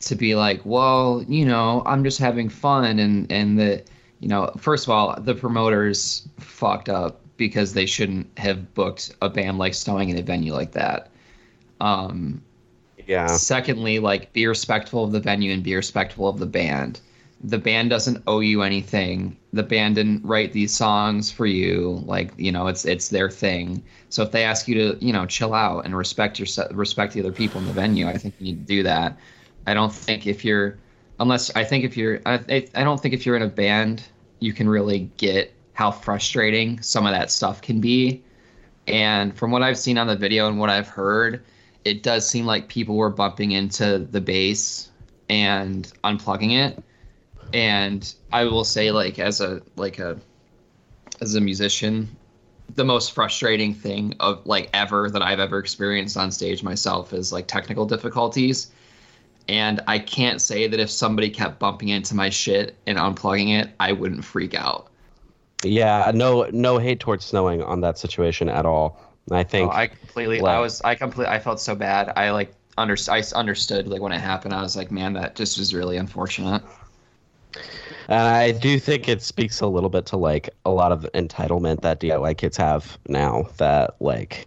to 0.00 0.14
be 0.14 0.34
like, 0.34 0.60
well, 0.64 1.24
you 1.28 1.44
know, 1.44 1.82
I'm 1.86 2.04
just 2.04 2.18
having 2.18 2.48
fun, 2.48 2.98
and 2.98 3.30
and 3.30 3.58
the, 3.58 3.82
you 4.20 4.28
know, 4.28 4.52
first 4.56 4.86
of 4.86 4.90
all, 4.90 5.20
the 5.20 5.34
promoters 5.34 6.28
fucked 6.38 6.88
up 6.88 7.20
because 7.36 7.74
they 7.74 7.86
shouldn't 7.86 8.26
have 8.38 8.72
booked 8.74 9.14
a 9.20 9.28
band 9.28 9.58
like 9.58 9.74
Snowing 9.74 10.10
in 10.10 10.18
a 10.18 10.22
venue 10.22 10.52
like 10.52 10.72
that. 10.72 11.10
Um, 11.80 12.42
Yeah, 13.06 13.26
Secondly, 13.26 13.98
like 13.98 14.32
be 14.32 14.46
respectful 14.46 15.04
of 15.04 15.12
the 15.12 15.20
venue 15.20 15.52
and 15.52 15.62
be 15.62 15.74
respectful 15.74 16.28
of 16.28 16.38
the 16.38 16.46
band. 16.46 17.00
The 17.44 17.58
band 17.58 17.90
doesn't 17.90 18.22
owe 18.28 18.38
you 18.40 18.62
anything. 18.62 19.36
The 19.52 19.64
band 19.64 19.96
didn't 19.96 20.24
write 20.24 20.52
these 20.52 20.72
songs 20.74 21.30
for 21.32 21.46
you. 21.46 22.02
Like 22.06 22.32
you 22.36 22.52
know, 22.52 22.68
it's 22.68 22.84
it's 22.84 23.08
their 23.08 23.30
thing. 23.30 23.82
So 24.10 24.22
if 24.22 24.30
they 24.30 24.44
ask 24.44 24.68
you 24.68 24.74
to 24.76 25.04
you 25.04 25.12
know 25.12 25.26
chill 25.26 25.54
out 25.54 25.84
and 25.84 25.96
respect 25.96 26.38
your 26.38 26.46
respect 26.72 27.14
the 27.14 27.20
other 27.20 27.32
people 27.32 27.60
in 27.60 27.66
the 27.66 27.72
venue, 27.72 28.06
I 28.06 28.16
think 28.18 28.34
you 28.38 28.46
need 28.46 28.66
to 28.66 28.74
do 28.76 28.82
that. 28.84 29.18
I 29.66 29.74
don't 29.74 29.92
think 29.92 30.26
if 30.26 30.44
you're 30.44 30.78
unless 31.18 31.54
I 31.56 31.64
think 31.64 31.84
if 31.84 31.96
you're 31.96 32.20
I, 32.26 32.34
I 32.48 32.68
I 32.74 32.84
don't 32.84 33.00
think 33.00 33.14
if 33.14 33.26
you're 33.26 33.36
in 33.36 33.42
a 33.42 33.48
band 33.48 34.02
you 34.42 34.52
can 34.52 34.68
really 34.68 35.10
get 35.16 35.54
how 35.74 35.90
frustrating 35.90 36.80
some 36.82 37.06
of 37.06 37.12
that 37.12 37.30
stuff 37.30 37.62
can 37.62 37.80
be. 37.80 38.22
And 38.88 39.34
from 39.36 39.50
what 39.52 39.62
I've 39.62 39.78
seen 39.78 39.96
on 39.96 40.08
the 40.08 40.16
video 40.16 40.48
and 40.48 40.58
what 40.58 40.68
I've 40.68 40.88
heard, 40.88 41.42
it 41.84 42.02
does 42.02 42.28
seem 42.28 42.46
like 42.46 42.68
people 42.68 42.96
were 42.96 43.10
bumping 43.10 43.52
into 43.52 43.98
the 43.98 44.20
bass 44.20 44.90
and 45.28 45.92
unplugging 46.04 46.52
it. 46.52 46.82
And 47.52 48.14
I 48.32 48.44
will 48.44 48.64
say, 48.64 48.90
like 48.90 49.18
as 49.18 49.40
a 49.40 49.62
like 49.76 49.98
a 49.98 50.18
as 51.20 51.34
a 51.34 51.40
musician, 51.40 52.16
the 52.74 52.84
most 52.84 53.12
frustrating 53.12 53.74
thing 53.74 54.14
of 54.20 54.44
like 54.46 54.70
ever 54.72 55.10
that 55.10 55.22
I've 55.22 55.40
ever 55.40 55.58
experienced 55.58 56.16
on 56.16 56.30
stage 56.30 56.62
myself 56.62 57.12
is 57.12 57.32
like 57.32 57.46
technical 57.46 57.86
difficulties. 57.86 58.70
And 59.48 59.80
I 59.86 59.98
can't 59.98 60.40
say 60.40 60.68
that 60.68 60.78
if 60.78 60.88
somebody 60.88 61.28
kept 61.28 61.58
bumping 61.58 61.88
into 61.88 62.14
my 62.14 62.30
shit 62.30 62.76
and 62.86 62.96
unplugging 62.96 63.60
it, 63.60 63.70
I 63.80 63.92
wouldn't 63.92 64.24
freak 64.24 64.54
out. 64.54 64.88
yeah. 65.64 66.10
No, 66.14 66.48
no 66.52 66.78
hate 66.78 67.00
towards 67.00 67.24
Snowing 67.24 67.62
on 67.62 67.80
that 67.80 67.98
situation 67.98 68.48
at 68.48 68.64
all. 68.64 69.00
I 69.30 69.42
think 69.44 69.70
Oh, 69.70 69.74
I 69.74 69.86
completely. 69.86 70.40
like- 70.40 70.56
I 70.56 70.60
was. 70.60 70.80
I 70.82 70.94
completely. 70.94 71.32
I 71.32 71.38
felt 71.38 71.60
so 71.60 71.74
bad. 71.74 72.12
I 72.16 72.30
like 72.30 72.52
under. 72.76 72.96
I 73.08 73.22
understood 73.34 73.86
like 73.86 74.00
when 74.02 74.12
it 74.12 74.20
happened. 74.20 74.52
I 74.54 74.62
was 74.62 74.76
like, 74.76 74.90
man, 74.90 75.12
that 75.14 75.36
just 75.36 75.58
was 75.58 75.72
really 75.74 75.96
unfortunate. 75.96 76.62
And 78.08 78.20
I 78.20 78.50
do 78.52 78.78
think 78.78 79.08
it 79.08 79.22
speaks 79.22 79.60
a 79.60 79.66
little 79.66 79.90
bit 79.90 80.06
to 80.06 80.16
like 80.16 80.50
a 80.64 80.70
lot 80.70 80.90
of 80.92 81.06
entitlement 81.14 81.82
that 81.82 82.00
DIY 82.00 82.36
kids 82.36 82.56
have 82.56 82.98
now 83.08 83.46
that 83.58 83.94
like 84.00 84.46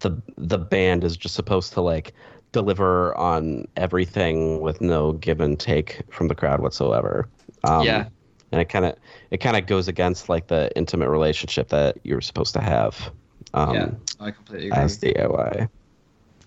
the 0.00 0.12
the 0.36 0.58
band 0.58 1.02
is 1.04 1.16
just 1.16 1.34
supposed 1.34 1.72
to 1.72 1.80
like 1.80 2.12
deliver 2.52 3.16
on 3.16 3.66
everything 3.76 4.60
with 4.60 4.80
no 4.80 5.12
give 5.12 5.40
and 5.40 5.58
take 5.58 6.02
from 6.10 6.28
the 6.28 6.34
crowd 6.34 6.60
whatsoever. 6.60 7.28
Um, 7.64 7.84
Yeah. 7.84 8.06
And 8.52 8.60
it 8.60 8.66
kind 8.66 8.84
of 8.84 8.94
it 9.30 9.38
kind 9.38 9.56
of 9.56 9.66
goes 9.66 9.88
against 9.88 10.28
like 10.28 10.46
the 10.48 10.70
intimate 10.76 11.08
relationship 11.08 11.68
that 11.70 11.96
you're 12.04 12.20
supposed 12.20 12.52
to 12.54 12.60
have 12.60 13.10
um, 13.54 13.74
yeah, 13.74 13.90
I 14.20 14.30
completely 14.30 14.68
agree. 14.68 14.82
as 14.82 14.98
DIY. 14.98 15.56
I 15.56 15.68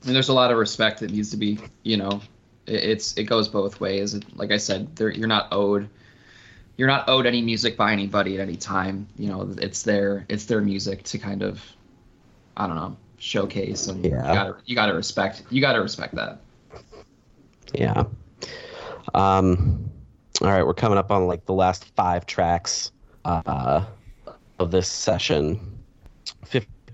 mean, 0.05 0.13
there's 0.13 0.29
a 0.29 0.33
lot 0.33 0.51
of 0.51 0.57
respect 0.57 0.99
that 0.99 1.11
needs 1.11 1.31
to 1.31 1.37
be, 1.37 1.59
you 1.83 1.97
know, 1.97 2.21
It, 2.67 2.83
it's 2.83 3.17
it 3.17 3.23
goes 3.25 3.47
both 3.47 3.79
ways. 3.79 4.19
Like 4.35 4.51
I 4.51 4.57
said, 4.57 4.95
there 4.95 5.09
you're 5.09 5.27
not 5.27 5.47
owed 5.51 5.89
you're 6.77 6.87
not 6.87 7.07
owed 7.07 7.25
any 7.25 7.41
music 7.41 7.77
by 7.77 7.91
anybody 7.93 8.35
at 8.35 8.41
any 8.41 8.55
time. 8.57 9.07
You 9.17 9.29
know, 9.29 9.49
it's 9.57 9.83
their 9.83 10.25
it's 10.29 10.45
their 10.45 10.61
music 10.61 11.03
to 11.03 11.17
kind 11.17 11.41
of 11.41 11.61
I 12.57 12.67
don't 12.67 12.75
know 12.75 12.95
showcase 13.17 13.87
and 13.87 14.03
Yeah. 14.05 14.27
you 14.27 14.33
gotta 14.33 14.55
you 14.65 14.75
gotta 14.75 14.93
respect 14.93 15.43
you 15.49 15.61
gotta 15.61 15.81
respect 15.81 16.15
that. 16.15 16.41
Yeah. 17.73 18.03
Um, 19.13 19.89
all 20.41 20.49
right, 20.49 20.65
we're 20.65 20.73
coming 20.73 20.97
up 20.97 21.11
on 21.11 21.27
like 21.27 21.45
the 21.45 21.53
last 21.53 21.85
five 21.95 22.25
tracks 22.25 22.91
uh, 23.23 23.85
of 24.59 24.71
this 24.71 24.87
session. 24.87 25.59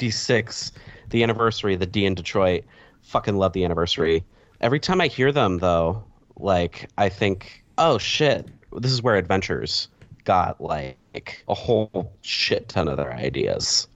56, 0.02 0.72
the 1.12 1.22
anniversary, 1.22 1.76
the 1.76 1.86
D 1.86 2.08
in 2.08 2.16
Detroit. 2.16 2.64
Fucking 3.04 3.38
love 3.38 3.54
the 3.54 3.64
anniversary. 3.64 4.24
Every 4.60 4.80
time 4.80 5.00
I 5.00 5.06
hear 5.06 5.32
them, 5.32 5.60
though, 5.60 6.04
like, 6.38 6.90
I 6.98 7.08
think, 7.08 7.64
oh 7.78 8.00
shit, 8.00 8.48
this 8.80 8.92
is 8.92 9.04
where 9.04 9.16
Adventures 9.16 9.90
got 10.24 10.60
like 10.60 11.44
a 11.48 11.54
whole 11.54 12.12
shit 12.22 12.68
ton 12.68 12.88
of 12.88 12.98
their 12.98 13.14
ideas. 13.14 13.88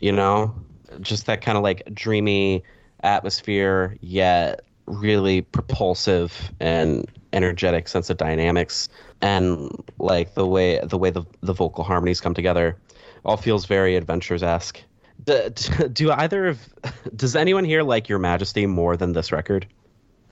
You 0.00 0.12
know? 0.12 0.54
Just 1.02 1.26
that 1.26 1.42
kind 1.42 1.58
of 1.58 1.62
like 1.62 1.82
dreamy 1.92 2.62
atmosphere, 3.02 3.98
yet 4.00 4.62
really 4.86 5.42
propulsive 5.42 6.50
and 6.58 7.06
energetic 7.34 7.86
sense 7.86 8.08
of 8.08 8.16
dynamics 8.16 8.88
and 9.20 9.70
like 9.98 10.32
the 10.32 10.46
way 10.46 10.80
the 10.82 10.96
way 10.96 11.10
the, 11.10 11.22
the 11.42 11.52
vocal 11.52 11.84
harmonies 11.84 12.22
come 12.22 12.32
together 12.32 12.78
all 13.22 13.36
feels 13.36 13.66
very 13.66 13.94
adventures 13.96 14.42
esque 14.42 14.82
do, 15.24 15.50
do 15.92 16.10
either 16.10 16.48
of 16.48 16.68
does 17.16 17.36
anyone 17.36 17.64
here 17.64 17.82
like 17.82 18.08
your 18.08 18.18
majesty 18.18 18.66
more 18.66 18.96
than 18.96 19.12
this 19.12 19.32
record 19.32 19.66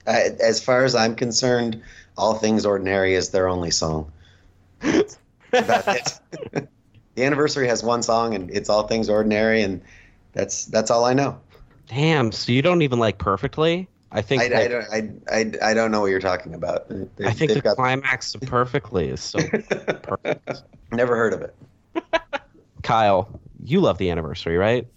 I, 0.05 0.31
as 0.41 0.63
far 0.63 0.85
as 0.85 0.95
I'm 0.95 1.15
concerned, 1.15 1.81
All 2.17 2.35
Things 2.35 2.65
Ordinary 2.65 3.13
is 3.13 3.31
their 3.31 3.49
only 3.49 3.71
song. 3.71 4.09
That's 5.51 6.21
it. 6.53 6.69
the 7.15 7.23
anniversary 7.25 7.67
has 7.67 7.83
one 7.83 8.01
song, 8.01 8.33
and 8.33 8.49
it's 8.51 8.69
All 8.69 8.87
Things 8.87 9.09
Ordinary, 9.09 9.63
and 9.63 9.81
that's 10.33 10.65
that's 10.65 10.91
all 10.91 11.03
I 11.03 11.13
know. 11.13 11.39
damn 11.87 12.31
so 12.31 12.51
you 12.51 12.61
don't 12.61 12.81
even 12.83 12.99
like 12.99 13.17
perfectly 13.17 13.87
i 14.11 14.21
think 14.21 14.41
I, 14.41 14.45
I 14.63 14.67
don't 14.67 14.85
I, 14.91 15.09
I, 15.31 15.69
I 15.71 15.73
don't 15.73 15.89
know 15.89 16.01
what 16.01 16.07
you're 16.07 16.19
talking 16.19 16.53
about. 16.53 16.87
They, 16.89 17.25
I 17.25 17.31
think 17.31 17.53
the 17.53 17.61
got 17.61 17.75
climax 17.75 18.35
of 18.35 18.41
perfectly 18.41 19.09
is 19.09 19.19
so 19.19 19.39
perfect 20.03 20.63
never 20.91 21.15
heard 21.15 21.33
of 21.33 21.41
it. 21.41 21.55
kyle 22.83 23.39
you 23.63 23.79
love 23.79 23.97
the 23.97 24.09
anniversary 24.09 24.57
right 24.57 24.87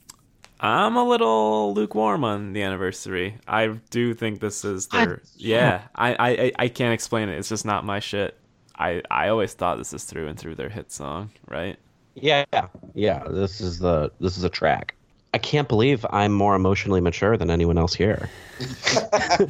I'm 0.63 0.97
a 0.97 1.05
little 1.05 1.73
lukewarm 1.73 2.23
on 2.23 2.53
the 2.53 2.61
anniversary. 2.63 3.39
I 3.49 3.69
do 3.89 4.13
think 4.13 4.41
this 4.41 4.63
is 4.63 4.89
their 4.89 5.15
I- 5.25 5.29
yeah. 5.37 5.83
I, 5.95 6.13
I 6.15 6.29
I- 6.29 6.53
I 6.59 6.69
can't 6.69 6.93
explain 6.93 7.31
it. 7.31 7.39
It's 7.39 7.49
just 7.49 7.65
not 7.65 7.87
my 7.87 7.99
shit. 7.99 8.37
I 8.79 9.01
I 9.11 9.29
always 9.29 9.55
thought 9.55 9.79
this 9.79 9.95
is 9.95 10.05
through 10.05 10.29
and 10.29 10.39
through 10.39 10.57
their 10.57 10.69
hit 10.69 10.93
song, 10.93 11.31
right? 11.49 11.79
Yeah, 12.15 12.45
yeah. 12.93 13.25
This 13.31 13.63
is 13.63 13.79
the 13.79 14.13
this 14.21 14.37
is 14.37 14.45
a 14.45 14.51
track. 14.51 14.95
I 15.33 15.39
can't 15.39 15.67
believe 15.67 16.05
I'm 16.11 16.33
more 16.33 16.55
emotionally 16.55 17.01
mature 17.01 17.39
than 17.39 17.51
anyone 17.51 17.79
else 17.79 17.95
here. 17.95 18.29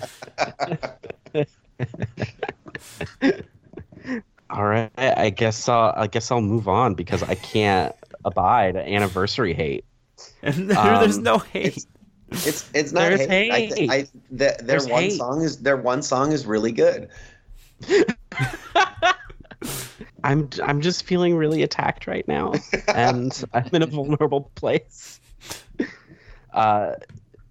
All 4.53 4.65
right, 4.65 4.91
I 4.99 5.31
guess 5.31 5.69
I'll 5.69 5.93
I 5.97 6.07
guess 6.09 6.31
I'll 6.31 6.41
move 6.41 6.67
on 6.69 6.95
because 6.95 7.23
I 7.23 7.35
can't 7.37 7.95
abide 8.25 8.77
anniversary 8.77 9.55
hate. 9.55 9.85
And 10.43 10.69
there, 10.71 10.99
there's 10.99 11.19
Um, 11.19 11.23
no 11.23 11.39
hate. 11.39 11.87
It's 12.33 12.69
it's 12.75 12.93
not 12.93 13.09
There's 13.09 13.27
hate. 13.27 13.51
I, 13.51 13.61
hate. 13.75 13.91
I, 13.91 14.03
the, 14.31 14.37
their 14.37 14.57
There's 14.63 14.87
one 14.89 15.03
hate. 15.03 15.13
song 15.19 15.43
is 15.43 15.59
their 15.59 15.77
one 15.77 16.03
song 16.03 16.33
is 16.33 16.47
really 16.47 16.71
good. 16.73 17.09
I'm 20.23 20.49
I'm 20.63 20.81
just 20.81 21.05
feeling 21.05 21.35
really 21.37 21.63
attacked 21.63 22.07
right 22.07 22.27
now, 22.29 22.53
and 22.89 23.43
I'm 23.53 23.69
in 23.73 23.83
a 23.83 23.87
vulnerable 23.87 24.51
place. 24.55 25.19
Uh, 26.53 26.95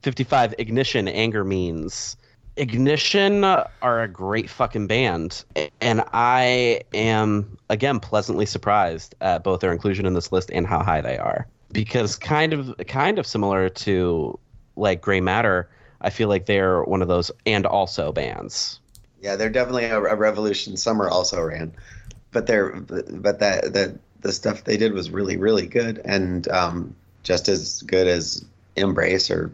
55 0.04 0.56
Ignition 0.60 1.08
Anger 1.08 1.44
Means. 1.44 2.16
Ignition 2.60 3.44
are 3.46 4.02
a 4.02 4.08
great 4.08 4.50
fucking 4.50 4.88
band, 4.88 5.46
and 5.80 6.04
I 6.12 6.82
am 6.94 7.58
again 7.70 8.00
pleasantly 8.00 8.46
surprised 8.46 9.16
at 9.22 9.44
both 9.44 9.62
their 9.62 9.72
inclusion 9.72 10.06
in 10.06 10.14
this 10.14 10.32
list 10.32 10.52
and 10.52 10.68
how 10.68 10.84
high 10.84 11.00
they 11.02 11.18
are. 11.18 11.48
Because 11.72 12.18
kind 12.18 12.52
of 12.52 12.76
kind 12.88 13.18
of 13.18 13.26
similar 13.26 13.70
to 13.70 14.38
like 14.76 15.02
Gray 15.02 15.22
Matter, 15.22 15.70
I 16.02 16.10
feel 16.10 16.28
like 16.28 16.48
they're 16.48 16.84
one 16.84 17.02
of 17.02 17.08
those 17.08 17.32
and 17.46 17.66
also 17.66 18.12
bands. 18.12 18.80
Yeah, 19.22 19.36
they're 19.36 19.50
definitely 19.50 19.86
a, 19.86 19.98
a 19.98 20.16
revolution. 20.16 20.76
Summer 20.76 21.10
also 21.10 21.42
ran, 21.42 21.74
but 22.32 22.46
they're 22.46 22.82
but 22.82 23.40
that 23.40 23.74
that 23.74 23.98
the 24.20 24.34
stuff 24.34 24.66
they 24.66 24.76
did 24.76 24.94
was 24.94 25.10
really 25.12 25.38
really 25.38 25.66
good 25.66 26.02
and 26.04 26.48
um, 26.50 26.94
just 27.24 27.48
as 27.48 27.82
good 27.84 28.08
as 28.08 28.44
Embrace 28.76 29.32
or 29.32 29.50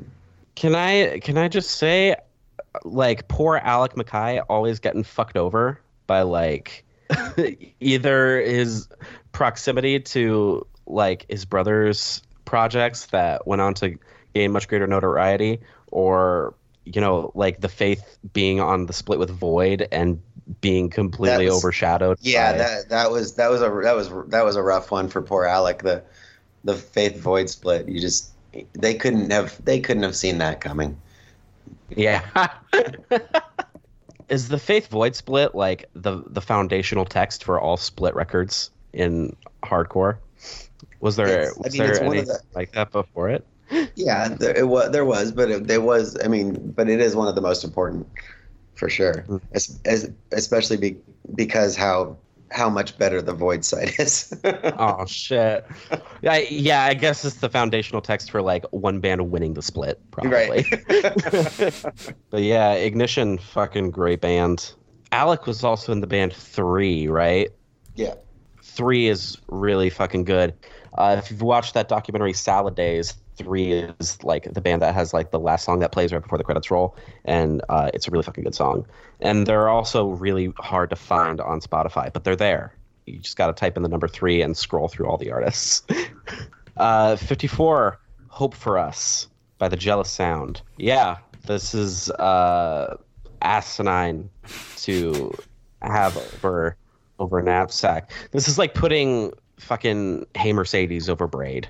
Can 0.55 0.73
I 0.73 1.19
can 1.19 1.37
I 1.37 1.47
just 1.47 1.71
say, 1.71 2.15
like 2.83 3.27
poor 3.27 3.57
Alec 3.57 3.93
MacKaye 3.95 4.43
always 4.49 4.79
getting 4.79 5.03
fucked 5.03 5.37
over 5.37 5.79
by 6.07 6.21
like 6.23 6.83
either 7.79 8.41
his 8.41 8.87
proximity 9.31 9.99
to 9.99 10.65
like 10.87 11.25
his 11.29 11.45
brother's 11.45 12.21
projects 12.45 13.07
that 13.07 13.45
went 13.47 13.61
on 13.61 13.73
to 13.75 13.97
gain 14.33 14.51
much 14.51 14.67
greater 14.67 14.87
notoriety, 14.87 15.59
or 15.91 16.53
you 16.85 17.01
know 17.01 17.31
like 17.35 17.61
the 17.61 17.69
faith 17.69 18.17
being 18.33 18.59
on 18.59 18.85
the 18.85 18.93
split 18.93 19.19
with 19.19 19.29
Void 19.29 19.87
and 19.91 20.21
being 20.61 20.89
completely 20.89 21.45
was- 21.45 21.55
overshadowed. 21.57 22.17
yeah 22.21 22.51
by- 22.51 22.57
that 22.59 22.89
that 22.89 23.11
was 23.11 23.35
that 23.35 23.49
was 23.49 23.61
a 23.61 23.69
that 23.83 23.95
was 23.95 24.09
that 24.29 24.45
was 24.45 24.55
a 24.55 24.61
rough 24.61 24.91
one 24.91 25.07
for 25.07 25.21
poor 25.21 25.45
Alec 25.45 25.81
the 25.81 26.03
the 26.63 26.75
Faith 26.75 27.17
Void 27.19 27.49
split. 27.49 27.87
You 27.87 27.99
just 27.99 28.29
they 28.73 28.93
couldn't 28.93 29.31
have 29.31 29.63
they 29.65 29.79
couldn't 29.79 30.03
have 30.03 30.15
seen 30.15 30.37
that 30.39 30.61
coming. 30.61 30.99
Yeah. 31.89 32.21
Is 34.29 34.47
the 34.47 34.57
Faith 34.57 34.87
Void 34.87 35.15
split 35.15 35.53
like 35.53 35.85
the 35.93 36.23
the 36.27 36.41
foundational 36.41 37.05
text 37.05 37.43
for 37.43 37.59
all 37.59 37.77
split 37.77 38.15
records 38.15 38.71
in 38.93 39.35
hardcore? 39.63 40.17
Was 40.99 41.15
there 41.15 41.27
It's- 41.27 41.53
I 41.57 41.61
was 41.61 41.73
mean, 41.73 41.81
there 41.83 41.93
one 41.93 42.05
of 42.07 42.13
anything 42.13 42.25
the- 42.27 42.41
like 42.55 42.71
that 42.71 42.91
before 42.91 43.29
it? 43.29 43.45
Yeah, 43.95 44.27
there 44.29 44.55
it 44.57 44.67
was 44.67 44.91
there 44.91 45.05
was, 45.05 45.31
but 45.31 45.49
it, 45.51 45.67
there 45.67 45.81
was. 45.81 46.17
I 46.23 46.27
mean, 46.27 46.71
but 46.75 46.89
it 46.89 46.99
is 46.99 47.15
one 47.15 47.27
of 47.27 47.35
the 47.35 47.41
most 47.41 47.63
important 47.63 48.07
for 48.75 48.89
sure, 48.89 49.23
Mm. 49.27 49.41
as, 49.53 49.79
as, 49.85 50.11
especially 50.31 50.77
be, 50.77 50.97
because 51.35 51.75
how 51.75 52.17
how 52.55 52.69
much 52.69 52.97
better 52.97 53.21
the 53.21 53.33
Void 53.33 53.63
side 53.65 53.91
is. 53.99 54.33
Oh 54.77 55.05
shit! 55.05 55.65
Yeah, 56.21 56.37
yeah. 56.49 56.83
I 56.83 56.93
guess 56.93 57.23
it's 57.25 57.37
the 57.37 57.49
foundational 57.49 58.01
text 58.01 58.31
for 58.31 58.41
like 58.41 58.65
one 58.71 58.99
band 58.99 59.29
winning 59.31 59.53
the 59.53 59.61
split, 59.61 59.99
probably. 60.11 60.65
right. 60.89 61.83
But 62.29 62.41
yeah, 62.43 62.71
Ignition, 62.73 63.37
fucking 63.37 63.91
great 63.91 64.21
band. 64.21 64.73
Alec 65.11 65.45
was 65.45 65.63
also 65.63 65.91
in 65.91 66.01
the 66.01 66.07
band 66.07 66.33
Three, 66.33 67.07
right? 67.07 67.49
yeah. 67.95 68.15
Three 68.63 69.07
is 69.07 69.37
really 69.47 69.89
fucking 69.89 70.25
good. 70.25 70.53
Uh, 70.97 71.15
if 71.19 71.31
you've 71.31 71.41
watched 71.41 71.73
that 71.75 71.87
documentary 71.87 72.33
Salad 72.33 72.75
Days, 72.75 73.13
Three 73.37 73.73
is 73.73 74.23
like 74.23 74.51
the 74.53 74.61
band 74.61 74.81
that 74.81 74.93
has 74.93 75.13
like 75.13 75.31
the 75.31 75.39
last 75.39 75.65
song 75.65 75.79
that 75.79 75.91
plays 75.91 76.13
right 76.13 76.21
before 76.21 76.37
the 76.37 76.43
credits 76.43 76.71
roll, 76.71 76.95
and 77.25 77.61
uh, 77.69 77.91
it's 77.93 78.07
a 78.07 78.11
really 78.11 78.23
fucking 78.23 78.43
good 78.43 78.55
song. 78.55 78.85
And 79.19 79.45
they're 79.45 79.69
also 79.69 80.09
really 80.09 80.53
hard 80.57 80.89
to 80.91 80.95
find 80.95 81.41
on 81.41 81.59
Spotify, 81.59 82.11
but 82.11 82.23
they're 82.23 82.35
there. 82.35 82.75
You 83.05 83.19
just 83.19 83.37
got 83.37 83.47
to 83.47 83.53
type 83.53 83.77
in 83.77 83.83
the 83.83 83.89
number 83.89 84.07
three 84.07 84.41
and 84.41 84.57
scroll 84.57 84.87
through 84.87 85.07
all 85.07 85.17
the 85.17 85.31
artists. 85.31 85.83
uh, 86.77 87.15
54, 87.17 87.99
Hope 88.29 88.55
for 88.55 88.77
Us 88.77 89.27
by 89.57 89.67
The 89.67 89.77
Jealous 89.77 90.09
Sound. 90.09 90.61
Yeah, 90.77 91.17
this 91.45 91.73
is 91.73 92.09
uh, 92.11 92.97
asinine 93.41 94.29
to 94.77 95.33
have 95.81 96.17
over 96.17 96.77
over 97.19 97.41
knapsack. 97.41 98.11
This 98.31 98.47
is 98.47 98.57
like 98.57 98.73
putting 98.73 99.31
fucking 99.57 100.25
Hey 100.35 100.53
Mercedes 100.53 101.09
over 101.09 101.27
Braid. 101.27 101.67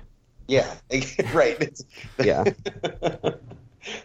Yeah. 0.48 0.72
right. 1.32 1.80
Yeah. 2.22 2.44
the, 2.82 3.38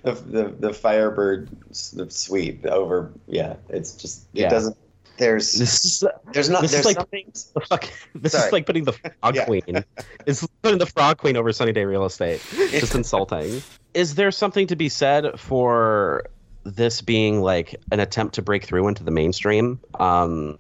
the 0.03 0.55
the 0.59 0.73
Firebird 0.73 1.49
s- 1.69 1.91
the 1.91 2.09
suite 2.09 2.65
over. 2.65 3.11
Yeah. 3.27 3.55
It's 3.69 3.93
just 3.95 4.23
it 4.34 4.41
Yeah. 4.41 4.49
doesn't. 4.49 4.77
There's 5.18 5.51
This 5.53 5.85
is 5.85 6.03
there's 6.34 6.49
not 6.49 6.61
this 6.61 6.73
is 6.73 6.85
like- 6.85 6.95
something. 6.95 7.31
the 7.53 7.61
fuck. 7.61 7.88
This 8.15 8.31
Sorry. 8.31 8.47
is 8.47 8.51
like 8.53 8.65
putting 8.65 8.85
the 8.85 8.93
Frog 8.93 9.35
Yeah. 9.35 9.45
Queen. 9.45 9.85
It's 10.26 10.47
putting 10.63 10.80
the 10.80 10.85
Frog 10.88 11.18
Queen 11.18 11.38
over 11.38 11.51
Sunny 11.53 11.72
Day 11.73 11.85
Real 11.85 12.05
Estate. 12.05 12.41
Just 12.72 12.95
insulting. 12.95 13.61
Is 13.93 14.15
there 14.15 14.31
something 14.31 14.65
to 14.68 14.76
be 14.76 14.89
said 14.89 15.39
for 15.39 16.23
this 16.63 17.01
being 17.01 17.41
like 17.41 17.76
an 17.91 17.99
attempt 17.99 18.35
to 18.35 18.41
break 18.41 18.63
through 18.63 18.88
into 18.88 19.03
the 19.03 19.11
mainstream? 19.11 19.80
Um, 19.99 20.57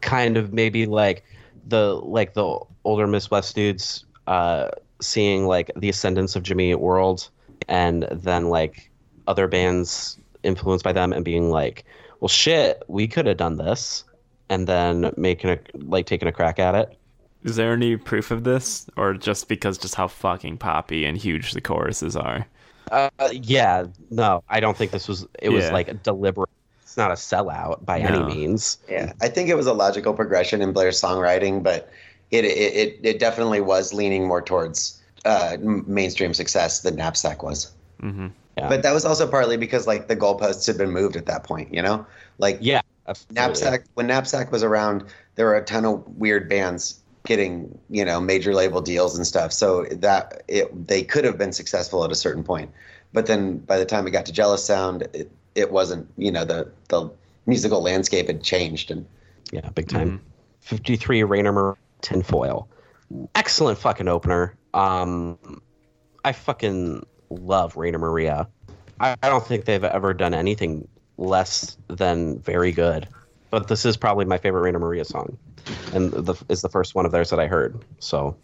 kind 0.00 0.36
of 0.36 0.52
maybe 0.52 0.86
like 0.86 1.22
the 1.68 1.94
like 1.94 2.34
the 2.34 2.58
older 2.84 3.06
Midwest 3.06 3.54
dudes 3.54 4.04
uh, 4.26 4.70
seeing 5.00 5.46
like 5.46 5.70
the 5.76 5.88
ascendance 5.88 6.36
of 6.36 6.42
Jimmy 6.42 6.70
Eat 6.70 6.80
World, 6.80 7.28
and 7.68 8.06
then 8.10 8.48
like 8.48 8.90
other 9.26 9.46
bands 9.48 10.18
influenced 10.42 10.84
by 10.84 10.92
them 10.92 11.12
and 11.12 11.24
being 11.24 11.50
like, 11.50 11.84
well, 12.20 12.28
shit, 12.28 12.82
we 12.88 13.06
could 13.08 13.26
have 13.26 13.36
done 13.36 13.56
this, 13.56 14.04
and 14.48 14.66
then 14.66 15.12
making 15.16 15.50
a 15.50 15.58
like 15.74 16.06
taking 16.06 16.28
a 16.28 16.32
crack 16.32 16.58
at 16.58 16.74
it. 16.74 16.96
Is 17.42 17.56
there 17.56 17.72
any 17.72 17.96
proof 17.96 18.30
of 18.30 18.44
this, 18.44 18.86
or 18.96 19.14
just 19.14 19.48
because 19.48 19.78
just 19.78 19.94
how 19.94 20.08
fucking 20.08 20.58
poppy 20.58 21.04
and 21.06 21.16
huge 21.16 21.52
the 21.52 21.60
choruses 21.60 22.14
are? 22.16 22.46
Uh, 22.90 23.08
yeah, 23.32 23.86
no, 24.10 24.42
I 24.48 24.60
don't 24.60 24.76
think 24.76 24.90
this 24.90 25.08
was. 25.08 25.26
It 25.40 25.50
was 25.50 25.70
like 25.70 25.88
a 25.88 25.94
deliberate. 25.94 26.50
It's 26.82 26.96
not 26.96 27.12
a 27.12 27.14
sellout 27.14 27.84
by 27.84 28.02
No. 28.02 28.08
any 28.08 28.24
means. 28.24 28.78
Yeah, 28.88 29.12
I 29.22 29.28
think 29.28 29.48
it 29.48 29.54
was 29.54 29.68
a 29.68 29.72
logical 29.72 30.12
progression 30.12 30.60
in 30.60 30.72
Blair's 30.72 31.00
songwriting, 31.00 31.62
but 31.62 31.88
it 32.30 32.44
it 32.44 32.48
it, 32.48 33.00
it 33.02 33.18
definitely 33.18 33.60
was 33.60 33.92
leaning 33.92 34.26
more 34.26 34.42
towards 34.42 35.00
uh, 35.24 35.56
mainstream 35.60 36.34
success 36.34 36.80
than 36.80 36.96
Knapsack 36.96 37.42
was. 37.42 37.72
hmm 38.00 38.28
Yeah. 38.56 38.68
But 38.68 38.82
that 38.82 38.92
was 38.92 39.04
also 39.04 39.28
partly 39.28 39.56
because 39.56 39.86
like 39.86 40.08
the 40.08 40.16
goalposts 40.16 40.66
had 40.66 40.78
been 40.78 40.90
moved 40.90 41.16
at 41.16 41.26
that 41.26 41.44
point, 41.44 41.72
you 41.74 41.82
know, 41.82 42.06
like 42.38 42.58
Yeah, 42.60 42.80
absolutely. 43.06 43.34
Knapsack 43.34 43.84
when 43.94 44.06
Knapsack 44.06 44.52
was 44.52 44.62
around, 44.62 45.04
there 45.36 45.46
were 45.46 45.56
a 45.56 45.64
ton 45.64 45.84
of 45.84 46.06
weird 46.16 46.48
bands 46.48 47.00
getting 47.26 47.78
you 47.90 48.04
know 48.04 48.20
major 48.20 48.54
label 48.54 48.80
deals 48.80 49.16
and 49.16 49.26
stuff. 49.26 49.52
So 49.52 49.84
that 49.90 50.42
it 50.48 50.86
they 50.88 51.02
could 51.02 51.24
have 51.24 51.36
been 51.38 51.52
successful 51.52 52.04
at 52.04 52.10
a 52.10 52.14
certain 52.14 52.44
point, 52.44 52.70
but 53.12 53.26
then 53.26 53.58
by 53.58 53.78
the 53.78 53.84
time 53.84 54.06
it 54.06 54.10
got 54.10 54.26
to 54.26 54.32
Jealous 54.32 54.64
Sound, 54.64 55.02
it 55.12 55.30
it 55.54 55.70
wasn't. 55.70 56.08
You 56.16 56.32
know 56.32 56.44
the 56.44 56.70
the 56.88 57.10
musical 57.46 57.82
landscape 57.82 58.26
had 58.26 58.42
changed 58.42 58.90
and 58.90 59.06
Yeah, 59.52 59.68
big 59.70 59.88
time. 59.88 60.20
53 60.60 61.22
Rainer 61.24 61.52
Maria 61.52 61.76
Tinfoil. 62.02 62.68
Excellent 63.34 63.78
fucking 63.78 64.08
opener. 64.08 64.54
Um, 64.74 65.60
I 66.24 66.32
fucking 66.32 67.04
love 67.30 67.76
Rainer 67.76 67.98
Maria. 67.98 68.48
I, 69.00 69.16
I 69.22 69.28
don't 69.28 69.46
think 69.46 69.64
they've 69.64 69.82
ever 69.82 70.14
done 70.14 70.34
anything 70.34 70.86
less 71.16 71.76
than 71.88 72.38
very 72.40 72.72
good. 72.72 73.08
But 73.50 73.68
this 73.68 73.84
is 73.84 73.96
probably 73.96 74.26
my 74.26 74.38
favorite 74.38 74.60
Rainer 74.60 74.78
Maria 74.78 75.04
song, 75.04 75.36
and 75.92 76.12
the 76.12 76.34
is 76.48 76.62
the 76.62 76.68
first 76.68 76.94
one 76.94 77.04
of 77.04 77.10
theirs 77.10 77.30
that 77.30 77.40
I 77.40 77.48
heard. 77.48 77.84
So, 77.98 78.36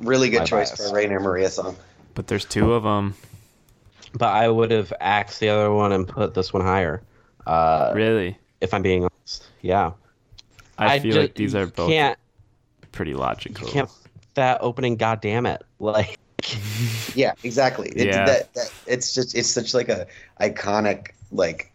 really 0.00 0.30
good 0.30 0.46
choice 0.46 0.70
bias. 0.70 0.80
for 0.80 0.86
a 0.86 0.92
Rainer 0.94 1.20
Maria 1.20 1.50
song. 1.50 1.76
But 2.14 2.26
there's 2.26 2.46
two 2.46 2.72
of 2.72 2.82
them. 2.82 3.14
but 4.14 4.30
I 4.30 4.48
would 4.48 4.70
have 4.70 4.94
axed 4.98 5.40
the 5.40 5.50
other 5.50 5.70
one 5.70 5.92
and 5.92 6.08
put 6.08 6.32
this 6.32 6.54
one 6.54 6.62
higher. 6.62 7.02
Uh, 7.46 7.92
Really, 7.94 8.38
if 8.62 8.72
I'm 8.72 8.80
being 8.80 9.04
honest, 9.04 9.46
yeah. 9.60 9.92
I, 10.78 10.98
feel 11.00 11.12
ju- 11.12 11.20
like 11.20 11.34
these 11.34 11.54
are 11.54 11.66
both 11.66 11.90
Can't 11.90 12.18
pretty 12.96 13.14
logical. 13.14 13.66
you 13.66 13.72
can't 13.72 13.90
that 14.34 14.58
opening? 14.60 14.96
goddamn 14.96 15.46
it! 15.46 15.62
Like. 15.78 16.18
Yeah, 17.14 17.32
exactly. 17.42 17.88
It, 17.88 18.06
Yeah. 18.06 18.24
That, 18.24 18.54
that, 18.54 18.72
it's 18.86 19.14
just 19.14 19.34
it's 19.34 19.48
such 19.48 19.74
like 19.74 19.88
a 19.88 20.06
iconic 20.40 21.08
like 21.32 21.72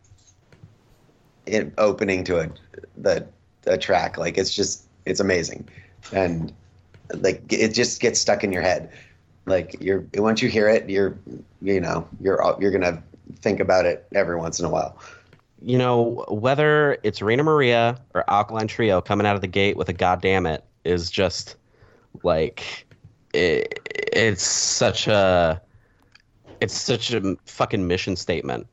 it, 1.45 1.73
opening 1.77 2.23
to 2.25 2.39
a 2.39 2.49
the 2.97 3.27
a 3.65 3.77
track. 3.77 4.17
Like 4.17 4.37
it's 4.37 4.53
just 4.53 4.85
it's 5.05 5.19
amazing, 5.19 5.67
and 6.13 6.53
like 7.13 7.43
it 7.51 7.73
just 7.73 8.01
gets 8.01 8.19
stuck 8.19 8.43
in 8.43 8.51
your 8.51 8.61
head. 8.61 8.91
Like 9.45 9.75
you're 9.81 10.05
once 10.15 10.41
you 10.41 10.49
hear 10.49 10.69
it, 10.69 10.89
you're 10.89 11.17
you 11.61 11.81
know 11.81 12.07
you're 12.19 12.39
you're 12.59 12.71
gonna 12.71 13.03
think 13.39 13.59
about 13.59 13.85
it 13.85 14.07
every 14.13 14.35
once 14.35 14.59
in 14.59 14.65
a 14.65 14.69
while. 14.69 14.97
you 15.61 15.77
know, 15.77 16.25
whether 16.27 16.97
it's 17.03 17.21
Rainer 17.21 17.43
Maria 17.43 17.99
or 18.15 18.27
Alkaline 18.29 18.67
Trio 18.67 19.01
coming 19.01 19.27
out 19.27 19.35
of 19.35 19.41
the 19.41 19.47
gate 19.47 19.77
with 19.77 19.89
a 19.89 19.93
goddamn 19.93 20.45
it 20.45 20.63
is 20.83 21.09
just 21.11 21.55
like 22.23 22.87
it, 23.33 23.81
it's 24.15 24.43
such 24.43 25.07
a 25.07 25.61
it's 26.59 26.73
such 26.73 27.11
a 27.13 27.35
fucking 27.45 27.87
mission 27.87 28.15
statement, 28.15 28.67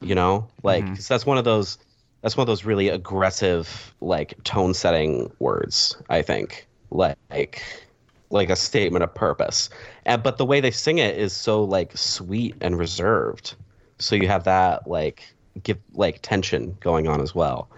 you 0.00 0.14
know? 0.14 0.48
Like 0.62 0.94
'cause 0.94 1.08
that's 1.08 1.26
one 1.26 1.38
of 1.38 1.44
those 1.44 1.78
that's 2.22 2.36
one 2.36 2.42
of 2.42 2.46
those 2.48 2.64
really 2.64 2.88
aggressive 2.88 3.94
like 4.00 4.34
tone 4.44 4.74
setting 4.74 5.30
words, 5.38 5.96
I 6.08 6.22
think. 6.22 6.68
Like 6.90 7.62
like 8.30 8.50
a 8.50 8.56
statement 8.56 9.04
of 9.04 9.14
purpose. 9.14 9.68
And, 10.06 10.22
but 10.22 10.38
the 10.38 10.46
way 10.46 10.60
they 10.60 10.70
sing 10.70 10.98
it 10.98 11.16
is 11.18 11.32
so 11.32 11.62
like 11.64 11.96
sweet 11.96 12.56
and 12.60 12.78
reserved. 12.78 13.54
So 13.98 14.16
you 14.16 14.28
have 14.28 14.44
that 14.44 14.86
like 14.88 15.34
give 15.62 15.78
like 15.92 16.20
tension 16.22 16.76
going 16.80 17.06
on 17.08 17.20
as 17.20 17.34
well. 17.34 17.70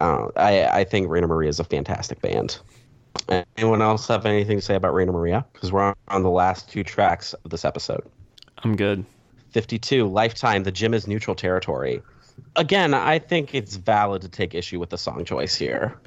Uh, 0.00 0.28
I 0.36 0.80
I 0.80 0.84
think 0.84 1.08
Rainer 1.10 1.28
Maria 1.28 1.48
is 1.48 1.60
a 1.60 1.64
fantastic 1.64 2.20
band. 2.22 2.60
Anyone 3.56 3.82
else 3.82 4.08
have 4.08 4.26
anything 4.26 4.58
to 4.58 4.62
say 4.62 4.74
about 4.74 4.94
Rainer 4.94 5.12
Maria? 5.12 5.44
Because 5.52 5.72
we're 5.72 5.94
on, 6.08 6.22
the 6.22 6.30
last 6.30 6.70
two 6.70 6.84
tracks 6.84 7.34
of 7.34 7.50
this 7.50 7.64
episode. 7.64 8.02
I'm 8.58 8.76
good. 8.76 9.04
52, 9.50 10.06
Lifetime, 10.06 10.64
The 10.64 10.72
Gym 10.72 10.94
is 10.94 11.06
Neutral 11.06 11.34
Territory. 11.34 12.02
Again, 12.56 12.94
I 12.94 13.18
think 13.18 13.54
it's 13.54 13.76
valid 13.76 14.22
to 14.22 14.28
take 14.28 14.54
issue 14.54 14.78
with 14.78 14.90
the 14.90 14.98
song 14.98 15.24
choice 15.24 15.54
here. 15.54 15.98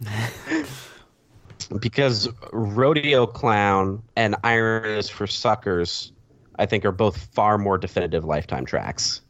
because 1.80 2.28
Rodeo 2.52 3.26
Clown 3.26 4.02
and 4.16 4.36
Iron 4.44 4.98
is 4.98 5.08
for 5.08 5.26
Suckers, 5.26 6.12
I 6.58 6.66
think, 6.66 6.84
are 6.84 6.92
both 6.92 7.16
far 7.16 7.58
more 7.58 7.78
definitive 7.78 8.24
Lifetime 8.24 8.64
tracks. 8.64 9.20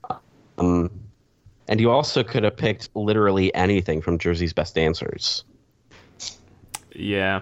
Um, 0.59 0.91
and 1.69 1.81
you 1.81 1.91
also 1.91 2.23
could 2.23 2.45
have 2.45 2.57
picked 2.57 2.91
literally 2.95 3.55
anything 3.55 4.01
from 4.01 4.19
Jersey's 4.19 4.53
Best 4.53 4.75
Dancers. 4.75 5.45
Yeah. 6.95 7.41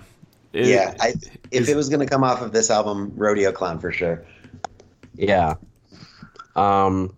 It- 0.52 0.66
yeah, 0.66 0.94
I, 1.00 1.14
if 1.50 1.68
it 1.68 1.76
was 1.76 1.88
gonna 1.88 2.06
come 2.06 2.24
off 2.24 2.42
of 2.42 2.52
this 2.52 2.70
album, 2.70 3.12
Rodeo 3.16 3.52
Clown 3.52 3.78
for 3.78 3.92
sure. 3.92 4.24
Yeah. 5.14 5.54
Um, 6.56 7.14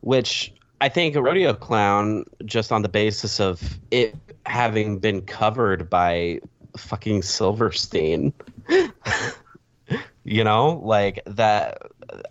which 0.00 0.52
I 0.80 0.88
think 0.88 1.16
a 1.16 1.22
rodeo 1.22 1.52
clown, 1.54 2.24
just 2.44 2.70
on 2.70 2.82
the 2.82 2.88
basis 2.88 3.40
of 3.40 3.78
it 3.90 4.14
having 4.46 4.98
been 4.98 5.22
covered 5.22 5.90
by 5.90 6.40
fucking 6.76 7.22
Silverstein, 7.22 8.32
you 10.24 10.44
know, 10.44 10.80
like 10.84 11.20
that. 11.26 11.78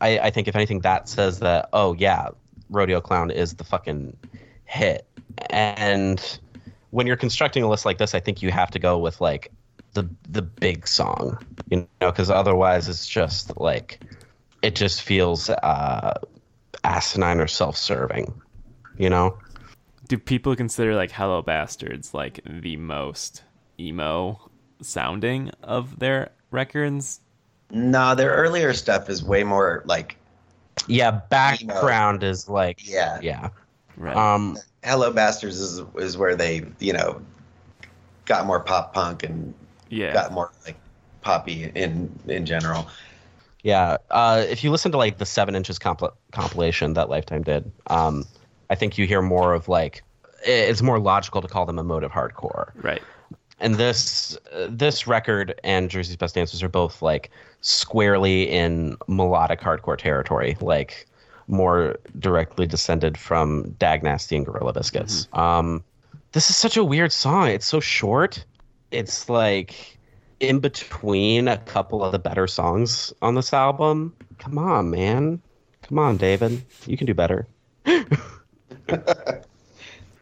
I, 0.01 0.19
I 0.19 0.29
think 0.31 0.47
if 0.47 0.55
anything, 0.55 0.79
that 0.79 1.07
says 1.09 1.39
that, 1.39 1.69
oh, 1.73 1.93
yeah, 1.93 2.29
rodeo 2.69 3.01
clown 3.01 3.29
is 3.29 3.53
the 3.55 3.63
fucking 3.63 4.15
hit. 4.65 5.05
And 5.49 6.39
when 6.91 7.07
you're 7.07 7.18
constructing 7.18 7.64
a 7.64 7.69
list 7.69 7.85
like 7.85 7.97
this, 7.97 8.15
I 8.15 8.19
think 8.19 8.41
you 8.41 8.51
have 8.51 8.72
to 8.72 8.80
go 8.80 8.97
with 8.97 9.22
like 9.22 9.51
the 9.93 10.09
the 10.30 10.41
big 10.41 10.88
song, 10.88 11.38
you 11.69 11.88
know, 12.01 12.11
because 12.11 12.30
otherwise 12.30 12.88
it's 12.89 13.07
just 13.07 13.57
like 13.59 14.01
it 14.61 14.76
just 14.76 15.01
feels 15.01 15.49
uh, 15.49 16.14
asinine 16.84 17.39
or 17.39 17.47
self-serving, 17.47 18.41
you 18.97 19.09
know. 19.09 19.38
do 20.07 20.18
people 20.18 20.55
consider 20.55 20.95
like 20.95 21.11
Hello 21.11 21.41
Bastards 21.41 22.14
like 22.14 22.39
the 22.45 22.77
most 22.77 23.43
emo 23.80 24.49
sounding 24.81 25.51
of 25.64 25.99
their 25.99 26.31
records? 26.51 27.22
No, 27.72 28.15
their 28.15 28.31
earlier 28.31 28.73
stuff 28.73 29.09
is 29.09 29.23
way 29.23 29.43
more 29.43 29.84
like 29.85 30.18
Yeah, 30.88 31.11
background 31.30 32.23
is 32.23 32.47
like 32.49 32.80
yeah. 32.88 33.19
yeah. 33.22 33.49
Right. 33.97 34.15
Um, 34.15 34.57
Hello 34.88 35.11
Bastards 35.11 35.59
is 35.59 35.81
is 35.95 36.18
where 36.18 36.35
they 36.35 36.64
you 36.80 36.93
know 36.93 37.22
got 38.26 38.45
more 38.45 38.59
pop 38.59 38.93
punk 38.93 39.23
and 39.23 39.53
yeah. 39.89 40.14
got 40.14 40.31
more 40.31 40.51
like 40.65 40.77
poppy 41.22 41.72
in 41.76 42.18
in 42.27 42.45
general. 42.45 42.88
yeah. 43.64 43.97
Uh, 44.11 44.45
if 44.47 44.64
you 44.64 44.72
listen 44.72 44.91
to 44.91 44.97
like 44.97 45.18
the 45.18 45.26
seven 45.26 45.55
inches 45.55 45.77
compl- 45.77 46.14
compilation 46.31 46.93
that 46.93 47.09
Lifetime 47.09 47.43
did, 47.43 47.69
um, 47.88 48.26
I 48.69 48.76
think 48.76 48.97
you 48.97 49.05
hear 49.05 49.22
more 49.22 49.53
of 49.53 49.68
like 49.68 50.03
it's 50.43 50.81
more 50.81 50.99
logical 50.99 51.41
to 51.41 51.47
call 51.47 51.65
them 51.65 51.80
emotive 51.80 52.11
hardcore. 52.11 52.72
Right. 52.76 53.01
and 53.59 53.76
this 53.76 54.38
uh, 54.53 54.68
this 54.69 55.07
record 55.07 55.59
and 55.64 55.89
Jersey's 55.89 56.15
Best 56.15 56.35
Dancers 56.35 56.64
are 56.64 56.69
both 56.69 57.01
like 57.01 57.30
squarely 57.61 58.43
in 58.49 58.95
melodic 59.07 59.59
hardcore 59.59 59.97
territory, 59.97 60.55
like 60.61 61.07
more 61.47 61.97
directly 62.19 62.65
descended 62.65 63.17
from 63.17 63.71
Dag 63.79 64.03
Nasty 64.03 64.35
and 64.35 64.45
Gorilla 64.45 64.73
Biscuits. 64.73 65.27
Um, 65.33 65.83
this 66.33 66.49
is 66.49 66.57
such 66.57 66.77
a 66.77 66.83
weird 66.83 67.11
song. 67.11 67.47
It's 67.47 67.65
so 67.65 67.79
short. 67.79 68.43
It's 68.91 69.29
like 69.29 69.97
in 70.39 70.59
between 70.59 71.47
a 71.47 71.57
couple 71.57 72.03
of 72.03 72.11
the 72.11 72.19
better 72.19 72.47
songs 72.47 73.13
on 73.21 73.35
this 73.35 73.53
album. 73.53 74.13
Come 74.37 74.57
on, 74.57 74.89
man. 74.91 75.41
Come 75.83 75.99
on, 75.99 76.17
David. 76.17 76.63
You 76.85 76.97
can 76.97 77.07
do 77.07 77.13
better. 77.13 77.47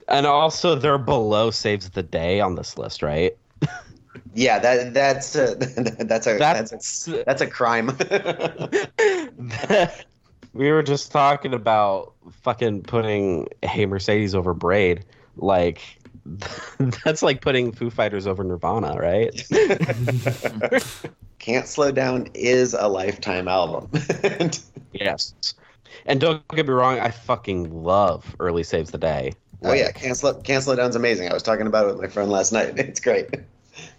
and 0.08 0.26
also, 0.26 0.76
they're 0.76 0.98
below 0.98 1.50
Saves 1.52 1.90
the 1.90 2.04
Day 2.04 2.40
on 2.40 2.56
this 2.56 2.78
list, 2.78 3.02
right? 3.02 3.36
Yeah, 4.36 4.60
that 4.60 4.94
that's 4.94 5.36
a, 5.36 5.56
that's 5.56 6.28
a 6.28 6.38
that's 6.38 6.72
That's 6.72 7.08
a, 7.08 7.24
that's 7.24 7.42
a 7.42 7.48
crime. 7.48 7.98
we 10.56 10.72
were 10.72 10.82
just 10.82 11.12
talking 11.12 11.54
about 11.54 12.14
fucking 12.42 12.84
putting 12.84 13.48
Hey 13.62 13.86
Mercedes 13.86 14.34
over 14.34 14.54
Braid. 14.54 15.06
Like 15.36 15.82
that's 17.04 17.22
like 17.22 17.42
putting 17.42 17.72
Foo 17.72 17.90
Fighters 17.90 18.26
over 18.26 18.44
Nirvana, 18.44 18.98
right? 18.98 19.30
Can't 21.40 21.68
Slow 21.68 21.92
Down 21.92 22.28
is 22.34 22.74
a 22.74 22.88
lifetime 22.88 23.48
album. 23.48 23.92
yes. 24.94 25.36
And 26.08 26.20
don't 26.20 26.48
get 26.50 26.66
me 26.66 26.74
wrong, 26.74 27.00
I 27.00 27.12
fucking 27.12 27.84
love 27.84 28.36
Early 28.40 28.64
Saves 28.64 28.92
the 28.92 28.98
Day. 28.98 29.34
Oh 29.62 29.74
yeah, 29.74 29.88
Like, 29.88 29.96
cancel. 29.96 30.34
Can't 30.36 30.64
Slow 30.64 30.76
Down's 30.76 30.96
amazing. 30.96 31.30
I 31.30 31.34
was 31.34 31.44
talking 31.44 31.68
about 31.68 31.86
it 31.86 31.94
with 31.94 32.02
my 32.02 32.08
friend 32.08 32.32
last 32.32 32.54
night. 32.54 32.80
It's 32.80 33.00
great. 33.00 33.28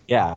Yeah. 0.09 0.35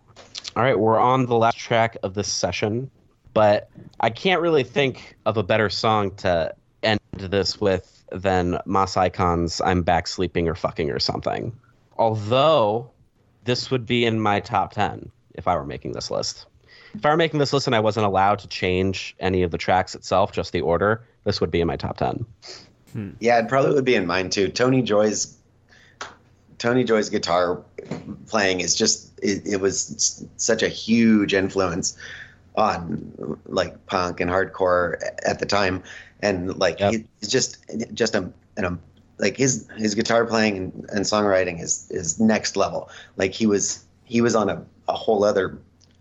All 0.55 0.63
right, 0.63 0.77
we're 0.77 0.99
on 0.99 1.27
the 1.27 1.35
last 1.35 1.57
track 1.57 1.95
of 2.03 2.13
this 2.13 2.27
session, 2.27 2.91
but 3.33 3.69
I 3.99 4.09
can't 4.09 4.41
really 4.41 4.63
think 4.63 5.15
of 5.25 5.37
a 5.37 5.43
better 5.43 5.69
song 5.69 6.11
to 6.17 6.53
end 6.83 6.99
this 7.13 7.59
with 7.59 8.03
than 8.11 8.59
Moss 8.65 8.97
Icon's 8.97 9.61
I'm 9.61 9.83
Back 9.83 10.07
Sleeping 10.07 10.47
or 10.47 10.55
Fucking 10.55 10.89
or 10.89 10.99
something. 10.99 11.57
Although 11.97 12.89
this 13.43 13.69
would 13.71 13.85
be 13.85 14.05
in 14.05 14.19
my 14.19 14.39
top 14.39 14.73
10 14.73 15.11
if 15.35 15.47
I 15.47 15.55
were 15.55 15.65
making 15.65 15.93
this 15.93 16.09
list. 16.11 16.45
If 16.93 17.05
I 17.05 17.09
were 17.09 17.17
making 17.17 17.39
this 17.39 17.53
list 17.53 17.67
and 17.67 17.75
I 17.75 17.79
wasn't 17.79 18.05
allowed 18.05 18.39
to 18.39 18.47
change 18.47 19.15
any 19.19 19.43
of 19.43 19.51
the 19.51 19.57
tracks 19.57 19.93
itself, 19.93 20.31
just 20.31 20.51
the 20.51 20.61
order, 20.61 21.03
this 21.23 21.39
would 21.39 21.51
be 21.51 21.61
in 21.61 21.67
my 21.67 21.75
top 21.75 21.97
10. 21.97 22.25
Hmm. 22.93 23.09
Yeah, 23.19 23.39
it 23.39 23.47
probably 23.47 23.73
would 23.73 23.85
be 23.85 23.95
in 23.95 24.07
mine 24.07 24.29
too. 24.29 24.49
Tony 24.49 24.81
Joy's 24.81 25.35
Tony 26.57 26.83
Joy's 26.83 27.09
guitar 27.09 27.63
playing 28.27 28.59
is 28.59 28.75
just 28.75 29.17
it, 29.21 29.45
it 29.45 29.61
was 29.61 30.25
such 30.37 30.61
a 30.61 30.67
huge 30.67 31.33
influence 31.33 31.97
on 32.59 33.39
like 33.45 33.85
punk 33.87 34.19
and 34.19 34.29
hardcore 34.29 35.01
at 35.25 35.39
the 35.39 35.45
time, 35.45 35.83
and 36.21 36.57
like 36.59 36.79
Yep. 36.79 36.93
he's 37.19 37.29
just 37.29 37.57
just 37.93 38.15
a 38.15 38.31
and 38.57 38.65
a 38.65 38.77
like 39.17 39.37
his 39.37 39.67
his 39.77 39.95
guitar 39.95 40.25
playing 40.25 40.57
and, 40.57 40.89
and 40.91 41.05
songwriting 41.05 41.61
is 41.61 41.87
is 41.89 42.19
next 42.19 42.55
level. 42.55 42.89
Like 43.17 43.33
he 43.33 43.45
was 43.45 43.83
he 44.03 44.21
was 44.21 44.35
on 44.35 44.49
a, 44.49 44.63
a 44.87 44.93
whole 44.93 45.23
other 45.23 45.57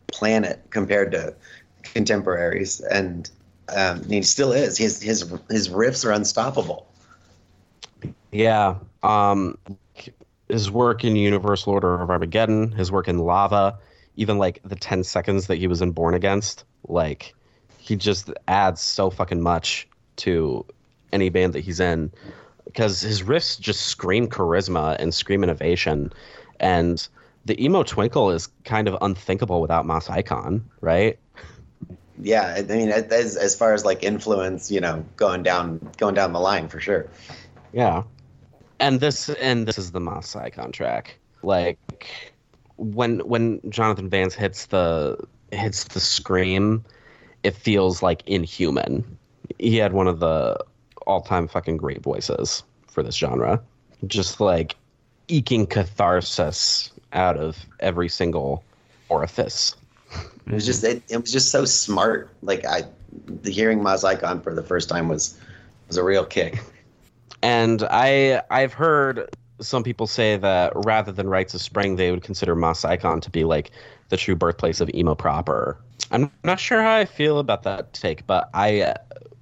planet 0.09 0.63
compared 0.71 1.13
to 1.13 1.35
contemporaries, 1.83 2.81
and 2.81 3.31
um, 3.75 4.03
he 4.05 4.23
still 4.23 4.53
is. 4.53 4.79
His 4.79 5.03
his 5.03 5.23
his 5.51 5.69
riffs 5.69 6.05
are 6.05 6.13
unstoppable. 6.13 6.87
Yeah. 8.33 8.77
Um, 9.03 9.59
his 10.49 10.71
work 10.71 11.05
in 11.05 11.17
Universal 11.17 11.73
Order 11.75 12.01
of 12.01 12.11
Armageddon, 12.11 12.73
his 12.73 12.91
work 12.91 13.09
in 13.09 13.19
Lava, 13.19 13.79
even 14.19 14.37
like 14.37 14.61
the 14.65 14.75
10 14.75 15.05
seconds 15.05 15.47
that 15.47 15.57
he 15.57 15.69
was 15.69 15.81
in 15.81 15.93
Born 15.93 16.13
Against, 16.13 16.65
like 16.89 17.35
he 17.79 17.97
just 17.97 18.31
adds 18.49 18.81
so 18.81 19.11
fucking 19.11 19.41
much 19.41 19.89
to 20.17 20.67
any 21.13 21.29
band 21.31 21.55
that 21.55 21.61
he's 21.61 21.81
in 21.81 22.11
because 22.65 23.01
his 23.01 23.23
riffs 23.23 23.59
just 23.59 23.87
scream 23.87 24.27
charisma 24.29 24.97
and 24.99 25.15
scream 25.15 25.45
innovation. 25.45 26.13
And 26.59 27.07
the 27.45 27.65
emo 27.65 27.85
twinkle 27.85 28.31
is 28.31 28.49
kind 28.65 28.89
of 28.89 28.97
unthinkable 29.01 29.61
without 29.61 29.87
Moss 29.87 30.11
Icon, 30.11 30.69
right? 30.81 31.17
Yeah, 32.21 32.57
I 32.59 32.63
mean, 32.63 32.91
as 32.91 33.37
as 33.37 33.55
far 33.55 33.73
as 33.73 33.85
like 33.85 34.03
influence, 34.03 34.73
you 34.73 34.81
know, 34.81 35.05
going 35.17 35.45
down 35.45 35.93
going 35.97 36.17
down 36.17 36.33
the 36.33 36.41
line 36.41 36.69
for 36.69 36.81
sure. 36.81 37.07
Yeah. 37.73 38.03
And 38.81 38.99
this 38.99 39.29
and 39.29 39.69
this 39.69 39.79
is 39.79 39.93
the 39.93 40.01
Moss 40.01 40.35
Icon 40.35 40.73
track. 40.73 41.17
Like 41.43 41.79
when 42.79 43.19
when 43.21 43.61
Jonathan 43.69 44.09
Vance 44.09 44.35
hits 44.35 44.67
the 44.67 45.19
hits 45.53 45.85
the 45.85 46.01
scream, 46.01 46.85
it 47.43 47.55
feels 47.55 48.03
like 48.03 48.27
inhuman. 48.27 49.19
He 49.59 49.77
had 49.77 49.93
one 49.93 50.07
of 50.07 50.21
the 50.21 50.59
all 51.07 51.21
time 51.21 51.49
fucking 51.49 51.77
great 51.77 52.03
voices 52.03 52.63
for 52.87 53.03
this 53.03 53.17
genre. 53.17 53.61
Just 54.07 54.41
like 54.41 54.77
eking 55.27 55.67
catharsis 55.67 56.91
out 57.13 57.37
of 57.37 57.67
every 57.81 58.09
single 58.09 58.65
orifice. 59.09 59.75
It 60.47 60.53
was 60.53 60.65
just 60.65 60.85
it, 60.85 61.03
it 61.09 61.21
was 61.21 61.33
just 61.33 61.51
so 61.51 61.65
smart. 61.65 62.31
Like 62.43 62.65
I, 62.65 62.85
the 63.27 63.51
hearing 63.51 63.83
Moss 63.83 64.05
Icon 64.05 64.41
for 64.41 64.55
the 64.55 64.63
first 64.63 64.89
time 64.89 65.09
was 65.09 65.39
was 65.89 65.97
a 65.97 66.05
real 66.05 66.25
kick. 66.25 66.63
And 67.43 67.83
I 67.91 68.43
I've 68.51 68.73
heard 68.73 69.37
some 69.61 69.83
people 69.83 70.07
say 70.07 70.37
that 70.37 70.73
rather 70.75 71.13
than 71.13 71.29
Rites 71.29 71.55
of 71.55 71.61
Spring, 71.61 71.97
they 71.97 72.11
would 72.11 72.23
consider 72.23 72.55
Moss 72.55 72.85
Icon 72.85 73.21
to 73.21 73.31
be 73.31 73.45
like 73.45 73.71
the 74.09 74.17
true 74.17 74.37
birthplace 74.37 74.81
of 74.81 74.91
emo 74.95 75.15
proper. 75.15 75.79
I'm 76.11 76.31
not 76.45 76.61
sure 76.61 76.83
how 76.83 76.97
I 76.97 77.05
feel 77.05 77.39
about 77.39 77.65
that 77.65 77.93
take, 77.93 78.27
but 78.27 78.49
I 78.55 78.81
uh, 78.81 78.95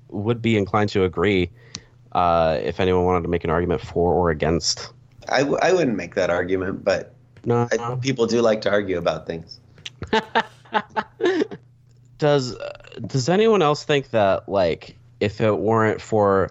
would 0.08 0.42
be 0.42 0.56
inclined 0.56 0.90
to 0.90 1.04
agree 1.04 1.50
uh, 2.12 2.58
if 2.62 2.80
anyone 2.80 3.04
wanted 3.04 3.22
to 3.22 3.28
make 3.28 3.44
an 3.44 3.50
argument 3.50 3.80
for 3.80 4.12
or 4.12 4.30
against. 4.30 4.92
I, 5.28 5.40
w- 5.40 5.58
I 5.60 5.72
wouldn't 5.72 5.96
make 5.96 6.14
that 6.14 6.30
argument, 6.30 6.82
but 6.84 7.14
No, 7.44 7.68
I, 7.70 7.96
people 7.96 8.26
do 8.26 8.40
like 8.40 8.60
to 8.62 8.70
argue 8.70 8.98
about 8.98 9.26
things. 9.26 9.60
does 12.18 12.56
does 13.06 13.28
anyone 13.28 13.62
else 13.62 13.84
think 13.84 14.10
that 14.10 14.48
like 14.48 14.96
if 15.20 15.40
it 15.40 15.58
weren't 15.58 16.00
for 16.00 16.50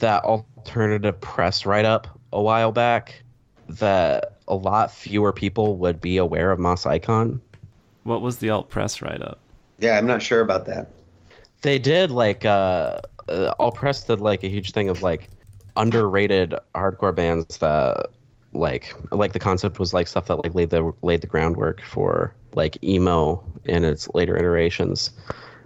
that 0.00 0.22
alternative 0.24 1.20
press 1.20 1.66
write 1.66 1.84
up 1.84 2.06
a 2.32 2.42
while 2.42 2.72
back 2.72 3.22
that 3.68 4.38
a 4.48 4.54
lot 4.54 4.92
fewer 4.92 5.32
people 5.32 5.76
would 5.76 6.00
be 6.00 6.16
aware 6.16 6.50
of 6.50 6.58
Moss 6.58 6.86
Icon? 6.86 7.40
What 8.04 8.22
was 8.22 8.38
the 8.38 8.50
alt 8.50 8.68
press 8.68 9.00
write 9.00 9.22
up? 9.22 9.38
Yeah, 9.78 9.98
I'm 9.98 10.06
not 10.06 10.22
sure 10.22 10.40
about 10.40 10.66
that. 10.66 10.88
They 11.62 11.78
did 11.78 12.10
like 12.10 12.44
uh, 12.44 13.00
uh 13.28 13.54
Alt 13.58 13.76
Press 13.76 14.04
did 14.04 14.20
like 14.20 14.42
a 14.42 14.48
huge 14.48 14.72
thing 14.72 14.88
of 14.88 15.02
like 15.02 15.28
underrated 15.76 16.54
hardcore 16.74 17.14
bands 17.14 17.58
that 17.58 18.06
like 18.52 18.94
like 19.10 19.32
the 19.32 19.38
concept 19.38 19.78
was 19.78 19.94
like 19.94 20.06
stuff 20.06 20.26
that 20.26 20.36
like 20.36 20.54
laid 20.54 20.70
the 20.70 20.92
laid 21.02 21.20
the 21.20 21.26
groundwork 21.26 21.80
for 21.82 22.34
like 22.54 22.82
emo 22.84 23.42
in 23.64 23.84
its 23.84 24.08
later 24.14 24.36
iterations. 24.36 25.10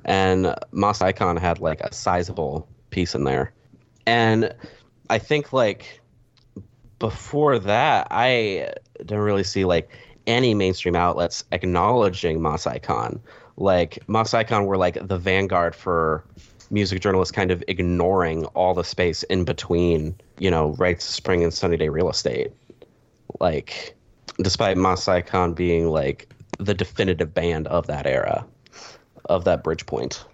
And 0.05 0.55
Moss 0.70 1.02
Icon 1.02 1.36
had 1.36 1.59
like 1.59 1.80
a 1.80 1.93
sizable 1.93 2.68
piece 2.90 3.14
in 3.14 3.24
there. 3.24 3.52
And 4.06 4.55
I 5.10 5.18
think 5.18 5.52
like 5.52 6.01
before 6.98 7.59
that 7.59 8.06
I 8.10 8.73
didn't 8.98 9.18
really 9.18 9.44
see 9.44 9.64
like 9.64 9.90
any 10.27 10.55
mainstream 10.55 10.97
outlets 10.97 11.44
acknowledging 11.52 12.43
Moss 12.43 12.66
Icon. 12.66 13.20
Like 13.56 13.98
Moss 14.09 14.35
Icon 14.35 14.66
were 14.66 14.77
like 14.77 15.06
the 15.06 15.18
vanguard 15.18 15.74
for 15.74 16.24
music 16.70 17.01
journalists 17.01 17.32
kind 17.32 17.51
of 17.51 17.62
ignoring 17.68 18.44
all 18.47 18.74
the 18.74 18.85
space 18.85 19.23
in 19.24 19.44
between, 19.44 20.14
you 20.39 20.51
know, 20.51 20.70
Rites 20.73 21.05
Spring 21.05 21.43
and 21.43 21.55
Sunny 21.55 21.77
Day 21.77 21.89
Real 21.89 22.10
Estate. 22.10 22.52
Like, 23.40 23.97
despite 24.43 24.77
Moss 24.77 25.09
Icon 25.09 25.55
being 25.55 25.89
like 25.89 26.28
the 26.59 26.74
definitive 26.74 27.32
band 27.32 27.66
of 27.68 27.86
that 27.86 28.06
era, 28.06 28.47
of 29.27 29.44
that 29.44 29.62
bridge 29.62 29.86
point. 29.86 30.24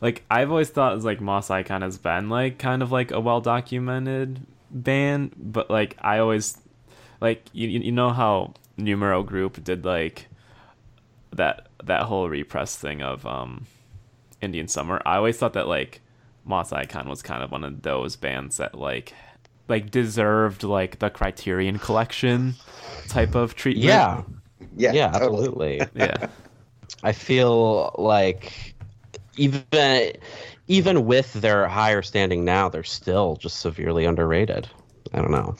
Like 0.00 0.24
I've 0.30 0.50
always 0.50 0.70
thought 0.70 1.00
like 1.02 1.20
Moss 1.20 1.50
Icon 1.50 1.82
has 1.82 1.98
been 1.98 2.28
like 2.28 2.58
kind 2.58 2.82
of 2.82 2.90
like 2.90 3.12
a 3.12 3.20
well 3.20 3.40
documented 3.40 4.44
band, 4.72 5.32
but 5.36 5.70
like 5.70 5.96
I 6.00 6.18
always 6.18 6.58
like 7.20 7.46
you 7.52 7.68
you 7.68 7.92
know 7.92 8.10
how 8.10 8.54
Numero 8.76 9.22
Group 9.22 9.62
did 9.64 9.84
like 9.84 10.28
that 11.32 11.68
that 11.84 12.02
whole 12.02 12.28
repress 12.28 12.76
thing 12.76 13.02
of 13.02 13.26
um 13.26 13.66
Indian 14.40 14.68
Summer. 14.68 15.00
I 15.06 15.16
always 15.16 15.38
thought 15.38 15.54
that 15.54 15.68
like 15.68 16.00
Moss 16.44 16.72
Icon 16.72 17.08
was 17.08 17.22
kind 17.22 17.42
of 17.42 17.50
one 17.52 17.64
of 17.64 17.82
those 17.82 18.16
bands 18.16 18.56
that 18.58 18.74
like 18.76 19.14
like 19.68 19.90
deserved 19.90 20.62
like 20.64 20.98
the 20.98 21.10
Criterion 21.10 21.78
collection 21.78 22.56
type 23.08 23.34
of 23.34 23.54
treatment. 23.54 23.84
Yeah, 23.84 24.22
Yeah, 24.76 24.92
yeah, 24.92 25.12
totally. 25.12 25.50
absolutely. 25.80 25.88
Yeah. 25.94 26.28
I 27.02 27.12
feel 27.12 27.94
like 27.98 28.74
even 29.36 29.64
even 30.72 31.04
with 31.04 31.34
their 31.34 31.68
higher 31.68 32.00
standing 32.00 32.46
now, 32.46 32.66
they're 32.66 32.82
still 32.82 33.36
just 33.36 33.60
severely 33.60 34.06
underrated. 34.06 34.66
I 35.12 35.18
don't 35.18 35.30
know. 35.30 35.54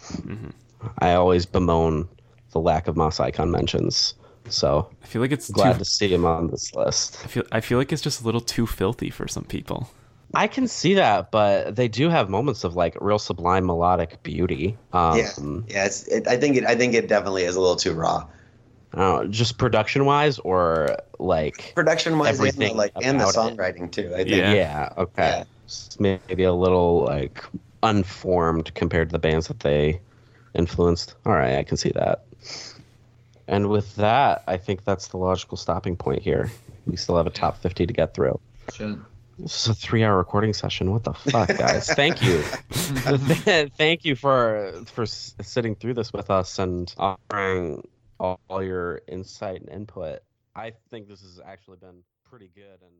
I 1.00 1.12
always 1.12 1.44
bemoan 1.44 2.08
the 2.52 2.60
lack 2.60 2.88
of 2.88 2.96
Moss 2.96 3.20
Icon 3.20 3.50
mentions. 3.50 4.14
So 4.48 4.88
I 5.02 5.06
feel 5.06 5.20
like 5.20 5.30
it's 5.30 5.50
glad 5.50 5.74
too, 5.74 5.80
to 5.80 5.84
see 5.84 6.08
him 6.08 6.24
on 6.24 6.48
this 6.48 6.74
list. 6.74 7.20
I 7.24 7.26
feel 7.26 7.42
I 7.52 7.60
feel 7.60 7.76
like 7.76 7.92
it's 7.92 8.00
just 8.00 8.22
a 8.22 8.24
little 8.24 8.40
too 8.40 8.66
filthy 8.66 9.10
for 9.10 9.28
some 9.28 9.44
people. 9.44 9.90
I 10.34 10.46
can 10.46 10.66
see 10.66 10.94
that, 10.94 11.30
but 11.30 11.76
they 11.76 11.88
do 11.88 12.08
have 12.08 12.30
moments 12.30 12.64
of 12.64 12.74
like 12.74 12.96
real 12.98 13.18
sublime 13.18 13.66
melodic 13.66 14.22
beauty. 14.22 14.78
Um, 14.94 15.18
Yeah, 15.18 15.30
yeah. 15.68 15.84
It's, 15.84 16.08
it, 16.08 16.26
I 16.26 16.38
think 16.38 16.56
it. 16.56 16.64
I 16.64 16.74
think 16.74 16.94
it 16.94 17.06
definitely 17.06 17.44
is 17.44 17.54
a 17.54 17.60
little 17.60 17.76
too 17.76 17.92
raw. 17.92 18.26
I 18.94 18.98
know, 18.98 19.26
just 19.26 19.58
production 19.58 20.04
wise 20.04 20.38
or 20.40 20.96
like 21.18 21.72
Production 21.74 22.18
wise, 22.18 22.38
and 22.38 22.38
the, 22.38 22.48
Everything 22.48 22.76
like 22.76 22.92
and 23.02 23.20
the 23.20 23.28
about 23.28 23.52
it. 23.52 23.56
songwriting 23.56 23.90
too. 23.90 24.12
I 24.14 24.18
think. 24.18 24.30
Yeah. 24.30 24.52
yeah, 24.52 24.92
okay. 24.98 25.44
Yeah. 25.98 26.18
Maybe 26.28 26.42
a 26.44 26.52
little 26.52 27.04
like 27.04 27.42
unformed 27.82 28.74
compared 28.74 29.08
to 29.08 29.12
the 29.12 29.18
bands 29.18 29.48
that 29.48 29.60
they 29.60 30.00
influenced. 30.54 31.14
All 31.24 31.32
right, 31.32 31.56
I 31.56 31.62
can 31.62 31.76
see 31.76 31.90
that. 31.90 32.24
And 33.48 33.68
with 33.68 33.96
that, 33.96 34.44
I 34.46 34.56
think 34.56 34.84
that's 34.84 35.08
the 35.08 35.16
logical 35.16 35.56
stopping 35.56 35.96
point 35.96 36.22
here. 36.22 36.50
We 36.86 36.96
still 36.96 37.16
have 37.16 37.26
a 37.26 37.30
top 37.30 37.58
50 37.58 37.86
to 37.86 37.92
get 37.92 38.14
through. 38.14 38.38
Shit. 38.72 38.96
This 39.38 39.62
is 39.62 39.68
a 39.68 39.74
three-hour 39.74 40.16
recording 40.16 40.52
session. 40.52 40.92
What 40.92 41.04
the 41.04 41.14
fuck, 41.14 41.48
guys? 41.48 41.88
Thank 41.88 42.22
you, 42.22 42.42
thank 42.70 44.04
you 44.04 44.14
for 44.14 44.72
for 44.86 45.06
sitting 45.06 45.74
through 45.74 45.94
this 45.94 46.12
with 46.12 46.30
us 46.30 46.58
and 46.58 46.94
offering 46.98 47.82
all, 48.22 48.40
all 48.48 48.62
your 48.62 49.02
insight 49.08 49.60
and 49.60 49.68
input. 49.68 50.20
I 50.54 50.72
think 50.90 51.08
this 51.08 51.20
has 51.22 51.40
actually 51.44 51.78
been 51.78 52.02
pretty 52.24 52.50
good 52.54 52.80
and. 52.82 52.92